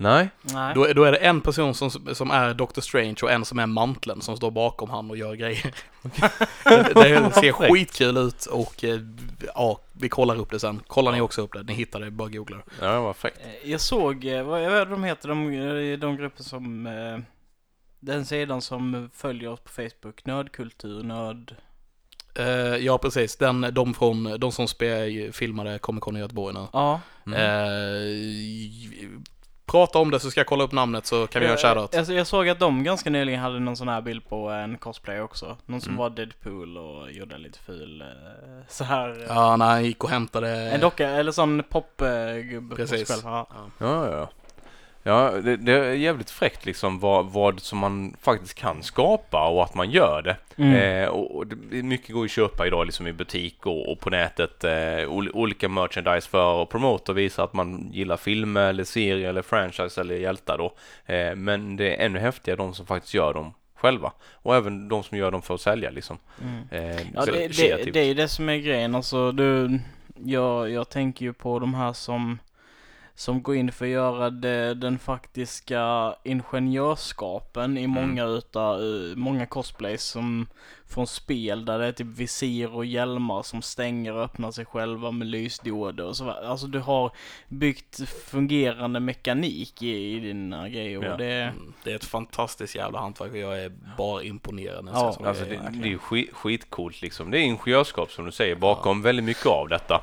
Nej, 0.00 0.28
nej. 0.42 0.74
Då, 0.74 0.84
är- 0.84 0.94
då 0.94 1.04
är 1.04 1.12
det 1.12 1.18
en 1.18 1.40
person 1.40 1.74
som, 1.74 1.90
som 1.90 2.30
är 2.30 2.54
Doctor 2.54 2.82
Strange 2.82 3.16
och 3.22 3.32
en 3.32 3.44
som 3.44 3.58
är 3.58 3.66
manteln 3.66 4.20
som 4.22 4.36
står 4.36 4.50
bakom 4.50 4.90
han 4.90 5.10
och 5.10 5.16
gör 5.16 5.34
grejer. 5.34 5.74
det, 6.64 6.94
det 6.94 7.32
ser 7.32 7.52
skitkul 7.52 8.16
ut 8.16 8.46
och 8.46 8.84
eh, 8.84 9.00
ja, 9.54 9.80
vi 9.92 10.08
kollar 10.08 10.36
upp 10.36 10.50
det 10.50 10.60
sen. 10.60 10.80
Kollar 10.86 11.12
ni 11.12 11.20
också 11.20 11.42
upp 11.42 11.52
det? 11.52 11.62
Ni 11.62 11.72
hittar 11.72 12.00
det, 12.00 12.10
bara 12.10 12.28
googla. 12.28 12.56
ja, 12.80 12.86
det 12.92 12.98
var 13.00 13.12
fräckt. 13.12 13.38
Eh, 13.64 13.70
Jag 13.70 13.80
såg, 13.80 14.24
eh, 14.24 14.42
vad 14.42 14.60
vad 14.62 14.72
är 14.72 14.86
de 14.86 15.04
heter, 15.04 15.28
de, 15.28 15.96
de 16.00 16.16
grupper 16.16 16.42
som, 16.42 16.84
den 18.00 18.26
sidan 18.26 18.60
som 18.62 19.10
följer 19.14 19.48
oss 19.50 19.60
på 19.60 19.70
Facebook, 19.70 20.24
nördkultur, 20.26 21.02
nörd... 21.02 21.54
Ja, 22.80 22.98
precis. 22.98 23.36
Den, 23.36 23.60
de, 23.72 23.94
från, 23.94 24.40
de 24.40 24.52
som 24.52 24.68
spe, 24.68 25.32
filmade 25.32 25.78
Comic 25.78 26.00
Con 26.00 26.16
i 26.16 26.20
Göteborg 26.20 26.54
nu. 26.54 26.66
Ja. 26.72 27.00
Mm. 27.26 27.38
Eh, 27.40 29.08
prata 29.68 29.98
om 29.98 30.10
det 30.10 30.20
så 30.20 30.30
ska 30.30 30.40
jag 30.40 30.46
kolla 30.46 30.64
upp 30.64 30.72
namnet 30.72 31.06
så 31.06 31.26
kan 31.26 31.40
vi 31.40 31.46
göra 31.48 31.58
en 31.58 31.62
shoutout. 31.74 31.94
Alltså, 31.96 32.12
jag 32.12 32.26
såg 32.26 32.48
att 32.48 32.58
de 32.58 32.84
ganska 32.84 33.10
nyligen 33.10 33.40
hade 33.40 33.58
någon 33.60 33.76
sån 33.76 33.88
här 33.88 34.00
bild 34.00 34.28
på 34.28 34.48
en 34.50 34.78
cosplay 34.78 35.20
också. 35.20 35.56
Någon 35.66 35.80
som 35.80 35.90
Mm. 35.92 35.98
var 35.98 36.10
Deadpool 36.10 36.76
och 36.78 37.12
gjorde 37.12 37.34
en 37.34 37.42
lite 37.42 37.58
ful, 37.58 38.00
eh, 38.02 38.06
så 38.68 38.84
här. 38.84 39.10
eh, 39.10 39.26
Ja, 39.28 39.56
när 39.56 39.66
han 39.66 39.84
gick 39.84 40.04
och 40.04 40.10
hämtade... 40.10 40.50
En 40.70 40.80
docka, 40.80 41.08
eller 41.08 41.32
sån 41.32 41.62
popgubbe 41.68 42.76
på 42.76 42.86
sig 42.86 42.98
Precis. 42.98 43.08
själv. 43.22 43.22
Ja. 43.24 43.46
Ja, 43.78 44.10
ja, 44.10 44.28
ja. 45.08 45.30
Det, 45.30 45.56
det 45.56 45.72
är 45.72 45.92
jävligt 45.92 46.30
fräckt 46.30 46.66
liksom 46.66 46.98
vad, 46.98 47.26
vad 47.26 47.60
som 47.60 47.78
man 47.78 48.16
faktiskt 48.22 48.54
kan 48.54 48.82
skapa 48.82 49.48
och 49.48 49.64
att 49.64 49.74
man 49.74 49.90
gör 49.90 50.22
det. 50.22 50.36
Mm. 50.62 51.02
Eh, 51.02 51.08
och, 51.08 51.36
och 51.36 51.46
det, 51.46 51.82
mycket 51.82 52.14
går 52.14 52.24
att 52.24 52.30
köpa 52.30 52.66
idag 52.66 52.86
liksom 52.86 53.06
i 53.06 53.12
butik 53.12 53.66
och, 53.66 53.92
och 53.92 54.00
på 54.00 54.10
nätet. 54.10 54.64
Eh, 54.64 55.08
ol, 55.08 55.30
olika 55.34 55.68
merchandise 55.68 56.28
för 56.28 56.62
att 56.62 56.68
promota 56.68 57.12
och 57.12 57.18
visa 57.18 57.42
att 57.42 57.52
man 57.52 57.90
gillar 57.92 58.16
filmer 58.16 58.68
eller 58.68 58.84
serier 58.84 59.28
eller 59.28 59.42
franchise 59.42 60.00
eller 60.00 60.14
hjältar 60.14 60.58
då. 60.58 60.72
Eh, 61.14 61.34
men 61.34 61.76
det 61.76 61.96
är 61.96 62.06
ännu 62.06 62.18
häftigare 62.18 62.56
de 62.56 62.74
som 62.74 62.86
faktiskt 62.86 63.14
gör 63.14 63.34
dem 63.34 63.54
själva. 63.74 64.12
Och 64.32 64.56
även 64.56 64.88
de 64.88 65.02
som 65.02 65.18
gör 65.18 65.30
dem 65.30 65.42
för 65.42 65.54
att 65.54 65.60
sälja 65.60 65.90
liksom. 65.90 66.18
Mm. 66.42 66.90
Eh, 66.90 67.06
Ja, 67.14 67.24
det, 67.24 67.48
det, 67.48 67.92
det 67.92 68.00
är 68.00 68.04
ju 68.04 68.14
det 68.14 68.28
som 68.28 68.48
är 68.48 68.56
grejen. 68.56 68.94
Alltså, 68.94 69.32
du, 69.32 69.80
jag, 70.24 70.70
jag 70.70 70.88
tänker 70.88 71.24
ju 71.24 71.32
på 71.32 71.58
de 71.58 71.74
här 71.74 71.92
som, 71.92 72.38
som 73.18 73.42
går 73.42 73.56
in 73.56 73.72
för 73.72 73.84
att 73.84 73.90
göra 73.90 74.30
det, 74.30 74.74
den 74.74 74.98
faktiska 74.98 76.14
ingenjörskapen 76.24 77.78
i 77.78 77.86
många 77.86 78.24
utav, 78.24 78.80
eh, 78.80 79.16
många 79.16 79.46
cosplays 79.46 80.02
som 80.04 80.46
från 80.86 81.06
spel 81.06 81.64
där 81.64 81.78
det 81.78 81.86
är 81.86 81.92
typ 81.92 82.06
visir 82.06 82.74
och 82.74 82.84
hjälmar 82.84 83.42
som 83.42 83.62
stänger 83.62 84.14
och 84.14 84.22
öppnar 84.22 84.50
sig 84.50 84.64
själva 84.64 85.10
med 85.10 85.26
lysdioder 85.28 86.04
och 86.04 86.16
så. 86.16 86.30
Alltså 86.30 86.66
du 86.66 86.78
har 86.78 87.12
byggt 87.48 88.08
fungerande 88.08 89.00
mekanik 89.00 89.82
i, 89.82 90.16
i 90.16 90.20
dina 90.20 90.68
grejer 90.68 91.02
Ja. 91.04 91.16
det 91.16 91.32
Mm, 91.42 91.72
Det 91.84 91.92
är 91.92 91.96
ett 91.96 92.04
fantastiskt 92.04 92.74
jävla 92.74 93.00
hantverk 93.00 93.32
och 93.32 93.38
jag 93.38 93.62
är 93.62 93.72
bara 93.96 94.22
imponerad 94.22 94.84
när 94.84 94.92
jag 94.92 95.16
Ja, 95.20 95.28
Alltså 95.28 95.44
det, 95.44 95.60
det 95.72 95.88
är 95.88 95.90
ju 95.90 95.98
skit, 95.98 96.30
skitcoolt 96.32 97.02
liksom. 97.02 97.30
Det 97.30 97.38
är 97.38 97.42
ingenjörskap 97.42 98.10
som 98.10 98.24
du 98.24 98.32
säger 98.32 98.54
bakom 98.56 99.02
väldigt 99.02 99.24
mycket 99.24 99.46
av 99.46 99.68
detta. 99.68 100.02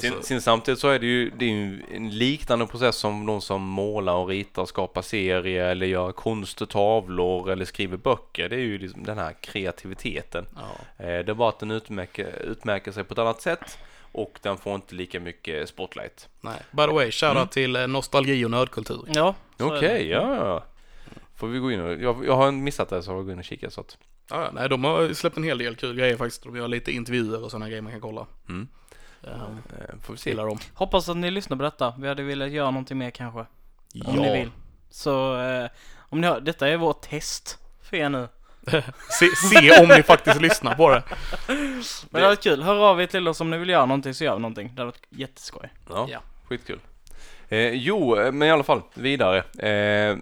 Sen, 0.00 0.12
Alltså- 0.12 0.28
sen 0.28 0.40
samtidigt 0.40 0.80
så 0.80 0.88
är 0.88 0.98
det 0.98 1.06
ju, 1.06 1.30
det 1.30 1.44
är 1.44 1.48
ju 1.48 1.82
en 1.92 2.10
liknande 2.10 2.66
process 2.66 2.96
som 2.96 3.26
de 3.26 3.40
som 3.40 3.62
målar 3.62 4.14
och 4.14 4.28
ritar, 4.28 4.64
skapar 4.66 5.02
serier 5.02 5.64
eller 5.68 5.86
gör 5.86 6.12
konst 6.12 6.62
och 6.62 6.68
tavlor 6.68 7.50
eller 7.50 7.64
skriver 7.64 7.96
böcker. 7.96 8.48
Det 8.48 8.56
är 8.56 8.60
ju 8.60 8.78
liksom 8.78 9.04
den 9.04 9.18
här 9.18 9.32
kreativiteten. 9.40 10.46
Ja. 10.56 11.04
Eh, 11.04 11.06
det 11.24 11.28
är 11.28 11.34
bara 11.34 11.48
att 11.48 11.58
den 11.58 11.70
utmärker, 11.70 12.42
utmärker 12.42 12.92
sig 12.92 13.04
på 13.04 13.12
ett 13.12 13.18
annat 13.18 13.42
sätt 13.42 13.78
och 14.12 14.38
den 14.42 14.56
får 14.56 14.74
inte 14.74 14.94
lika 14.94 15.20
mycket 15.20 15.68
spotlight. 15.68 16.28
Nej. 16.40 16.58
By 16.70 16.82
the 16.86 16.92
way, 16.92 17.10
shoutout 17.10 17.36
Mm. 17.36 17.48
till 17.48 17.76
eh, 17.76 17.86
nostalgi 17.86 18.44
och 18.44 18.50
nördkultur. 18.50 19.04
Ja, 19.14 19.34
Okej, 19.60 19.80
det. 20.04 20.04
ja, 20.10 20.36
ja. 20.36 20.64
Får 21.36 21.46
vi 21.48 21.58
gå 21.58 21.70
in 21.72 21.80
och, 21.80 21.92
jag, 21.92 22.26
jag 22.26 22.36
har 22.36 22.52
missat 22.52 22.88
det 22.88 23.02
så 23.02 23.10
jag 23.10 23.24
går 23.24 23.32
in 23.32 23.38
och 23.38 23.44
kika 23.44 23.70
så 23.70 23.80
att. 23.80 23.98
Ja, 24.30 24.50
nej, 24.52 24.68
de 24.68 24.84
har 24.84 25.12
släppt 25.12 25.36
en 25.36 25.42
hel 25.44 25.58
del 25.58 25.76
kul 25.76 25.96
grejer 25.96 26.16
faktiskt. 26.16 26.42
De 26.42 26.56
gör 26.56 26.68
lite 26.68 26.92
intervjuer 26.92 27.44
och 27.44 27.50
sådana 27.50 27.68
grejer 27.68 27.82
man 27.82 27.92
kan 27.92 28.00
kolla. 28.00 28.26
Mm. 28.48 28.68
Ja, 29.26 29.32
Eh, 29.32 29.94
får 30.02 30.12
vi 30.12 30.18
se. 30.18 30.30
gillar 30.30 30.46
dem. 30.46 30.58
Hoppas 30.74 31.08
att 31.08 31.16
ni 31.16 31.30
lyssnar 31.30 31.56
på 31.56 31.62
detta. 31.62 31.94
Vi 31.98 32.08
hade 32.08 32.22
velat 32.22 32.50
göra 32.50 32.70
någonting 32.70 32.98
mer 32.98 33.10
kanske. 33.10 33.46
Om 34.06 34.16
ni 34.16 34.38
vill. 34.38 34.50
Så, 34.90 35.40
eh, 35.40 35.68
om 35.98 36.20
ni 36.20 36.26
har, 36.26 36.40
detta 36.40 36.68
är 36.68 36.76
vårt 36.76 37.00
test 37.02 37.58
för 37.82 37.96
er 37.96 38.08
nu. 38.08 38.28
Se, 39.18 39.26
se 39.50 39.80
om 39.82 39.88
ni 39.88 40.02
faktiskt 40.02 40.40
lyssnar 40.40 40.74
på 40.74 40.90
det. 40.90 41.02
Men 41.48 41.56
det 42.10 42.18
hade 42.18 42.26
varit 42.26 42.42
kul. 42.42 42.62
Hör 42.62 42.90
av 42.90 43.02
er 43.02 43.06
till 43.06 43.28
oss 43.28 43.40
om 43.40 43.50
ni 43.50 43.58
vill 43.58 43.68
göra 43.68 43.86
någonting 43.86 44.14
så 44.14 44.24
gör 44.24 44.34
vi 44.34 44.40
någonting. 44.40 44.66
Det 44.74 44.82
hade 44.82 44.84
varit 44.90 45.06
jätteskoj. 45.10 45.68
Ja, 45.88 46.06
Ja. 46.10 46.18
skitkul. 46.44 46.80
Eh, 47.48 47.68
jo, 47.70 48.16
eh, 48.16 48.32
men 48.32 48.48
i 48.48 48.50
alla 48.50 48.62
fall 48.62 48.82
vidare. 48.94 49.38
Eh, 49.68 50.16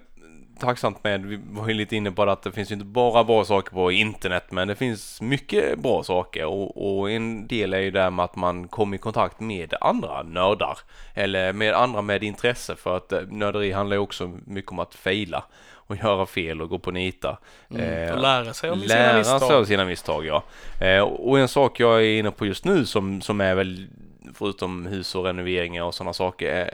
tacksamt 0.59 1.03
med, 1.03 1.25
vi 1.25 1.39
var 1.49 1.67
ju 1.67 1.73
lite 1.73 1.95
inne 1.95 2.11
på 2.11 2.25
det 2.25 2.31
att 2.31 2.43
det 2.43 2.51
finns 2.51 2.71
ju 2.71 2.73
inte 2.73 2.85
bara 2.85 3.23
bra 3.23 3.45
saker 3.45 3.71
på 3.71 3.91
internet 3.91 4.43
men 4.49 4.67
det 4.67 4.75
finns 4.75 5.21
mycket 5.21 5.79
bra 5.79 6.03
saker 6.03 6.45
och, 6.45 6.97
och 6.99 7.11
en 7.11 7.47
del 7.47 7.73
är 7.73 7.79
ju 7.79 7.91
det 7.91 8.09
med 8.09 8.25
att 8.25 8.35
man 8.35 8.67
kommer 8.67 8.95
i 8.95 8.99
kontakt 8.99 9.39
med 9.39 9.73
andra 9.81 10.23
nördar 10.23 10.77
eller 11.13 11.53
med 11.53 11.73
andra 11.73 12.01
med 12.01 12.23
intresse 12.23 12.75
för 12.75 12.97
att 12.97 13.11
eh, 13.11 13.21
nörderi 13.21 13.71
handlar 13.71 13.95
ju 13.95 14.01
också 14.01 14.31
mycket 14.45 14.71
om 14.71 14.79
att 14.79 14.95
fejla 14.95 15.43
och 15.87 15.95
göra 15.95 16.25
fel 16.25 16.61
och 16.61 16.69
gå 16.69 16.79
på 16.79 16.91
nita. 16.91 17.37
Mm. 17.69 18.07
Eh, 18.07 18.13
Och 18.13 18.21
lära 18.21 18.53
sig 18.53 18.71
om 18.71 18.81
sina 18.81 18.93
Lära 18.95 19.23
sig 19.23 19.33
misstag. 19.33 19.51
av 19.51 19.65
sina 19.65 19.85
misstag, 19.85 20.25
ja. 20.25 20.43
Eh, 20.81 21.01
och 21.01 21.39
en 21.39 21.47
sak 21.47 21.79
jag 21.79 21.95
är 22.05 22.19
inne 22.19 22.31
på 22.31 22.45
just 22.45 22.65
nu 22.65 22.85
som, 22.85 23.21
som 23.21 23.41
är 23.41 23.55
väl, 23.55 23.87
förutom 24.33 24.85
hus 24.85 25.15
och 25.15 25.25
renoveringar 25.25 25.83
och 25.83 25.95
sådana 25.95 26.13
saker, 26.13 26.69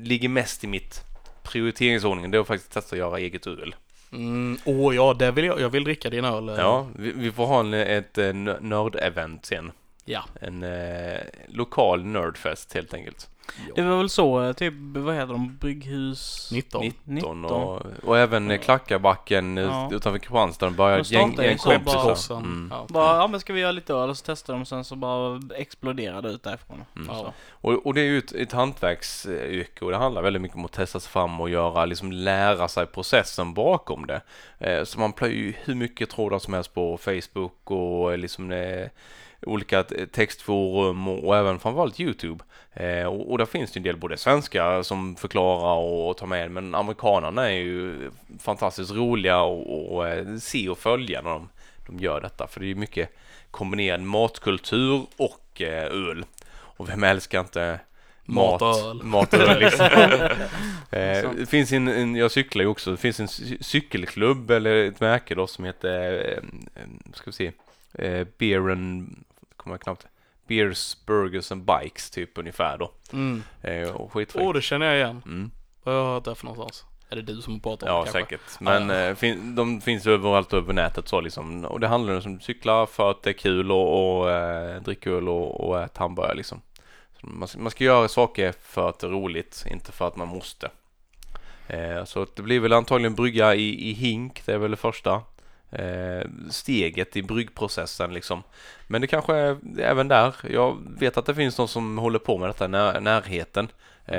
ligger 0.00 0.28
mest 0.28 0.64
i 0.64 0.66
mitt 0.66 1.11
prioriteringsordning. 1.52 2.30
Det 2.30 2.38
är 2.38 2.44
faktiskt 2.44 2.72
testa 2.72 2.94
att 2.94 2.98
göra 2.98 3.18
eget 3.18 3.46
öl. 3.46 3.74
Mm, 4.12 4.58
åh 4.64 4.94
ja, 4.96 5.14
det 5.14 5.30
vill 5.30 5.44
jag. 5.44 5.60
Jag 5.60 5.70
vill 5.70 5.84
dricka 5.84 6.10
din 6.10 6.24
öl. 6.24 6.48
eh. 6.48 6.54
Ja, 6.58 6.86
vi, 6.96 7.12
vi 7.12 7.32
får 7.32 7.46
ha 7.46 7.60
en, 7.60 7.74
ett 7.74 8.18
eh, 8.18 8.24
nö- 8.24 8.60
nörd-event 8.60 9.38
sen. 9.42 9.72
Ja. 10.04 10.24
En 10.40 10.62
eh, 10.62 11.18
lokal 11.48 12.04
nördfest 12.04 12.74
helt 12.74 12.94
enkelt. 12.94 13.28
Det 13.74 13.82
var 13.82 13.96
väl 13.96 14.08
så, 14.08 14.42
eh, 14.42 14.52
typ, 14.52 14.74
vad 14.78 15.14
heter 15.14 15.32
de? 15.32 15.56
Brygghus? 15.60 16.48
19. 16.52 16.92
19 17.04 17.44
och, 17.44 17.82
och 18.04 18.18
även 18.18 18.50
eh, 18.50 18.60
Klackarbacken 18.60 19.58
ut- 19.58 19.68
Ja. 19.70 19.88
utanför 19.92 20.18
Kristianstad. 20.18 20.66
De 20.66 20.74
börjar 20.74 20.96
De 20.98 21.02
gäng, 21.02 21.36
gäng 21.42 21.58
kompisar. 21.58 22.36
Mm. 22.36 22.68
Ja. 22.74 22.86
Bara, 22.88 23.16
ja 23.16 23.26
men 23.26 23.40
ska 23.40 23.52
vi 23.52 23.60
göra 23.60 23.72
lite 23.72 23.94
öl 23.94 24.10
och 24.10 24.16
så 24.16 24.22
testar 24.26 24.52
de 24.54 24.64
sen 24.64 24.84
så 24.84 24.96
bara 24.96 25.40
exploderar 25.56 26.22
det 26.22 26.28
ut 26.28 26.42
därifrån. 26.42 26.84
Mm. 26.96 27.08
Ja. 27.10 27.32
Och, 27.50 27.86
och 27.86 27.94
det 27.94 28.00
är 28.00 28.04
ju 28.04 28.18
ett, 28.18 28.32
ett 28.32 28.52
hantverksyrke 28.52 29.84
och 29.84 29.90
det 29.90 29.96
handlar 29.96 30.22
väldigt 30.22 30.42
mycket 30.42 30.56
om 30.56 30.64
att 30.64 30.72
testa 30.72 31.00
sig 31.00 31.10
fram 31.10 31.40
och 31.40 31.50
göra, 31.50 31.84
liksom 31.84 32.12
lära 32.12 32.68
sig 32.68 32.86
processen 32.86 33.54
bakom 33.54 34.06
det. 34.06 34.20
Eh, 34.58 34.84
så 34.84 35.00
man 35.00 35.12
plöjer 35.12 35.36
ju 35.36 35.54
hur 35.64 35.74
mycket 35.74 36.10
trådar 36.10 36.38
som 36.38 36.54
helst 36.54 36.74
på 36.74 36.98
Facebook 36.98 37.70
och 37.70 38.12
eh, 38.12 38.18
liksom 38.18 38.52
eh, 38.52 38.86
olika 39.46 39.82
textforum 40.12 41.08
och, 41.08 41.36
även 41.36 41.58
framförallt 41.58 42.00
Youtube. 42.00 42.44
Eh, 42.72 43.04
och, 43.04 43.30
och 43.30 43.38
där 43.38 43.46
finns 43.46 43.72
det 43.72 43.78
en 43.78 43.82
del 43.84 43.96
både 43.96 44.16
svenskar 44.16 44.82
som 44.82 45.16
förklarar 45.16 45.76
och, 45.76 46.16
tar 46.16 46.26
med 46.26 46.50
men 46.50 46.74
amerikanerna 46.74 47.50
är 47.50 47.58
ju 47.58 48.10
fantastiskt 48.40 48.92
roliga 48.92 49.40
och, 49.40 49.94
och 49.94 50.08
eh, 50.08 50.36
se 50.36 50.68
och 50.68 50.78
följa 50.78 51.22
när 51.22 51.30
de, 51.30 51.48
de 51.86 51.98
gör 51.98 52.20
detta 52.20 52.46
för 52.46 52.60
det 52.60 52.66
är 52.66 52.68
ju 52.68 52.74
mycket 52.74 53.08
kombinerad 53.50 54.00
matkultur 54.00 55.06
och 55.16 55.62
eh, 55.62 55.84
öl. 55.84 56.24
Och 56.52 56.88
vem 56.88 57.04
älskar 57.04 57.40
inte 57.40 57.80
Mat 58.24 58.60
mat, 58.60 58.62
och 58.62 58.90
öl. 58.90 59.02
mat 59.02 59.34
och 59.34 59.40
öl 59.40 59.60
liksom. 59.60 59.86
eh, 60.90 61.46
finns 61.46 61.72
en, 61.72 61.88
en, 61.88 62.14
jag 62.16 62.30
cyklar 62.30 62.62
ju 62.62 62.68
också, 62.68 62.90
det 62.90 62.96
finns 62.96 63.20
en 63.20 63.26
cy- 63.26 63.62
cykelklubb 63.62 64.50
eller 64.50 64.84
ett 64.84 65.00
märke 65.00 65.34
då 65.34 65.46
som 65.46 65.64
heter, 65.64 66.12
eh, 66.12 66.82
eh, 66.82 66.88
ska 67.14 67.24
vi 67.26 67.32
se, 67.32 67.52
eh, 67.94 68.26
Beer 68.38 68.70
and, 68.70 69.16
kommer 69.62 69.74
jag 69.74 69.80
knappt, 69.80 70.06
Beers, 70.48 70.96
Burgers 71.06 71.52
and 71.52 71.64
Bikes 71.64 72.10
typ 72.10 72.38
ungefär 72.38 72.78
då. 72.78 72.90
Mm. 73.12 73.42
Eh, 73.62 73.88
och 73.90 74.12
skitfräckt. 74.12 74.46
Åh, 74.46 74.52
det 74.54 74.62
känner 74.62 74.86
jag 74.86 74.96
igen. 74.96 75.22
Mm. 75.26 75.50
Vad 75.82 75.94
har 75.94 76.02
jag 76.02 76.08
hört 76.14 76.24
det 76.24 76.34
för 76.34 76.44
någonstans? 76.46 76.84
Är 77.10 77.16
det 77.16 77.22
du 77.22 77.42
som 77.42 77.60
pratar 77.60 77.86
om 77.88 77.92
Ja, 77.96 77.98
det 78.04 78.04
kanske? 78.12 78.20
säkert. 78.38 78.60
Men 78.60 78.88
Ja, 78.88 78.94
eh, 78.96 79.14
fin, 79.14 79.54
de 79.54 79.80
finns 79.80 80.06
överallt 80.06 80.52
över 80.52 80.72
nätet 80.72 81.08
så 81.08 81.20
liksom. 81.20 81.64
Och 81.64 81.80
det 81.80 81.88
handlar 81.88 82.26
om 82.26 82.36
att 82.36 82.42
cykla 82.42 82.86
för 82.86 83.10
att 83.10 83.22
det 83.22 83.30
är 83.30 83.34
kul 83.34 83.72
och, 83.72 84.18
och 84.20 84.30
eh, 84.30 84.82
dricka 84.82 85.10
öl 85.10 85.28
och, 85.28 85.68
och 85.68 85.80
äta 85.82 86.00
hamburgare 86.00 86.34
liksom. 86.34 86.60
Man, 87.20 87.48
ska- 87.48 87.58
man 87.58 87.70
ska 87.70 87.84
göra 87.84 88.08
saker 88.08 88.54
för 88.62 88.88
att 88.88 88.98
det 88.98 89.06
är 89.06 89.10
roligt, 89.10 89.64
inte 89.70 89.92
för 89.92 90.06
att 90.08 90.16
man 90.16 90.28
måste. 90.28 90.70
Eh, 91.66 92.04
så 92.04 92.26
det 92.36 92.42
blir 92.42 92.60
väl 92.60 92.72
antagligen 92.72 93.14
brygga 93.14 93.54
i, 93.54 93.90
i 93.90 93.92
hink, 93.92 94.42
det 94.46 94.52
är 94.52 94.58
väl 94.58 94.70
det 94.70 94.76
första. 94.76 95.22
Eh, 95.72 96.28
steget 96.50 97.16
i 97.16 97.22
bryggprocessen 97.22 98.14
liksom. 98.14 98.42
Men 98.86 99.00
det 99.00 99.06
kanske 99.06 99.34
är 99.34 99.56
även 99.78 100.08
där. 100.08 100.34
Jag 100.50 100.76
vet 100.98 101.16
att 101.16 101.26
det 101.26 101.34
finns 101.34 101.58
någon 101.58 101.68
som 101.68 101.98
håller 101.98 102.18
på 102.18 102.38
med 102.38 102.48
detta 102.48 102.64
i 102.64 102.68
när, 102.68 103.00
närheten. 103.00 103.68
Eh, 104.06 104.16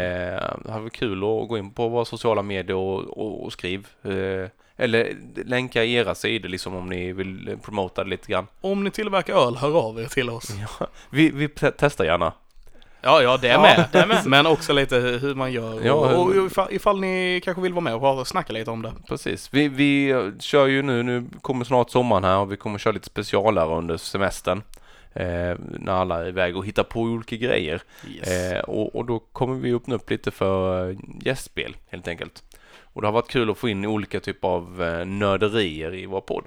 det 0.64 0.70
hade 0.70 0.80
varit 0.84 0.94
kul 0.94 1.18
att 1.18 1.48
gå 1.48 1.58
in 1.58 1.72
på 1.72 1.88
våra 1.88 2.06
sociala 2.06 2.42
medier 2.42 2.76
och, 2.78 3.00
och, 3.18 3.44
och 3.46 3.54
skriv. 3.54 3.88
Eh, 4.04 4.50
eller 4.78 5.16
länka 5.46 5.86
era 5.86 6.16
sidor 6.16 6.50
liksom 6.50 6.76
om 6.76 6.90
ni 6.90 7.14
vill 7.14 7.58
promota 7.64 8.04
det 8.04 8.10
lite 8.10 8.32
grann. 8.32 8.48
Om 8.62 8.84
ni 8.84 8.92
tillverkar 8.92 9.48
öl, 9.48 9.56
hör 9.56 9.78
av 9.88 10.00
er 10.00 10.06
till 10.06 10.30
oss. 10.30 10.50
Vi, 11.10 11.30
vi 11.30 11.48
te- 11.48 11.72
testar 11.78 12.06
gärna. 12.06 12.34
Ja, 13.04 13.22
ja, 13.22 13.38
det 13.38 13.48
är 13.50 13.54
Ja, 13.54 13.62
med. 13.62 13.86
det 13.92 13.98
är 14.00 14.08
med. 14.08 14.26
Men 14.26 14.46
också 14.46 14.74
lite 14.74 14.96
hur 15.00 15.36
man 15.36 15.52
gör. 15.52 15.82
Ja, 15.86 15.94
och, 15.94 16.22
och 16.22 16.34
hur- 16.34 16.46
ifall, 16.48 16.68
ifall 16.72 17.00
ni 17.00 17.42
kanske 17.44 17.62
vill 17.62 17.74
vara 17.74 17.82
med 17.82 17.96
och 17.96 18.28
snacka 18.28 18.54
lite 18.54 18.72
om 18.72 18.82
det. 18.82 18.94
Precis. 19.08 19.50
Vi, 19.54 19.68
vi 19.68 20.10
eh, 20.10 20.24
kör 20.40 20.68
ju 20.68 20.82
nu, 20.82 21.04
nu 21.04 21.26
kommer 21.42 21.66
snart 21.66 21.90
sommaren 21.90 22.24
här 22.24 22.38
och 22.38 22.52
vi 22.52 22.58
kommer 22.58 22.80
köra 22.80 22.94
lite 22.94 23.06
specialare 23.06 23.76
under 23.78 23.98
semestern. 23.98 24.62
Eh, 25.14 25.56
när 25.80 25.92
alla 25.92 26.22
är 26.24 26.28
iväg 26.28 26.58
och 26.58 26.66
hittar 26.66 26.84
på 26.84 27.00
olika 27.02 27.36
grejer. 27.36 27.82
Yes. 28.16 28.28
Eh, 28.54 28.60
och, 28.60 28.96
och 28.96 29.06
då 29.06 29.20
kommer 29.20 29.56
vi 29.56 29.74
öppna 29.74 29.96
upp 29.96 30.10
lite 30.10 30.32
för 30.32 30.90
eh, 30.90 30.96
gästspel 31.22 31.76
helt 31.90 32.08
enkelt. 32.08 32.44
Och 32.84 33.02
det 33.02 33.08
har 33.08 33.14
varit 33.14 33.30
kul 33.32 33.50
att 33.50 33.58
få 33.58 33.70
in 33.70 33.86
olika 33.86 34.20
typer 34.20 34.48
av 34.48 34.84
eh, 34.84 35.06
nörderier 35.06 35.94
i 35.96 36.06
vår 36.06 36.22
podd. 36.22 36.44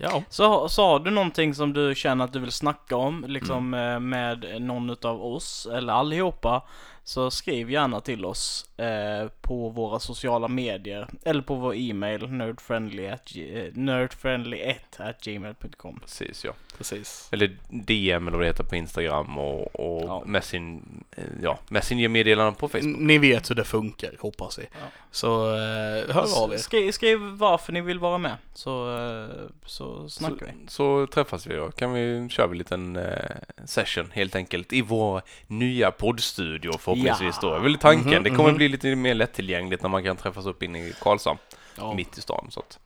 Mm. 0.00 0.10
ja. 0.12 0.22
Så, 0.28 0.68
så 0.68 0.86
har 0.86 0.98
du 0.98 1.10
någonting 1.10 1.54
som 1.54 1.72
du 1.72 1.94
känner 1.94 2.24
att 2.24 2.32
du 2.32 2.38
vill 2.38 2.52
snacka 2.52 2.96
om, 2.96 3.24
liksom 3.28 3.74
eh, 3.74 4.00
med 4.00 4.62
någon 4.62 4.90
utav 4.90 5.24
oss, 5.24 5.66
eller 5.66 5.92
allihopa, 5.92 6.62
så 7.06 7.30
skriv 7.30 7.70
gärna 7.70 8.00
till 8.00 8.24
oss 8.24 8.66
eh, 8.78 9.28
på 9.40 9.68
våra 9.68 9.98
sociala 10.00 10.48
medier, 10.48 11.08
eller 11.24 11.42
på 11.42 11.54
vår 11.54 11.74
e-mail, 11.76 12.28
nerdfriendly 12.30 13.06
at, 13.06 13.28
g- 13.28 13.58
eh, 13.66 13.72
nerdfriendly1 13.72 14.74
at 14.98 15.20
gmail.com. 15.24 16.00
Precis 16.00 16.44
ja. 16.44 16.52
Precis. 16.78 17.28
Eller 17.32 17.56
DM 17.68 18.28
eller 18.28 18.36
vad 18.38 18.44
det 18.44 18.50
heter 18.50 18.64
på 18.64 18.76
Instagram 18.76 19.38
och, 19.38 19.80
och 19.80 20.02
Ja. 20.08 20.22
messin, 20.26 21.04
ja, 21.42 21.58
Messenger-meddelanden 21.68 22.54
på 22.54 22.68
Facebook. 22.68 22.96
Ni 23.00 23.18
vet 23.18 23.50
hur 23.50 23.54
det 23.54 23.64
funkar, 23.64 24.10
hoppas 24.20 24.58
vi. 24.58 24.62
Ja. 24.62 24.86
Så 25.10 25.54
eh, 25.54 26.14
hör 26.14 26.42
av 26.44 26.52
er. 26.52 26.56
Skriv, 26.58 26.90
skriv 26.92 27.18
varför 27.20 27.72
ni 27.72 27.80
vill 27.80 27.98
vara 27.98 28.18
med, 28.18 28.36
så, 28.54 28.96
eh, 28.98 29.28
så 29.66 30.08
snackar 30.08 30.36
så, 30.36 30.44
vi. 30.44 30.52
så 30.68 31.06
träffas 31.06 31.46
vi 31.46 31.54
då. 31.56 31.70
Kan 31.70 31.92
vi 31.92 32.28
köra 32.30 32.46
vi 32.46 32.52
en 32.52 32.58
liten 32.58 32.96
eh, 32.96 33.18
session 33.64 34.10
helt 34.12 34.36
enkelt 34.36 34.72
i 34.72 34.82
vår 34.82 35.22
nya 35.46 35.90
poddstudio 35.90 36.72
förhoppningsvis 36.94 37.38
Ja. 37.42 37.48
då. 37.48 37.54
Det 37.54 37.60
är 37.60 37.62
väl 37.62 37.78
tanken. 37.78 38.12
Mhm, 38.12 38.22
det 38.22 38.30
kommer 38.30 38.48
mhm. 38.48 38.56
bli 38.56 38.68
lite 38.68 38.96
mer 38.96 39.14
lättillgängligt 39.14 39.82
när 39.82 39.88
man 39.90 40.04
kan 40.04 40.16
träffas 40.16 40.46
upp 40.46 40.62
inne 40.62 40.78
i 40.78 40.94
Karlshamn. 41.00 41.38
Ja. 41.76 41.94
mitt 41.94 42.18
i 42.18 42.20
stan. 42.20 42.46
Så 42.50 42.60
att, 42.60 42.78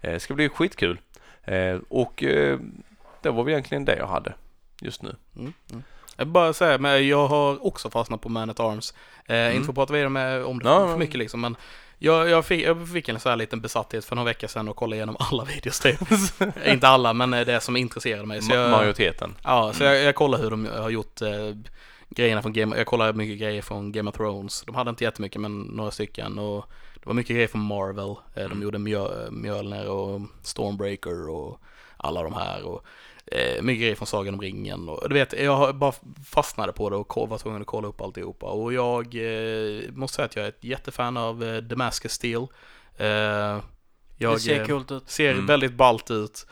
eh, 0.00 0.12
det 0.12 0.20
ska 0.20 0.34
bli 0.34 0.48
skitkul. 0.48 0.98
Eh, 1.44 1.78
och 1.88 2.22
eh, 2.22 2.58
det 3.22 3.30
var 3.30 3.44
väl 3.44 3.52
egentligen 3.52 3.84
det 3.84 3.96
jag 3.96 4.06
hade 4.06 4.34
just 4.80 5.02
nu. 5.02 5.16
Mm, 5.36 5.52
mm. 5.70 5.82
Jag 6.16 6.26
bara 6.26 6.52
säga, 6.52 6.78
men 6.78 7.08
jag 7.08 7.28
har 7.28 7.66
också 7.66 7.90
fastnat 7.90 8.20
på 8.20 8.28
Man 8.28 8.50
at 8.50 8.60
Arms. 8.60 8.94
Eh, 9.26 9.36
Mm. 9.36 9.52
Inte 9.52 9.64
för 9.64 9.72
att 9.72 9.76
prata 9.76 9.92
vidare 9.92 10.08
med 10.08 10.44
om 10.44 10.58
det 10.58 10.68
Ja, 10.68 10.88
för 10.88 10.96
mycket 10.96 11.18
liksom, 11.18 11.40
men 11.40 11.56
jag, 11.98 12.28
jag, 12.28 12.44
fick, 12.44 12.66
jag 12.66 12.88
fick 12.88 13.08
en 13.08 13.20
sån 13.20 13.30
här 13.30 13.36
liten 13.36 13.60
besatthet 13.60 14.04
för 14.04 14.16
några 14.16 14.26
veckor 14.26 14.48
sedan 14.48 14.68
och 14.68 14.76
kollade 14.76 14.96
igenom 14.96 15.16
alla 15.18 15.44
videos 15.54 15.80
typ. 15.80 16.00
Inte 16.66 16.88
alla, 16.88 17.12
men 17.12 17.30
det 17.30 17.60
som 17.60 17.76
intresserade 17.76 18.26
mig. 18.26 18.42
Så 18.42 18.54
jag, 18.54 18.70
Majoriteten. 18.70 19.34
ja, 19.42 19.72
så 19.72 19.84
jag, 19.84 20.02
jag 20.02 20.14
kollar 20.14 20.38
hur 20.38 20.50
de 20.50 20.66
har 20.66 20.90
gjort 20.90 21.22
eh, 21.22 21.28
grejerna 22.08 22.42
från 22.42 22.52
Game, 22.52 22.76
jag 22.76 22.86
kollar 22.86 23.12
mycket 23.12 23.38
grejer 23.38 23.62
från 23.62 23.92
Game 23.92 24.10
of 24.10 24.16
Thrones. 24.16 24.62
De 24.66 24.74
hade 24.74 24.90
inte 24.90 25.04
jättemycket, 25.04 25.40
men 25.40 25.60
några 25.62 25.90
stycken. 25.90 26.38
Och 26.38 26.66
det 26.94 27.06
var 27.06 27.14
mycket 27.14 27.34
grejer 27.36 27.48
från 27.48 27.60
Marvel. 27.60 28.08
Eh, 28.10 28.16
de 28.34 28.42
Mm. 28.42 28.62
gjorde 28.62 28.78
Mjö, 28.78 29.30
Mjölner 29.30 29.88
och 29.88 30.20
Stormbreaker 30.42 31.28
och 31.28 31.60
alla 31.96 32.22
de 32.22 32.32
här. 32.34 32.62
Och, 32.64 32.84
eh, 33.26 33.62
mycket 33.62 33.80
grejer 33.80 33.94
från 33.94 34.06
Sagan 34.06 34.34
om 34.34 34.40
ringen. 34.40 34.88
Och, 34.88 35.08
du 35.08 35.14
vet, 35.14 35.32
jag 35.40 35.76
bara 35.76 35.92
fastnade 36.26 36.72
på 36.72 36.90
det 36.90 36.96
och 36.96 37.28
var 37.28 37.38
tvungen 37.38 37.60
att 37.60 37.66
kolla 37.66 37.88
upp 37.88 38.00
alltihopa. 38.00 38.46
Och 38.46 38.72
jag 38.72 39.04
eh, 39.14 39.82
måste 39.92 40.14
säga 40.16 40.26
att 40.26 40.36
jag 40.36 40.44
är 40.44 40.48
ett 40.48 40.64
jättefan 40.64 41.16
av 41.16 41.44
eh, 41.44 41.56
Damascus 41.56 42.12
Steel. 42.12 42.46
Eh, 42.96 43.06
jag, 44.18 44.34
det 44.34 44.38
ser 44.40 44.60
eh, 44.60 44.66
coolt 44.66 44.90
ut. 44.92 45.10
Ser 45.10 45.32
Mm. 45.32 45.46
väldigt 45.46 45.72
ballt 45.74 46.10
ut. 46.10 46.46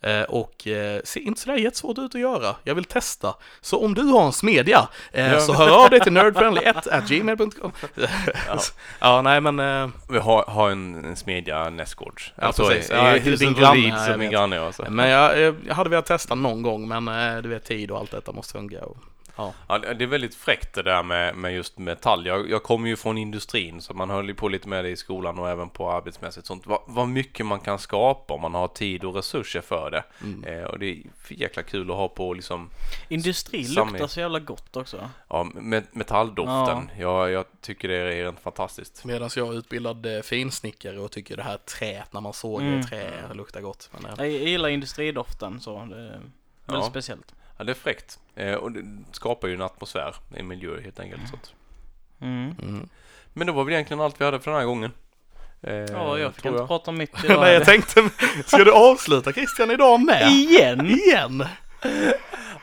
Eh, 0.00 0.22
och 0.22 0.66
eh, 0.66 1.00
ser 1.04 1.20
inte 1.20 1.40
sådär 1.40 1.56
jättesvårt 1.56 1.98
ut 1.98 2.14
att 2.14 2.20
göra. 2.20 2.56
Jag 2.64 2.74
vill 2.74 2.84
testa. 2.84 3.34
Så 3.60 3.84
om 3.84 3.94
du 3.94 4.02
har 4.02 4.26
en 4.26 4.32
smedja, 4.32 4.88
eh, 5.12 5.38
så 5.38 5.52
hör 5.52 5.84
av 5.84 5.90
dig 5.90 6.00
till 6.00 6.12
nerdfriendly1 6.12 6.88
at 6.92 7.08
gmail.com. 7.08 7.72
ja. 7.94 8.58
ja, 9.00 9.22
nej 9.22 9.40
men... 9.40 9.58
Eh, 9.60 9.88
Vi 10.08 10.18
har, 10.18 10.44
har 10.48 10.70
en, 10.70 11.04
en 11.04 11.16
smedja 11.16 11.70
nästgårds. 11.70 12.32
Ja, 12.36 12.52
precis. 12.56 12.90
Ja, 12.90 13.16
i 13.16 13.36
din 13.36 13.54
granne, 13.54 13.78
ja, 13.88 13.96
som 13.96 14.10
jag 14.10 14.18
min 14.18 14.28
vet. 14.28 14.32
granne 14.32 14.60
alltså. 14.60 14.90
men 14.90 15.08
jag, 15.08 15.54
jag 15.66 15.74
hade 15.74 15.90
velat 15.90 16.06
testa 16.06 16.34
någon 16.34 16.62
gång, 16.62 16.88
men 16.88 17.08
eh, 17.08 17.42
du 17.42 17.48
vet 17.48 17.64
tid 17.64 17.90
och 17.90 17.98
allt 17.98 18.10
detta 18.10 18.32
måste 18.32 18.52
funka. 18.52 18.84
Och, 18.84 18.96
ja. 19.38 19.52
Ja, 19.68 19.78
det 19.78 20.04
är 20.04 20.06
väldigt 20.06 20.34
fräckt 20.34 20.74
det 20.74 20.82
där 20.82 21.02
med, 21.02 21.36
med 21.36 21.54
just 21.54 21.78
metall. 21.78 22.26
Jag, 22.26 22.50
jag 22.50 22.62
kommer 22.62 22.88
ju 22.88 22.96
från 22.96 23.18
industrin 23.18 23.80
så 23.80 23.94
man 23.94 24.10
höll 24.10 24.28
ju 24.28 24.34
på 24.34 24.48
lite 24.48 24.68
med 24.68 24.84
det 24.84 24.90
i 24.90 24.96
skolan 24.96 25.38
och 25.38 25.48
även 25.48 25.68
på 25.68 25.90
arbetsmässigt 25.90 26.46
sånt. 26.46 26.66
Vad, 26.66 26.80
vad 26.86 27.08
mycket 27.08 27.46
man 27.46 27.60
kan 27.60 27.78
skapa 27.78 28.34
om 28.34 28.40
man 28.40 28.54
har 28.54 28.68
tid 28.68 29.04
och 29.04 29.14
resurser 29.14 29.60
för 29.60 29.90
det. 29.90 30.04
Mm. 30.22 30.44
Eh, 30.44 30.64
och 30.64 30.78
det 30.78 30.86
är 30.90 31.02
jäkla 31.28 31.62
kul 31.62 31.90
att 31.90 31.96
ha 31.96 32.08
på 32.08 32.32
liksom, 32.34 32.70
Industri 33.08 33.64
Samma- 33.64 33.90
luktar 33.90 34.06
så 34.06 34.20
jävla 34.20 34.38
gott 34.38 34.76
också. 34.76 35.10
ja, 35.28 35.44
med, 35.54 35.86
metalldoften. 35.92 36.90
Jag, 36.98 37.30
jag 37.30 37.44
tycker 37.60 37.88
det 37.88 37.96
är 37.96 38.24
rent 38.24 38.40
fantastiskt. 38.40 39.04
Medan 39.04 39.30
jag 39.36 39.48
är 39.48 39.58
utbildad 39.58 40.06
eh, 40.16 40.22
finsnickare 40.22 41.00
och 41.00 41.10
tycker 41.10 41.36
det 41.36 41.42
här 41.42 41.56
träet 41.58 42.12
när 42.12 42.20
man 42.20 42.32
sågar 42.32 42.66
Mm. 42.68 42.82
trä 42.82 43.10
luktar 43.34 43.60
gott. 43.60 43.90
Men, 43.92 44.04
eh, 44.04 44.12
Jag 44.18 44.28
gillar 44.48 44.68
industridoften 44.68 45.60
så. 45.60 45.84
Det 45.84 45.96
är 45.96 46.08
väldigt 46.10 46.22
Ja. 46.66 46.82
speciellt. 46.82 47.34
Ja, 47.58 47.64
det 47.64 47.72
är 47.72 47.74
fräckt. 47.74 48.18
Eh, 48.34 48.54
och 48.54 48.72
det 48.72 48.82
skapar 49.12 49.48
ju 49.48 49.54
en 49.54 49.62
atmosfär, 49.62 50.14
en 50.36 50.48
miljö 50.48 50.80
helt 50.80 51.00
enkelt. 51.00 51.22
Så 51.30 51.34
att. 51.36 51.52
Mm. 52.20 52.54
mm. 52.62 52.88
Men 53.32 53.46
det 53.46 53.52
var 53.52 53.64
väl 53.64 53.74
egentligen 53.74 54.00
allt 54.00 54.20
vi 54.20 54.24
hade 54.24 54.40
för 54.40 54.50
den 54.50 54.60
här 54.60 54.66
gången. 54.66 54.92
Eh, 55.62 55.74
Ja, 55.74 56.18
jag 56.18 56.34
fick 56.34 56.42
tror 56.42 56.52
inte 56.54 56.60
jag. 56.62 56.68
prata 56.68 56.90
om 56.90 56.98
mitt 56.98 57.10
idag. 57.24 57.40
Nej, 57.40 57.54
jag 57.54 57.64
tänkte, 57.64 58.08
ska 58.46 58.64
du 58.64 58.72
avsluta 58.72 59.32
Christian 59.32 59.70
idag 59.70 60.00
med? 60.00 60.32
Igen? 60.32 60.86
Igen? 60.86 61.44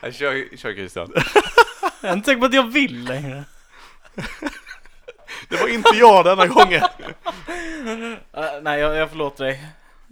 Ja, 0.02 0.12
Kör, 0.12 0.56
kör 0.56 0.72
Christian. 0.72 1.12
Jag 2.00 2.10
är 2.10 2.12
inte 2.16 2.26
säker 2.26 2.40
på 2.40 2.46
att 2.46 2.54
jag 2.54 2.70
vill 2.72 3.04
längre. 3.04 3.44
Det 5.48 5.56
var 5.60 5.68
inte 5.68 5.96
jag 5.96 6.24
denna 6.24 6.46
gången. 6.46 6.82
Uh, 6.82 8.14
nej, 8.62 8.80
jag, 8.80 8.96
jag 8.96 9.10
förlåter 9.10 9.44
dig. 9.44 9.66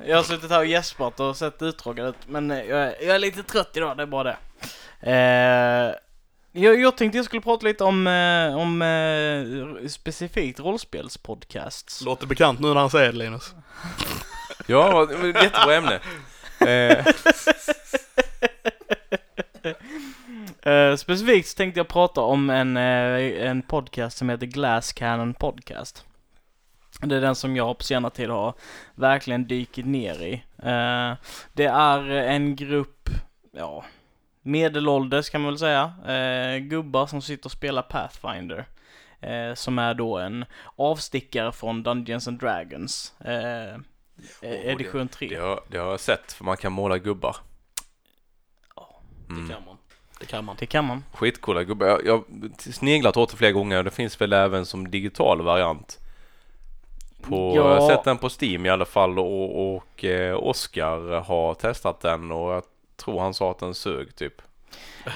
Jag 0.06 0.16
har 0.16 0.22
suttit 0.22 0.50
här 0.50 0.58
och 0.58 0.66
gäspat 0.66 1.20
och 1.20 1.36
sett 1.36 1.62
uttråkad 1.62 2.06
ut, 2.08 2.14
men 2.26 2.50
eh, 2.50 2.58
jag, 2.62 2.78
är- 2.82 2.94
jag 3.06 3.14
är 3.14 3.18
lite 3.18 3.42
trött 3.42 3.70
idag, 3.76 3.96
det 3.96 4.02
är 4.02 4.06
bara 4.06 4.24
det. 4.24 4.36
Eh, 5.00 5.94
jag, 6.62 6.80
jag 6.80 6.96
tänkte 6.96 7.18
jag 7.18 7.24
skulle 7.24 7.42
prata 7.42 7.66
lite 7.66 7.84
om, 7.84 8.06
eh, 8.06 8.56
om 8.56 8.82
eh, 8.82 9.88
specifikt 9.88 10.60
rollspelspodcasts. 10.60 12.00
Låter 12.00 12.26
bekant 12.26 12.60
nu 12.60 12.68
när 12.68 12.80
han 12.80 12.90
säger 12.90 13.12
det 13.12 13.18
Linus. 13.18 13.54
Ja, 14.66 15.06
det 15.06 15.26
jättebra 15.26 15.74
ämne. 15.74 16.00
Eh, 16.60 17.06
Eh, 20.62 20.96
specifikt 20.96 21.48
så 21.48 21.56
tänkte 21.56 21.80
jag 21.80 21.88
prata 21.88 22.20
om 22.20 22.50
en, 22.50 22.76
eh, 22.76 23.46
en 23.48 23.62
podcast 23.62 24.16
som 24.18 24.28
heter 24.28 24.46
Glass 24.46 24.92
Cannon 24.92 25.34
Podcast. 25.34 26.04
Det 27.00 27.16
är 27.16 27.20
den 27.20 27.34
som 27.34 27.56
jag 27.56 27.78
på 27.78 27.84
senare 27.84 28.12
tid 28.12 28.30
har 28.30 28.54
verkligen 28.94 29.44
dykit 29.46 29.86
ner 29.86 30.22
i. 30.22 30.32
Eh, 30.58 31.12
det 31.52 31.64
är 31.66 32.10
en 32.10 32.56
grupp, 32.56 33.08
ja, 33.52 33.84
medelålders 34.42 35.30
kan 35.30 35.40
man 35.40 35.50
väl 35.52 35.58
säga, 35.58 35.92
eh, 36.06 36.58
gubbar 36.58 37.06
som 37.06 37.22
sitter 37.22 37.46
och 37.46 37.52
spelar 37.52 37.82
Pathfinder. 37.82 38.64
Eh, 39.20 39.54
som 39.54 39.78
är 39.78 39.94
då 39.94 40.18
en 40.18 40.44
avstickare 40.76 41.52
från 41.52 41.82
Dungeons 41.82 42.28
and 42.28 42.38
Dragons. 42.40 43.12
Eh, 43.20 43.78
det- 44.40 44.70
edition 44.70 45.08
3. 45.08 45.28
det, 45.28 45.36
har, 45.40 45.60
det 45.68 45.78
har 45.78 45.90
jag 45.90 46.00
sett, 46.00 46.32
för 46.32 46.44
man 46.44 46.56
kan 46.56 46.72
måla 46.72 46.98
gubbar. 46.98 47.36
Ja, 48.76 49.00
Mm. 49.30 49.48
Det 49.48 49.54
kan 49.54 49.64
man. 49.66 49.76
Det 50.20 50.26
kan 50.26 50.44
man. 50.44 50.56
Det 50.58 50.66
kan 50.66 50.84
man. 50.84 51.04
Skitcoola 51.12 51.64
gubbar. 51.64 51.86
Jag, 51.86 52.06
jag 52.06 52.12
har 52.12 52.72
sneglat 52.72 53.16
åt 53.16 53.30
det 53.30 53.36
flera 53.36 53.52
gånger 53.52 53.78
och 53.78 53.84
det 53.84 53.90
finns 53.90 54.20
väl 54.20 54.32
även 54.32 54.66
som 54.66 54.90
digital 54.90 55.42
variant. 55.42 56.00
På, 57.28 57.52
Ja. 57.56 57.88
Sett 57.88 58.04
den 58.04 58.18
på 58.18 58.28
Steam 58.40 58.66
i 58.66 58.70
alla 58.70 58.84
fall 58.84 59.18
och, 59.18 59.74
och 59.74 60.04
eh, 60.04 60.36
Oscar 60.36 61.20
har 61.20 61.54
testat 61.54 62.00
den 62.00 62.32
och 62.32 62.52
jag 62.52 62.62
tror 62.96 63.20
han 63.20 63.34
sa 63.34 63.50
att 63.50 63.58
den 63.58 63.74
sög 63.74 64.16
typ. 64.16 64.42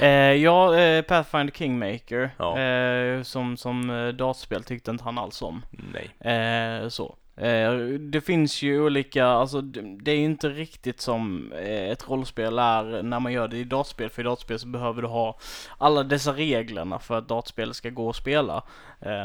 Eh, 0.01 0.09
ja, 0.33 0.79
eh, 0.79 1.03
Pathfinder 1.03 1.53
Kingmaker, 1.55 2.31
Ja. 2.39 2.59
eh, 2.59 3.23
som, 3.23 3.57
som 3.57 3.91
eh, 3.91 4.09
dataspel 4.09 4.65
tyckte 4.65 4.91
inte 4.91 5.05
han 5.05 5.19
alls 5.19 5.43
om. 5.43 5.63
Nej. 5.71 6.35
Eh, 6.35 6.89
så. 6.89 7.15
Eh, 7.37 7.73
det 8.01 8.21
finns 8.21 8.63
ju 8.63 8.81
olika, 8.83 9.27
alltså 9.27 9.61
det, 9.61 9.81
det 10.03 10.11
är 10.11 10.17
ju 10.17 10.25
inte 10.25 10.49
riktigt 10.49 11.01
som 11.01 11.53
ett 11.63 12.09
rollspel 12.09 12.59
är 12.59 13.03
när 13.03 13.21
man 13.21 13.33
gör 13.33 13.49
det 13.49 13.57
i 13.57 13.65
dataspel, 13.65 14.11
för 14.11 14.23
i 14.23 14.25
dataspel 14.25 14.59
så 14.59 14.67
behöver 14.67 15.03
du 15.03 15.09
ha 15.09 15.39
alla 15.79 16.03
dessa 16.03 16.33
reglerna 16.33 16.99
för 16.99 17.19
att 17.19 17.29
dataspel 17.29 17.75
ska 17.75 17.91
gå 17.91 18.11
att 18.11 18.17
spela. 18.17 18.63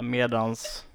Medans 0.01 0.85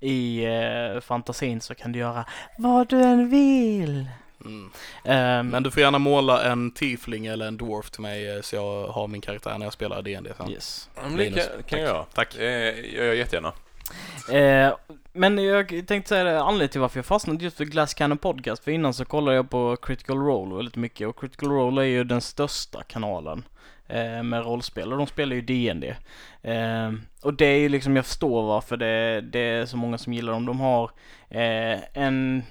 i 0.00 0.44
eh, 0.44 1.00
fantasin 1.00 1.60
så 1.60 1.74
kan 1.74 1.92
du 1.92 1.98
göra 1.98 2.24
vad 2.58 2.88
du 2.88 3.02
än 3.02 3.28
vill. 3.30 4.06
Mm. 4.44 4.70
Eh, 5.04 5.52
Men 5.52 5.62
du 5.62 5.70
får 5.70 5.82
gärna 5.82 5.98
måla 5.98 6.42
en 6.44 6.70
tiefling 6.70 7.26
eller 7.26 7.46
en 7.46 7.56
dwarf 7.56 7.90
till 7.90 8.00
mig 8.00 8.36
eh, 8.36 8.40
så 8.42 8.56
jag 8.56 8.86
har 8.88 9.08
min 9.08 9.20
karaktär 9.20 9.58
när 9.58 9.66
jag 9.66 9.72
spelar 9.72 10.02
D&D 10.02 10.30
sen. 10.36 10.50
yes. 10.50 10.88
Det 11.16 11.30
kan, 11.30 11.62
kan 11.66 11.78
jag 11.80 11.88
göra. 11.88 12.04
Tack. 12.14 12.36
Eh, 12.36 12.94
gör 12.94 13.04
jag 13.04 13.16
jättegärna. 13.16 13.52
Eh, 14.32 14.76
men 15.12 15.38
jag 15.38 15.68
tänkte 15.86 16.08
säga 16.08 16.24
det, 16.24 16.40
anledningen 16.40 16.68
till 16.68 16.80
varför 16.80 16.98
jag 16.98 17.06
fastnade 17.06 17.44
just 17.44 17.56
för 17.56 17.64
Glass 17.64 17.94
Cannon 17.94 18.18
Podcast, 18.18 18.64
för 18.64 18.70
innan 18.70 18.94
så 18.94 19.04
kollade 19.04 19.36
jag 19.36 19.50
på 19.50 19.76
Critical 19.76 20.18
Role 20.18 20.56
väldigt 20.56 20.76
mycket, 20.76 21.08
och 21.08 21.20
Critical 21.20 21.48
Role 21.48 21.82
är 21.82 21.86
ju 21.86 22.04
den 22.04 22.20
största 22.20 22.82
kanalen 22.82 23.44
eh, 23.92 24.22
med 24.22 24.44
rollspel, 24.44 24.92
och 24.92 24.98
de 24.98 25.06
spelar 25.06 25.36
ju 25.36 25.42
D&D 25.42 25.96
eh, 26.42 26.92
Och 27.22 27.34
det 27.34 27.46
är 27.46 27.58
ju 27.58 27.68
liksom, 27.68 27.96
jag 27.96 28.06
förstår 28.06 28.42
varför 28.42 28.76
det, 28.76 29.20
det 29.20 29.40
är 29.40 29.66
så 29.66 29.76
många 29.76 29.98
som 29.98 30.12
gillar 30.12 30.32
dem. 30.32 30.46
De 30.46 30.60
har 30.60 30.90
eh, 31.28 31.78
en, 31.94 32.42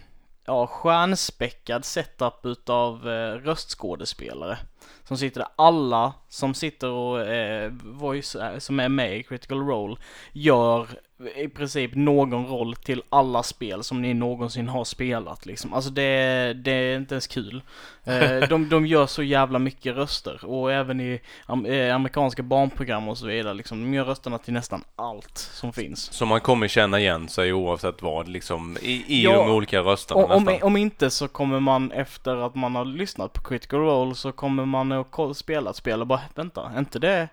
ja, 0.45 0.67
stjärnspäckad 0.67 1.85
setup 1.85 2.45
utav 2.45 3.09
eh, 3.09 3.33
röstskådespelare. 3.33 4.57
Som 5.03 5.17
sitter 5.17 5.39
där, 5.39 5.49
alla 5.55 6.13
som 6.29 6.53
sitter 6.53 6.89
och 6.89 7.21
eh, 7.21 7.71
voice, 7.83 8.35
eh, 8.35 8.57
som 8.57 8.79
är 8.79 8.89
med 8.89 9.17
i 9.17 9.23
Critical 9.23 9.67
Role 9.67 9.95
gör 10.33 10.87
i 11.35 11.47
princip 11.47 11.95
någon 11.95 12.47
roll 12.47 12.75
till 12.75 13.03
alla 13.09 13.43
spel 13.43 13.83
som 13.83 14.01
ni 14.01 14.13
någonsin 14.13 14.69
har 14.69 14.83
spelat 14.83 15.45
liksom. 15.45 15.73
Alltså 15.73 15.89
det, 15.89 16.53
det 16.53 16.71
är 16.71 16.97
inte 16.97 17.13
ens 17.15 17.27
kul. 17.27 17.61
Eh, 18.03 18.39
de, 18.49 18.69
de 18.69 18.85
gör 18.85 19.07
så 19.07 19.23
jävla 19.23 19.59
mycket 19.59 19.95
röster 19.95 20.45
och 20.45 20.71
även 20.71 21.01
i 21.01 21.21
eh, 21.67 21.95
amerikanska 21.95 22.43
barnprogram 22.43 23.07
och 23.07 23.17
så 23.17 23.27
vidare 23.27 23.53
liksom. 23.53 23.81
De 23.83 23.93
gör 23.93 24.05
rösterna 24.05 24.37
till 24.37 24.53
nästan 24.53 24.83
allt 24.95 25.37
som 25.37 25.73
finns. 25.73 26.13
Som 26.13 26.27
man 26.27 26.41
kommer 26.41 26.67
känna 26.67 26.99
igen 26.99 27.27
sig 27.29 27.53
oavsett 27.53 28.01
vad 28.01 28.27
liksom 28.27 28.77
i, 28.81 29.03
i 29.07 29.23
Ja, 29.23 29.31
de 29.43 29.51
olika 29.51 29.79
rösterna 29.79 30.25
Om, 30.25 30.43
nästan. 30.43 30.67
om 30.67 30.77
inte 30.77 31.09
så 31.09 31.27
kommer 31.27 31.59
man 31.59 31.91
efter 31.91 32.35
att 32.45 32.55
man 32.55 32.75
har 32.75 32.85
lyssnat 32.85 33.33
på 33.33 33.41
Critical 33.41 33.79
Role 33.79 34.15
så 34.15 34.31
kommer 34.31 34.65
man 34.65 34.91
att 34.91 35.37
spela 35.37 35.69
ett 35.69 35.75
spel 35.75 36.01
och 36.01 36.07
bara 36.07 36.21
vänta, 36.35 36.71
är 36.75 36.79
inte 36.79 36.99
det 36.99 37.29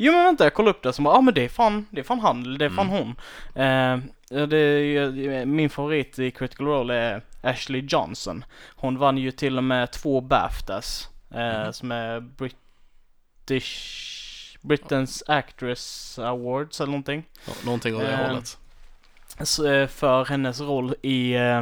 Jo 0.00 0.12
men 0.12 0.24
vänta, 0.24 0.44
jag 0.44 0.54
kollar 0.54 0.70
upp 0.70 0.82
det 0.82 0.92
så 0.92 1.02
bara, 1.02 1.14
ja 1.14 1.18
ah, 1.18 1.20
men 1.20 1.34
det 1.34 1.44
är 1.44 1.48
fan, 1.48 1.86
det 1.90 2.00
är 2.00 2.04
fan 2.04 2.20
han 2.20 2.58
det 2.58 2.64
är 2.64 2.70
fan 2.70 2.88
hon. 2.88 3.14
Eh, 3.54 3.98
ja, 4.38 4.46
det 4.46 4.80
ju- 4.80 5.44
min 5.46 5.70
favorit 5.70 6.18
i 6.18 6.30
Critical 6.30 6.66
Role 6.66 6.94
är 6.94 7.22
Ashley 7.42 7.86
Johnson. 7.88 8.44
Hon 8.76 8.98
vann 8.98 9.18
ju 9.18 9.30
till 9.30 9.56
och 9.58 9.64
med 9.64 9.90
två 9.92 10.20
Baftas, 10.20 11.08
eh, 11.34 11.62
Mhm. 11.64 11.72
som 11.72 11.92
är 11.92 12.20
British, 13.46 14.58
Britain's 14.62 15.22
Actress 15.26 16.18
Awards 16.18 16.80
eller 16.80 16.90
någonting. 16.90 17.24
Nå- 17.46 17.54
Någonting 17.64 17.94
åt 17.96 18.00
det 18.02 18.12
Eh, 18.12 18.26
hållet. 18.28 18.58
Eh, 19.40 19.88
för 19.88 20.24
hennes 20.24 20.60
roll 20.60 20.94
i, 21.02 21.34
eh, 21.34 21.58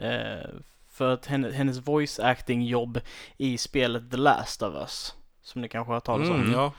eh, 0.00 0.48
för 0.92 1.14
att 1.14 1.26
henne, 1.26 1.50
hennes 1.52 1.78
voice 1.88 2.18
acting 2.20 2.62
jobb 2.62 3.00
i 3.36 3.58
spelet 3.58 4.10
The 4.10 4.16
Last 4.16 4.62
of 4.62 4.74
Us. 4.74 5.14
Som 5.42 5.62
ni 5.62 5.68
kanske 5.68 5.92
har 5.92 6.00
talas 6.00 6.28
om. 6.28 6.34
Mm, 6.40 6.52
ja. 6.52 6.72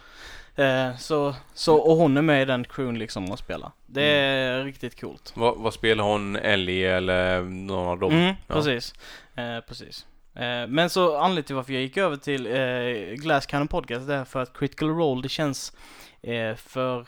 Eh, 0.59 0.97
så, 0.97 1.35
så, 1.53 1.75
och 1.77 1.95
hon 1.97 2.17
är 2.17 2.21
med 2.21 2.41
i 2.41 2.45
den 2.45 2.63
crewn 2.63 2.99
liksom 2.99 3.31
och 3.31 3.39
spelar. 3.39 3.71
Det 3.85 4.03
är 4.03 4.63
riktigt 4.63 4.99
coolt. 5.01 5.33
Vad, 5.35 5.57
vad 5.57 5.73
spelar 5.73 6.03
hon? 6.03 6.35
Ellie 6.35 6.85
eller 6.85 7.41
någon 7.41 7.87
av 7.87 7.99
dem? 7.99 8.11
Mm, 8.11 8.35
Ja. 8.47 8.53
precis. 8.55 8.93
Eh, 9.35 9.59
precis. 9.67 10.05
Eh, 10.35 10.67
men 10.67 10.89
så 10.89 11.17
anledningen 11.17 11.43
till 11.43 11.55
varför 11.55 11.73
jag 11.73 11.81
gick 11.81 11.97
över 11.97 12.15
till 12.17 12.45
eh, 12.45 13.15
Glass 13.15 13.45
Cannon 13.45 13.67
Podcast 13.67 14.07
det 14.07 14.15
är 14.15 14.25
för 14.25 14.41
att 14.41 14.57
Critical 14.57 14.89
Role 14.89 15.21
det 15.21 15.29
känns 15.29 15.73
eh, 16.21 16.55
för, 16.55 17.05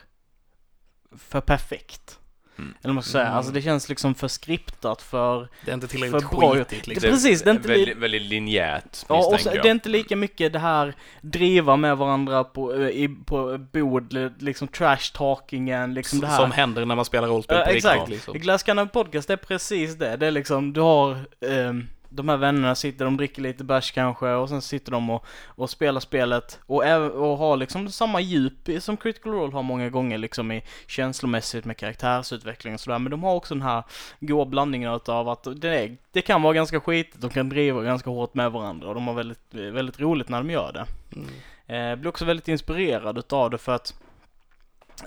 för 1.18 1.41
perfekt. 1.41 2.20
Mm. 2.62 2.74
Eller 2.84 2.93
man 2.93 3.03
ska 3.03 3.12
säga. 3.12 3.26
Mm. 3.26 3.38
Alltså 3.38 3.51
det 3.51 3.62
känns 3.62 3.89
liksom 3.89 4.16
för 4.16 4.28
skriptat, 4.28 5.01
för... 5.01 5.47
Det 5.66 5.72
är 5.72 5.76
inte 5.76 5.88
tillräckligt 5.88 6.30
För 6.30 6.38
bra 6.38 6.53
skitigt 6.53 6.88
liksom. 6.88 7.07
Det- 7.09 7.14
precis, 7.14 7.41
det 7.43 7.49
är 7.49 7.53
inte 7.53 7.68
li- 7.68 7.74
väldigt, 7.76 7.97
väldigt 7.97 8.22
linjärt 8.22 9.05
Ja, 9.09 9.16
och 9.34 9.39
så, 9.39 9.49
det 9.49 9.57
är 9.57 9.72
inte 9.72 9.89
lika 9.89 10.16
mycket 10.16 10.53
det 10.53 10.59
här 10.59 10.93
driva 11.22 11.76
med 11.76 11.97
varandra 11.97 12.43
på, 12.43 12.74
eh, 12.76 12.88
i, 12.89 13.16
på 13.26 13.57
bord, 13.57 14.14
liksom 14.39 14.68
trash-talkingen, 14.68 15.93
liksom 15.93 16.20
det 16.20 16.28
här. 16.28 16.38
Som 16.38 16.51
händer 16.51 16.86
när 16.86 16.95
man 16.95 17.05
spelar 17.05 17.28
rollspel 17.28 17.64
på 17.66 17.70
exakt. 17.72 17.95
riktigt 17.99 18.14
liksom. 18.14 18.34
Glass 18.34 18.64
Cannon 18.64 18.89
Podcast 18.89 19.28
det 19.28 19.34
är 19.34 19.38
precis 19.38 19.95
det. 19.95 20.18
Det 20.18 20.28
är 20.28 20.32
liksom, 20.32 20.74
du 20.74 20.82
har 20.82 21.18
ehm, 21.49 21.88
de 22.14 22.30
här 22.30 22.38
vännerna 22.38 22.76
sitter, 22.76 23.05
de 23.05 23.18
dricker 23.18 23.41
lite 23.41 23.64
bärs 23.64 23.91
kanske 23.91 24.28
och 24.28 24.49
sen 24.49 24.62
sitter 24.62 24.91
de 24.91 25.09
och, 25.09 25.26
och 25.45 25.70
spelar 25.70 25.99
spelet 25.99 26.59
och, 26.66 26.84
och 27.16 27.38
har 27.38 27.57
liksom 27.57 27.89
samma 27.89 28.22
djup 28.22 28.70
som 28.80 28.97
Critical 28.97 29.34
Role 29.34 29.53
har 29.53 29.64
många 29.64 29.89
gånger 29.89 30.18
liksom 30.18 30.51
i 30.51 30.64
känslomässigt 30.88 31.66
med 31.66 31.78
karaktärsutveckling 31.78 32.74
och 32.74 32.80
sådär. 32.80 32.99
Men 32.99 33.12
de 33.12 33.24
har 33.24 33.36
också 33.36 33.53
den 33.53 33.62
här 33.62 33.84
goda 34.20 34.45
blandningen 34.49 34.93
utav 34.93 35.30
att 35.30 35.47
det, 35.62 35.97
det 36.12 36.22
kan 36.22 36.41
vara 36.41 36.53
ganska 36.53 36.80
skitigt, 36.80 37.22
de 37.22 37.30
kan 37.30 37.49
driva 37.49 37.84
ganska 37.84 38.09
hårt 38.09 38.34
med 38.34 38.51
varandra 38.51 38.88
och 38.88 38.95
de 38.95 39.07
har 39.07 39.14
väldigt, 39.14 39.53
väldigt 39.53 39.99
roligt 39.99 40.30
när 40.30 40.38
de 40.38 40.49
gör 40.49 40.72
det. 40.74 40.86
Mm. 41.16 41.30
Eh, 41.68 41.95
blir 41.95 42.09
också 42.09 42.26
väldigt 42.26 42.47
inspirerad 42.47 43.18
utav 43.18 43.49
det 43.49 43.57
för 43.57 43.72
att 43.72 43.93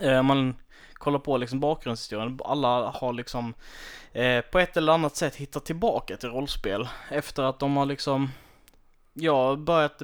eh, 0.01 0.23
man 0.23 0.55
kollar 1.05 1.19
på 1.19 1.37
liksom 1.37 1.61
bakgrundshistorien. 1.61 2.41
Alla 2.45 2.91
har 2.91 3.13
liksom 3.13 3.55
eh, 4.13 4.41
på 4.41 4.59
ett 4.59 4.77
eller 4.77 4.93
annat 4.93 5.17
sätt 5.17 5.37
hittat 5.37 5.65
tillbaka 5.65 6.17
till 6.17 6.29
rollspel 6.29 6.89
efter 7.11 7.43
att 7.43 7.59
de 7.59 7.77
har 7.77 7.87
liksom 7.87 8.31
ja, 9.13 9.57
börjat 9.57 10.03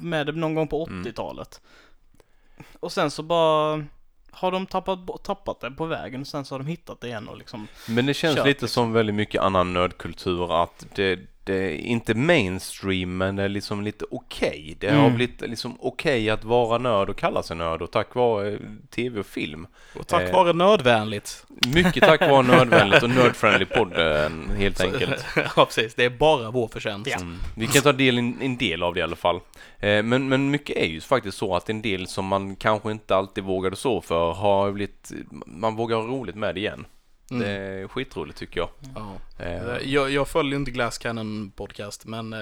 med 0.00 0.26
det 0.26 0.32
någon 0.32 0.54
gång 0.54 0.68
på 0.68 0.86
Mm. 0.86 1.04
80-talet. 1.04 1.60
Och 2.80 2.92
sen 2.92 3.10
så 3.10 3.22
bara 3.22 3.84
har 4.30 4.52
de 4.52 4.66
tappat, 4.66 5.24
tappat 5.24 5.60
det 5.60 5.70
på 5.70 5.86
vägen 5.86 6.20
och 6.20 6.26
sen 6.26 6.44
så 6.44 6.54
har 6.54 6.58
de 6.58 6.66
hittat 6.66 7.00
det 7.00 7.06
igen 7.06 7.28
och 7.28 7.38
liksom 7.38 7.66
Men 7.88 8.06
det 8.06 8.14
känns 8.14 8.36
lite 8.36 8.48
liksom. 8.48 8.68
som 8.68 8.92
väldigt 8.92 9.14
mycket 9.14 9.42
annan 9.42 9.72
nördkultur 9.72 10.62
att 10.62 10.86
det, 10.94 11.20
inte 11.50 12.14
mainstream 12.14 13.16
men 13.16 13.36
det 13.36 13.42
är 13.42 13.48
liksom 13.48 13.82
lite 13.82 14.04
okej. 14.10 14.76
Det 14.80 14.88
har 14.90 14.98
Mm. 14.98 15.14
blivit 15.14 15.40
liksom 15.40 15.76
okej 15.80 16.30
att 16.30 16.44
vara 16.44 16.78
nörd 16.78 17.10
och 17.10 17.16
kalla 17.16 17.42
sig 17.42 17.56
nörd 17.56 17.82
och 17.82 17.90
tack 17.90 18.14
vare 18.14 18.58
tv 18.90 19.20
och 19.20 19.26
film. 19.26 19.66
Och 19.98 20.06
tack 20.06 20.22
Eh. 20.22 20.32
vare 20.32 20.52
nödvänligt. 20.52 21.44
Mycket 21.74 22.02
tack 22.02 22.20
vare 22.20 22.42
nördvänligt 22.56 23.02
och 23.02 23.10
nerdfriendly 23.10 23.64
podden 23.66 24.50
helt 24.56 24.80
enkelt. 24.80 25.24
ja, 25.56 25.64
precis. 25.64 25.94
Det 25.94 26.04
är 26.04 26.10
bara 26.10 26.50
vår 26.50 26.68
förtjänst. 26.68 27.16
Mm. 27.16 27.36
Vi 27.56 27.66
kan 27.66 27.82
ta 27.82 27.92
del, 27.92 28.18
en, 28.18 28.42
en 28.42 28.56
del 28.56 28.82
av 28.82 28.94
det 28.94 29.00
i 29.00 29.02
alla 29.02 29.16
fall. 29.16 29.40
Eh, 29.78 30.02
men, 30.02 30.28
men 30.28 30.50
mycket 30.50 30.76
är 30.76 30.86
ju 30.86 31.00
faktiskt 31.00 31.38
så 31.38 31.56
att 31.56 31.70
en 31.70 31.82
del 31.82 32.06
som 32.06 32.26
man 32.26 32.56
kanske 32.56 32.90
inte 32.90 33.16
alltid 33.16 33.44
vågade 33.44 33.76
så 33.76 34.00
för 34.00 34.32
har 34.32 34.72
blivit, 34.72 35.12
man 35.46 35.76
vågar 35.76 35.96
ha 35.96 36.02
roligt 36.04 36.36
med 36.36 36.54
det 36.54 36.60
igen. 36.60 36.84
Mm. 37.34 37.48
Det 37.48 37.48
är 37.82 37.88
skitroligt 37.88 38.38
tycker 38.38 38.60
jag. 38.60 38.68
Ja. 38.94 39.14
Eh, 39.38 39.78
Jag, 39.92 40.10
jag 40.10 40.28
följer 40.28 40.56
inte 40.56 40.70
Glass 40.70 40.98
Cannon 40.98 41.50
podcast, 41.56 42.04
men... 42.06 42.32
eh, 42.32 42.38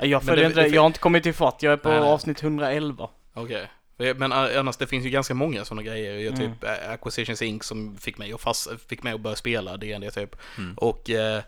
Jag 0.00 0.10
men 0.10 0.20
följer 0.20 0.46
inte 0.46 0.60
det, 0.62 0.68
jag 0.68 0.82
har 0.82 0.86
inte 0.86 0.98
kommit 0.98 1.22
till 1.22 1.34
fatt. 1.34 1.62
Jag 1.62 1.72
är 1.72 1.76
på 1.76 1.88
Nej, 1.88 2.00
nej. 2.00 2.08
avsnitt 2.08 2.42
111. 2.42 3.08
Okej. 3.34 3.68
Men 3.96 4.32
eh, 4.32 4.38
annars, 4.60 4.76
det 4.76 4.86
finns 4.86 5.06
ju 5.06 5.10
ganska 5.10 5.34
många 5.34 5.64
sådana 5.64 5.82
grejer. 5.82 6.14
Jag, 6.18 6.34
Mm. 6.38 6.52
typ 6.52 6.64
eh, 6.64 6.90
Acquisitions 6.90 7.42
Inc. 7.42 7.64
som 7.64 7.96
fick 7.96 8.18
mig 8.18 8.32
att, 8.32 8.40
fast, 8.40 8.68
fick 8.88 9.02
mig 9.02 9.12
att 9.12 9.20
börja 9.20 9.36
spela 9.36 9.76
D&D 9.76 10.10
typ. 10.10 10.36
Mm. 10.58 10.74
Och, 10.76 11.10
eh, 11.10 11.42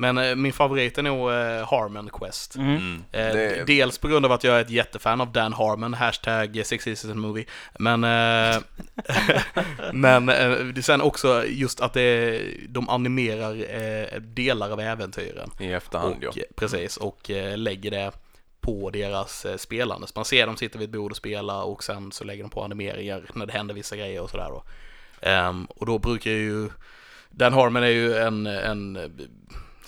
men 0.00 0.18
eh, 0.18 0.36
min 0.36 0.52
favorit 0.52 0.98
är 0.98 1.02
nog 1.02 1.30
eh, 1.30 1.68
Harmon 1.70 2.10
Quest. 2.12 2.56
Mm. 2.56 2.68
mm. 2.76 3.02
Eh, 3.12 3.32
Det- 3.32 3.64
Dels 3.66 3.98
på 3.98 4.08
grund 4.08 4.26
av 4.26 4.32
att 4.32 4.44
jag 4.44 4.56
är 4.56 4.60
ett 4.60 4.70
jättefan 4.70 5.20
av 5.20 5.32
Dan 5.32 5.52
Harmon, 5.52 5.94
hashtag 5.94 6.62
Six 6.64 6.84
Seasons 6.84 7.14
Movie. 7.14 7.44
Men, 7.78 8.04
eh, 8.04 8.60
men 9.92 10.28
eh, 10.28 10.74
sen 10.82 11.00
också 11.00 11.44
just 11.46 11.80
att 11.80 11.92
det, 11.92 12.40
de 12.68 12.88
animerar 12.88 13.54
eh, 13.80 14.20
delar 14.20 14.70
av 14.70 14.80
äventyren. 14.80 15.50
I 15.60 15.72
efterhand 15.72 16.24
och, 16.24 16.36
ja. 16.36 16.42
Precis, 16.56 16.96
och 16.96 17.30
eh, 17.30 17.58
lägger 17.58 17.90
det 17.90 18.10
på 18.60 18.90
deras 18.90 19.44
eh, 19.44 19.56
spelande. 19.56 20.06
Så 20.06 20.12
man 20.16 20.24
ser 20.24 20.46
dem 20.46 20.56
sitta 20.56 20.78
vid 20.78 20.88
ett 20.88 20.92
bord 20.92 21.10
och 21.10 21.16
spela 21.16 21.62
och 21.62 21.84
sen 21.84 22.12
så 22.12 22.24
lägger 22.24 22.42
de 22.44 22.50
på 22.50 22.64
animeringar 22.64 23.22
när 23.34 23.46
det 23.46 23.52
händer 23.52 23.74
vissa 23.74 23.96
grejer 23.96 24.20
och 24.22 24.30
sådär 24.30 24.48
då. 24.48 24.62
Ehm, 25.20 25.64
och 25.64 25.86
då 25.86 25.98
brukar 25.98 26.30
ju, 26.30 26.68
Dan 27.30 27.52
Harmon 27.52 27.82
är 27.82 27.86
ju 27.88 28.14
en, 28.16 28.46
en 28.46 28.98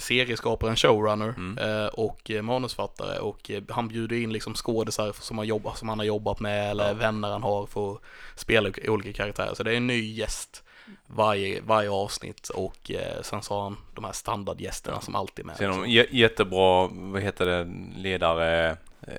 serieskapare, 0.02 0.70
en 0.70 0.76
showrunner 0.76 1.28
Mm. 1.36 1.58
eh, 1.58 1.86
och 1.86 2.30
eh, 2.30 2.42
manusfattare 2.42 3.18
och 3.18 3.50
eh, 3.50 3.62
han 3.68 3.88
bjuder 3.88 4.16
in 4.16 4.32
liksom 4.32 4.54
skådisar 4.54 5.12
som 5.20 5.38
han, 5.38 5.46
jobbar, 5.46 5.72
som 5.74 5.88
han 5.88 5.98
har 5.98 6.06
jobbat 6.06 6.40
med 6.40 6.70
eller 6.70 6.88
Ja. 6.88 6.94
vänner 6.94 7.30
han 7.30 7.42
har 7.42 7.66
för 7.66 7.92
att 7.92 8.00
spela 8.34 8.70
olika 8.88 9.12
karaktärer. 9.12 9.54
Så 9.54 9.62
det 9.62 9.72
är 9.72 9.76
en 9.76 9.86
ny 9.86 10.12
gäst 10.14 10.62
varje, 11.06 11.60
varje 11.60 11.90
avsnitt 11.90 12.48
och 12.48 12.90
eh, 12.90 13.22
sen 13.22 13.42
så 13.42 13.54
har 13.54 13.62
han 13.62 13.76
de 13.94 14.04
här 14.04 14.12
standardgästerna 14.12 15.00
som 15.00 15.14
alltid 15.14 15.42
är 15.44 15.46
med. 15.46 15.56
Sen 15.56 15.70
de 15.70 15.90
j- 15.90 16.06
jättebra, 16.10 16.88
vad 16.92 17.22
heter 17.22 17.46
det, 17.46 17.68
ledare, 17.96 18.70
eh, 19.06 19.14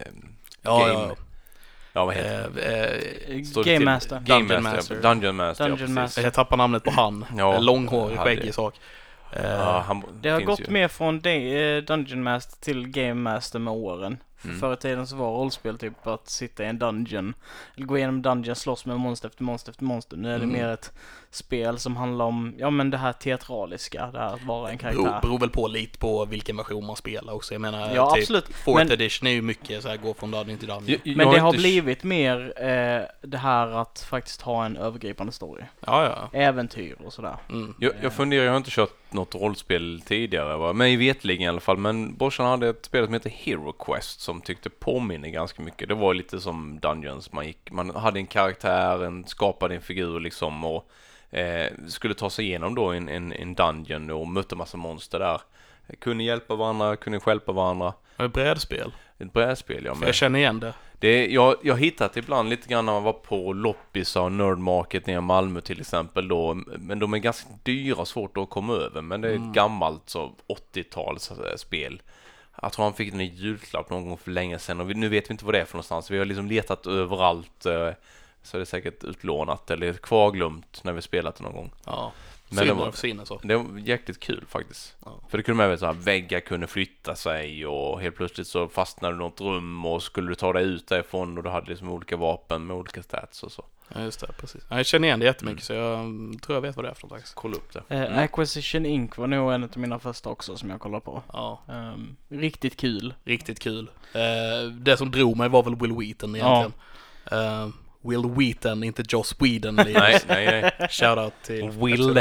Ja, 0.62 0.80
game, 0.80 0.94
ja. 0.94 1.16
ja 1.94 2.06
vad 2.06 2.16
heter? 2.16 2.50
Eh, 3.30 3.36
eh, 3.36 3.64
Game? 3.66 3.86
Master. 3.86 4.20
Dungeon 4.20 4.64
Master. 4.64 4.76
Master. 4.76 5.02
Dungeon 5.02 5.36
Master, 5.36 5.70
Dungeon 5.70 5.90
ja. 5.96 6.02
Master. 6.02 6.22
jag 6.24 6.34
tappar 6.34 6.58
namnet 6.58 6.84
på 6.84 6.92
han. 6.92 7.26
Ja, 7.38 7.60
Långhårig, 7.60 8.18
skäggig 8.20 8.54
sak. 8.54 8.76
Eh, 9.36 9.52
Ja, 9.52 9.84
han 9.88 10.04
Det 10.22 10.30
har 10.30 10.42
gått 10.42 10.60
ju. 10.60 10.72
mer 10.72 10.88
från 10.88 11.16
eh, 11.16 11.84
Dungeon 11.84 12.24
Master 12.24 12.62
till 12.66 12.88
Game 12.88 13.14
Master 13.32 13.60
med 13.60 13.74
åren. 13.74 14.18
Mm. 14.46 14.60
Förr 14.60 14.74
i 14.74 14.78
tiden 14.78 15.08
så 15.08 15.16
var 15.16 15.32
rollspel 15.38 15.78
typ 15.78 16.08
att 16.08 16.30
sitta 16.30 16.64
i 16.64 16.68
en 16.68 16.80
dungeon, 16.80 17.34
eller 17.76 17.86
gå 17.86 17.98
igenom 17.98 18.22
dungeon, 18.22 18.56
slåss 18.56 18.86
med 18.86 19.00
monster 19.00 19.28
efter 19.30 19.44
monster 19.44 19.72
efter 19.72 19.84
monster. 19.84 20.18
Nu 20.18 20.28
är 20.34 20.38
det 20.40 20.44
Mm. 20.44 20.56
mer 20.56 20.68
ett 20.68 20.92
spel 21.36 21.80
som 21.80 21.96
handlar 21.96 22.26
om, 22.26 22.54
ja 22.58 22.70
men 22.70 22.90
det 22.90 22.98
här 22.98 23.14
teatraliska, 23.14 24.10
det 24.14 24.20
här 24.20 24.34
att 24.34 24.44
vara 24.44 24.72
en 24.72 24.78
beror, 24.78 24.92
karaktär. 25.04 25.20
beror 25.22 25.40
väl 25.40 25.50
på 25.50 25.68
lite 25.68 26.00
på 26.00 26.26
vilken 26.26 26.58
version 26.58 26.86
man 26.86 26.96
spelar 26.96 27.34
också. 27.34 27.54
Jag 27.54 27.62
menar, 27.62 27.96
Ja, 27.96 28.12
typ 28.12 28.22
absolut. 28.22 28.46
Fourth 28.54 28.78
Men- 28.86 28.92
edition 28.92 29.28
är 29.28 29.32
ju 29.32 29.42
mycket 29.42 29.84
så 29.84 29.90
här, 29.90 29.98
gå 29.98 30.14
från 30.14 30.32
dungeon 30.32 30.58
till 30.58 30.70
jag 30.70 31.00
Men 31.18 31.18
det 31.30 31.40
har 31.40 31.48
inte- 31.50 31.58
blivit 31.58 32.04
mer 32.04 32.54
eh, 32.58 33.02
det 33.22 33.38
här 33.38 33.68
att 33.68 34.06
faktiskt 34.10 34.42
ha 34.42 34.66
en 34.66 34.78
övergripande 34.78 35.32
story. 35.34 35.64
Ja, 35.86 36.04
ja. 36.32 36.40
Äventyr 36.40 36.96
och 37.06 37.14
sådär. 37.14 37.36
Mm. 37.50 37.76
Jag, 37.80 37.92
jag 38.02 38.14
funderar, 38.14 38.44
jag 38.44 38.52
har 38.52 38.58
inte 38.58 38.72
kört 38.72 38.94
något 39.10 39.36
rollspel 39.36 40.02
tidigare, 40.06 40.58
va? 40.58 40.74
mig 40.74 40.96
vetligen 40.98 41.42
i 41.42 41.48
alla 41.48 41.60
fall, 41.60 41.78
men 41.78 42.16
brorsan 42.16 42.46
hade 42.46 42.70
ett 42.70 42.86
spel 42.86 43.06
som 43.06 43.14
heter 43.14 43.30
Hero 43.30 43.72
Quest 43.72 44.22
som 44.22 44.42
tyckte 44.42 44.70
påminner 44.70 45.30
ganska 45.30 45.62
mycket. 45.62 45.88
Det 45.90 45.96
var 45.96 46.14
lite 46.14 46.40
som 46.40 46.80
Dungeons, 46.80 47.32
man 47.32 47.46
gick, 47.48 47.72
man 47.72 47.90
hade 47.96 48.20
en 48.20 48.28
karaktär, 48.28 49.04
en, 49.06 49.26
skapade 49.28 49.76
en 49.76 49.82
figur 49.82 50.20
liksom 50.20 50.64
och 50.64 50.90
eh, 51.34 51.68
skulle 51.88 52.14
ta 52.14 52.30
sig 52.30 52.46
igenom 52.46 52.76
då 52.76 52.86
en, 52.92 53.10
en, 53.10 53.34
en 53.34 53.54
dungeon 53.54 54.12
och 54.12 54.28
mötte 54.28 54.56
massa 54.56 54.78
monster 54.78 55.20
där. 55.20 55.42
Kunde 56.00 56.24
hjälpa 56.24 56.56
varandra, 56.56 56.96
kunde 56.96 57.20
stjälpa 57.20 57.52
varandra. 57.52 57.94
Ett 58.18 58.34
brädspel. 58.34 58.92
Ett 59.20 59.34
brädspel 59.34 59.86
ja. 59.86 59.94
Med. 59.96 60.08
jag 60.08 60.16
känner 60.16 60.40
igen 60.40 60.60
det. 60.60 60.74
Det, 61.00 61.28
jag, 61.28 61.56
jag 61.64 61.74
har 61.74 61.80
hittat 61.80 62.18
ibland 62.18 62.50
lite 62.50 62.68
grann 62.70 62.86
när 62.86 62.94
man 62.94 63.04
var 63.04 63.14
på 63.14 63.54
loppisar 63.54 64.22
och 64.22 64.32
nerdmarket 64.32 65.08
nere 65.08 65.18
i 65.18 65.22
Malmö 65.22 65.62
till 65.62 65.80
exempel 65.82 66.28
då. 66.28 66.54
Men 66.78 67.00
de 67.00 67.14
är 67.14 67.18
ganska 67.18 67.50
dyra 67.64 67.96
och 67.96 68.08
svårt 68.08 68.38
att 68.38 68.50
komma 68.50 68.74
över. 68.74 69.02
Men 69.02 69.22
det 69.22 69.28
är 69.30 69.36
Mm. 69.36 69.50
ett 69.50 69.56
gammalt 69.56 70.10
så 70.10 70.32
80-talsspel. 70.98 72.02
Jag 72.62 72.72
tror 72.74 72.86
han 72.86 72.94
fick 72.94 73.12
den 73.12 73.22
i 73.22 73.26
julklapp 73.26 73.90
någon 73.90 74.08
gång 74.10 74.18
för 74.18 74.32
länge 74.32 74.60
sedan 74.60 74.80
och 74.82 74.90
vi, 74.90 74.94
nu 74.94 75.10
vet 75.10 75.30
vi 75.30 75.32
inte 75.32 75.46
vad 75.46 75.54
det 75.54 75.62
är 75.62 75.66
för 75.66 75.74
någonstans. 75.76 76.12
Vi 76.12 76.18
har 76.18 76.26
liksom 76.26 76.48
letat 76.48 76.88
överallt. 76.88 77.66
eh, 77.66 77.90
Så 78.44 78.58
är 78.58 78.60
det 78.60 78.66
säkert 78.66 79.04
utlånat 79.04 79.72
eller 79.72 79.94
kvarglömt 79.94 80.84
när 80.84 80.94
vi 80.94 81.02
spelat 81.02 81.36
det 81.36 81.44
någon 81.44 81.54
gång. 81.54 81.72
Ja. 81.86 82.12
Men 82.50 82.68
det 82.68 82.74
var- 82.74 82.92
försvinner 82.92 83.26
så. 83.26 83.40
Det 83.44 83.56
var 83.56 83.78
jäkligt 83.80 84.20
kul 84.20 84.46
faktiskt. 84.48 84.96
Ja. 85.06 85.20
För 85.30 85.38
det 85.38 85.44
kunde 85.44 85.58
man 85.58 85.66
även 85.66 85.78
så 85.78 85.86
här, 85.86 85.94
väggar 85.94 86.40
kunde 86.40 86.68
flytta 86.68 87.16
sig 87.16 87.66
och 87.66 88.02
helt 88.02 88.16
plötsligt 88.16 88.48
så 88.48 88.68
fastnade 88.68 89.14
du 89.14 89.18
något 89.20 89.42
rum 89.42 89.86
och 89.86 90.04
skulle 90.04 90.30
du 90.30 90.36
ta 90.36 90.54
dig 90.54 90.64
ut 90.64 90.88
därifrån 90.88 91.38
och 91.38 91.44
du 91.44 91.50
hade 91.50 91.70
liksom 91.70 91.90
olika 91.90 92.18
vapen 92.18 92.68
med 92.68 92.76
olika 92.78 93.04
stats 93.04 93.44
och 93.44 93.52
så. 93.52 93.66
Ja, 93.96 94.02
just 94.02 94.20
det. 94.20 94.28
Precis. 94.38 94.64
Ja, 94.70 94.78
jag 94.78 94.86
känner 94.86 95.08
igen 95.08 95.20
det 95.20 95.26
jättemycket 95.26 95.64
så 95.64 95.74
jag 95.74 96.00
mm, 96.00 96.40
tror 96.40 96.56
jag 96.56 96.62
vet 96.62 96.76
vad 96.76 96.86
det 96.86 96.90
är 96.90 96.94
för 96.94 97.08
något. 97.08 97.32
Kolla 97.36 97.56
upp 97.56 97.74
det. 97.74 97.84
Eh, 97.96 98.02
Mm. 98.04 98.20
Acquisition 98.20 98.86
Inc 98.86 99.18
var 99.18 99.28
nog 99.28 99.54
en 99.54 99.64
av 99.64 99.70
mina 99.78 100.00
första 100.00 100.30
också 100.30 100.58
som 100.58 100.70
jag 100.70 100.80
kollade 100.80 101.06
på. 101.06 101.24
Ja, 101.34 101.62
Ehm, 101.70 102.16
riktigt 102.30 102.78
kul. 102.78 103.14
riktigt 103.24 103.60
kul. 103.60 103.90
Eh, 104.14 104.72
det 104.72 104.98
som 104.98 105.12
drog 105.12 105.38
mig 105.38 105.50
var 105.50 105.64
väl 105.64 105.76
Will 105.76 105.94
Wheaton 105.94 106.36
egentligen. 106.36 106.74
Eh, 107.32 107.68
Will 108.04 108.26
Wheaton, 108.38 108.84
inte 108.84 109.04
Joss 109.10 109.36
Whedon. 109.40 109.76
Nej, 109.76 109.94
nej, 109.96 110.22
nej. 110.28 110.88
Shoutout 110.90 111.34
till... 111.44 111.70
Will. 111.70 112.18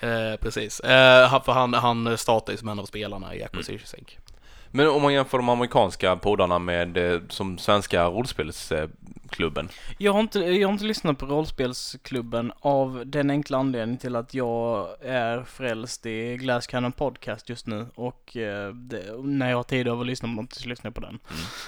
Eh, 0.00 0.36
precis. 0.40 0.80
Eh, 0.80 1.28
han- 1.28 1.42
för 1.44 1.52
han, 1.52 1.74
han 1.74 2.18
startade 2.18 2.52
ju 2.52 2.58
som 2.58 2.68
en 2.68 2.78
av 2.78 2.84
spelarna 2.84 3.34
i 3.34 3.42
Acquisitions 3.42 3.94
Inc. 3.94 4.18
Men 4.76 4.88
om 4.88 5.02
man 5.02 5.12
jämför 5.12 5.38
de 5.38 5.48
amerikanska 5.48 6.16
poddarna 6.16 6.58
med 6.58 6.96
eh, 6.96 7.20
som 7.28 7.58
svenska 7.58 8.04
rollspelsklubben. 8.04 9.68
Jag 9.98 10.12
har, 10.12 10.20
inte, 10.20 10.38
jag 10.38 10.68
har 10.68 10.72
inte 10.72 10.84
lyssnat 10.84 11.18
på 11.18 11.26
rollspelsklubben 11.26 12.52
av 12.60 13.02
den 13.06 13.30
enkla 13.30 13.58
anledningen 13.58 13.98
till 13.98 14.16
att 14.16 14.34
jag 14.34 14.88
är 15.00 15.42
frälst 15.42 16.06
i 16.06 16.36
Glass 16.36 16.66
Cannon 16.66 16.92
Podcast 16.92 17.48
just 17.48 17.66
nu 17.66 17.86
och 17.94 18.36
eh, 18.36 18.74
det, 18.74 19.22
när 19.22 19.50
jag 19.50 19.56
har 19.56 19.62
tid 19.62 19.88
över 19.88 20.00
att 20.00 20.06
lyssna 20.06 20.28
på 20.28 20.42
något 20.42 20.52
så 20.52 20.68
lyssnar 20.68 20.88
jag 20.88 20.94
på 20.94 21.00
den. 21.00 21.18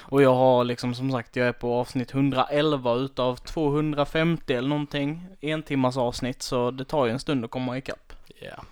Och 0.01 0.23
jag 0.23 0.35
har 0.35 0.65
liksom 0.65 0.95
som 0.95 1.13
sagt, 1.13 1.37
jag 1.37 1.49
är 1.49 1.53
på 1.53 1.75
avsnitt 1.75 2.15
111 2.15 2.95
utav 2.95 3.37
250 3.37 4.55
eller 4.55 4.69
någonting, 4.69 5.27
en 5.41 5.63
timmas 5.63 5.97
avsnitt 5.97 6.43
så 6.43 6.71
det 6.71 6.85
tar 6.85 7.07
ju 7.07 7.13
en 7.13 7.19
stund 7.19 7.45
att 7.45 7.51
komma 7.51 7.79
ikapp. 7.79 8.13
Ja, 8.41 8.63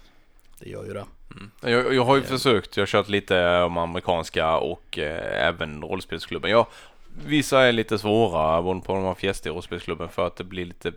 det 0.58 0.70
gör 0.70 0.84
ju 0.84 0.92
det. 0.92 1.04
Mm. 1.36 1.50
Jag, 1.60 1.94
jag 1.94 2.04
har 2.04 2.16
ju 2.16 2.22
Ja. 2.22 2.28
försökt, 2.28 2.76
jag 2.76 2.82
har 2.82 2.86
kört 2.86 3.08
lite 3.08 3.62
om 3.62 3.78
amerikanska 3.78 4.56
och 4.56 4.98
eh, 4.98 5.46
även 5.48 5.82
rollspelsklubben. 5.82 6.50
Jag, 6.50 6.66
vissa 7.26 7.60
är 7.62 7.72
lite 7.72 7.98
svåra 7.98 8.62
både 8.62 8.80
på 8.80 8.94
de 8.94 9.04
här 9.04 9.14
fjästiga 9.14 9.52
rollspelsklubben 9.52 10.08
för 10.08 10.26
att 10.26 10.36
det 10.36 10.44
blir 10.44 10.66
lite 10.66 10.92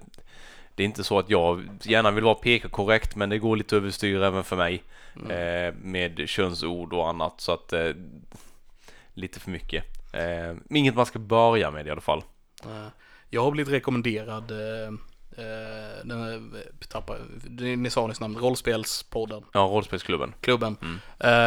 det 0.75 0.83
är 0.83 0.85
inte 0.85 1.03
så 1.03 1.19
att 1.19 1.29
jag 1.29 1.67
gärna 1.81 2.11
vill 2.11 2.23
vara 2.23 2.35
peka 2.35 2.67
korrekt 2.69 3.15
men 3.15 3.29
det 3.29 3.37
går 3.37 3.55
lite 3.57 3.75
överstyr 3.75 4.21
även 4.21 4.43
för 4.43 4.55
mig 4.55 4.83
Mm. 5.25 5.31
eh, 5.31 5.73
med 5.81 6.29
könsord 6.29 6.93
och 6.93 7.09
annat 7.09 7.41
så 7.41 7.51
att 7.51 7.73
eh, 7.73 7.89
lite 9.13 9.39
för 9.39 9.51
mycket. 9.51 9.83
Eh, 10.13 10.55
inget 10.69 10.95
man 10.95 11.05
ska 11.05 11.19
börja 11.19 11.71
med 11.71 11.87
i 11.87 11.89
alla 11.91 12.01
fall. 12.01 12.23
Eh, 12.65 12.87
Jag 13.29 13.43
har 13.43 13.51
blivit 13.51 13.73
rekommenderad, 13.73 14.51
eh, 15.37 15.43
eh, 15.43 16.05
den 16.05 16.21
här, 16.21 16.41
tappar, 16.89 17.17
ni 17.77 17.89
sa 17.89 18.07
nyss 18.07 18.19
namn, 18.19 18.37
rollspelspodden, 18.37 19.43
Ja, 19.53 19.59
rollspelsklubben. 19.59 20.33
klubben. 20.41 20.77
Mm. 20.81 20.99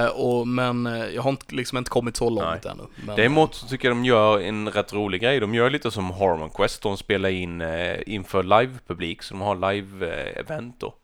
Eh, 0.04 0.10
och, 0.10 0.48
men 0.48 0.86
eh, 0.86 1.06
jag 1.06 1.22
har 1.22 1.30
inte, 1.30 1.54
liksom 1.54 1.78
inte 1.78 1.90
kommit 1.90 2.16
så 2.16 2.30
långt 2.30 2.64
ännu. 2.64 2.82
Men, 3.06 3.16
Däremot 3.16 3.54
så 3.54 3.66
tycker 3.66 3.88
jag 3.88 3.96
de 3.96 4.04
gör 4.04 4.40
en 4.40 4.68
rätt 4.68 4.92
rolig 4.92 5.20
grej. 5.20 5.40
De 5.40 5.54
gör 5.54 5.70
lite 5.70 5.90
som 5.90 6.10
Harmon 6.10 6.50
Quest. 6.50 6.82
De 6.82 6.96
spelar 6.96 7.28
in 7.28 7.60
eh, 7.60 7.98
inför 8.06 8.42
live-publik. 8.42 9.22
Så 9.22 9.34
de 9.34 9.40
har 9.40 9.54
live-event 9.54 10.72
då. 10.78 10.94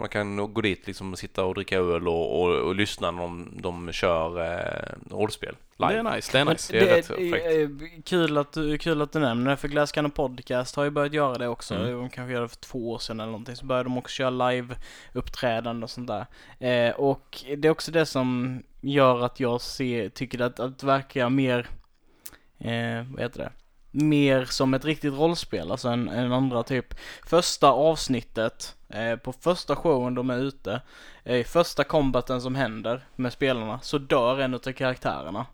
Man 0.00 0.08
kan 0.08 0.52
gå 0.54 0.60
dit 0.60 0.86
liksom 0.86 1.12
och 1.12 1.18
sitta 1.18 1.44
och 1.44 1.54
dricka 1.54 1.78
öl 1.78 2.08
och, 2.08 2.42
och, 2.42 2.56
och 2.56 2.74
lyssna 2.74 3.10
när 3.10 3.22
de, 3.22 3.48
de 3.62 3.92
kör 3.92 4.54
eh, 4.54 4.92
rollspel 5.10 5.56
det 5.76 5.86
live. 5.88 5.98
är 6.08 6.14
nice, 6.16 6.32
det 6.32 6.38
är 6.38 6.44
nice. 6.44 6.72
Det 6.72 6.78
är 6.90 6.96
rätt 6.96 7.06
fräckt. 7.06 7.82
eh, 7.92 8.02
kul, 8.04 8.38
att, 8.38 8.52
du- 8.52 8.78
kul 8.78 9.02
att 9.02 9.12
du 9.12 9.18
nämner 9.18 9.50
det, 9.50 9.56
för 9.56 9.68
Glass 9.68 9.92
Cannon 9.92 10.10
Podcast 10.10 10.76
har 10.76 10.84
ju 10.84 10.90
börjat 10.90 11.12
göra 11.12 11.38
det 11.38 11.48
också. 11.48 11.74
Mm. 11.74 11.92
De 11.92 12.10
kanske 12.10 12.32
gjorde 12.32 12.44
det 12.44 12.48
för 12.48 12.56
två 12.56 12.90
år 12.90 12.98
sedan 12.98 13.20
eller 13.20 13.30
någonting. 13.32 13.56
Så 13.56 13.66
började 13.66 13.88
de 13.88 13.98
också 13.98 14.14
köra 14.14 14.30
live-uppträdande 14.30 15.84
och 15.84 15.90
sånt 15.90 16.08
där. 16.08 16.26
Eh, 16.58 16.94
och 16.94 17.44
det 17.56 17.68
är 17.68 17.72
också 17.72 17.92
det 17.92 18.06
som 18.06 18.62
gör 18.80 19.20
att 19.24 19.40
jag 19.40 19.60
ser, 19.60 20.08
tycker 20.08 20.40
att, 20.40 20.60
att 20.60 20.78
det 20.78 20.86
verkar 20.86 21.28
mer, 21.30 21.68
eh, 22.58 23.04
vad 23.10 23.20
heter 23.20 23.38
det? 23.38 23.52
Mer 23.90 24.44
som 24.44 24.74
ett 24.74 24.84
riktigt 24.84 25.14
rollspel, 25.14 25.70
alltså 25.70 25.88
en, 25.88 26.08
en 26.08 26.32
andra 26.32 26.62
typ. 26.62 26.94
Första 27.26 27.68
avsnittet, 27.70 28.76
eh, 28.90 29.16
på 29.16 29.32
första 29.32 29.76
showen 29.76 30.14
de 30.14 30.30
är 30.30 30.38
ute, 30.38 30.80
eh, 31.24 31.36
i 31.36 31.44
första 31.44 31.84
combaten 31.84 32.40
som 32.40 32.54
händer 32.54 33.04
med 33.16 33.32
spelarna, 33.32 33.80
så 33.82 33.98
dör 33.98 34.38
en 34.40 34.54
utav 34.54 34.72
karaktärerna. 34.72 35.46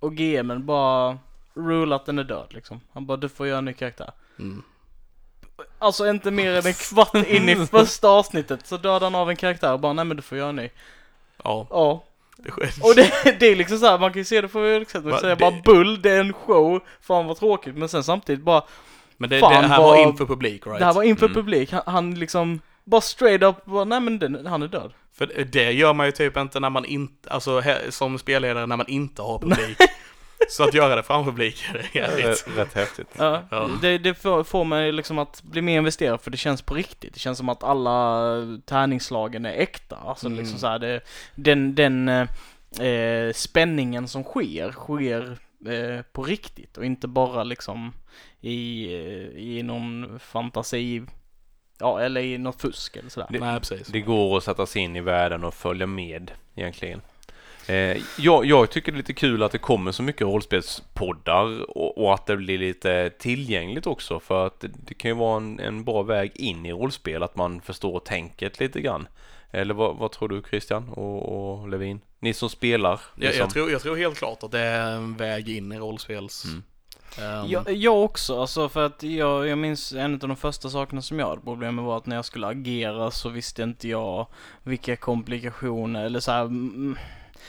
Och 0.00 0.14
GMen 0.16 0.66
bara 0.66 1.18
rule 1.54 1.94
att 1.94 2.06
den 2.06 2.18
är 2.18 2.24
död 2.24 2.46
liksom. 2.50 2.80
Han 2.92 3.06
bara, 3.06 3.16
du 3.16 3.28
får 3.28 3.46
göra 3.46 3.58
en 3.58 3.64
ny 3.64 3.72
karaktär. 3.72 4.10
Mm. 4.38 4.62
Alltså 5.78 6.08
inte 6.10 6.30
mer 6.30 6.50
än 6.52 6.66
en 6.66 6.72
kvart 6.90 7.14
in 7.14 7.48
i 7.48 7.66
första 7.66 8.08
avsnittet 8.08 8.66
så 8.66 8.76
dödar 8.76 9.00
han 9.06 9.14
av 9.14 9.30
en 9.30 9.36
karaktär 9.36 9.72
och 9.72 9.80
bara, 9.80 9.92
nej 9.92 10.04
men 10.04 10.16
du 10.16 10.22
får 10.22 10.38
göra 10.38 10.48
en 10.48 10.56
ny. 10.56 10.70
Ja, 11.44 11.66
Ja. 11.70 12.04
det. 12.36 12.50
Och 12.82 12.94
det, 12.96 13.36
det 13.40 13.46
är 13.46 13.56
liksom 13.56 13.78
så 13.78 13.86
här, 13.86 13.98
man 13.98 14.12
kan 14.12 14.20
ju 14.20 14.24
se 14.24 14.40
det 14.40 14.48
på 14.48 14.58
olika 14.58 14.90
sätt. 14.90 15.02
Man 15.04 15.12
kan 15.12 15.20
säga 15.20 15.36
bara 15.36 15.60
bull, 15.64 16.02
det 16.02 16.10
är 16.10 16.20
en 16.20 16.32
show, 16.32 16.80
fan 17.00 17.26
vad 17.26 17.36
tråkigt. 17.36 17.76
Men 17.76 17.88
sen 17.88 18.04
samtidigt 18.04 18.44
bara, 18.44 18.62
Men 19.16 19.30
det, 19.30 19.40
Fan, 19.40 19.62
det 19.62 19.68
här 19.68 19.78
vad- 19.78 19.86
var 19.96 20.02
inför 20.02 20.26
publik, 20.26 20.66
right? 20.66 20.78
det 20.78 20.84
här 20.84 20.92
var 20.92 21.02
inför 21.02 21.26
Mm. 21.26 21.34
publik. 21.34 21.72
Han, 21.72 21.82
han 21.86 22.14
liksom, 22.14 22.60
bara 22.84 23.00
straight 23.00 23.42
up, 23.42 23.64
bara, 23.64 23.84
nej 23.84 24.00
men 24.00 24.18
den, 24.18 24.46
han 24.46 24.62
är 24.62 24.68
död. 24.68 24.92
För 25.14 25.44
det 25.52 25.72
gör 25.72 25.94
man 25.94 26.06
ju 26.06 26.12
typ 26.12 26.36
inte 26.36 26.60
när 26.60 26.70
man 26.70 26.84
inte, 26.84 27.30
alltså 27.30 27.60
he- 27.60 27.90
som 27.90 28.18
spelledare 28.18 28.66
när 28.66 28.76
man 28.76 28.88
inte 28.88 29.22
har 29.22 29.38
publik. 29.42 29.76
Så 30.48 30.64
att 30.64 30.74
göra 30.74 30.96
det 30.96 31.02
framför 31.02 31.30
publik 31.30 31.64
är 31.74 31.96
jävligt. 31.96 32.26
Rätt, 32.26 32.48
rätt 32.58 32.74
häftigt. 32.74 33.06
Ja, 33.18 33.42
Ja. 33.50 33.68
det, 33.82 33.98
det 33.98 34.14
får, 34.14 34.44
får 34.44 34.64
mig 34.64 34.92
liksom 34.92 35.18
att 35.18 35.42
bli 35.42 35.62
mer 35.62 35.78
investerad 35.78 36.20
för 36.20 36.30
det 36.30 36.36
känns 36.36 36.62
på 36.62 36.74
riktigt. 36.74 37.14
Det 37.14 37.20
känns 37.20 37.38
som 37.38 37.48
att 37.48 37.62
alla 37.64 38.30
tärningslagen 38.66 39.46
är 39.46 39.52
äkta. 39.52 39.96
Alltså 39.96 40.26
Mm. 40.26 40.38
liksom 40.38 40.58
så 40.58 40.66
här, 40.66 40.78
det, 40.78 41.00
den, 41.34 41.74
den 41.74 42.08
eh, 42.08 42.86
eh, 42.86 43.32
spänningen 43.32 44.08
som 44.08 44.24
sker, 44.24 44.72
sker 44.72 45.38
eh, 45.72 46.02
på 46.12 46.22
riktigt 46.22 46.76
och 46.76 46.84
inte 46.84 47.08
bara 47.08 47.44
liksom 47.44 47.92
i, 48.40 48.86
eh, 48.94 49.38
i 49.38 49.62
någon 49.62 50.18
fantasi, 50.18 51.02
ja 51.80 52.00
eller 52.00 52.20
i 52.20 52.38
något 52.38 52.60
fusk 52.60 52.96
eller 52.96 53.10
sådär. 53.10 53.26
Det- 53.30 53.38
Nej, 53.40 53.58
precis. 53.60 53.86
Det 53.88 54.00
går 54.00 54.36
att 54.36 54.44
sätta 54.44 54.66
sig 54.66 54.82
in 54.82 54.96
i 54.96 55.00
världen 55.00 55.44
och 55.44 55.54
följa 55.54 55.86
med 55.86 56.30
egentligen. 56.54 57.00
Eh, 57.68 57.96
jag, 58.18 58.44
jag 58.46 58.70
tycker 58.70 58.92
det 58.92 58.96
är 58.96 58.98
lite 58.98 59.12
kul 59.12 59.42
att 59.42 59.52
det 59.52 59.58
kommer 59.58 59.92
så 59.92 60.02
mycket 60.02 60.22
rollspelspoddar 60.22 61.70
och, 61.78 61.98
och 62.04 62.14
att 62.14 62.26
det 62.26 62.36
blir 62.36 62.58
lite 62.58 63.10
tillgängligt 63.18 63.86
också 63.86 64.20
för 64.20 64.46
att 64.46 64.60
det, 64.60 64.68
det 64.86 64.94
kan 64.94 65.10
ju 65.10 65.14
vara 65.16 65.36
en, 65.36 65.60
en 65.60 65.84
bra 65.84 66.02
väg 66.02 66.32
in 66.34 66.66
i 66.66 66.72
rollspel 66.72 67.22
att 67.22 67.36
man 67.36 67.60
förstår 67.60 68.00
tänket 68.00 68.60
lite 68.60 68.80
grann. 68.80 69.08
Eller 69.50 69.74
vad, 69.74 69.96
vad 69.96 70.12
tror 70.12 70.28
du 70.28 70.42
Christian 70.50 70.88
och, 70.88 71.58
och 71.60 71.68
Levin? 71.68 72.00
Ni 72.18 72.34
som 72.34 72.50
spelar? 72.50 72.90
Jag, 73.14 73.20
liksom. 73.22 73.40
jag, 73.40 73.50
tror, 73.50 73.70
jag 73.70 73.82
tror 73.82 73.96
helt 73.96 74.18
klart 74.18 74.42
att 74.42 74.50
det 74.50 74.60
är 74.60 74.90
en 74.96 75.16
väg 75.16 75.48
in 75.48 75.72
i 75.72 75.78
rollspels... 75.78 76.44
Mm. 76.44 76.62
Ehm. 77.18 77.44
Um. 77.44 77.50
Jag, 77.50 77.72
jag 77.72 78.04
också, 78.04 78.40
alltså 78.40 78.68
för 78.68 78.86
att 78.86 79.02
jag, 79.02 79.48
jag 79.48 79.58
minns 79.58 79.92
en 79.92 80.12
av 80.12 80.18
de 80.18 80.36
första 80.36 80.70
sakerna 80.70 81.02
som 81.02 81.18
jag 81.18 81.28
hade 81.28 81.40
problem 81.40 81.74
med 81.74 81.84
var 81.84 81.96
att 81.96 82.06
när 82.06 82.16
jag 82.16 82.24
skulle 82.24 82.46
agera 82.46 83.10
så 83.10 83.28
visste 83.28 83.62
inte 83.62 83.88
jag 83.88 84.26
vilka 84.62 84.96
komplikationer 84.96 86.04
eller 86.04 86.20
så 86.20 86.32
här, 86.32 86.48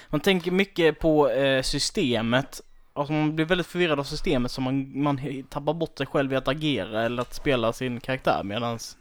Man 0.10 0.20
tänker 0.20 0.52
mycket 0.52 1.00
på 1.00 1.30
eh, 1.30 1.62
systemet, 1.62 2.62
alltså 2.94 3.14
man 3.14 3.36
blir 3.36 3.46
väldigt 3.46 3.68
förvirrad 3.68 4.00
av 4.00 4.04
systemet 4.04 4.52
så 4.52 4.62
man, 4.62 5.02
man 5.02 5.44
tappar 5.50 5.74
bort 5.74 5.98
sig 5.98 6.08
själv 6.08 6.34
i 6.34 6.36
att 6.36 6.48
agera 6.48 7.02
eller 7.02 7.22
att 7.22 7.34
spela 7.34 7.74
sin 7.74 8.00
karaktär 8.00 8.44
medans 8.44 8.98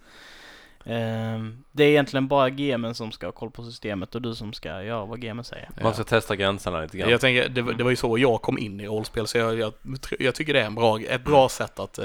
det 1.73 1.85
är 1.85 1.89
egentligen 1.89 2.29
bara 2.29 2.51
GMen 2.51 2.95
som 2.95 3.13
ska 3.13 3.27
ha 3.27 3.33
koll 3.33 3.51
på 3.51 3.65
systemet 3.65 4.15
och 4.15 4.23
du 4.23 4.35
som 4.35 4.53
ska 4.53 4.83
göra 4.83 5.05
vad 5.05 5.21
GMen 5.21 5.45
säger. 5.45 5.69
Man 5.83 5.95
ska 5.95 6.05
testa 6.05 6.37
gränserna 6.37 6.81
lite 6.81 6.99
grann. 6.99 7.11
Jag 7.11 7.21
tänker, 7.21 7.49
det, 7.49 7.63
var- 7.63 7.73
det 7.73 7.85
var 7.85 7.91
ju 7.91 7.97
så 7.97 8.19
jag 8.19 8.43
kom 8.43 8.59
in 8.59 8.81
i 8.81 8.87
rollspel, 8.87 9.27
så 9.27 9.39
jag, 9.39 9.59
jag, 9.59 9.73
jag 10.19 10.35
tycker 10.35 10.55
det 10.55 10.61
är 10.61 10.67
en 10.67 10.75
bra, 10.75 11.01
ett 11.01 11.07
Mm. 11.11 11.23
bra 11.25 11.49
sätt 11.49 11.79
att 11.79 11.99
eh, 11.99 12.05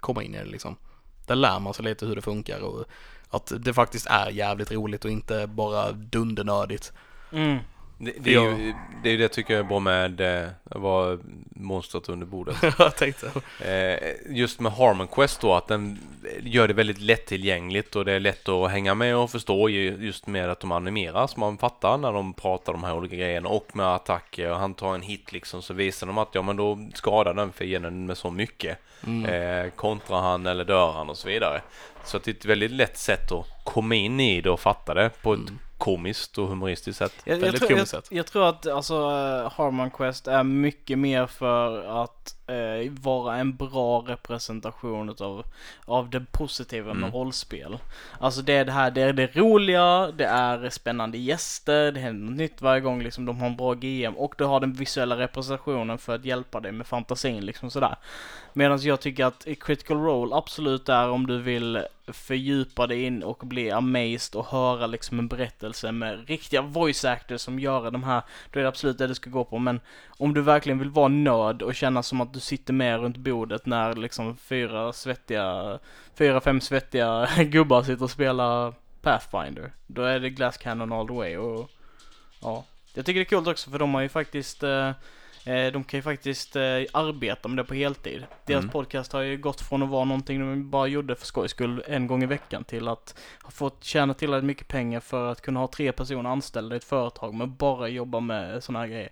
komma 0.00 0.22
in 0.22 0.34
i 0.34 0.38
det 0.38 0.44
liksom. 0.44 0.76
Där 1.26 1.34
lär 1.34 1.60
man 1.60 1.74
sig 1.74 1.84
lite 1.84 2.06
hur 2.06 2.16
det 2.16 2.22
funkar 2.22 2.60
och 2.60 2.84
att 3.30 3.52
det 3.58 3.74
faktiskt 3.74 4.06
är 4.06 4.30
jävligt 4.30 4.72
roligt 4.72 5.04
och 5.04 5.10
inte 5.10 5.46
bara 5.46 5.92
dundernördigt. 5.92 6.92
Mm. 7.32 7.58
Det, 8.00 8.12
det, 8.18 8.34
är 8.34 8.40
ju, 8.42 8.74
det 9.02 9.08
är 9.08 9.12
ju 9.12 9.18
det 9.18 9.28
tycker 9.28 9.54
jag 9.54 9.64
är 9.64 9.68
bra 9.68 9.78
med 9.78 10.20
eh, 10.20 10.48
vad 10.64 11.20
monstret 11.50 12.08
under 12.08 12.26
bordet. 12.26 12.56
jag 12.78 12.96
tänkte, 12.96 13.30
Eh, 13.64 13.96
just 14.36 14.60
med 14.60 14.72
Harmon 14.72 15.06
Quest 15.08 15.40
då, 15.40 15.54
att 15.54 15.68
den 15.68 15.98
gör 16.40 16.68
det 16.68 16.74
väldigt 16.74 17.00
lättillgängligt 17.00 17.96
och 17.96 18.04
det 18.04 18.12
är 18.12 18.20
lätt 18.20 18.48
att 18.48 18.70
hänga 18.70 18.94
med 18.94 19.16
och 19.16 19.30
förstå 19.30 19.68
ju- 19.68 19.96
just 20.00 20.26
med 20.26 20.50
att 20.50 20.60
de 20.60 20.72
animeras. 20.72 21.36
Man 21.36 21.58
fattar 21.58 21.98
när 21.98 22.12
de 22.12 22.32
pratar 22.34 22.72
de 22.72 22.84
här 22.84 22.94
olika 22.94 23.16
grejerna 23.16 23.48
och 23.48 23.76
med 23.76 23.86
attacker 23.86 24.50
och 24.50 24.58
han 24.58 24.74
tar 24.74 24.94
en 24.94 25.02
hit 25.02 25.32
liksom 25.32 25.62
så 25.62 25.74
visar 25.74 26.06
de 26.06 26.18
att 26.18 26.28
ja 26.32 26.42
men 26.42 26.56
då 26.56 26.78
skadar 26.94 27.34
den 27.34 27.52
fienden 27.52 28.06
med 28.06 28.16
så 28.18 28.30
mycket. 28.30 28.78
mm. 29.06 29.24
Eh, 29.64 29.70
kontrar 29.70 30.20
han 30.20 30.46
eller 30.46 30.64
dör 30.64 30.92
han 30.92 31.10
och 31.10 31.16
så 31.18 31.28
vidare. 31.28 31.60
Så 32.04 32.18
det 32.18 32.30
är 32.30 32.34
ett 32.34 32.44
väldigt 32.44 32.70
lätt 32.70 32.98
sätt 32.98 33.32
att 33.32 33.46
komma 33.64 33.94
in 33.94 34.20
i 34.20 34.40
det 34.40 34.50
och 34.50 34.60
fatta 34.60 34.94
det 34.94 35.10
på 35.22 35.32
ett 35.34 35.40
Mm. 35.40 35.58
Komiskt 35.78 36.38
och 36.38 36.48
humoristiskt 36.48 36.98
sätt. 36.98 37.12
Jag, 37.24 37.36
jag, 37.36 37.40
Väldigt 37.40 37.60
tror, 37.60 37.70
jag, 37.70 37.76
komiskt 37.78 37.90
sätt. 37.90 38.06
jag 38.10 38.26
tror 38.26 38.48
att 38.48 38.66
alltså 38.66 38.94
uh, 38.94 39.52
Harmon 39.52 39.90
Quest 39.90 40.28
är 40.28 40.44
mycket 40.44 40.98
mer 40.98 41.26
för 41.26 41.82
att 42.02 42.37
eh, 42.48 42.90
vara 43.00 43.36
en 43.36 43.56
bra 43.56 44.04
representation 44.06 45.08
utav, 45.08 45.44
av 45.84 46.10
det 46.10 46.20
positiva 46.32 46.94
med 46.94 46.96
Mm. 47.08 47.10
rollspel. 47.10 47.78
Alltså 48.20 48.42
det 48.42 48.52
är 48.52 48.64
det 48.64 48.72
här, 48.72 48.90
det 48.90 49.02
är 49.02 49.12
det 49.12 49.36
roliga, 49.36 50.10
det 50.16 50.24
är 50.26 50.70
spännande 50.70 51.18
gäster, 51.18 51.92
det 51.92 52.00
händer 52.00 52.26
något 52.26 52.36
nytt 52.38 52.62
varje 52.62 52.80
gång 52.80 53.02
liksom 53.02 53.24
de 53.26 53.38
har 53.40 53.46
en 53.46 53.56
bra 53.56 53.74
GM 53.74 54.16
och 54.16 54.34
du 54.38 54.44
har 54.44 54.60
den 54.60 54.72
visuella 54.72 55.16
representationen 55.18 55.98
för 55.98 56.14
att 56.14 56.24
hjälpa 56.24 56.60
dig 56.60 56.72
med 56.72 56.86
fantasin 56.86 57.46
liksom 57.46 57.70
sådär. 57.70 57.96
Medan 58.52 58.78
jag 58.82 59.00
tycker 59.00 59.24
att 59.24 59.46
i 59.46 59.54
Critical 59.54 59.96
Role 59.96 60.36
absolut 60.36 60.88
är 60.88 61.08
om 61.10 61.26
du 61.26 61.38
vill 61.38 61.84
fördjupa 62.12 62.86
dig 62.86 63.02
in 63.04 63.22
och 63.22 63.38
bli 63.46 63.70
amazed 63.70 64.34
och 64.34 64.46
höra 64.46 64.86
liksom 64.86 65.18
en 65.18 65.28
berättelse 65.28 65.92
med 65.92 66.28
riktiga 66.28 66.62
voice 66.62 67.04
actors 67.04 67.40
som 67.40 67.58
gör 67.58 67.90
de 67.90 68.02
här, 68.04 68.22
då 68.50 68.58
är 68.58 68.62
det 68.62 68.68
absolut 68.68 68.98
det 68.98 69.06
du 69.06 69.14
ska 69.14 69.30
gå 69.30 69.44
på. 69.44 69.58
Men 69.58 69.80
om 70.18 70.34
du 70.34 70.42
verkligen 70.42 70.78
vill 70.78 70.90
vara 70.90 71.08
nörd 71.08 71.62
och 71.62 71.74
känna 71.74 72.02
som 72.02 72.20
att 72.20 72.32
du 72.38 72.42
sitter 72.42 72.72
med 72.72 73.00
runt 73.00 73.16
bordet 73.16 73.66
när 73.66 73.94
liksom 73.94 74.36
fyra 74.36 74.92
svettiga, 74.92 75.78
fyra, 76.14 76.40
fem 76.40 76.60
svettiga 76.60 77.28
gubbar 77.44 77.82
sitter 77.82 78.04
och 78.04 78.10
spelar 78.10 78.74
Pathfinder. 79.02 79.72
Då 79.86 80.02
är 80.02 80.20
det 80.20 80.30
Glass 80.30 80.56
Cannon 80.56 80.92
all 80.92 81.06
the 81.08 81.14
way 81.14 81.36
och 81.36 81.70
ja, 82.42 82.64
Jag 82.94 83.06
tycker 83.06 83.20
det 83.20 83.24
är 83.24 83.40
kul 83.42 83.48
också 83.48 83.70
för 83.70 83.78
de 83.78 83.94
har 83.94 84.00
ju 84.00 84.08
faktiskt 84.08 84.62
eh, 84.62 84.88
eh, 85.44 85.72
de 85.72 85.84
kan 85.84 85.98
ju 85.98 86.02
faktiskt 86.02 86.56
eh, 86.56 86.62
arbeta 86.92 87.48
med 87.48 87.56
det 87.56 87.64
på 87.64 87.74
heltid. 87.74 88.26
Deras 88.46 88.62
Mm. 88.62 88.72
podcast 88.72 89.12
har 89.12 89.20
ju 89.20 89.36
gått 89.36 89.60
från 89.60 89.82
att 89.82 89.88
vara 89.88 90.04
någonting 90.04 90.40
de 90.40 90.70
bara 90.70 90.86
gjorde 90.86 91.14
för 91.14 91.26
skojs 91.26 91.50
skull 91.50 91.82
en 91.86 92.06
gång 92.06 92.22
i 92.22 92.26
veckan 92.26 92.64
till 92.64 92.88
att 92.88 93.14
ha 93.42 93.50
fått 93.50 93.84
tjäna 93.84 94.14
tillräckligt 94.14 94.46
mycket 94.46 94.68
pengar 94.68 95.00
för 95.00 95.32
att 95.32 95.40
kunna 95.40 95.60
ha 95.60 95.68
tre 95.68 95.92
personer 95.92 96.30
anställda 96.30 96.74
i 96.74 96.78
ett 96.78 96.84
företag 96.84 97.34
men 97.34 97.54
bara 97.56 97.88
jobba 97.88 98.20
med 98.20 98.64
sådana 98.64 98.78
här 98.78 98.86
grejer. 98.86 99.10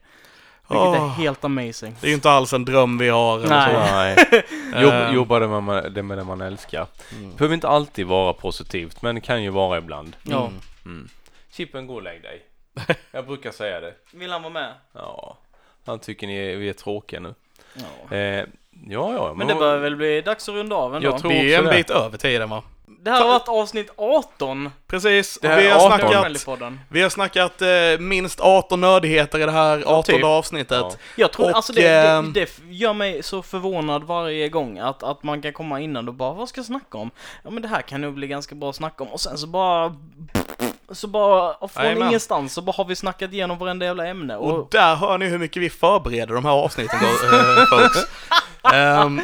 Vilket 0.68 0.86
är 0.86 1.04
Åh. 1.04 1.08
helt 1.08 1.44
amazing. 1.44 1.96
Det 2.00 2.06
är 2.06 2.08
ju 2.08 2.14
inte 2.14 2.30
alls 2.30 2.52
en 2.52 2.64
dröm 2.64 2.98
vi 2.98 3.08
har. 3.08 3.38
Nej. 3.38 3.74
så. 3.74 3.80
Nej. 3.94 4.44
Jobb, 4.82 4.92
Ehm, 4.92 5.14
jobba 5.14 5.38
det 5.38 5.48
med, 5.48 5.92
det 5.92 6.02
med 6.02 6.18
det 6.18 6.24
man 6.24 6.40
älskar. 6.40 6.86
mm. 7.12 7.30
Det 7.30 7.36
behöver 7.36 7.54
inte 7.54 7.68
alltid 7.68 8.06
vara 8.06 8.32
positivt, 8.32 9.02
men 9.02 9.14
det 9.14 9.20
kan 9.20 9.42
ju 9.42 9.50
vara 9.50 9.78
ibland. 9.78 10.16
Ja. 10.22 10.40
Mm. 10.46 10.60
Mm. 10.84 11.08
Chippen, 11.52 11.86
gå 11.86 11.94
och 11.94 12.02
lägg 12.02 12.22
dig. 12.22 12.42
Jag 13.12 13.26
brukar 13.26 13.50
säga 13.50 13.80
det. 13.80 13.94
Vill 14.12 14.32
han 14.32 14.42
vara 14.42 14.52
med? 14.52 14.72
Ja, 14.92 15.38
han 15.86 15.98
tycker 15.98 16.26
ni 16.26 16.36
är, 16.36 16.56
vi 16.56 16.68
är 16.68 16.72
tråkiga 16.72 17.20
nu. 17.20 17.34
Ja. 17.74 18.16
Eh, 18.16 18.44
ja, 18.88 19.12
ja. 19.14 19.34
Men 19.36 19.46
det 19.46 19.54
börjar 19.54 19.78
väl 19.78 19.96
bli 19.96 20.20
dags 20.20 20.48
att 20.48 20.54
runda 20.54 20.76
av 20.76 20.96
ändå. 20.96 21.08
Jag 21.08 21.20
tror- 21.20 21.30
Vi 21.30 21.54
är 21.54 21.58
en 21.58 21.64
det. 21.64 21.70
bit 21.70 21.90
över 21.90 22.18
tiden 22.18 22.50
va? 22.50 22.62
Det 22.88 23.10
här 23.10 23.20
har 23.20 23.28
varit 23.28 23.48
avsnitt 23.48 23.90
18 23.96 24.70
Precis, 24.86 25.38
Det 25.42 25.52
och 25.54 25.58
vi 25.60 25.68
har 25.70 25.86
18. 25.86 25.98
snackat, 25.98 26.72
vi 26.88 27.02
har 27.02 27.10
snackat 27.10 27.62
eh, 27.62 27.68
minst 27.98 28.40
18 28.40 28.80
nördigheter 28.80 29.38
i 29.38 29.44
det 29.44 29.50
här 29.52 29.82
18 29.86 30.02
typ. 30.02 30.24
avsnittet. 30.24 30.78
Ja. 30.80 30.92
Jag 31.16 31.32
tror, 31.32 31.50
Och, 31.50 31.56
alltså 31.56 31.72
det, 31.72 31.82
det, 31.82 32.08
ehm, 32.08 32.32
det 32.32 32.58
gör 32.68 32.92
mig 32.92 33.22
så 33.22 33.42
förvånad 33.42 34.04
varje 34.04 34.48
gång 34.48 34.78
att, 34.78 35.02
att 35.02 35.22
man 35.22 35.42
kan 35.42 35.52
komma 35.52 35.80
innan 35.80 36.08
och 36.08 36.14
bara, 36.14 36.32
vad 36.32 36.48
ska 36.48 36.58
jag 36.58 36.66
snacka 36.66 36.98
om? 36.98 37.10
Ja 37.44 37.50
men 37.50 37.62
det 37.62 37.68
här 37.68 37.82
kan 37.82 38.00
nog 38.00 38.14
bli 38.14 38.26
ganska 38.26 38.54
bra 38.54 38.70
att 38.70 38.76
snacka 38.76 39.04
om 39.04 39.08
och 39.10 39.20
sen 39.20 39.38
så 39.38 39.46
bara, 39.46 39.94
så 40.90 41.06
bara, 41.06 41.68
från 41.68 41.84
Jajamän. 41.84 42.08
ingenstans 42.08 42.54
så 42.54 42.62
bara 42.62 42.72
har 42.72 42.84
vi 42.84 42.96
snackat 42.96 43.32
igenom 43.32 43.58
varenda 43.58 43.86
jävla 43.86 44.06
ämne 44.06 44.36
och, 44.36 44.52
Och 44.58 44.68
där 44.70 44.94
hör 44.94 45.18
ni 45.18 45.26
hur 45.26 45.38
mycket 45.38 45.62
vi 45.62 45.70
förbereder 45.70 46.34
de 46.34 46.44
här 46.44 46.52
avsnitten, 46.52 46.98
äh, 47.04 47.64
folks. 47.70 47.98
Ehm, 48.74 49.20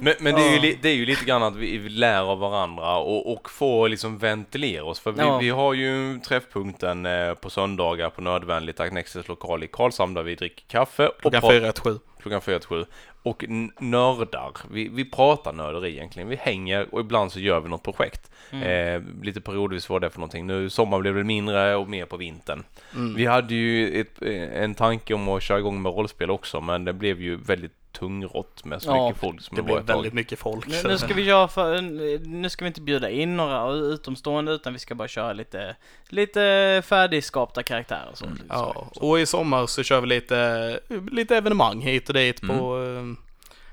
Men, 0.00 0.14
men 0.20 0.34
det, 0.34 0.40
är 0.42 0.64
ju, 0.64 0.76
det 0.82 0.88
är 0.88 0.94
ju 0.94 1.06
lite 1.06 1.24
grann 1.24 1.42
att 1.42 1.56
vi, 1.56 1.78
lär 1.88 2.22
av 2.22 2.38
varandra 2.38 2.96
och, 2.96 3.32
och 3.32 3.50
får 3.50 3.88
liksom 3.88 4.18
ventilera 4.18 4.84
oss. 4.84 5.00
För 5.00 5.12
vi, 5.12 5.20
Ja. 5.20 5.38
vi 5.38 5.50
har 5.50 5.74
ju 5.74 6.18
träffpunkten 6.18 7.06
eh, 7.06 7.34
på 7.34 7.50
söndagar 7.50 8.10
på 8.10 8.20
Nödvändigt 8.22 8.80
Agnexes 8.80 9.28
lokal 9.28 9.64
i 9.64 9.68
Karlshamn 9.68 10.14
där 10.14 10.22
vi 10.22 10.34
dricker 10.34 10.64
kaffe. 10.68 11.06
och 11.08 11.20
klockan 11.32 11.64
ett 11.64 11.78
sju. 11.78 11.98
klockan 12.22 12.40
fyra 12.40 12.58
till 12.58 12.68
sju. 12.68 12.84
Och 13.22 13.44
n- 13.44 13.72
nördar. 13.80 14.50
Vi, 14.70 14.88
vi 14.88 15.04
pratar 15.10 15.52
nörderi 15.52 15.92
egentligen. 15.92 16.28
Vi 16.28 16.36
hänger 16.36 16.94
och 16.94 17.00
ibland 17.00 17.32
så 17.32 17.40
gör 17.40 17.60
vi 17.60 17.68
något 17.68 17.82
projekt. 17.82 18.30
Mm. 18.50 18.62
Eh, 18.96 19.02
lite 19.24 19.40
periodvis 19.40 19.88
vad 19.88 20.00
det 20.00 20.10
för 20.10 20.18
någonting. 20.18 20.46
Nu 20.46 20.70
sommar 20.70 21.00
blev 21.00 21.14
det 21.14 21.24
mindre 21.24 21.76
och 21.76 21.88
mer 21.88 22.04
på 22.06 22.16
vintern. 22.16 22.64
Mm. 22.94 23.14
Vi 23.14 23.26
hade 23.26 23.54
ju 23.54 24.00
ett, 24.00 24.22
eh, 24.22 24.62
en 24.62 24.74
tanke 24.74 25.14
om 25.14 25.28
att 25.28 25.42
köra 25.42 25.58
igång 25.58 25.82
med 25.82 25.92
rollspel 25.92 26.30
också 26.30 26.60
men 26.60 26.84
det 26.84 26.92
blev 26.92 27.20
ju 27.20 27.36
väldigt 27.36 27.72
tungrott 27.98 28.64
med 28.64 28.82
så 28.82 28.88
Ja, 28.90 29.06
mycket 29.08 29.20
folk 29.20 29.40
som 29.42 29.56
Det 29.56 29.62
var 29.62 29.66
blir 29.66 29.78
ett 29.78 29.86
tag. 29.86 29.94
väldigt 29.94 30.12
mycket 30.12 30.38
folk. 30.38 30.66
nu, 30.66 30.82
nu 30.84 30.98
ska 30.98 31.14
vi 31.14 31.22
göra 31.22 31.48
för, 31.48 31.80
nu 32.28 32.50
ska 32.50 32.64
vi 32.64 32.66
inte 32.66 32.80
bjuda 32.80 33.10
in 33.10 33.36
några 33.36 33.72
utomstående 33.72 34.52
utan 34.52 34.72
vi 34.72 34.78
ska 34.78 34.94
bara 34.94 35.08
köra 35.08 35.32
lite, 35.32 35.76
lite 36.08 36.82
färdigskapta 36.86 37.62
karaktärer 37.62 38.08
och 38.12 38.18
så. 38.18 38.24
Mm. 38.26 38.38
Ja, 38.48 38.86
och 39.00 39.20
i 39.20 39.26
sommar 39.26 39.66
så 39.66 39.82
kör 39.82 40.00
vi 40.00 40.06
lite, 40.06 40.80
lite 41.10 41.36
evenemang 41.36 41.80
hit 41.80 42.08
och 42.08 42.14
dit 42.14 42.42
Mm. 42.42 42.58
på 42.58 42.78
eh, 42.82 43.24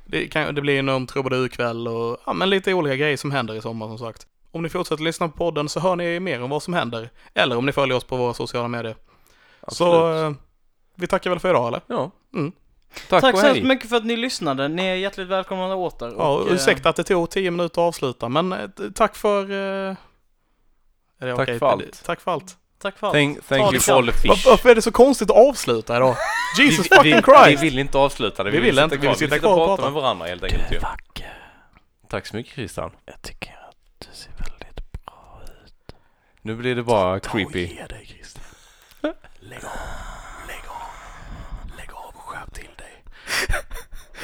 det, 0.06 0.28
kan, 0.28 0.56
det 0.56 0.62
blir 0.62 0.82
någon 0.82 1.08
trubadurkväll 1.08 1.88
och 1.88 2.18
ja, 2.26 2.34
men 2.34 2.50
lite 2.50 2.74
olika 2.74 2.96
grejer 2.96 3.18
som 3.18 3.32
händer 3.32 3.54
i 3.54 3.62
sommar 3.62 3.88
som 3.88 3.98
sagt. 3.98 4.28
Om 4.52 4.64
ni 4.64 4.70
fortsätter 4.70 5.04
lyssna 5.04 5.28
på 5.30 5.38
podden 5.38 5.70
så 5.70 5.80
hör 5.80 5.96
ni 5.96 6.20
mer 6.20 6.42
om 6.44 6.50
vad 6.50 6.64
som 6.64 6.74
händer. 6.74 7.10
Eller 7.34 7.58
om 7.58 7.66
ni 7.66 7.72
följer 7.72 7.98
oss 7.98 8.04
på 8.04 8.16
våra 8.18 8.34
sociala 8.34 8.68
medier. 8.68 8.96
Så 9.68 9.86
Absolut. 10.04 10.32
eh, 10.38 10.42
vi 10.96 11.08
tackar 11.08 11.30
väl 11.30 11.40
för 11.40 11.50
idag 11.50 11.68
eller? 11.68 11.82
ja. 11.88 12.12
Mm. 12.34 12.52
Tack, 13.10 13.22
Tack 13.22 13.34
och 13.34 13.40
så 13.40 13.46
hemskt 13.48 13.64
mycket 13.64 13.90
för 13.90 13.96
att 13.98 14.06
ni 14.06 14.16
lyssnade. 14.18 14.68
Ni 14.68 14.86
är 14.86 14.96
hjärtligt 14.96 15.28
välkomna 15.28 15.76
åter. 15.76 16.14
Ja, 16.18 16.28
och, 16.30 16.48
eh, 16.48 16.54
ursäkta 16.54 16.90
att 16.90 16.96
det 16.96 17.04
tog 17.04 17.30
tio 17.30 17.52
minuter 17.52 17.82
att 17.82 17.88
avsluta 17.88 18.30
men 18.30 18.54
eh, 18.54 18.70
tack 18.96 19.16
för... 19.16 19.52
eh, 19.52 19.96
är 21.20 21.28
det 21.28 21.36
Tack 21.36 21.40
okej? 21.50 21.60
för 21.60 21.66
allt. 21.66 22.04
Tack 22.06 22.22
för 22.22 22.32
allt. 22.32 22.58
Tack 22.82 22.98
för 22.98 23.08
allt. 23.08 23.14
Thank, 23.16 23.38
Ta 23.38 23.56
thank 23.56 23.72
det 23.72 23.76
you 23.76 23.82
for 23.82 23.94
all 23.94 24.06
the 24.08 24.14
fish. 24.14 24.46
varför 24.46 24.70
är 24.70 24.76
det 24.76 24.82
så 24.82 24.92
konstigt 24.92 25.32
att 25.32 25.38
avsluta 25.38 25.96
idag? 25.98 26.16
Jesus 26.58 26.86
vi, 26.92 26.96
fucking 26.96 27.16
vi, 27.16 27.22
Christ! 27.22 27.64
Vi 27.64 27.70
vill 27.70 27.80
inte 27.80 27.98
avsluta 27.98 28.44
det. 28.44 28.52
Vi 28.52 28.60
vill 28.60 28.80
inte, 28.80 28.98
vi 28.98 29.08
vill 29.08 29.16
sitta 29.16 29.40
kvar 29.40 29.52
och 29.52 29.58
prata 29.58 29.76
prata. 29.76 29.92
med 29.94 30.02
varandra 30.02 30.26
helt 30.26 30.44
enkelt 30.44 30.72
ju. 30.72 30.80
vacker. 30.80 31.34
Tack 32.10 32.26
så 32.28 32.36
mycket 32.36 32.54
Christian. 32.54 32.92
Jag 33.06 33.22
tycker 33.22 33.52
att 33.70 33.76
du 34.00 34.08
ser 34.18 34.32
väldigt 34.32 34.92
bra 35.06 35.42
ut. 35.66 35.96
Nu 36.42 36.56
blir 36.56 36.76
det 36.76 36.84
bara 36.84 37.20
creepy. 37.20 37.60
ge 37.66 37.86
dig 37.86 38.06
Christian. 38.06 38.44
Lägg 39.40 39.66
av, 39.66 39.72
lägg 40.48 40.64
av, 40.68 41.78
lägg 41.78 41.92
av 41.94 42.14
och 42.16 42.22
skärp 42.22 42.54
till 42.54 42.70
dig. 42.78 43.04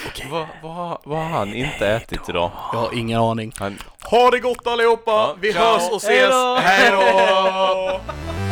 Okej. 0.09 0.27
Vad 0.31 0.45
vad- 0.63 0.97
vad 1.03 1.17
har 1.19 1.29
han 1.29 1.53
inte 1.53 1.87
ätit 1.87 2.29
idag? 2.29 2.51
Jag 2.73 2.79
har 2.79 2.93
ingen 2.97 3.19
aning. 3.21 3.51
Han, 3.59 3.77
Ha 4.11 4.29
det 4.31 4.39
gott 4.39 4.67
allihopa! 4.67 5.11
Ja, 5.11 5.35
Vi 5.41 5.53
ciao. 5.53 5.63
hörs 5.63 5.89
och 5.91 5.97
ses! 5.97 6.33
Hej 6.63 6.91
då! 6.91 7.01
Hej 7.01 7.71
då! 7.71 7.99